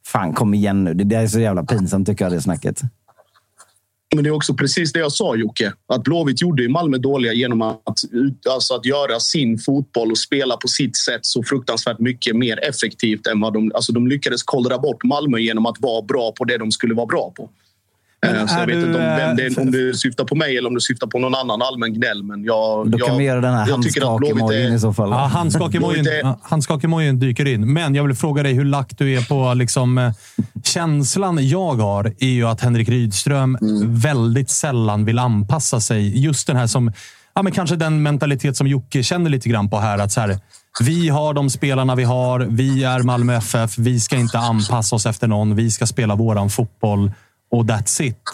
fan, 0.06 0.34
kom 0.34 0.54
igen 0.54 0.84
nu. 0.84 0.94
Det, 0.94 1.16
är 1.16 1.26
så 1.26 1.40
jävla 1.40 1.64
pinsamt 1.64 2.06
tycker 2.08 2.24
jag, 2.24 2.32
det 2.32 2.40
snacket. 2.40 2.80
Men 4.14 4.24
det 4.24 4.30
är 4.30 4.34
också 4.34 4.54
precis 4.54 4.92
det 4.92 4.98
jag 4.98 5.12
sa, 5.12 5.36
Jocke. 5.36 5.72
Att 5.86 6.02
Blåvitt 6.02 6.42
gjorde 6.42 6.68
Malmö 6.68 6.98
dåliga 6.98 7.32
genom 7.32 7.62
att, 7.62 7.98
alltså 8.50 8.74
att 8.74 8.84
göra 8.84 9.20
sin 9.20 9.58
fotboll 9.58 10.10
och 10.10 10.18
spela 10.18 10.56
på 10.56 10.68
sitt 10.68 10.96
sätt 10.96 11.26
så 11.26 11.42
fruktansvärt 11.42 11.98
mycket 11.98 12.36
mer 12.36 12.68
effektivt 12.68 13.26
än 13.26 13.40
vad 13.40 13.52
de... 13.52 13.72
Alltså 13.74 13.92
de 13.92 14.06
lyckades 14.06 14.42
kollra 14.42 14.78
bort 14.78 15.04
Malmö 15.04 15.38
genom 15.38 15.66
att 15.66 15.76
vara 15.80 16.02
bra 16.02 16.32
på 16.32 16.44
det 16.44 16.58
de 16.58 16.72
skulle 16.72 16.94
vara 16.94 17.06
bra 17.06 17.32
på. 17.36 17.50
Eh, 18.24 18.46
så 18.46 18.54
är 18.54 18.60
jag 18.60 18.66
vet 18.66 18.74
du, 18.80 18.86
inte 18.86 18.98
om, 18.98 19.04
vem 19.16 19.36
det, 19.36 19.46
eh, 19.46 19.62
om 19.62 19.70
du 19.70 19.94
syftar 19.94 20.24
på 20.24 20.34
mig 20.34 20.58
eller 20.58 20.68
om 20.68 20.74
du 20.74 20.80
syftar 20.80 21.06
på 21.06 21.18
någon 21.18 21.34
annan 21.34 21.62
allmän 21.62 21.94
gnäll. 21.94 22.22
Men 22.22 22.44
jag, 22.44 22.90
Då 22.90 22.98
kan 22.98 23.24
jag, 23.24 23.42
den 23.42 23.54
här 23.54 23.68
jag 23.68 23.82
tycker 23.82 24.14
att 24.14 24.18
Blåvitt 24.18 24.36
handskakemojin 24.40 24.72
är- 24.72 24.76
i 24.76 24.80
så 24.80 24.92
fall. 24.92 25.10
Ja, 25.10 26.40
handskakemojin 26.42 27.18
dyker 27.18 27.48
in. 27.48 27.72
Men 27.72 27.94
jag 27.94 28.04
vill 28.04 28.16
fråga 28.16 28.42
dig 28.42 28.52
hur 28.52 28.64
lack 28.64 28.98
du 28.98 29.12
är 29.14 29.22
på 29.28 29.54
liksom, 29.54 29.98
eh, 29.98 30.12
känslan 30.64 31.48
jag 31.48 31.74
har 31.74 32.12
är 32.18 32.28
ju 32.28 32.44
att 32.46 32.60
Henrik 32.60 32.88
Rydström 32.88 33.58
väldigt 33.84 34.50
sällan 34.50 35.04
vill 35.04 35.18
anpassa 35.18 35.80
sig. 35.80 36.24
Just 36.24 36.46
den 36.46 36.56
här 36.56 36.66
som, 36.66 36.92
ja, 37.34 37.42
men 37.42 37.52
kanske 37.52 37.76
den 37.76 38.02
mentalitet 38.02 38.56
som 38.56 38.66
Jocke 38.66 39.02
känner 39.02 39.30
lite 39.30 39.48
grann 39.48 39.70
på 39.70 39.78
här. 39.78 39.98
Att 39.98 40.12
så 40.12 40.20
här 40.20 40.38
vi 40.80 41.08
har 41.08 41.34
de 41.34 41.50
spelarna 41.50 41.94
vi 41.94 42.04
har. 42.04 42.40
Vi 42.40 42.84
är 42.84 43.02
Malmö 43.02 43.34
FF. 43.36 43.78
Vi 43.78 44.00
ska 44.00 44.16
inte 44.16 44.38
anpassa 44.38 44.96
oss 44.96 45.06
efter 45.06 45.26
någon. 45.26 45.54
Vi 45.56 45.70
ska 45.70 45.86
spela 45.86 46.14
våran 46.14 46.50
fotboll 46.50 47.12
och 47.54 47.64
that's 47.64 48.02
it. 48.02 48.28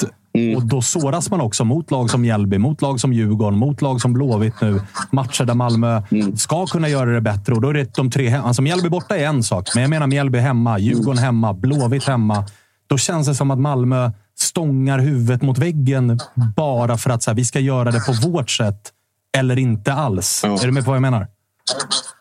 Och 0.56 0.66
Då 0.66 0.82
såras 0.82 1.30
man 1.30 1.40
också 1.40 1.64
mot 1.64 1.90
lag 1.90 2.10
som 2.10 2.22
Mjällby, 2.22 2.58
mot 2.58 2.82
lag 2.82 3.00
som 3.00 3.12
Djurgården, 3.12 3.58
mot 3.58 3.82
lag 3.82 4.00
som 4.00 4.12
Blåvitt 4.12 4.60
nu. 4.60 4.80
Matcher 5.12 5.44
där 5.44 5.54
Malmö 5.54 6.02
ska 6.36 6.66
kunna 6.66 6.88
göra 6.88 7.10
det 7.10 7.20
bättre. 7.20 7.52
Och 7.54 7.60
då 7.60 7.68
är 7.68 7.74
det 7.74 7.94
de 7.94 8.10
tre 8.10 8.34
alltså 8.34 8.62
Mjällby 8.62 8.88
borta 8.88 9.16
är 9.16 9.26
en 9.26 9.42
sak, 9.42 9.68
men 9.74 9.82
jag 9.82 9.90
menar 9.90 10.06
Mjällby 10.06 10.38
hemma, 10.38 10.78
Djurgården 10.78 11.18
hemma, 11.22 11.52
Blåvitt 11.54 12.04
hemma. 12.04 12.44
Då 12.86 12.98
känns 12.98 13.26
det 13.26 13.34
som 13.34 13.50
att 13.50 13.58
Malmö 13.58 14.10
stångar 14.38 14.98
huvudet 14.98 15.42
mot 15.42 15.58
väggen 15.58 16.18
bara 16.56 16.96
för 16.96 17.10
att 17.10 17.22
så 17.22 17.30
här, 17.30 17.36
vi 17.36 17.44
ska 17.44 17.60
göra 17.60 17.90
det 17.90 18.00
på 18.00 18.28
vårt 18.28 18.50
sätt. 18.50 18.92
eller 19.38 19.58
inte 19.58 19.92
alls. 19.92 20.44
Är 20.44 20.66
du 20.66 20.72
med 20.72 20.84
på 20.84 20.90
vad 20.90 20.96
jag 20.96 21.02
menar? 21.02 21.26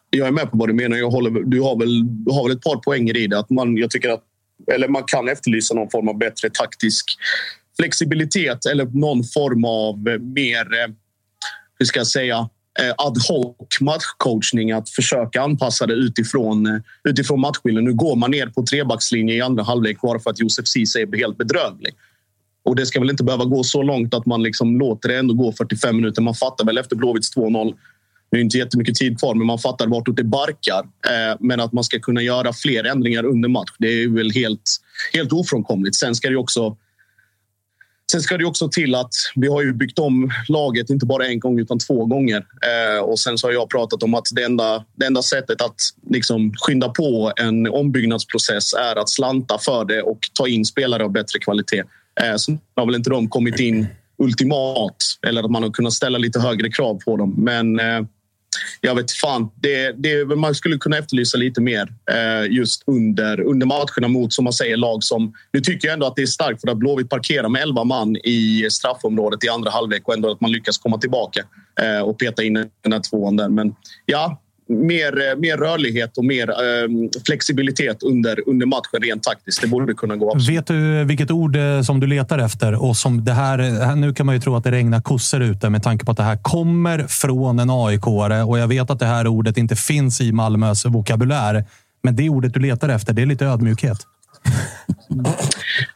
Jag 0.10 0.28
är 0.28 0.32
med 0.32 0.52
på 0.52 0.58
vad 0.58 0.70
du 0.70 0.74
menar. 0.74 0.98
Jag 0.98 1.10
håller, 1.10 1.32
du, 1.32 1.62
har 1.62 1.80
väl, 1.80 2.24
du 2.26 2.32
har 2.32 2.48
väl 2.48 2.58
ett 2.58 2.64
par 2.64 2.76
poänger 2.76 3.18
i 3.18 3.28
det. 3.28 3.40
Att 3.40 3.50
man, 3.50 3.78
jag 3.78 3.90
tycker 3.90 4.10
att, 4.10 4.24
eller 4.74 4.88
man 4.88 5.04
kan 5.04 5.30
efterlysa 5.30 5.74
någon 5.74 5.90
form 5.90 6.10
av 6.10 6.18
bättre 6.18 6.50
taktisk 6.50 7.18
flexibilitet 7.80 8.66
eller 8.66 8.86
någon 8.86 9.24
form 9.24 9.66
av 9.66 10.08
eh, 10.08 10.20
mer, 10.20 10.82
eh, 10.84 10.90
hur 11.80 11.86
ska 11.86 12.00
jag 12.00 12.08
säga, 12.08 12.50
eh, 12.80 12.94
ad 12.98 13.20
hoc 13.30 13.82
matchcoachning. 13.82 14.72
Att 14.72 14.90
försöka 14.90 15.41
anpassa 15.41 15.88
det 15.88 15.94
utifrån, 15.94 16.82
utifrån 17.04 17.40
matchbilden. 17.40 17.84
Nu 17.84 17.94
går 17.94 18.16
man 18.16 18.32
ner 18.32 18.48
på 18.48 18.64
trebackslinje 18.64 19.36
i 19.36 19.41
andra 19.41 19.64
halvlek 19.64 20.02
bara 20.02 20.20
för 20.20 20.30
att 20.30 20.40
Josef 20.40 20.68
Ceesay 20.68 21.02
är 21.02 21.18
helt 21.18 21.38
bedrövlig. 21.38 21.94
Och 22.64 22.76
det 22.76 22.86
ska 22.86 23.00
väl 23.00 23.10
inte 23.10 23.24
behöva 23.24 23.46
gå 23.46 23.64
så 23.64 23.84
långt 23.84 24.14
att 24.14 24.26
man 24.26 24.44
liksom 24.44 24.80
låter 24.80 25.10
det 25.10 25.18
ändå 25.18 25.34
gå 25.34 25.52
45 25.52 25.96
minuter. 25.96 26.22
Man 26.22 26.36
fattar 26.36 26.66
väl 26.66 26.78
efter 26.78 26.96
Blåvitts 26.96 27.38
2-0 27.38 27.74
det 28.31 28.38
är 28.38 28.41
inte 28.41 28.57
jättemycket 28.57 28.95
tid 28.95 29.19
kvar, 29.19 29.35
men 29.35 29.47
man 29.47 29.60
fattar 29.60 29.88
vartåt 29.88 30.15
det 30.15 30.23
barkar. 30.23 30.80
Eh, 30.80 31.38
men 31.39 31.60
att 31.60 31.73
man 31.73 31.84
ska 31.84 31.99
kunna 31.99 32.22
göra 32.22 32.53
fler 32.53 32.84
ändringar 32.84 33.26
under 33.26 33.49
match, 33.49 33.69
det 33.80 33.88
är 33.88 34.07
väl 34.07 34.31
helt, 34.31 34.77
helt 35.14 35.34
ofrånkomligt. 35.34 35.95
Sen 35.95 36.15
ska 36.15 36.30
det 36.30 36.38
också 36.38 36.77
Sen 38.11 38.22
ska 38.22 38.38
det 38.38 38.45
också 38.45 38.69
till 38.69 38.95
att 38.95 39.14
vi 39.35 39.47
har 39.47 39.61
ju 39.61 39.73
byggt 39.73 39.99
om 39.99 40.31
laget 40.47 40.89
inte 40.89 41.06
bara 41.06 41.27
en 41.27 41.39
gång 41.39 41.60
utan 41.60 41.80
två 41.80 42.06
gånger. 42.06 42.38
Eh, 42.38 43.03
och 43.03 43.19
sen 43.19 43.38
så 43.38 43.47
har 43.47 43.51
jag 43.51 43.69
pratat 43.69 44.03
om 44.03 44.14
att 44.14 44.26
det 44.31 44.43
enda, 44.43 44.85
det 44.95 45.06
enda 45.06 45.22
sättet 45.22 45.61
att 45.61 45.76
liksom 46.10 46.53
skynda 46.57 46.89
på 46.89 47.34
en 47.35 47.68
ombyggnadsprocess 47.68 48.73
är 48.73 48.95
att 48.95 49.10
slanta 49.10 49.57
för 49.57 49.85
det 49.85 50.01
och 50.01 50.19
ta 50.34 50.47
in 50.47 50.65
spelare 50.65 51.03
av 51.03 51.11
bättre 51.11 51.39
kvalitet. 51.39 51.84
Eh, 52.22 52.35
så 52.35 52.57
har 52.76 52.85
väl 52.85 52.95
inte 52.95 53.10
de 53.10 53.30
kommit 53.30 53.60
in 53.60 53.88
ultimat 54.18 54.95
eller 55.27 55.43
att 55.43 55.51
man 55.51 55.64
har 55.64 55.72
kunnat 55.72 55.93
ställa 55.93 56.18
lite 56.18 56.39
högre 56.39 56.69
krav 56.69 56.99
på 57.06 57.18
dem. 57.18 57.35
Men 57.38 57.80
eh, 57.80 58.01
jag 58.81 58.95
vet 58.95 59.11
fan, 59.11 59.52
det, 59.56 59.91
det, 59.91 60.26
man 60.26 60.56
skulle 60.56 60.77
kunna 60.77 60.98
efterlysa 60.98 61.38
lite 61.38 61.61
mer 61.61 61.94
eh, 62.11 62.52
just 62.52 62.84
under, 62.88 63.41
under 63.41 63.68
matcherna 63.68 64.07
mot, 64.07 64.34
som 64.34 64.44
man 64.44 64.53
säger, 64.53 64.77
lag 64.77 65.03
som... 65.03 65.34
Nu 65.52 65.60
tycker 65.60 65.88
jag 65.88 65.94
ändå 65.94 66.06
att 66.06 66.15
det 66.15 66.22
är 66.22 66.26
starkt 66.26 66.61
för 66.61 66.68
att 66.68 66.77
Blåvitt 66.77 67.10
parkerar 67.10 67.49
med 67.49 67.61
11 67.61 67.84
man 67.84 68.15
i 68.15 68.68
straffområdet 68.72 69.44
i 69.44 69.49
andra 69.49 69.72
halvlek 69.72 70.07
och 70.07 70.14
ändå 70.14 70.31
att 70.31 70.41
man 70.41 70.52
lyckas 70.52 70.77
komma 70.77 70.98
tillbaka 70.98 71.45
eh, 71.81 72.02
och 72.02 72.19
peta 72.19 72.44
in 72.44 72.53
den 72.53 72.94
här 72.94 72.99
tvåan 72.99 73.36
där. 73.36 73.49
Men 73.49 73.76
ja, 74.06 74.41
mer, 74.70 75.36
mer 75.36 75.58
rörlighet 75.58 76.18
och 76.18 76.26
mer 76.26 76.50
eh, 76.50 77.10
flexibilitet 77.26 78.04
under, 78.04 78.50
under 78.50 78.66
matchen 78.66 79.02
rent 79.02 79.24
taktiskt. 79.24 79.62
Det 79.62 79.68
borde 79.68 79.94
kunna 79.94 80.16
gå. 80.16 80.32
Absolut. 80.32 80.58
Vet 80.58 80.68
du 80.68 81.04
vilket 81.04 81.32
ord 81.32 81.56
eh, 81.56 81.82
som 81.82 82.00
du 82.00 82.08
letar 82.08 82.40
efter? 82.40 82.84
Och 82.84 82.98
som 82.98 83.26
det 83.26 83.34
här, 83.34 83.96
nu 83.96 84.14
kan 84.14 84.26
man 84.26 84.36
ju 84.36 84.41
tro 84.41 84.56
att 84.56 84.64
det 84.64 84.72
regnar 84.72 85.02
kossor 85.02 85.41
ute 85.41 85.70
med 85.70 85.84
tanke 85.84 86.06
på 86.06 86.12
att 86.12 86.18
det 86.18 86.24
här 86.24 86.38
kommer 86.41 87.08
från 87.08 87.60
en 87.60 87.70
aik 87.70 88.02
-are. 88.02 88.44
och 88.44 88.60
jag 88.60 88.68
vet 88.68 88.90
att 88.90 89.00
det 89.00 89.06
här 89.06 89.28
ordet 89.28 89.58
inte 89.58 89.76
finns 89.76 90.22
i 90.22 90.32
Malmös 90.32 90.86
vokabulär. 90.86 91.66
Men 92.04 92.16
det 92.16 92.30
ordet 92.30 92.54
du 92.54 92.60
letar 92.60 92.90
efter, 92.90 93.14
det 93.14 93.22
är 93.22 93.26
lite 93.26 93.46
ödmjukhet. 93.46 93.98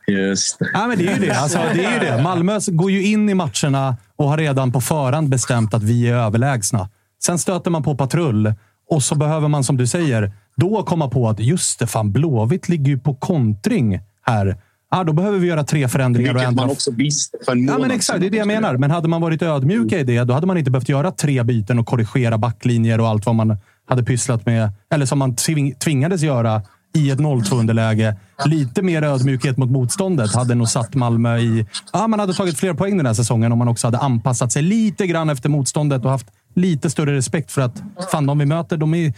Just 0.07 0.57
ja, 0.73 0.87
men 0.87 0.97
det 0.97 1.07
är 1.07 1.13
ju 1.13 1.27
det. 1.27 1.39
Alltså, 1.39 1.57
det, 1.73 1.85
är 1.85 1.93
ju 1.93 1.99
det. 1.99 2.23
Malmö 2.23 2.59
går 2.67 2.91
ju 2.91 3.03
in 3.03 3.29
i 3.29 3.33
matcherna 3.33 3.97
och 4.15 4.29
har 4.29 4.37
redan 4.37 4.71
på 4.71 4.81
förhand 4.81 5.29
bestämt 5.29 5.73
att 5.73 5.83
vi 5.83 6.07
är 6.07 6.15
överlägsna. 6.15 6.89
Sen 7.25 7.39
stöter 7.39 7.71
man 7.71 7.83
på 7.83 7.95
patrull 7.95 8.53
och 8.89 9.03
så 9.03 9.15
behöver 9.15 9.47
man, 9.47 9.63
som 9.63 9.77
du 9.77 9.87
säger, 9.87 10.31
då 10.55 10.83
komma 10.83 11.09
på 11.09 11.29
att 11.29 11.39
just 11.39 11.79
det, 11.79 11.87
fan 11.87 12.11
Blåvitt 12.11 12.69
ligger 12.69 12.91
ju 12.91 12.99
på 12.99 13.15
kontring 13.15 13.99
här. 14.25 14.57
Ah, 14.89 15.03
då 15.03 15.13
behöver 15.13 15.39
vi 15.39 15.47
göra 15.47 15.63
tre 15.63 15.87
förändringar. 15.87 16.33
Vilket 16.33 16.45
och 16.45 16.47
ändra. 16.47 16.63
man 16.65 16.71
också 16.71 16.91
visste 16.91 17.37
för 17.45 17.51
en 17.51 17.65
månad 17.65 17.75
ja, 17.75 17.81
men 17.81 17.91
Exakt, 17.91 18.19
det 18.19 18.25
är 18.25 18.29
det 18.29 18.37
jag 18.37 18.47
menar. 18.47 18.77
Men 18.77 18.91
hade 18.91 19.07
man 19.07 19.21
varit 19.21 19.41
ödmjuka 19.41 19.99
i 19.99 20.03
det, 20.03 20.23
då 20.23 20.33
hade 20.33 20.47
man 20.47 20.57
inte 20.57 20.71
behövt 20.71 20.89
göra 20.89 21.11
tre 21.11 21.43
byten 21.43 21.79
och 21.79 21.87
korrigera 21.87 22.37
backlinjer 22.37 22.99
och 22.99 23.07
allt 23.07 23.25
vad 23.25 23.35
man 23.35 23.57
hade 23.85 24.03
pysslat 24.03 24.45
med. 24.45 24.71
Eller 24.93 25.05
som 25.05 25.19
man 25.19 25.35
tvingades 25.79 26.21
göra 26.21 26.61
i 26.93 27.09
ett 27.09 27.19
0-2 27.19 27.59
underläge. 27.59 28.15
Lite 28.45 28.81
mer 28.81 29.01
ödmjukhet 29.01 29.57
mot 29.57 29.69
motståndet 29.69 30.35
hade 30.35 30.55
nog 30.55 30.69
satt 30.69 30.95
Malmö 30.95 31.37
i... 31.37 31.65
Ja, 31.93 32.07
man 32.07 32.19
hade 32.19 32.33
tagit 32.33 32.59
fler 32.59 32.73
poäng 32.73 32.97
den 32.97 33.05
här 33.05 33.13
säsongen 33.13 33.51
om 33.51 33.57
man 33.57 33.67
också 33.67 33.87
hade 33.87 33.97
anpassat 33.97 34.51
sig 34.51 34.61
lite 34.61 35.07
grann 35.07 35.29
efter 35.29 35.49
motståndet 35.49 36.05
och 36.05 36.11
haft 36.11 36.27
lite 36.55 36.89
större 36.89 37.15
respekt 37.15 37.51
för 37.51 37.61
att 37.61 37.83
fan, 38.11 38.25
de 38.25 38.39
vi 38.39 38.45
möter, 38.45 38.77
de 38.77 38.93
är, 38.93 39.13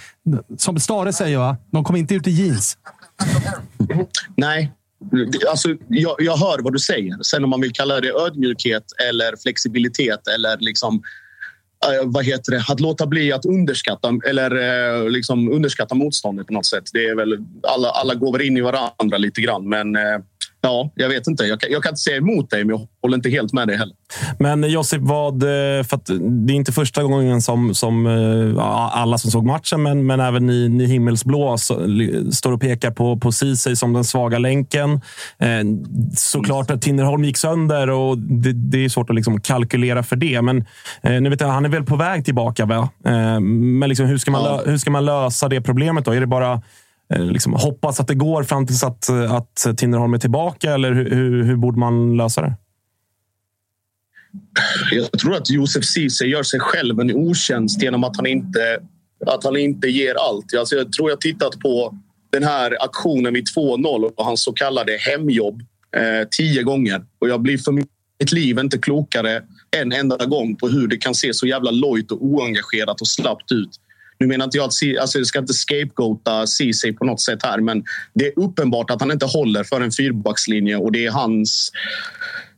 som 0.58 0.80
Stare 0.80 1.14
säger, 1.14 1.38
va? 1.38 1.58
de 1.72 1.84
kommer 1.84 2.00
inte 2.00 2.16
ut 2.16 2.28
i 2.28 2.32
jeans. 2.32 2.78
Nej, 4.36 4.72
Alltså, 5.50 5.70
jag, 5.88 6.16
jag 6.20 6.38
hör 6.38 6.64
vad 6.64 6.74
du 6.74 6.80
säger. 6.80 7.24
Sen 7.24 7.44
om 7.44 7.50
man 7.50 7.62
vill 7.62 7.74
kalla 7.74 8.02
det 8.02 8.12
ödmjukhet 8.14 8.84
eller 9.10 9.42
flexibilitet 9.44 10.28
eller 10.28 10.58
liksom, 10.60 11.02
Eh, 11.86 12.02
vad 12.06 12.26
heter 12.26 12.52
det? 12.52 12.66
att 12.70 12.80
låta 12.80 13.06
bli 13.06 13.32
att 13.32 13.46
underskatta 13.46 14.20
eller 14.28 14.52
eh, 14.52 15.10
liksom 15.10 15.52
underskatta 15.52 15.96
motståndet 15.96 16.48
på 16.48 16.54
något 16.54 16.66
sätt. 16.66 16.84
Det 16.94 17.06
är 17.06 17.16
väl, 17.16 17.38
alla, 17.64 17.90
alla 17.90 18.16
går 18.16 18.32
väl 18.32 18.42
in 18.42 18.58
i 18.58 18.62
varandra 18.62 19.18
lite 19.18 19.42
grann, 19.42 19.70
men 19.70 19.96
uh, 19.96 20.02
Ja, 20.66 20.92
jag 20.96 21.10
vet 21.10 21.28
inte. 21.28 21.44
Jag 21.44 21.60
kan, 21.60 21.72
jag 21.72 21.84
kan 21.84 21.90
inte 21.90 22.02
säga 22.02 22.18
emot 22.18 22.50
dig, 22.50 22.64
men 22.64 22.70
jag 22.70 22.88
håller 23.02 23.16
inte 23.16 23.30
helt 23.30 23.54
med 23.54 23.68
dig 23.68 23.78
heller. 23.78 23.96
Men 24.40 24.64
Josip, 24.72 25.02
vad, 25.02 25.44
eh, 25.44 25.84
för 25.84 26.00
det 26.46 26.54
är 26.54 26.56
inte 26.56 26.72
första 26.72 27.04
gången 27.04 27.42
som, 27.42 27.76
som 27.76 28.06
eh, 28.08 28.64
alla 28.92 29.18
som 29.18 29.32
såg 29.32 29.46
matchen, 29.46 29.84
men, 29.84 30.06
men 30.06 30.20
även 30.20 30.46
ni, 30.46 30.70
ni 30.70 30.86
himmelsblå 30.86 31.58
så, 31.58 31.80
står 32.32 32.52
och 32.52 32.62
pekar 32.62 32.92
på, 32.92 33.18
på 33.20 33.32
Ceesay 33.32 33.76
som 33.76 33.94
den 33.94 34.04
svaga 34.04 34.38
länken. 34.38 34.92
Eh, 35.40 35.64
såklart 36.18 36.72
att 36.72 36.82
Tinnerholm 36.82 37.24
gick 37.24 37.38
sönder 37.38 37.90
och 37.90 38.18
det, 38.18 38.54
det 38.54 38.86
är 38.86 38.90
svårt 38.90 39.10
att 39.10 39.16
liksom 39.16 39.42
kalkylera 39.42 40.04
för 40.04 40.16
det. 40.16 40.42
Men 40.42 40.58
eh, 41.04 41.22
nu 41.22 41.30
vet 41.30 41.42
jag, 41.42 41.48
han 41.48 41.66
är 41.66 41.70
väl 41.70 41.84
på 41.84 41.96
väg 41.96 42.26
tillbaka, 42.26 42.66
va? 42.66 42.90
Eh, 43.06 43.40
men 43.40 43.90
liksom, 43.90 44.06
hur, 44.06 44.18
ska 44.18 44.32
man, 44.32 44.44
ja. 44.44 44.62
hur 44.66 44.78
ska 44.78 44.92
man 44.92 45.06
lösa 45.06 45.50
det 45.50 45.62
problemet? 45.62 46.06
då? 46.06 46.12
Är 46.12 46.20
det 46.20 46.28
bara 46.28 46.52
Eh, 46.54 46.62
Eh, 47.14 47.26
liksom, 47.26 47.54
hoppas 47.54 48.00
att 48.00 48.08
det 48.08 48.16
går 48.16 48.44
fram 48.44 48.68
tills 48.68 48.84
att, 48.84 49.10
att 49.10 49.78
Tinnerholm 49.78 50.14
är 50.14 50.18
tillbaka? 50.18 50.74
Eller 50.74 50.94
hur, 50.94 51.10
hur, 51.10 51.44
hur 51.44 51.56
borde 51.56 51.80
man 51.80 52.18
lösa 52.18 52.42
det? 52.42 52.54
Jag 54.92 55.20
tror 55.20 55.36
att 55.36 55.50
Josef 55.50 55.86
Ceesay 55.86 56.28
gör 56.28 56.44
sig 56.44 56.60
själv 56.60 57.00
en 57.00 57.16
otjänst 57.16 57.82
genom 57.82 58.04
att 58.04 58.16
han 58.18 58.26
inte, 58.26 58.80
att 59.26 59.44
han 59.44 59.58
inte 59.58 59.88
ger 59.88 60.16
allt. 60.16 60.56
Alltså 60.60 60.76
jag 60.76 60.92
tror 60.92 61.10
jag 61.10 61.22
tittat 61.22 61.60
på 61.60 61.98
den 62.32 62.44
här 62.44 62.78
aktionen 62.80 63.34
vid 63.34 63.46
2-0 63.56 64.12
och 64.16 64.26
hans 64.26 64.44
så 64.44 64.54
kallade 64.54 64.98
hemjobb 64.98 65.62
eh, 65.96 66.28
tio 66.32 66.64
gånger. 66.64 67.06
Och 67.20 67.30
jag 67.30 67.42
blir 67.42 67.58
för 67.58 67.72
mitt 67.72 68.32
liv 68.32 68.60
inte 68.60 68.78
klokare 68.78 69.44
en 69.78 69.92
enda 69.92 70.26
gång 70.26 70.56
på 70.56 70.68
hur 70.68 70.88
det 70.88 70.98
kan 70.98 71.16
se 71.16 71.34
så 71.34 71.48
jävla 71.48 71.72
lojt 71.72 72.12
och 72.12 72.26
oengagerat 72.26 73.02
och 73.02 73.08
slappt 73.08 73.52
ut 73.52 73.70
nu 74.20 74.28
menar 74.28 74.46
inte 74.46 74.58
jag 74.58 74.64
att 74.64 75.02
alltså, 75.02 75.18
jag 75.18 75.28
ska 75.28 75.40
inte 75.40 75.54
scapegoata 75.54 76.48
Ceesay 76.48 76.94
på 76.94 77.06
något 77.06 77.22
sätt 77.22 77.44
här, 77.44 77.60
men 77.60 77.84
det 78.14 78.28
är 78.28 78.40
uppenbart 78.40 78.90
att 78.90 79.02
han 79.02 79.12
inte 79.12 79.26
håller 79.26 79.64
för 79.64 79.82
en 79.82 79.92
fyrbackslinje 79.92 80.76
och 80.76 80.92
det 80.92 81.06
är 81.06 81.12
hans, 81.12 81.72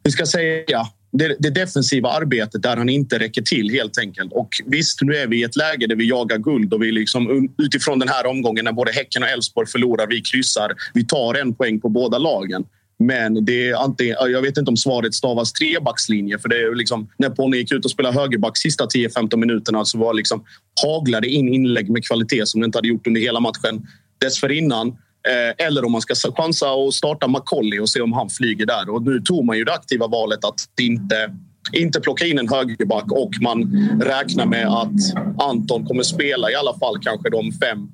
hur 0.04 0.12
ska 0.12 0.22
jag 0.22 0.28
säga, 0.28 0.88
det, 1.12 1.36
det, 1.40 1.50
defensiva 1.50 2.10
arbetet 2.10 2.64
där 2.64 2.78
han 2.78 2.90
inte 2.90 3.20
räcker 3.20 3.42
till 3.42 3.70
helt 3.70 3.98
enkelt. 3.98 4.34
Och 4.34 4.50
visst, 4.66 5.02
nu 5.02 5.16
är 5.16 5.28
vi 5.28 5.40
i 5.40 5.44
ett 5.44 5.56
läge 5.56 5.88
där 5.88 5.96
vi 5.96 6.10
jagar 6.10 6.38
guld 6.38 6.74
och 6.74 6.84
vi 6.84 6.92
liksom 6.92 7.50
utifrån 7.58 8.00
den 8.00 8.10
här 8.10 8.26
omgången 8.26 8.66
när 8.66 8.72
både 8.72 8.92
Häcken 8.92 9.24
och 9.24 9.30
Elfsborg 9.30 9.68
förlorar, 9.68 10.08
vi 10.08 10.22
kryssar, 10.22 10.76
vi 10.94 11.06
tar 11.06 11.34
en 11.34 11.56
poäng 11.56 11.80
på 11.80 11.90
båda 11.90 12.18
lagen. 12.18 12.66
Men 13.00 13.46
det 13.46 13.70
är 13.70 13.76
antingen, 13.76 14.16
jag 14.20 14.42
vet 14.42 14.58
inte 14.58 14.70
om 14.70 14.78
svaret 14.78 15.14
stavas 15.14 15.54
trebackslinje. 15.54 16.40
För 16.40 16.50
det 16.50 16.56
är 16.56 16.76
liksom, 16.76 17.10
när 17.18 17.30
Ponne 17.30 17.58
gick 17.58 17.72
ut 17.72 17.86
och 17.86 17.92
spelade 17.92 18.20
högerback 18.20 18.58
sista 18.58 18.86
10-15 18.86 19.36
minuterna 19.38 19.86
så 19.86 19.98
var 19.98 20.14
liksom, 20.14 20.44
haglade 20.86 21.28
in 21.28 21.54
inlägg 21.54 21.90
med 21.90 22.06
kvalitet 22.06 22.46
som 22.46 22.62
det 22.62 22.66
inte 22.66 22.78
hade 22.78 22.88
gjort 22.88 23.08
under 23.08 23.22
hela 23.22 23.40
matchen 23.40 23.88
dessförinnan. 24.22 24.88
Eh, 25.28 25.66
eller 25.68 25.86
om 25.86 25.92
man 25.92 26.02
ska 26.02 26.32
chansa 26.32 26.72
och 26.72 26.94
starta 26.94 27.28
Macaulay 27.28 27.80
och 27.80 27.90
se 27.90 28.02
om 28.02 28.14
han 28.14 28.30
flyger 28.30 28.66
där. 28.66 28.90
Och 28.90 29.04
nu 29.04 29.22
tog 29.22 29.46
man 29.46 29.58
ju 29.58 29.64
det 29.64 29.74
aktiva 29.74 30.08
valet 30.08 30.46
att 30.46 30.60
inte, 30.82 31.36
inte 31.74 32.02
plocka 32.02 32.26
in 32.26 32.40
en 32.40 32.50
högerback 32.50 33.12
och 33.12 33.32
man 33.42 33.90
räknar 34.02 34.46
med 34.46 34.68
att 34.68 35.16
Anton 35.44 35.86
kommer 35.86 36.04
spela 36.04 36.52
i 36.52 36.56
alla 36.56 36.78
fall 36.80 37.00
kanske 37.02 37.30
de 37.30 37.52
fem, 37.52 37.92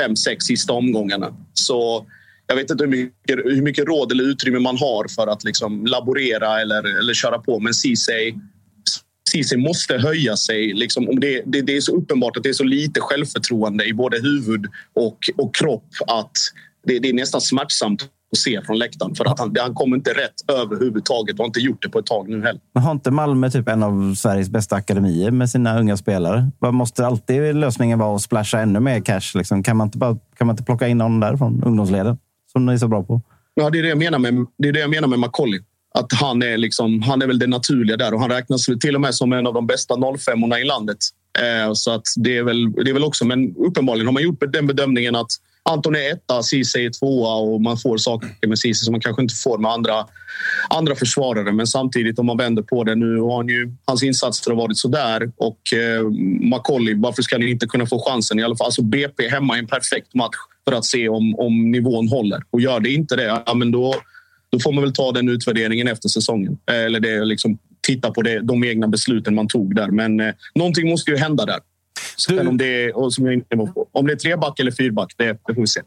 fem 0.00 0.16
sex 0.16 0.44
sista 0.44 0.72
omgångarna. 0.72 1.34
Så 1.54 2.06
jag 2.50 2.56
vet 2.56 2.70
inte 2.70 2.84
hur 2.84 2.90
mycket, 2.90 3.36
hur 3.44 3.62
mycket 3.62 3.88
råd 3.88 4.12
eller 4.12 4.24
utrymme 4.24 4.58
man 4.58 4.76
har 4.76 5.08
för 5.08 5.26
att 5.26 5.44
liksom 5.44 5.86
laborera 5.86 6.60
eller, 6.60 6.98
eller 6.98 7.14
köra 7.14 7.38
på. 7.38 7.60
Men 7.60 7.74
Ceesay, 7.74 8.34
Ceesay 9.32 9.58
måste 9.58 9.98
höja 9.98 10.36
sig. 10.36 10.72
Liksom, 10.72 11.08
om 11.08 11.20
det, 11.20 11.42
det, 11.46 11.62
det, 11.62 11.76
är 11.76 11.80
så 11.80 11.96
uppenbart 11.96 12.36
att 12.36 12.42
det 12.42 12.48
är 12.48 12.52
så 12.52 12.64
lite 12.64 13.00
självförtroende 13.00 13.84
i 13.84 13.92
både 13.92 14.20
huvud 14.20 14.66
och, 14.94 15.18
och 15.36 15.54
kropp 15.54 15.88
att 16.06 16.32
det, 16.86 16.98
det 16.98 17.08
är 17.08 17.12
nästan 17.12 17.40
smärtsamt 17.40 18.02
att 18.02 18.38
se 18.38 18.62
från 18.66 18.78
läktaren. 18.78 19.14
För 19.14 19.24
att 19.24 19.38
han, 19.38 19.56
han 19.58 19.74
kommer 19.74 19.96
inte 19.96 20.10
rätt 20.10 20.50
överhuvudtaget 20.60 21.34
och 21.34 21.38
har 21.38 21.46
inte 21.46 21.60
gjort 21.60 21.82
det 21.82 21.88
på 21.88 21.98
ett 21.98 22.06
tag 22.06 22.28
nu 22.28 22.42
heller. 22.42 22.60
Men 22.74 22.82
har 22.82 22.92
inte 22.92 23.10
Malmö 23.10 23.50
typ 23.50 23.68
en 23.68 23.82
av 23.82 24.14
Sveriges 24.14 24.48
bästa 24.48 24.76
akademier 24.76 25.30
med 25.30 25.50
sina 25.50 25.78
unga 25.80 25.96
spelare? 25.96 26.50
Måste 26.72 27.06
alltid 27.06 27.54
lösningen 27.56 27.98
vara 27.98 28.16
att 28.16 28.22
splasha 28.22 28.60
ännu 28.60 28.80
mer 28.80 29.00
cash? 29.00 29.34
Liksom? 29.34 29.62
Kan, 29.62 29.76
man 29.76 29.86
inte 29.86 29.98
bara, 29.98 30.18
kan 30.36 30.46
man 30.46 30.54
inte 30.54 30.64
plocka 30.64 30.88
in 30.88 30.98
någon 30.98 31.20
där 31.20 31.36
från 31.36 31.62
ungdomsleden? 31.64 32.18
Som 32.52 32.66
ni 32.66 32.72
är 32.72 32.76
så 32.76 32.88
bra 32.88 33.02
på. 33.02 33.20
Ja, 33.54 33.70
det 33.70 33.78
är 33.78 33.82
det 33.82 33.88
jag 33.88 33.98
menar 33.98 34.18
med, 34.18 34.46
det 34.58 34.68
är 34.68 34.72
det 34.72 34.80
jag 34.80 34.90
menar 34.90 35.08
med 35.08 35.18
Macaulay. 35.18 35.60
att 35.94 36.12
han 36.12 36.42
är, 36.42 36.56
liksom, 36.56 37.02
han 37.02 37.22
är 37.22 37.26
väl 37.26 37.38
det 37.38 37.46
naturliga 37.46 37.96
där 37.96 38.14
och 38.14 38.20
han 38.20 38.30
räknas 38.30 38.66
till 38.80 38.94
och 38.94 39.00
med 39.00 39.14
som 39.14 39.32
en 39.32 39.46
av 39.46 39.54
de 39.54 39.66
bästa 39.66 39.94
05 40.18 40.52
i 40.52 40.64
landet. 40.64 40.98
Eh, 41.38 41.72
så 41.72 41.90
att 41.90 42.06
det, 42.16 42.36
är 42.36 42.42
väl, 42.42 42.72
det 42.72 42.90
är 42.90 42.94
väl 42.94 43.04
också, 43.04 43.24
men 43.24 43.56
uppenbarligen 43.56 44.06
har 44.06 44.12
man 44.12 44.22
gjort 44.22 44.42
den 44.52 44.66
bedömningen 44.66 45.16
att 45.16 45.30
Anton 45.62 45.96
är 45.96 46.12
etta, 46.12 46.42
Ceesay 46.42 46.86
är 46.86 46.90
tvåa 46.90 47.34
och 47.34 47.60
man 47.60 47.78
får 47.78 47.98
saker 47.98 48.48
med 48.48 48.58
Ceesay 48.58 48.84
som 48.84 48.92
man 48.92 49.00
kanske 49.00 49.22
inte 49.22 49.34
får 49.34 49.58
med 49.58 49.70
andra, 49.70 50.06
andra 50.70 50.94
försvarare. 50.94 51.52
Men 51.52 51.66
samtidigt 51.66 52.18
om 52.18 52.26
man 52.26 52.36
vänder 52.36 52.62
på 52.62 52.84
det 52.84 52.94
nu 52.94 53.20
har 53.20 53.36
han 53.36 53.48
ju, 53.48 53.72
hans 53.84 54.02
insatser 54.02 54.50
har 54.50 54.58
varit 54.58 54.76
sådär 54.76 55.32
och 55.36 55.72
eh, 55.72 56.02
Macaulay, 56.50 56.94
varför 56.94 57.22
ska 57.22 57.38
ni 57.38 57.50
inte 57.50 57.66
kunna 57.66 57.86
få 57.86 58.04
chansen 58.08 58.38
i 58.38 58.42
alla 58.42 58.56
fall? 58.56 58.64
Alltså 58.64 58.82
BP 58.82 59.28
hemma 59.28 59.56
i 59.56 59.58
en 59.58 59.66
perfekt 59.66 60.14
match 60.14 60.36
för 60.70 60.76
att 60.76 60.84
se 60.84 61.08
om, 61.08 61.34
om 61.38 61.70
nivån 61.70 62.08
håller. 62.08 62.42
Och 62.50 62.60
gör 62.60 62.80
det 62.80 62.90
inte 62.90 63.16
det, 63.16 63.42
ja, 63.46 63.54
men 63.54 63.70
då, 63.70 63.94
då 64.50 64.58
får 64.60 64.72
man 64.72 64.84
väl 64.84 64.92
ta 64.92 65.12
den 65.12 65.28
utvärderingen 65.28 65.88
efter 65.88 66.08
säsongen. 66.08 66.58
Eh, 66.70 66.84
eller 66.84 67.00
det, 67.00 67.24
liksom, 67.24 67.58
titta 67.86 68.10
på 68.10 68.22
det, 68.22 68.40
de 68.40 68.64
egna 68.64 68.88
besluten 68.88 69.34
man 69.34 69.48
tog 69.48 69.74
där. 69.74 69.88
Men 69.88 70.20
eh, 70.20 70.34
någonting 70.54 70.90
måste 70.90 71.10
ju 71.10 71.16
hända 71.16 71.46
där. 71.46 71.58
Sen 72.20 72.48
om 72.48 72.58
det 72.58 72.84
är, 72.84 72.96
och 72.96 73.12
som 73.12 73.24
jag 73.24 73.34
inte 73.34 73.56
på, 73.56 73.86
om 73.92 74.06
det 74.06 74.12
är 74.12 74.16
treback 74.16 74.60
eller 74.60 74.70
fyrback, 74.70 75.14
det, 75.16 75.38
det 75.46 75.54
får 75.54 75.60
vi 75.60 75.66
se. 75.66 75.80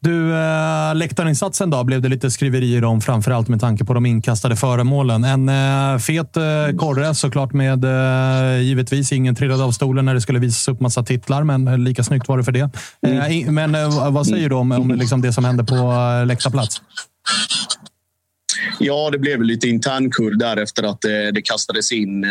Du, 0.00 0.32
eh, 0.32 0.94
läktarinsatsen 0.94 1.70
då 1.70 1.84
blev 1.84 2.02
det 2.02 2.08
lite 2.08 2.30
skriverier 2.30 2.84
om, 2.84 3.00
framförallt 3.00 3.48
med 3.48 3.60
tanke 3.60 3.84
på 3.84 3.94
de 3.94 4.06
inkastade 4.06 4.56
föremålen. 4.56 5.24
En 5.24 5.48
eh, 5.48 5.98
fet 5.98 6.36
eh, 6.36 6.42
korre 6.76 7.14
såklart 7.14 7.52
med 7.52 7.84
eh, 7.84 8.62
givetvis 8.62 9.12
ingen 9.12 9.34
trillade 9.34 9.64
av 9.64 9.72
stolen 9.72 10.04
när 10.04 10.14
det 10.14 10.20
skulle 10.20 10.38
visas 10.38 10.68
upp 10.68 10.80
massa 10.80 11.02
titlar, 11.02 11.44
men 11.44 11.68
eh, 11.68 11.78
lika 11.78 12.02
snyggt 12.04 12.28
var 12.28 12.38
det 12.38 12.44
för 12.44 12.52
det. 12.52 12.70
Eh, 13.06 13.50
men 13.50 13.74
eh, 13.74 14.12
vad 14.12 14.26
säger 14.26 14.48
du 14.48 14.54
om, 14.54 14.72
om 14.72 14.90
liksom 14.90 15.22
det 15.22 15.32
som 15.32 15.44
hände 15.44 15.64
på 15.64 15.74
eh, 15.74 16.26
läktarplats? 16.26 16.82
Ja, 18.80 19.10
det 19.10 19.18
blev 19.18 19.42
lite 19.42 19.68
internkurr 19.68 20.38
där 20.38 20.56
efter 20.56 20.82
att 20.82 21.04
eh, 21.04 21.10
det, 21.32 21.42
kastades, 21.42 21.92
in, 21.92 22.24
eh, 22.24 22.30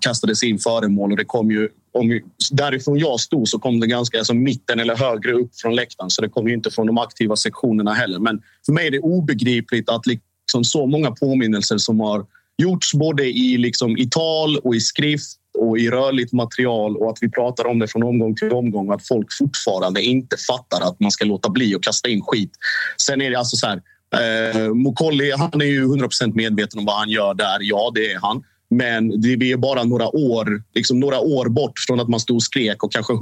kastades 0.00 0.42
in 0.42 0.58
föremål. 0.58 1.10
Och 1.10 1.16
det 1.16 1.24
kom 1.24 1.50
ju, 1.50 1.68
om, 1.92 2.20
därifrån 2.52 2.98
jag 2.98 3.20
stod 3.20 3.48
så 3.48 3.58
kom 3.58 3.80
det 3.80 3.86
ganska 3.86 4.18
alltså 4.18 4.34
mitten 4.34 4.80
eller 4.80 4.96
högre 4.96 5.32
upp 5.32 5.50
från 5.56 5.74
läktaren. 5.74 6.10
Så 6.10 6.22
det 6.22 6.28
kom 6.28 6.48
ju 6.48 6.54
inte 6.54 6.70
från 6.70 6.86
de 6.86 6.98
aktiva 6.98 7.36
sektionerna 7.36 7.94
heller. 7.94 8.18
Men 8.18 8.42
för 8.66 8.72
mig 8.72 8.86
är 8.86 8.90
det 8.90 9.00
obegripligt 9.00 9.88
att 9.88 10.06
liksom 10.06 10.64
så 10.64 10.86
många 10.86 11.10
påminnelser 11.10 11.78
som 11.78 12.00
har 12.00 12.24
gjorts 12.58 12.94
både 12.94 13.24
i, 13.24 13.56
liksom, 13.56 13.96
i 13.96 14.08
tal 14.08 14.56
och 14.56 14.74
i 14.74 14.80
skrift 14.80 15.38
och 15.58 15.78
i 15.78 15.90
rörligt 15.90 16.32
material 16.32 16.96
och 16.96 17.10
att 17.10 17.18
vi 17.20 17.30
pratar 17.30 17.66
om 17.66 17.78
det 17.78 17.88
från 17.88 18.02
omgång 18.02 18.34
till 18.34 18.52
omgång 18.52 18.88
och 18.88 18.94
att 18.94 19.08
folk 19.08 19.26
fortfarande 19.38 20.02
inte 20.02 20.36
fattar 20.36 20.80
att 20.80 21.00
man 21.00 21.10
ska 21.10 21.24
låta 21.24 21.48
bli 21.50 21.74
att 21.74 21.82
kasta 21.82 22.08
in 22.08 22.22
skit. 22.22 22.50
Sen 22.96 23.22
är 23.22 23.30
det 23.30 23.38
alltså 23.38 23.56
så 23.56 23.66
här, 23.66 23.82
Eh, 24.12 24.74
Mokolli, 24.74 25.32
han 25.38 25.60
är 25.60 25.66
ju 25.66 25.84
100% 25.86 26.34
medveten 26.34 26.78
om 26.78 26.84
vad 26.84 26.98
han 26.98 27.10
gör 27.10 27.34
där. 27.34 27.58
Ja, 27.60 27.92
det 27.94 28.12
är 28.12 28.18
han. 28.22 28.42
Men 28.70 29.20
det 29.20 29.52
är 29.52 29.56
bara 29.56 29.84
några 29.84 30.16
år, 30.16 30.62
liksom 30.74 31.00
några 31.00 31.20
år 31.20 31.48
bort 31.48 31.78
från 31.86 32.00
att 32.00 32.08
man 32.08 32.20
stod 32.20 32.36
och 32.36 32.42
skrek 32.42 32.84
och 32.84 32.92
kanske 32.92 33.12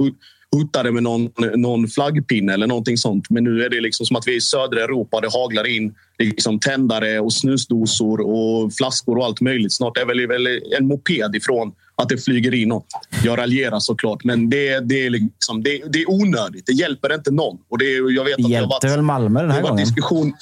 hotade 0.55 0.91
med 0.91 1.03
någon, 1.03 1.29
någon 1.55 1.87
flaggpinne 1.87 2.53
eller 2.53 2.67
någonting 2.67 2.97
sånt. 2.97 3.29
Men 3.29 3.43
nu 3.43 3.63
är 3.63 3.69
det 3.69 3.81
liksom 3.81 4.05
som 4.05 4.15
att 4.15 4.27
vi 4.27 4.31
är 4.31 4.37
i 4.37 4.41
södra 4.41 4.83
Europa. 4.83 5.21
Det 5.21 5.29
haglar 5.33 5.67
in 5.67 5.95
liksom 6.19 6.59
tändare 6.59 7.19
och 7.19 7.33
snusdosor 7.33 8.21
och 8.21 8.73
flaskor 8.73 9.17
och 9.17 9.25
allt 9.25 9.41
möjligt. 9.41 9.73
Snart 9.73 9.97
är 9.97 10.05
väl, 10.05 10.27
väl 10.27 10.47
en 10.79 10.87
moped 10.87 11.35
ifrån 11.35 11.71
att 11.95 12.09
det 12.09 12.17
flyger 12.17 12.53
in. 12.53 12.71
Och 12.71 12.85
jag 13.23 13.37
raljerar 13.37 13.79
såklart, 13.79 14.23
men 14.23 14.49
det, 14.49 14.79
det, 14.79 15.05
är 15.05 15.09
liksom, 15.09 15.63
det, 15.63 15.81
det 15.93 16.01
är 16.01 16.09
onödigt. 16.09 16.65
Det 16.65 16.73
hjälper 16.73 17.15
inte 17.15 17.31
någon. 17.31 17.57
Och 17.69 17.77
det, 17.77 17.85
jag 17.91 18.23
vet 18.23 18.33
att 18.33 18.49
hjälpte 18.49 18.87
det 18.87 18.87
varit, 18.87 18.97
väl 18.97 19.01
Malmö 19.01 19.41
den 19.41 19.51
här 19.51 19.61
gången? 19.61 19.77
diskussion. 19.77 20.33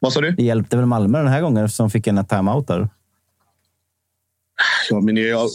Vad 0.00 0.12
sa 0.12 0.20
du? 0.20 0.30
Det 0.30 0.42
hjälpte 0.42 0.76
väl 0.76 0.86
Malmö 0.86 1.18
den 1.18 1.28
här 1.28 1.42
gången 1.42 1.68
de 1.78 1.90
fick 1.90 2.06
en 2.06 2.26
timeout 2.26 2.66
där? 2.68 2.88
Ja, 4.90 5.00
men 5.00 5.16
jag, 5.16 5.50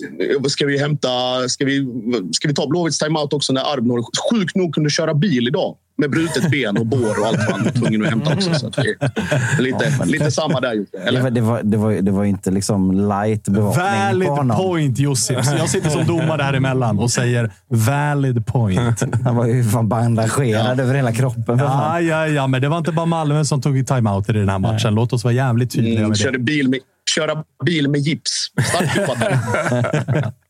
ska, 0.51 0.65
vi 0.65 0.77
hämta, 0.77 1.09
ska, 1.49 1.65
vi, 1.65 1.88
ska 2.31 2.47
vi 2.47 2.53
ta 2.53 2.67
Blåvitts 2.67 2.99
timeout 2.99 3.34
också 3.34 3.53
när 3.53 3.73
Arbnor 3.73 4.05
sjukt 4.31 4.55
nog 4.55 4.73
kunde 4.73 4.89
köra 4.89 5.13
bil 5.13 5.47
idag? 5.47 5.77
Med 5.97 6.09
brutet 6.09 6.51
ben 6.51 6.77
och 6.77 6.85
bår 6.85 7.19
och 7.19 7.27
allt 7.27 7.38
vad 7.38 7.51
han 7.51 7.63
var 7.63 7.72
tvungen 7.72 8.03
att 8.03 8.09
hämta 8.09 8.34
också. 8.34 8.53
Så 8.53 8.67
är 8.67 9.61
lite, 9.61 9.93
Ja, 9.99 10.05
lite 10.05 10.31
samma 10.31 10.59
där 10.59 10.73
Jocke. 10.73 11.11
Det 11.11 11.22
var, 11.22 11.30
det, 11.30 11.41
var, 11.41 11.61
det, 11.63 11.77
var, 11.77 11.91
det 11.93 12.11
var 12.11 12.23
ju 12.23 12.30
inte 12.30 12.51
liksom 12.51 12.91
light 13.09 13.43
bevakning 13.47 13.85
Valid 13.85 14.27
på 14.27 14.35
honom. 14.35 14.57
point. 14.57 14.97
Så 15.17 15.34
jag 15.34 15.69
sitter 15.69 15.89
som 15.89 16.05
domare 16.05 16.41
här 16.43 16.53
emellan 16.53 16.99
och 16.99 17.11
säger 17.11 17.51
valid 17.67 18.45
point. 18.45 19.03
Han 19.23 19.35
var 19.35 19.45
ju 19.45 19.63
fan 19.63 19.89
bandagerad 19.89 20.80
över 20.80 20.93
hela 20.95 21.11
kroppen. 21.11 21.57
Ja, 21.57 22.01
ja, 22.01 22.27
ja, 22.27 22.47
men 22.47 22.61
det 22.61 22.69
var 22.69 22.77
inte 22.77 22.91
bara 22.91 23.05
Malmö 23.05 23.45
som 23.45 23.61
tog 23.61 23.88
timeout 23.88 24.30
i 24.30 24.34
den 24.34 24.49
här 24.49 24.59
matchen. 24.59 24.95
Låt 24.95 25.13
oss 25.13 25.23
vara 25.23 25.34
jävligt 25.34 25.72
tydliga 25.72 25.95
Mm, 25.95 26.09
med 26.09 26.11
det. 26.17 26.23
körde 26.23 26.39
bil 26.39 26.69
med, 26.69 26.80
köra 27.15 27.43
bil 27.65 27.89
med 27.89 28.01
gips. 28.01 28.31
Starkt 28.69 28.97
jobbat. 28.97 29.17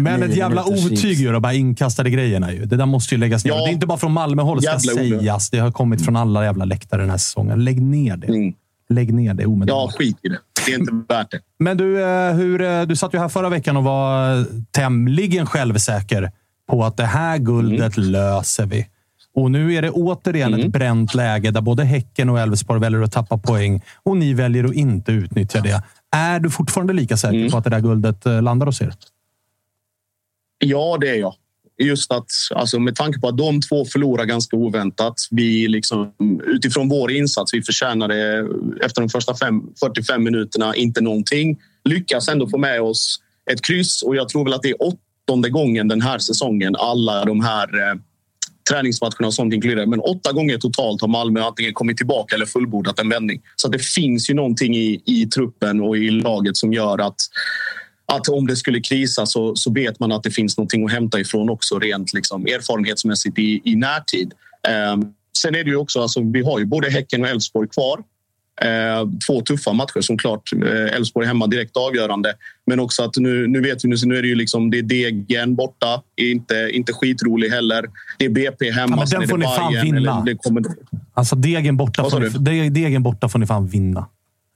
Men 0.00 0.22
ett 0.22 0.36
jävla 0.36 0.64
otyg 0.64 1.20
gör 1.20 1.32
de 1.32 1.44
här 1.44 1.52
inkastade 1.52 2.10
grejerna. 2.10 2.52
Ju. 2.52 2.64
Det 2.64 2.76
där 2.76 2.86
måste 2.86 3.14
ju 3.14 3.18
läggas 3.20 3.44
ner. 3.44 3.52
Ja. 3.52 3.56
Det 3.64 3.70
är 3.70 3.72
inte 3.72 3.86
bara 3.86 3.98
från 3.98 4.12
Malmö-håll, 4.12 4.62
ska 4.62 4.78
sägas. 4.78 5.50
Det 5.50 5.58
har 5.58 5.70
kommit 5.72 6.04
från 6.04 6.16
alla 6.16 6.44
jävla 6.44 6.64
läktare 6.64 7.00
den 7.00 7.10
här 7.10 7.18
säsongen. 7.18 7.64
Lägg 7.64 7.82
ner 7.82 8.16
det. 8.16 8.26
Mm. 8.26 8.52
Lägg 8.90 9.14
ner 9.14 9.34
det 9.34 9.46
omedelbart. 9.46 9.92
Ja, 9.92 9.98
skit 9.98 10.16
i 10.22 10.28
det. 10.28 10.38
Det 10.66 10.72
är 10.72 10.78
inte 10.78 10.92
värt 11.14 11.30
det. 11.30 11.40
Men 11.58 11.76
du, 11.76 12.02
eh, 12.02 12.32
hur, 12.34 12.62
eh, 12.62 12.82
du 12.82 12.96
satt 12.96 13.14
ju 13.14 13.18
här 13.18 13.28
förra 13.28 13.48
veckan 13.48 13.76
och 13.76 13.84
var 13.84 14.46
tämligen 14.70 15.46
självsäker 15.46 16.30
på 16.70 16.84
att 16.84 16.96
det 16.96 17.04
här 17.04 17.38
guldet 17.38 17.96
Mm. 17.96 18.10
löser 18.10 18.66
vi. 18.66 18.86
Och 19.34 19.50
nu 19.50 19.74
är 19.74 19.82
det 19.82 19.90
återigen 19.90 20.54
ett 20.54 20.72
bränt 20.72 21.14
läge 21.14 21.50
där 21.50 21.60
både 21.60 21.84
Häcken 21.84 22.28
och 22.30 22.40
Elfsborg 22.40 22.80
väljer 22.80 23.02
att 23.02 23.12
tappa 23.12 23.38
poäng 23.38 23.82
och 24.02 24.16
ni 24.16 24.34
väljer 24.34 24.64
att 24.64 24.74
inte 24.74 25.12
utnyttja 25.12 25.60
det. 25.60 25.82
Är 26.16 26.40
du 26.40 26.50
fortfarande 26.50 26.92
lika 26.92 27.16
säker 27.16 27.38
Mm. 27.38 27.50
på 27.50 27.58
att 27.58 27.64
det 27.64 27.70
där 27.70 27.80
guldet 27.80 28.26
eh, 28.26 28.42
landar 28.42 28.66
hos 28.66 28.82
er? 28.82 28.92
Ja, 30.58 30.98
det 31.00 31.08
är 31.08 31.14
jag. 31.14 31.34
Just 31.80 32.12
att, 32.12 32.30
alltså, 32.54 32.80
med 32.80 32.96
tanke 32.96 33.20
på 33.20 33.28
att 33.28 33.38
de 33.38 33.60
två 33.60 33.84
förlorar 33.84 34.24
ganska 34.24 34.56
oväntat. 34.56 35.14
Vi 35.30 35.68
liksom, 35.68 36.12
utifrån 36.46 36.88
vår 36.88 37.12
insats, 37.12 37.54
vi 37.54 37.62
förtjänade 37.62 38.46
efter 38.84 39.00
de 39.00 39.08
första 39.08 39.34
fem, 39.34 39.62
45 39.80 40.24
minuterna 40.24 40.74
inte 40.74 41.00
någonting. 41.00 41.58
Lyckas 41.84 42.28
ändå 42.28 42.48
få 42.48 42.58
med 42.58 42.80
oss 42.80 43.20
ett 43.50 43.62
kryss 43.62 44.02
och 44.02 44.16
jag 44.16 44.28
tror 44.28 44.44
väl 44.44 44.52
att 44.52 44.62
det 44.62 44.70
är 44.70 44.76
åttonde 44.82 45.50
gången 45.50 45.88
den 45.88 46.02
här 46.02 46.18
säsongen 46.18 46.76
alla 46.76 47.24
de 47.24 47.40
här 47.40 47.90
eh, 47.90 47.94
träningsmatcherna 48.70 49.26
och 49.26 49.34
sånt 49.34 49.54
inkluderade. 49.54 49.86
Men 49.86 50.00
åtta 50.00 50.32
gånger 50.32 50.58
totalt 50.58 51.00
har 51.00 51.08
Malmö 51.08 51.42
antingen 51.42 51.74
kommit 51.74 51.96
tillbaka 51.96 52.34
eller 52.34 52.46
fullbordat 52.46 52.98
en 52.98 53.08
vändning. 53.08 53.42
Så 53.56 53.66
att 53.66 53.72
det 53.72 53.84
finns 53.84 54.30
ju 54.30 54.34
någonting 54.34 54.76
i, 54.76 55.02
i 55.04 55.26
truppen 55.26 55.80
och 55.80 55.96
i 55.96 56.10
laget 56.10 56.56
som 56.56 56.72
gör 56.72 56.98
att 56.98 57.16
att 58.12 58.28
om 58.28 58.46
det 58.46 58.56
skulle 58.56 58.80
krisa 58.80 59.26
så, 59.26 59.56
så 59.56 59.72
vet 59.72 60.00
man 60.00 60.12
att 60.12 60.22
det 60.22 60.30
finns 60.30 60.56
någonting 60.58 60.84
att 60.84 60.92
hämta 60.92 61.20
ifrån 61.20 61.50
också 61.50 61.78
rent 61.78 62.12
liksom, 62.12 62.46
erfarenhetsmässigt 62.46 63.38
i, 63.38 63.60
i 63.64 63.76
närtid. 63.76 64.32
Eh, 64.68 64.96
sen 65.38 65.54
är 65.54 65.64
det 65.64 65.70
ju 65.70 65.76
också, 65.76 66.02
alltså, 66.02 66.20
vi 66.20 66.42
har 66.42 66.58
ju 66.58 66.64
både 66.64 66.90
Häcken 66.90 67.22
och 67.22 67.28
Elfsborg 67.28 67.68
kvar. 67.68 68.02
Eh, 68.60 69.08
två 69.26 69.40
tuffa 69.40 69.72
matcher 69.72 70.00
som 70.00 70.18
klart. 70.18 70.52
Eh, 70.52 70.96
Elfsborg 70.96 71.26
hemma 71.26 71.46
direkt 71.46 71.76
avgörande. 71.76 72.34
Men 72.66 72.80
också 72.80 73.02
att 73.02 73.16
nu, 73.16 73.46
nu 73.46 73.60
vet 73.60 73.84
vi, 73.84 73.88
nu, 73.88 73.96
nu 74.04 74.16
är 74.16 74.22
det 74.22 74.28
ju 74.28 74.34
liksom, 74.34 74.70
det 74.70 74.78
är 74.78 74.82
Degen 74.82 75.54
borta. 75.54 76.02
Inte, 76.16 76.70
inte 76.72 76.92
skitrolig 76.92 77.48
heller. 77.48 77.84
Det 78.18 78.24
är 78.24 78.30
BP 78.30 78.70
hemma. 78.70 78.96
Ja, 78.96 78.96
men 78.96 79.20
den 79.20 79.28
får 79.28 79.38
ni 79.38 79.44
fan 79.44 79.72
Bayern, 79.72 79.84
vinna. 79.84 79.96
eller 79.98 80.24
det 80.24 80.34
kommer, 80.34 80.62
Alltså 81.14 81.36
borta, 81.76 82.10
får 82.10 82.20
ni, 82.20 82.70
degen 82.70 83.02
borta 83.02 83.28
får 83.28 83.38
ni 83.38 83.46
fan 83.46 83.66
vinna. 83.66 84.06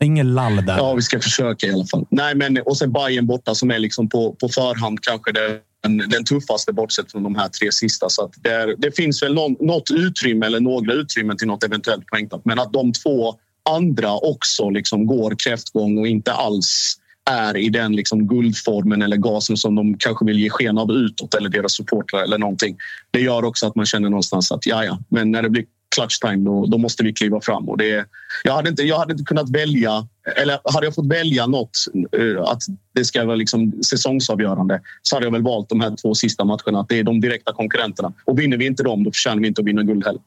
Ingen 0.03 0.35
lall 0.35 0.57
där. 0.67 0.77
Ja, 0.77 0.95
vi 0.95 1.03
ska 1.03 1.21
försöka 1.21 1.67
i 1.67 1.73
alla 1.73 1.85
fall. 1.85 2.07
Nej, 2.11 2.35
men, 2.35 2.59
och 2.59 2.77
sen 2.77 2.93
Bayern 2.93 3.27
borta 3.27 3.55
som 3.55 3.71
är 3.71 3.79
liksom 3.79 4.09
på, 4.09 4.33
på 4.33 4.49
förhand 4.49 5.01
kanske 5.01 5.33
den, 5.33 5.99
den 6.09 6.25
tuffaste 6.25 6.73
bortsett 6.73 7.13
från 7.13 7.23
de 7.23 7.35
här 7.35 7.49
tre 7.49 7.73
sista. 7.73 8.09
Så 8.09 8.25
att 8.25 8.33
det, 8.43 8.51
är, 8.51 8.75
det 8.79 8.97
finns 8.97 9.23
väl 9.23 9.35
någon, 9.35 9.57
något 9.61 9.91
utrymme 9.91 10.47
eller 10.47 10.61
några 10.61 10.93
utrymmen 10.93 11.37
till 11.37 11.47
något 11.47 11.65
eventuellt 11.65 12.07
poängtapp. 12.07 12.41
Men 12.45 12.59
att 12.59 12.73
de 12.73 12.93
två 12.93 13.35
andra 13.71 14.17
också 14.17 14.71
liksom 14.71 15.07
går 15.07 15.35
kräftgång 15.39 15.99
och 15.99 16.07
inte 16.07 16.33
alls 16.33 16.99
är 17.31 17.57
i 17.57 17.69
den 17.69 17.97
liksom 17.97 18.29
guldformen 18.29 19.03
eller 19.03 19.17
gasen 19.17 19.57
som 19.57 19.75
de 19.75 19.99
kanske 19.99 20.25
vill 20.25 20.39
ge 20.39 20.51
sken 20.51 20.79
av 20.79 20.91
utåt 20.91 21.35
eller 21.35 21.49
deras 21.49 21.73
supportrar 21.73 22.23
eller 22.23 22.39
någonting. 22.39 22.77
Det 23.11 23.21
gör 23.21 23.45
också 23.45 23.67
att 23.67 23.77
man 23.77 23.87
känner 23.87 24.11
någonstans 24.11 24.53
att 24.53 24.67
ja, 24.67 24.85
ja, 24.85 24.99
men 25.09 25.31
när 25.31 25.43
det 25.43 25.51
blir 25.51 25.65
clutch 25.95 26.19
time 26.19 26.45
då, 26.45 26.67
då 26.67 26.79
måste 26.79 27.03
vi 27.03 27.13
kliva 27.13 27.41
fram. 27.41 27.69
Och 27.69 27.79
det, 27.79 28.07
jag, 28.45 28.53
hade 28.53 28.69
inte, 28.69 28.83
jag 28.83 28.99
hade 28.99 29.13
inte 29.13 29.25
kunnat 29.25 29.51
välja, 29.51 30.07
eller 30.37 30.59
hade 30.65 30.87
jag 30.87 30.95
fått 30.95 31.07
välja 31.07 31.47
något 31.47 31.79
eh, 32.19 32.43
att 32.43 32.63
det 32.95 33.05
ska 33.05 33.25
vara 33.25 33.37
liksom 33.37 33.73
säsongsavgörande 33.83 34.81
så 35.03 35.17
hade 35.17 35.27
jag 35.27 35.33
väl 35.33 35.43
valt 35.43 35.69
de 35.69 35.81
här 35.81 35.97
två 36.03 36.15
sista 36.15 36.45
matcherna. 36.45 36.81
Att 36.81 36.89
det 36.89 36.99
är 36.99 37.05
de 37.05 37.21
direkta 37.21 37.53
konkurrenterna. 37.53 38.13
Och 38.25 38.39
vinner 38.39 38.57
vi 38.57 38.67
inte 38.67 38.83
dem, 38.83 39.05
då 39.05 39.11
förtjänar 39.11 39.43
vi 39.43 39.49
inte 39.49 39.61
att 39.61 39.67
vinna 39.67 39.83
guld 39.83 40.07
heller. 40.07 40.23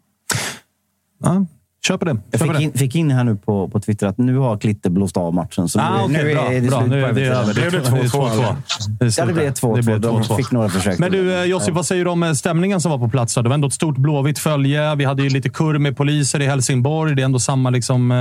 Ja. 1.19 1.45
Kör 1.87 1.97
på 1.97 2.05
det. 2.05 2.17
Jag 2.31 2.41
fick 2.41 2.53
det. 2.53 2.63
in, 2.63 2.73
fick 2.73 2.95
in 2.95 3.11
här 3.11 3.23
nu 3.23 3.35
på, 3.35 3.67
på 3.69 3.79
Twitter 3.79 4.07
att 4.07 4.17
nu 4.17 4.37
har 4.37 4.57
Klitte 4.57 4.89
blåst 4.89 5.17
av 5.17 5.33
matchen. 5.33 5.69
Så 5.69 5.79
Ah, 5.79 6.07
nu, 6.07 6.13
okej, 6.13 6.23
nu 6.25 6.33
bra, 6.33 6.51
är 6.53 6.61
det 6.61 6.67
bra. 6.67 6.79
slut 6.79 6.91
Nu 6.91 7.01
på 7.03 7.11
det 7.11 7.21
Everton. 7.21 7.43
över. 7.43 7.53
Det 7.53 7.69
blev 7.69 7.83
Det 7.83 7.89
är 7.89 8.03
2-2. 8.03 8.09
2-2. 8.09 8.55
Det 8.99 9.05
är 9.05 9.13
Ja, 9.19 9.25
det 9.25 9.33
blev 9.33 9.53
slut. 9.53 9.75
Det 9.75 9.81
2-2. 9.81 9.83
blev 9.85 10.01
De 10.01 10.21
2-2. 10.21 10.35
fick 10.37 10.51
några 10.51 10.69
försök. 10.69 10.99
Men 10.99 11.11
du, 11.11 11.33
eh, 11.35 11.43
Josip, 11.43 11.73
vad 11.73 11.85
säger 11.85 12.05
du 12.05 12.11
om 12.11 12.23
eh, 12.23 12.31
stämningen 12.33 12.81
som 12.81 12.91
var 12.91 12.97
på 12.99 13.09
plats? 13.09 13.35
Det 13.35 13.41
var 13.41 13.53
ändå 13.53 13.67
ett 13.67 13.73
stort 13.73 13.97
blåvitt 13.97 14.39
följe. 14.39 14.95
Vi 14.95 15.05
hade 15.05 15.23
ju 15.23 15.29
lite 15.29 15.49
kurr 15.49 15.77
med 15.79 15.97
poliser 15.97 16.41
i 16.41 16.45
Helsingborg. 16.47 17.15
Det 17.15 17.21
är 17.21 17.25
ändå 17.25 17.39
samma, 17.39 17.69
liksom, 17.69 18.11
eh, 18.11 18.17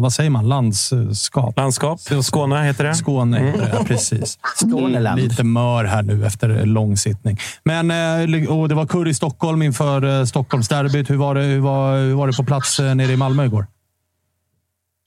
vad 0.00 0.12
säger 0.12 0.30
man, 0.30 0.48
landskap? 0.48 1.56
Landskap. 1.56 2.00
Skåne 2.22 2.62
heter 2.62 2.84
det. 2.84 2.94
Skåne 2.94 3.38
heter 3.38 3.58
det, 3.60 3.70
ja, 3.78 3.84
precis. 3.84 4.38
Skåneland. 4.56 5.20
Lite 5.20 5.44
mör 5.44 5.84
här 5.84 6.02
nu 6.02 6.26
efter 6.26 6.66
lång 6.66 6.96
sittning. 6.96 7.38
Men, 7.64 7.90
eh, 7.90 8.50
och 8.50 8.68
det 8.68 8.74
var 8.74 8.86
kurr 8.86 9.08
i 9.08 9.14
Stockholm 9.14 9.62
inför 9.62 10.18
eh, 10.20 10.24
Stockholmsderbyt. 10.24 11.10
Hur 11.10 11.16
var 11.16 11.34
det, 11.34 11.40
hur 11.42 11.60
var, 11.60 11.96
hur 11.98 12.14
var 12.14 12.26
det 12.26 12.32
på 12.36 12.44
plats 12.44 12.49
plats 12.50 12.80
eh, 12.80 12.94
nere 12.94 13.12
i 13.12 13.16
Malmö 13.16 13.44
igår? 13.44 13.66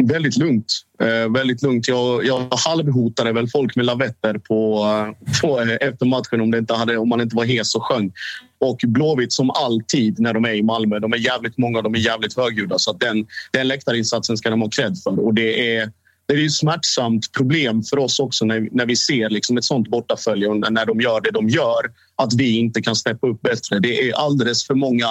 Väldigt 0.04 0.38
lugnt. 0.38 0.74
Eh, 1.02 1.32
väldigt 1.32 1.62
lugnt. 1.62 1.88
Jag, 1.88 2.26
jag 2.26 2.48
halvhotade 2.52 3.34
väl 3.34 3.48
folk 3.48 3.76
med 3.76 3.86
lavetter 3.86 4.38
på, 4.38 4.86
eh, 4.86 5.42
på, 5.42 5.62
eh, 5.62 5.88
efter 5.90 6.06
matchen 6.06 6.42
om, 6.42 6.52
det 6.52 6.58
inte 6.58 6.74
hade, 6.74 6.98
om 6.98 7.10
man 7.10 7.22
inte 7.22 7.36
var 7.36 7.46
hes 7.46 7.76
och 7.76 7.84
sjöng. 7.84 8.12
Och 8.60 8.80
Blåvitt 8.88 9.34
som 9.34 9.50
alltid 9.50 10.20
när 10.20 10.34
de 10.34 10.46
är 10.46 10.54
i 10.54 10.64
Malmö. 10.64 11.00
De 11.00 11.14
är 11.14 11.18
jävligt 11.18 11.58
många 11.58 11.82
de 11.82 11.96
är 11.96 12.00
jävligt 12.00 12.38
högljudda. 12.38 12.80
Så 12.80 12.92
att 12.92 13.00
den, 13.00 13.28
den 13.52 13.68
läktarinsatsen 13.68 14.38
ska 14.38 14.50
de 14.50 14.62
ha 14.62 14.70
cred 14.70 14.98
för. 15.04 15.20
Och 15.20 15.34
det 15.34 15.76
är, 15.76 15.92
det 16.26 16.34
är 16.34 16.38
ju 16.38 16.46
ett 16.46 16.54
smärtsamt 16.54 17.32
problem 17.32 17.84
för 17.84 18.00
oss 18.00 18.20
också 18.20 18.46
när, 18.46 18.70
när 18.72 18.86
vi 18.86 18.96
ser 18.96 19.30
liksom 19.30 19.58
ett 19.58 19.66
sånt 19.66 19.88
bortafölje 19.88 20.48
och 20.48 20.72
när 20.72 20.86
de 20.86 21.02
gör 21.02 21.22
det 21.22 21.32
de 21.32 21.50
gör. 21.50 21.92
Att 22.16 22.34
vi 22.34 22.58
inte 22.58 22.82
kan 22.82 22.96
steppa 22.96 23.28
upp 23.28 23.42
bättre. 23.42 23.80
Det 23.80 24.10
är 24.10 24.14
alldeles 24.14 24.68
för 24.68 24.76
många 24.76 25.08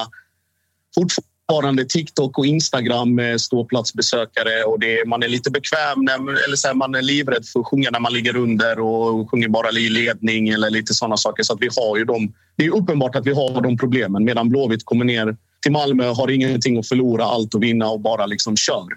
fortfarande 0.94 1.31
TikTok 1.89 2.39
och 2.39 2.47
Instagram 2.47 3.15
med 3.15 3.41
ståplatsbesökare 3.41 4.65
och 4.65 4.81
det, 4.81 5.07
man 5.07 5.23
är 5.23 5.29
lite 5.29 5.51
bekväm 5.51 6.05
när, 6.05 6.15
eller 6.15 6.57
så 6.57 6.69
här, 6.69 6.74
man 6.74 6.95
är 6.95 7.03
livrädd 7.03 7.47
för 7.47 7.61
att 7.61 7.66
sjunga 7.66 7.91
när 7.91 8.01
man 8.01 8.12
ligger 8.12 8.37
under 8.37 8.81
och 8.81 9.31
sjunger 9.31 9.49
bara 9.49 9.70
i 9.70 9.89
ledning 9.89 10.49
eller 10.49 10.70
lite 10.70 10.95
sådana 10.95 11.16
saker. 11.16 11.43
Så 11.43 11.53
att 11.53 11.61
vi 11.61 11.69
har 11.77 11.97
ju 11.97 12.05
dem. 12.05 12.33
Det 12.57 12.65
är 12.65 12.77
uppenbart 12.77 13.16
att 13.16 13.27
vi 13.27 13.33
har 13.33 13.61
de 13.61 13.79
problemen 13.79 14.24
medan 14.24 14.49
Blåvitt 14.49 14.85
kommer 14.85 15.05
ner 15.05 15.37
till 15.62 15.73
Malmö, 15.73 16.07
har 16.07 16.31
ingenting 16.31 16.79
att 16.79 16.89
förlora, 16.89 17.24
allt 17.24 17.55
att 17.55 17.61
vinna 17.61 17.91
och 17.91 18.01
bara 18.01 18.27
liksom 18.27 18.57
kör. 18.57 18.89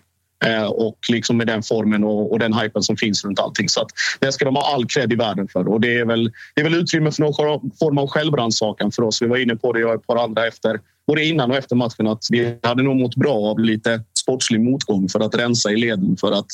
Eh, 0.46 0.66
och 0.66 0.98
liksom 1.12 1.38
med 1.38 1.48
den 1.48 1.64
formen 1.64 2.04
och, 2.04 2.32
och 2.32 2.40
den 2.40 2.54
hypen 2.54 2.84
som 2.84 2.98
finns 2.98 3.26
runt 3.26 3.40
allting. 3.40 3.70
Så 3.70 3.82
att 3.82 3.88
det 4.20 4.32
ska 4.32 4.46
de 4.46 4.56
ha 4.56 4.74
all 4.74 4.86
cred 4.86 5.14
i 5.14 5.16
världen 5.16 5.48
för. 5.48 5.68
Och 5.68 5.82
det 5.82 5.98
är 5.98 6.06
väl, 6.06 6.32
det 6.54 6.62
är 6.62 6.64
väl 6.64 6.76
utrymme 6.76 7.12
för 7.12 7.24
någon 7.24 7.72
form 7.80 7.98
av 7.98 8.08
självrannsakan 8.08 8.92
för 8.92 9.04
oss. 9.04 9.22
Vi 9.22 9.28
var 9.28 9.38
inne 9.38 9.56
på 9.56 9.74
det, 9.74 9.80
jag 9.80 9.90
och 9.90 9.96
ett 9.96 10.08
par 10.08 10.24
andra 10.24 10.48
efter, 10.48 10.80
både 11.08 11.26
innan 11.26 11.52
och 11.52 11.58
efter 11.58 11.76
matchen, 11.76 12.08
att 12.08 12.28
vi 12.30 12.58
hade 12.64 12.84
nog 12.84 12.96
mått 12.96 13.16
bra 13.16 13.36
av 13.36 13.60
lite 13.60 14.02
sportslig 14.20 14.62
motgång 14.62 15.10
för 15.10 15.20
att 15.20 15.36
rensa 15.36 15.72
i 15.72 15.76
leden. 15.78 16.18
För 16.20 16.32
att 16.32 16.48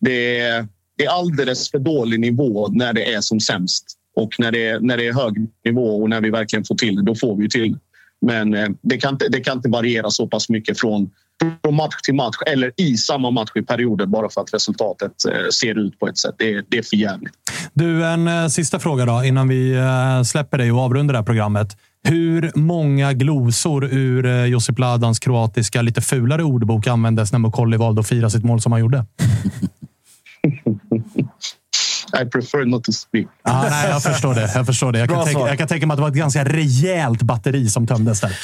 det 0.00 0.38
är, 0.40 0.68
det 0.96 1.04
är 1.04 1.10
alldeles 1.10 1.70
för 1.70 1.78
dålig 1.78 2.20
nivå 2.20 2.68
när 2.68 2.92
det 2.92 3.14
är 3.14 3.20
som 3.20 3.40
sämst. 3.40 3.84
Och 4.16 4.34
när 4.38 4.52
det, 4.52 4.66
är, 4.66 4.80
när 4.80 4.96
det 4.96 5.06
är 5.06 5.12
hög 5.12 5.34
nivå 5.64 6.02
och 6.02 6.10
när 6.10 6.20
vi 6.20 6.30
verkligen 6.30 6.64
får 6.64 6.74
till 6.74 6.96
det, 6.96 7.02
då 7.02 7.14
får 7.14 7.36
vi 7.36 7.48
till 7.48 7.72
det. 7.72 7.78
Men 8.26 8.54
eh, 8.54 8.68
det 8.82 8.98
kan, 8.98 9.14
inte, 9.14 9.28
det 9.28 9.40
kan 9.40 9.56
inte 9.56 9.68
variera 9.68 10.10
så 10.10 10.26
pass 10.26 10.48
mycket 10.48 10.80
från, 10.80 11.10
från 11.64 11.74
match 11.74 11.94
till 12.04 12.14
match 12.14 12.36
eller 12.46 12.72
i 12.76 12.96
samma 12.96 13.30
match 13.30 13.50
i 13.54 13.62
perioder 13.62 14.06
bara 14.06 14.28
för 14.30 14.40
att 14.40 14.54
resultatet 14.54 15.12
eh, 15.28 15.48
ser 15.52 15.78
ut 15.78 15.98
på 15.98 16.08
ett 16.08 16.18
sätt. 16.18 16.34
Det, 16.38 16.54
är- 16.54 16.64
det 16.68 16.78
är 16.78 16.82
för 16.82 16.96
jävligt. 16.96 17.32
Du, 17.72 18.06
en 18.06 18.28
eh, 18.28 18.46
sista 18.46 18.78
fråga 18.78 19.04
då 19.06 19.24
innan 19.24 19.48
vi 19.48 19.72
eh, 19.76 20.22
släpper 20.22 20.58
dig 20.58 20.72
och 20.72 20.78
avrundar 20.80 21.12
det 21.12 21.18
här 21.18 21.24
programmet. 21.26 21.76
Hur 22.08 22.52
många 22.54 23.12
glosor 23.12 23.84
ur 23.84 24.44
Josip 24.46 24.78
Ladans 24.78 25.18
kroatiska, 25.18 25.82
lite 25.82 26.00
fulare 26.00 26.42
ordbok 26.42 26.86
användes 26.86 27.32
när 27.32 27.38
Mukolli 27.38 27.76
valde 27.76 28.00
att 28.00 28.08
fira 28.08 28.30
sitt 28.30 28.44
mål 28.44 28.60
som 28.60 28.72
han 28.72 28.80
gjorde? 28.80 29.04
I 32.22 32.24
prefer 32.30 32.64
not 32.64 32.84
to 32.84 32.92
speak. 32.92 33.26
Ah, 33.42 33.62
nej, 33.70 33.88
jag 33.90 34.02
förstår 34.02 34.34
det. 34.34 34.50
Jag, 34.54 34.66
förstår 34.66 34.92
det. 34.92 34.98
Jag, 34.98 35.08
kan 35.08 35.24
tänka, 35.24 35.40
jag 35.40 35.58
kan 35.58 35.68
tänka 35.68 35.86
mig 35.86 35.94
att 35.94 35.98
det 35.98 36.02
var 36.02 36.08
ett 36.08 36.14
ganska 36.14 36.44
rejält 36.44 37.22
batteri 37.22 37.68
som 37.68 37.86
tömdes 37.86 38.20
där. 38.20 38.36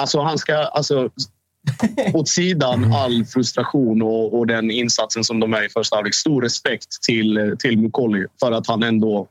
Alltså, 0.00 0.22
han 0.22 0.38
ska... 0.38 0.54
Alltså, 0.56 1.08
åt 2.14 2.28
sidan 2.28 2.92
all 2.92 3.24
frustration 3.24 4.02
och, 4.02 4.38
och 4.38 4.46
den 4.46 4.70
insatsen 4.70 5.24
som 5.24 5.40
de 5.40 5.54
är 5.54 5.66
i 5.66 5.68
första 5.68 5.96
halvlek. 5.96 6.14
Stor 6.14 6.42
respekt 6.42 7.02
till, 7.02 7.56
till 7.58 7.78
Mukolli 7.78 8.26
för 8.40 8.52
att 8.52 8.66
han 8.66 8.82
ändå... 8.82 9.26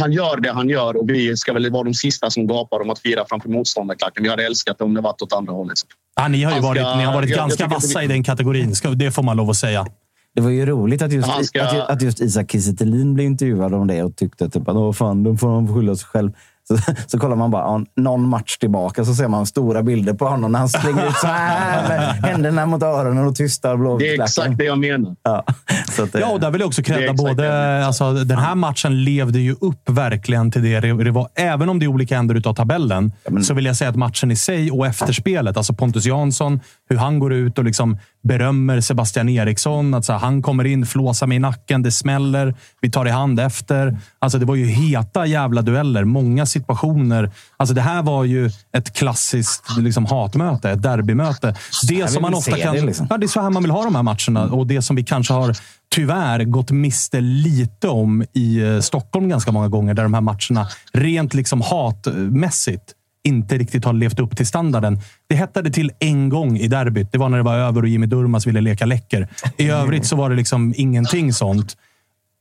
Han 0.00 0.12
gör 0.12 0.40
det 0.40 0.52
han 0.52 0.68
gör 0.68 0.96
och 0.96 1.10
vi 1.10 1.36
ska 1.36 1.52
väl 1.52 1.70
vara 1.70 1.82
de 1.84 1.94
sista 1.94 2.30
som 2.30 2.46
gapar 2.46 2.80
om 2.80 2.90
att 2.90 2.98
fira 2.98 3.24
framför 3.28 3.48
motståndarklacken. 3.48 4.22
Vi 4.22 4.28
hade 4.28 4.46
älskat 4.46 4.78
det 4.78 4.84
om 4.84 4.94
det 4.94 5.00
varit 5.00 5.22
åt 5.22 5.32
andra 5.32 5.52
hållet. 5.52 5.78
Ah, 6.14 6.28
ni 6.28 6.42
har 6.42 6.50
ju 6.50 6.54
Han 6.54 6.62
ska- 6.62 6.68
varit, 6.84 6.96
ni 6.98 7.04
har 7.04 7.14
varit 7.14 7.28
jag- 7.30 7.38
jag 7.38 7.42
ganska 7.48 7.64
att 7.64 7.72
vassa 7.72 7.98
vi- 7.98 8.04
i 8.04 8.08
den 8.08 8.24
kategorin. 8.24 8.74
Det 8.96 9.10
får 9.10 9.22
man 9.22 9.36
lov 9.36 9.50
att 9.50 9.56
säga. 9.56 9.86
Det 10.34 10.40
var 10.42 10.50
ju 10.50 10.66
roligt 10.66 11.02
att 11.02 11.12
just, 11.12 11.28
Han 11.28 11.44
ska- 11.44 11.62
att, 11.64 11.90
att 11.90 12.02
just 12.02 12.20
Isak 12.20 12.50
Kiese 12.52 12.72
blev 13.14 13.26
intervjuad 13.26 13.74
om 13.74 13.86
det 13.86 14.02
och 14.02 14.16
tyckte 14.16 14.48
typ 14.48 14.68
att 14.68 14.76
Åh, 14.76 14.92
fan, 14.92 15.22
de 15.22 15.38
får 15.38 15.48
de 15.48 15.74
skylla 15.74 15.96
sig 15.96 16.06
själv. 16.06 16.32
Så, 16.68 16.78
så 17.06 17.18
kollar 17.18 17.36
man 17.36 17.50
bara 17.50 17.62
ja, 17.62 17.84
någon 17.96 18.28
match 18.28 18.56
tillbaka 18.56 19.04
så 19.04 19.14
ser 19.14 19.28
man 19.28 19.46
stora 19.46 19.82
bilder 19.82 20.14
på 20.14 20.26
honom 20.26 20.52
när 20.52 20.58
han 20.58 20.68
springer 20.68 21.08
ut 21.08 21.16
så 21.16 21.26
här 21.26 21.88
med 21.88 22.30
händerna 22.30 22.66
mot 22.66 22.82
öronen 22.82 23.26
och 23.26 23.34
tystar 23.34 23.98
Det 23.98 24.14
är 24.16 24.22
exakt 24.22 24.58
det 24.58 24.64
jag 24.64 24.78
menar. 24.78 25.16
Ja, 25.22 25.44
så 25.92 26.02
att, 26.02 26.14
Ja, 26.14 26.32
och 26.32 26.40
där 26.40 26.50
vill 26.50 26.60
jag 26.60 26.68
också 26.68 26.82
jag 26.82 27.16
både... 27.16 27.86
Alltså, 27.86 28.12
den 28.12 28.38
här 28.38 28.54
matchen 28.54 29.04
levde 29.04 29.38
ju 29.38 29.56
upp 29.60 29.90
verkligen 29.90 30.50
till 30.50 30.62
det 30.62 30.80
det 30.80 31.10
var. 31.10 31.28
Även 31.34 31.68
om 31.68 31.78
det 31.78 31.86
är 31.86 31.88
olika 31.88 32.16
ändar 32.16 32.48
av 32.48 32.54
tabellen, 32.54 33.12
så 33.42 33.54
vill 33.54 33.64
jag 33.64 33.76
säga 33.76 33.90
att 33.90 33.96
matchen 33.96 34.30
i 34.30 34.36
sig 34.36 34.70
och 34.70 34.86
efterspelet, 34.86 35.56
alltså 35.56 35.74
Pontus 35.74 36.06
Jansson, 36.06 36.60
hur 36.88 36.96
han 36.96 37.18
går 37.18 37.32
ut 37.32 37.58
och 37.58 37.64
liksom 37.64 37.98
berömmer 38.22 38.80
Sebastian 38.80 39.28
Eriksson. 39.28 39.94
Att 39.94 40.04
så 40.04 40.12
här, 40.12 40.20
han 40.20 40.42
kommer 40.42 40.64
in, 40.64 40.86
flåsar 40.86 41.26
mig 41.26 41.36
i 41.36 41.38
nacken, 41.38 41.82
det 41.82 41.92
smäller, 41.92 42.54
vi 42.80 42.90
tar 42.90 43.06
i 43.06 43.10
hand 43.10 43.40
efter. 43.40 43.98
Alltså, 44.18 44.38
det 44.38 44.44
var 44.44 44.54
ju 44.54 44.66
heta 44.66 45.26
jävla 45.26 45.62
dueller, 45.62 46.04
många 46.04 46.46
situationer. 46.58 47.30
Alltså, 47.56 47.74
det 47.74 47.80
här 47.80 48.02
var 48.02 48.24
ju 48.24 48.50
ett 48.72 48.92
klassiskt 48.92 49.76
liksom, 49.78 50.06
hatmöte, 50.06 50.70
ett 50.70 50.82
derbymöte. 50.82 51.54
Det 51.88 52.10
som 52.10 52.22
man 52.22 52.34
ofta 52.34 52.56
kan... 52.56 52.74
det, 52.74 52.80
liksom. 52.80 53.06
Ja, 53.10 53.16
det 53.16 53.26
är 53.26 53.28
så 53.28 53.40
här 53.40 53.50
man 53.50 53.62
vill 53.62 53.72
ha 53.72 53.84
de 53.84 53.94
här 53.94 54.02
matcherna 54.02 54.54
och 54.54 54.66
det 54.66 54.82
som 54.82 54.96
vi 54.96 55.04
kanske 55.04 55.34
har 55.34 55.56
tyvärr 55.94 56.44
gått 56.44 56.70
miste 56.70 57.20
lite 57.20 57.88
om 57.88 58.24
i 58.32 58.60
eh, 58.62 58.80
Stockholm 58.80 59.28
ganska 59.28 59.52
många 59.52 59.68
gånger, 59.68 59.94
där 59.94 60.02
de 60.02 60.14
här 60.14 60.20
matcherna 60.20 60.68
rent 60.92 61.34
liksom 61.34 61.60
hatmässigt 61.60 62.92
inte 63.26 63.58
riktigt 63.58 63.84
har 63.84 63.92
levt 63.92 64.20
upp 64.20 64.36
till 64.36 64.46
standarden. 64.46 65.00
Det 65.28 65.34
hettade 65.34 65.70
till 65.70 65.92
en 65.98 66.28
gång 66.28 66.56
i 66.56 66.68
derbyt. 66.68 67.12
Det 67.12 67.18
var 67.18 67.28
när 67.28 67.36
det 67.36 67.42
var 67.42 67.54
över 67.54 67.82
och 67.82 67.88
Jimmy 67.88 68.06
Durmaz 68.06 68.46
ville 68.46 68.60
leka 68.60 68.86
läcker. 68.86 69.28
I 69.56 69.68
övrigt 69.70 70.06
så 70.06 70.16
var 70.16 70.30
det 70.30 70.36
liksom 70.36 70.74
ingenting 70.76 71.32
sånt. 71.32 71.76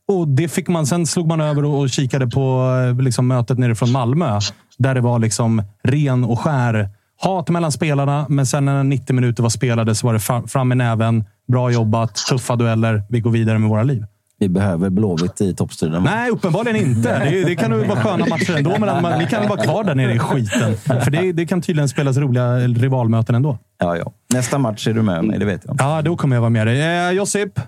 Och 0.07 0.27
det 0.27 0.47
fick 0.47 0.67
man, 0.67 0.85
sen 0.85 1.05
slog 1.05 1.27
man 1.27 1.41
över 1.41 1.65
och 1.65 1.79
och 1.79 1.89
kikade 1.89 2.27
på 2.27 2.71
eh, 2.97 3.03
liksom 3.03 3.27
mötet 3.27 3.57
nere 3.57 3.75
från 3.75 3.91
Malmö. 3.91 4.39
Där 4.77 4.95
det 4.95 5.01
var 5.01 5.19
liksom 5.19 5.63
ren 5.83 6.23
och 6.23 6.39
skär 6.39 6.89
hat 7.21 7.49
mellan 7.49 7.71
spelarna. 7.71 8.25
Men 8.29 8.45
sen 8.45 8.65
när 8.65 8.83
90 8.83 9.13
minuter 9.15 9.43
var 9.43 9.49
spelade 9.49 9.95
så 9.95 10.07
var 10.07 10.13
det 10.13 10.47
fram 10.49 10.67
med 10.67 10.77
näven. 10.77 11.25
Bra 11.47 11.71
jobbat, 11.71 12.15
tuffa 12.15 12.55
dueller. 12.55 13.03
Vi 13.09 13.19
går 13.19 13.31
vidare 13.31 13.59
med 13.59 13.69
våra 13.69 13.83
liv. 13.83 14.05
Vi 14.39 14.49
behöver 14.49 14.89
Blåvitt 14.89 15.41
i 15.41 15.55
toppstriden. 15.55 16.03
Nej, 16.03 16.29
uppenbarligen 16.29 16.87
inte. 16.87 17.19
Det, 17.19 17.43
det 17.43 17.55
kan 17.55 17.71
nog 17.71 17.85
vara 17.85 17.99
sköna 17.99 18.25
matcher 18.25 18.57
ändå, 18.57 18.75
men 18.79 19.01
man, 19.01 19.19
ni 19.19 19.27
kan 19.27 19.39
väl 19.39 19.49
vara 19.49 19.63
kvar 19.63 19.83
där 19.83 19.95
nere 19.95 20.13
i 20.13 20.19
skiten. 20.19 20.77
För 20.77 21.11
det, 21.11 21.31
det 21.31 21.45
kan 21.45 21.61
tydligen 21.61 21.89
spelas 21.89 22.17
roliga 22.17 22.57
rivalmöten 22.57 23.35
ändå. 23.35 23.57
Ja, 23.77 23.97
ja. 23.97 24.11
Nästa 24.33 24.57
match 24.57 24.87
är 24.87 24.93
du 24.93 25.01
med 25.01 25.23
mig, 25.23 25.39
det 25.39 25.45
vet 25.45 25.61
jag. 25.65 25.75
Ja, 25.79 26.01
då 26.01 26.15
kommer 26.17 26.35
jag 26.35 26.41
vara 26.41 26.49
med 26.49 26.67
dig. 26.67 26.81
Eh, 26.81 27.11
Josip, 27.11 27.59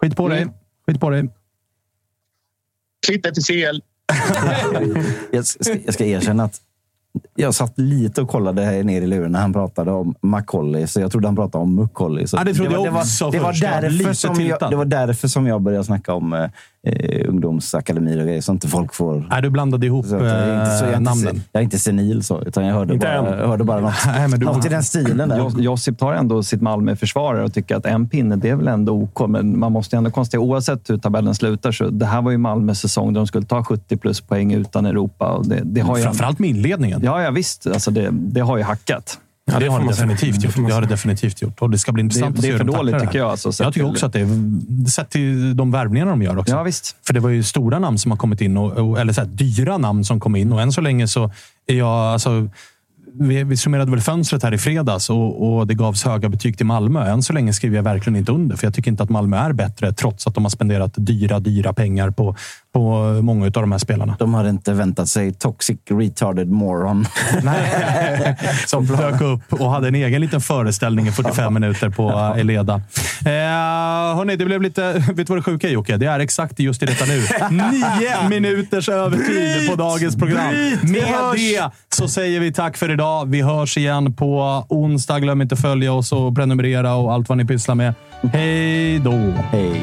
skit 0.00 0.16
på 0.16 0.28
dig. 0.28 0.46
Skit 0.86 1.00
på 1.00 1.10
dig. 1.10 1.28
Klitte 3.06 3.32
till 3.32 3.44
CL. 3.44 3.80
Jag 5.30 5.46
ska, 5.46 5.74
jag 5.84 5.94
ska 5.94 6.04
erkänna 6.04 6.44
att 6.44 6.60
jag 7.34 7.54
satt 7.54 7.78
lite 7.78 8.22
och 8.22 8.28
kollade 8.28 8.62
här 8.62 8.84
nere 8.84 9.04
i 9.04 9.06
luren 9.06 9.32
när 9.32 9.40
han 9.40 9.52
pratade 9.52 9.90
om 9.90 10.14
Macaulay, 10.20 10.86
så 10.86 11.00
jag 11.00 11.10
trodde 11.10 11.28
han 11.28 11.36
pratade 11.36 11.62
om 11.62 11.74
Mucolli. 11.74 12.26
Så 12.26 12.36
Ja, 12.36 12.44
det 12.44 12.54
trodde 12.54 12.76
var, 12.76 12.84
jag 12.84 12.94
det 12.94 13.00
också 13.00 13.24
var, 13.24 13.32
det 13.32 13.38
var, 13.38 13.52
därför 13.52 14.12
som 14.12 14.40
jag, 14.40 14.70
det 14.70 14.76
var 14.76 14.84
därför 14.84 15.28
som 15.28 15.46
jag 15.46 15.62
började 15.62 15.84
snacka 15.84 16.14
om 16.14 16.48
eh, 16.86 17.28
ungdomsakademier 17.28 18.18
och 18.18 18.24
grejer, 18.26 18.40
så 18.40 18.52
inte 18.52 18.68
folk 18.68 18.94
får... 18.94 19.26
Nej, 19.30 19.42
du 19.42 19.50
blandade 19.50 19.86
ihop 19.86 20.06
Så 20.06 20.14
jag, 20.14 20.22
är 20.26 20.60
inte, 20.60 20.76
så 20.78 20.84
jag, 20.84 20.92
är 20.92 20.96
inte, 20.98 21.10
namnen. 21.10 21.34
se- 21.34 21.40
jag 21.52 21.60
är 21.60 21.64
inte 21.64 21.78
senil 21.78 22.22
så, 22.22 22.42
utan 22.42 22.64
jag 22.66 22.74
hörde, 22.74 22.94
Inte 22.94 23.06
bara, 23.06 23.40
jag 23.40 23.48
hörde 23.48 23.64
bara 23.64 23.80
något, 23.80 23.94
Nej, 24.06 24.28
men 24.28 24.40
du- 24.40 24.46
något 24.46 24.66
i 24.66 24.68
den 24.68 24.82
stilen. 24.82 25.28
Där. 25.28 25.38
Jos- 25.38 25.58
Josip 25.58 25.98
tar 25.98 26.12
ändå 26.12 26.42
sitt 26.42 26.60
Malmö 26.62 26.96
försvarare 26.96 27.44
och 27.44 27.52
tycker 27.54 27.76
att 27.76 27.86
en 27.86 28.08
pinne, 28.08 28.36
det 28.36 28.48
är 28.48 28.56
väl 28.56 28.68
ändå 28.68 28.92
OK. 28.92 29.28
Men 29.28 29.58
man 29.58 29.72
måste 29.72 29.96
ju 29.96 29.98
ändå 29.98 30.10
konstatera, 30.10 30.40
oavsett 30.40 30.90
hur 30.90 30.98
tabellen 30.98 31.34
slutar, 31.34 31.72
så 31.72 31.90
det 31.90 32.06
här 32.06 32.22
var 32.22 32.30
ju 32.30 32.38
Malmös 32.38 32.80
säsong 32.80 33.12
där 33.12 33.20
de 33.20 33.26
skulle 33.26 33.46
ta 33.46 33.64
70 33.64 33.96
plus 33.96 34.20
poäng 34.20 34.52
utan 34.52 34.86
Europa. 34.86 35.30
Och 35.32 35.46
det, 35.48 35.60
det 35.64 35.80
har 35.80 35.96
ju 35.96 36.02
Framförallt 36.02 36.38
med 36.38 36.50
inledningen. 36.50 37.00
Ja, 37.04 37.22
ja 37.22 37.30
visst. 37.30 37.66
Alltså 37.66 37.90
det, 37.90 38.08
det 38.12 38.40
har 38.40 38.56
ju 38.56 38.62
hackat. 38.62 39.18
Ja, 39.52 39.58
det 39.58 39.64
det 39.64 39.70
har 39.70 39.80
det 39.80 39.86
definitivt 39.86 40.40
Det 40.40 40.46
gjort. 40.46 40.68
Det 40.68 40.74
har 40.74 40.80
det 40.80 40.86
definitivt 40.86 41.42
gjort. 41.42 41.62
Och 41.62 41.70
det 41.70 41.78
ska 41.78 41.92
bli 41.92 42.02
intressant 42.02 42.34
Det- 42.34 42.38
att 42.38 42.42
det 42.42 42.48
se 42.48 42.48
är 42.48 42.52
hur 42.52 42.58
de 42.64 42.72
för 42.72 42.78
dåligt, 42.78 42.94
det 42.94 43.00
tycker 43.00 43.18
jag, 43.18 43.30
alltså, 43.30 43.62
jag 43.64 43.74
tycker 43.74 43.90
också 43.90 44.06
att 44.06 44.12
det 44.12 44.20
är... 44.20 44.88
Sett 44.90 45.10
till 45.10 45.56
de 45.56 45.70
värvningarna 45.70 46.10
de 46.10 46.22
gör 46.22 46.38
också. 46.38 46.54
Ja, 46.54 46.62
visst. 46.62 46.96
För 47.06 47.14
det 47.14 47.20
var 47.20 47.30
ju 47.30 47.42
stora 47.42 47.78
namn 47.78 47.98
som 47.98 48.10
har 48.10 48.18
kommit 48.18 48.40
in, 48.40 48.56
och, 48.56 48.72
och, 48.72 49.00
eller 49.00 49.12
så 49.12 49.20
här, 49.20 49.28
dyra 49.28 49.78
namn 49.78 50.04
som 50.04 50.20
kom 50.20 50.36
in. 50.36 50.52
Och 50.52 50.62
än 50.62 50.72
så 50.72 50.80
länge 50.80 51.08
så 51.08 51.30
är 51.66 51.74
jag... 51.74 51.88
Alltså, 51.88 52.48
vi, 53.18 53.44
vi 53.44 53.56
summerade 53.56 53.90
väl 53.90 54.00
fönstret 54.00 54.42
här 54.42 54.54
i 54.54 54.58
fredags 54.58 55.10
och, 55.10 55.56
och 55.58 55.66
det 55.66 55.74
gavs 55.74 56.04
höga 56.04 56.28
betyg 56.28 56.56
till 56.56 56.66
Malmö. 56.66 57.06
Än 57.10 57.22
så 57.22 57.32
länge 57.32 57.52
skriver 57.52 57.76
jag 57.76 57.82
verkligen 57.82 58.16
inte 58.16 58.32
under, 58.32 58.56
för 58.56 58.66
jag 58.66 58.74
tycker 58.74 58.90
inte 58.90 59.02
att 59.02 59.10
Malmö 59.10 59.36
är 59.36 59.52
bättre, 59.52 59.92
trots 59.92 60.26
att 60.26 60.34
de 60.34 60.44
har 60.44 60.50
spenderat 60.50 60.92
dyra, 60.96 61.40
dyra 61.40 61.72
pengar 61.72 62.10
på, 62.10 62.36
på 62.76 63.20
många 63.22 63.46
av 63.46 63.50
de 63.50 63.72
här 63.72 63.78
spelarna. 63.78 64.16
De 64.18 64.34
hade 64.34 64.50
inte 64.50 64.72
väntat 64.72 65.08
sig 65.08 65.32
toxic 65.34 65.78
retarded 65.90 66.48
moron. 66.48 67.06
Nej, 67.42 68.36
som 68.66 68.86
dök 68.86 69.20
upp 69.20 69.52
och 69.52 69.70
hade 69.70 69.88
en 69.88 69.94
egen 69.94 70.20
liten 70.20 70.40
föreställning 70.40 71.06
i 71.06 71.12
45 71.12 71.54
minuter 71.54 71.90
på 71.90 72.34
Eleda. 72.38 72.74
Eh, 72.74 73.30
hörni, 74.16 74.36
det 74.36 74.44
blev 74.44 74.62
lite... 74.62 74.92
Vet 74.92 75.16
du 75.16 75.24
vad 75.24 75.38
det 75.38 75.42
sjuka 75.42 75.68
är, 75.68 75.72
Jocke? 75.72 75.96
Det 75.96 76.06
är 76.06 76.20
exakt 76.20 76.58
just 76.60 76.82
i 76.82 76.86
detta 76.86 77.04
nu. 77.04 77.20
Nio 77.50 78.28
minuters 78.28 78.88
övertid 78.88 79.70
på 79.70 79.76
dagens 79.76 80.16
program. 80.16 80.54
Med 80.82 81.14
det 81.34 81.70
så 81.88 82.08
säger 82.08 82.40
vi 82.40 82.52
tack 82.52 82.76
för 82.76 82.90
idag. 82.90 83.30
Vi 83.30 83.42
hörs 83.42 83.76
igen 83.76 84.14
på 84.14 84.64
onsdag. 84.68 85.20
Glöm 85.20 85.42
inte 85.42 85.54
att 85.54 85.60
följa 85.60 85.92
oss 85.92 86.12
och 86.12 86.34
prenumerera 86.34 86.94
och 86.94 87.12
allt 87.12 87.28
vad 87.28 87.38
ni 87.38 87.44
pysslar 87.44 87.74
med. 87.74 87.94
Hej 88.32 88.98
då! 88.98 89.32
Hej! 89.50 89.82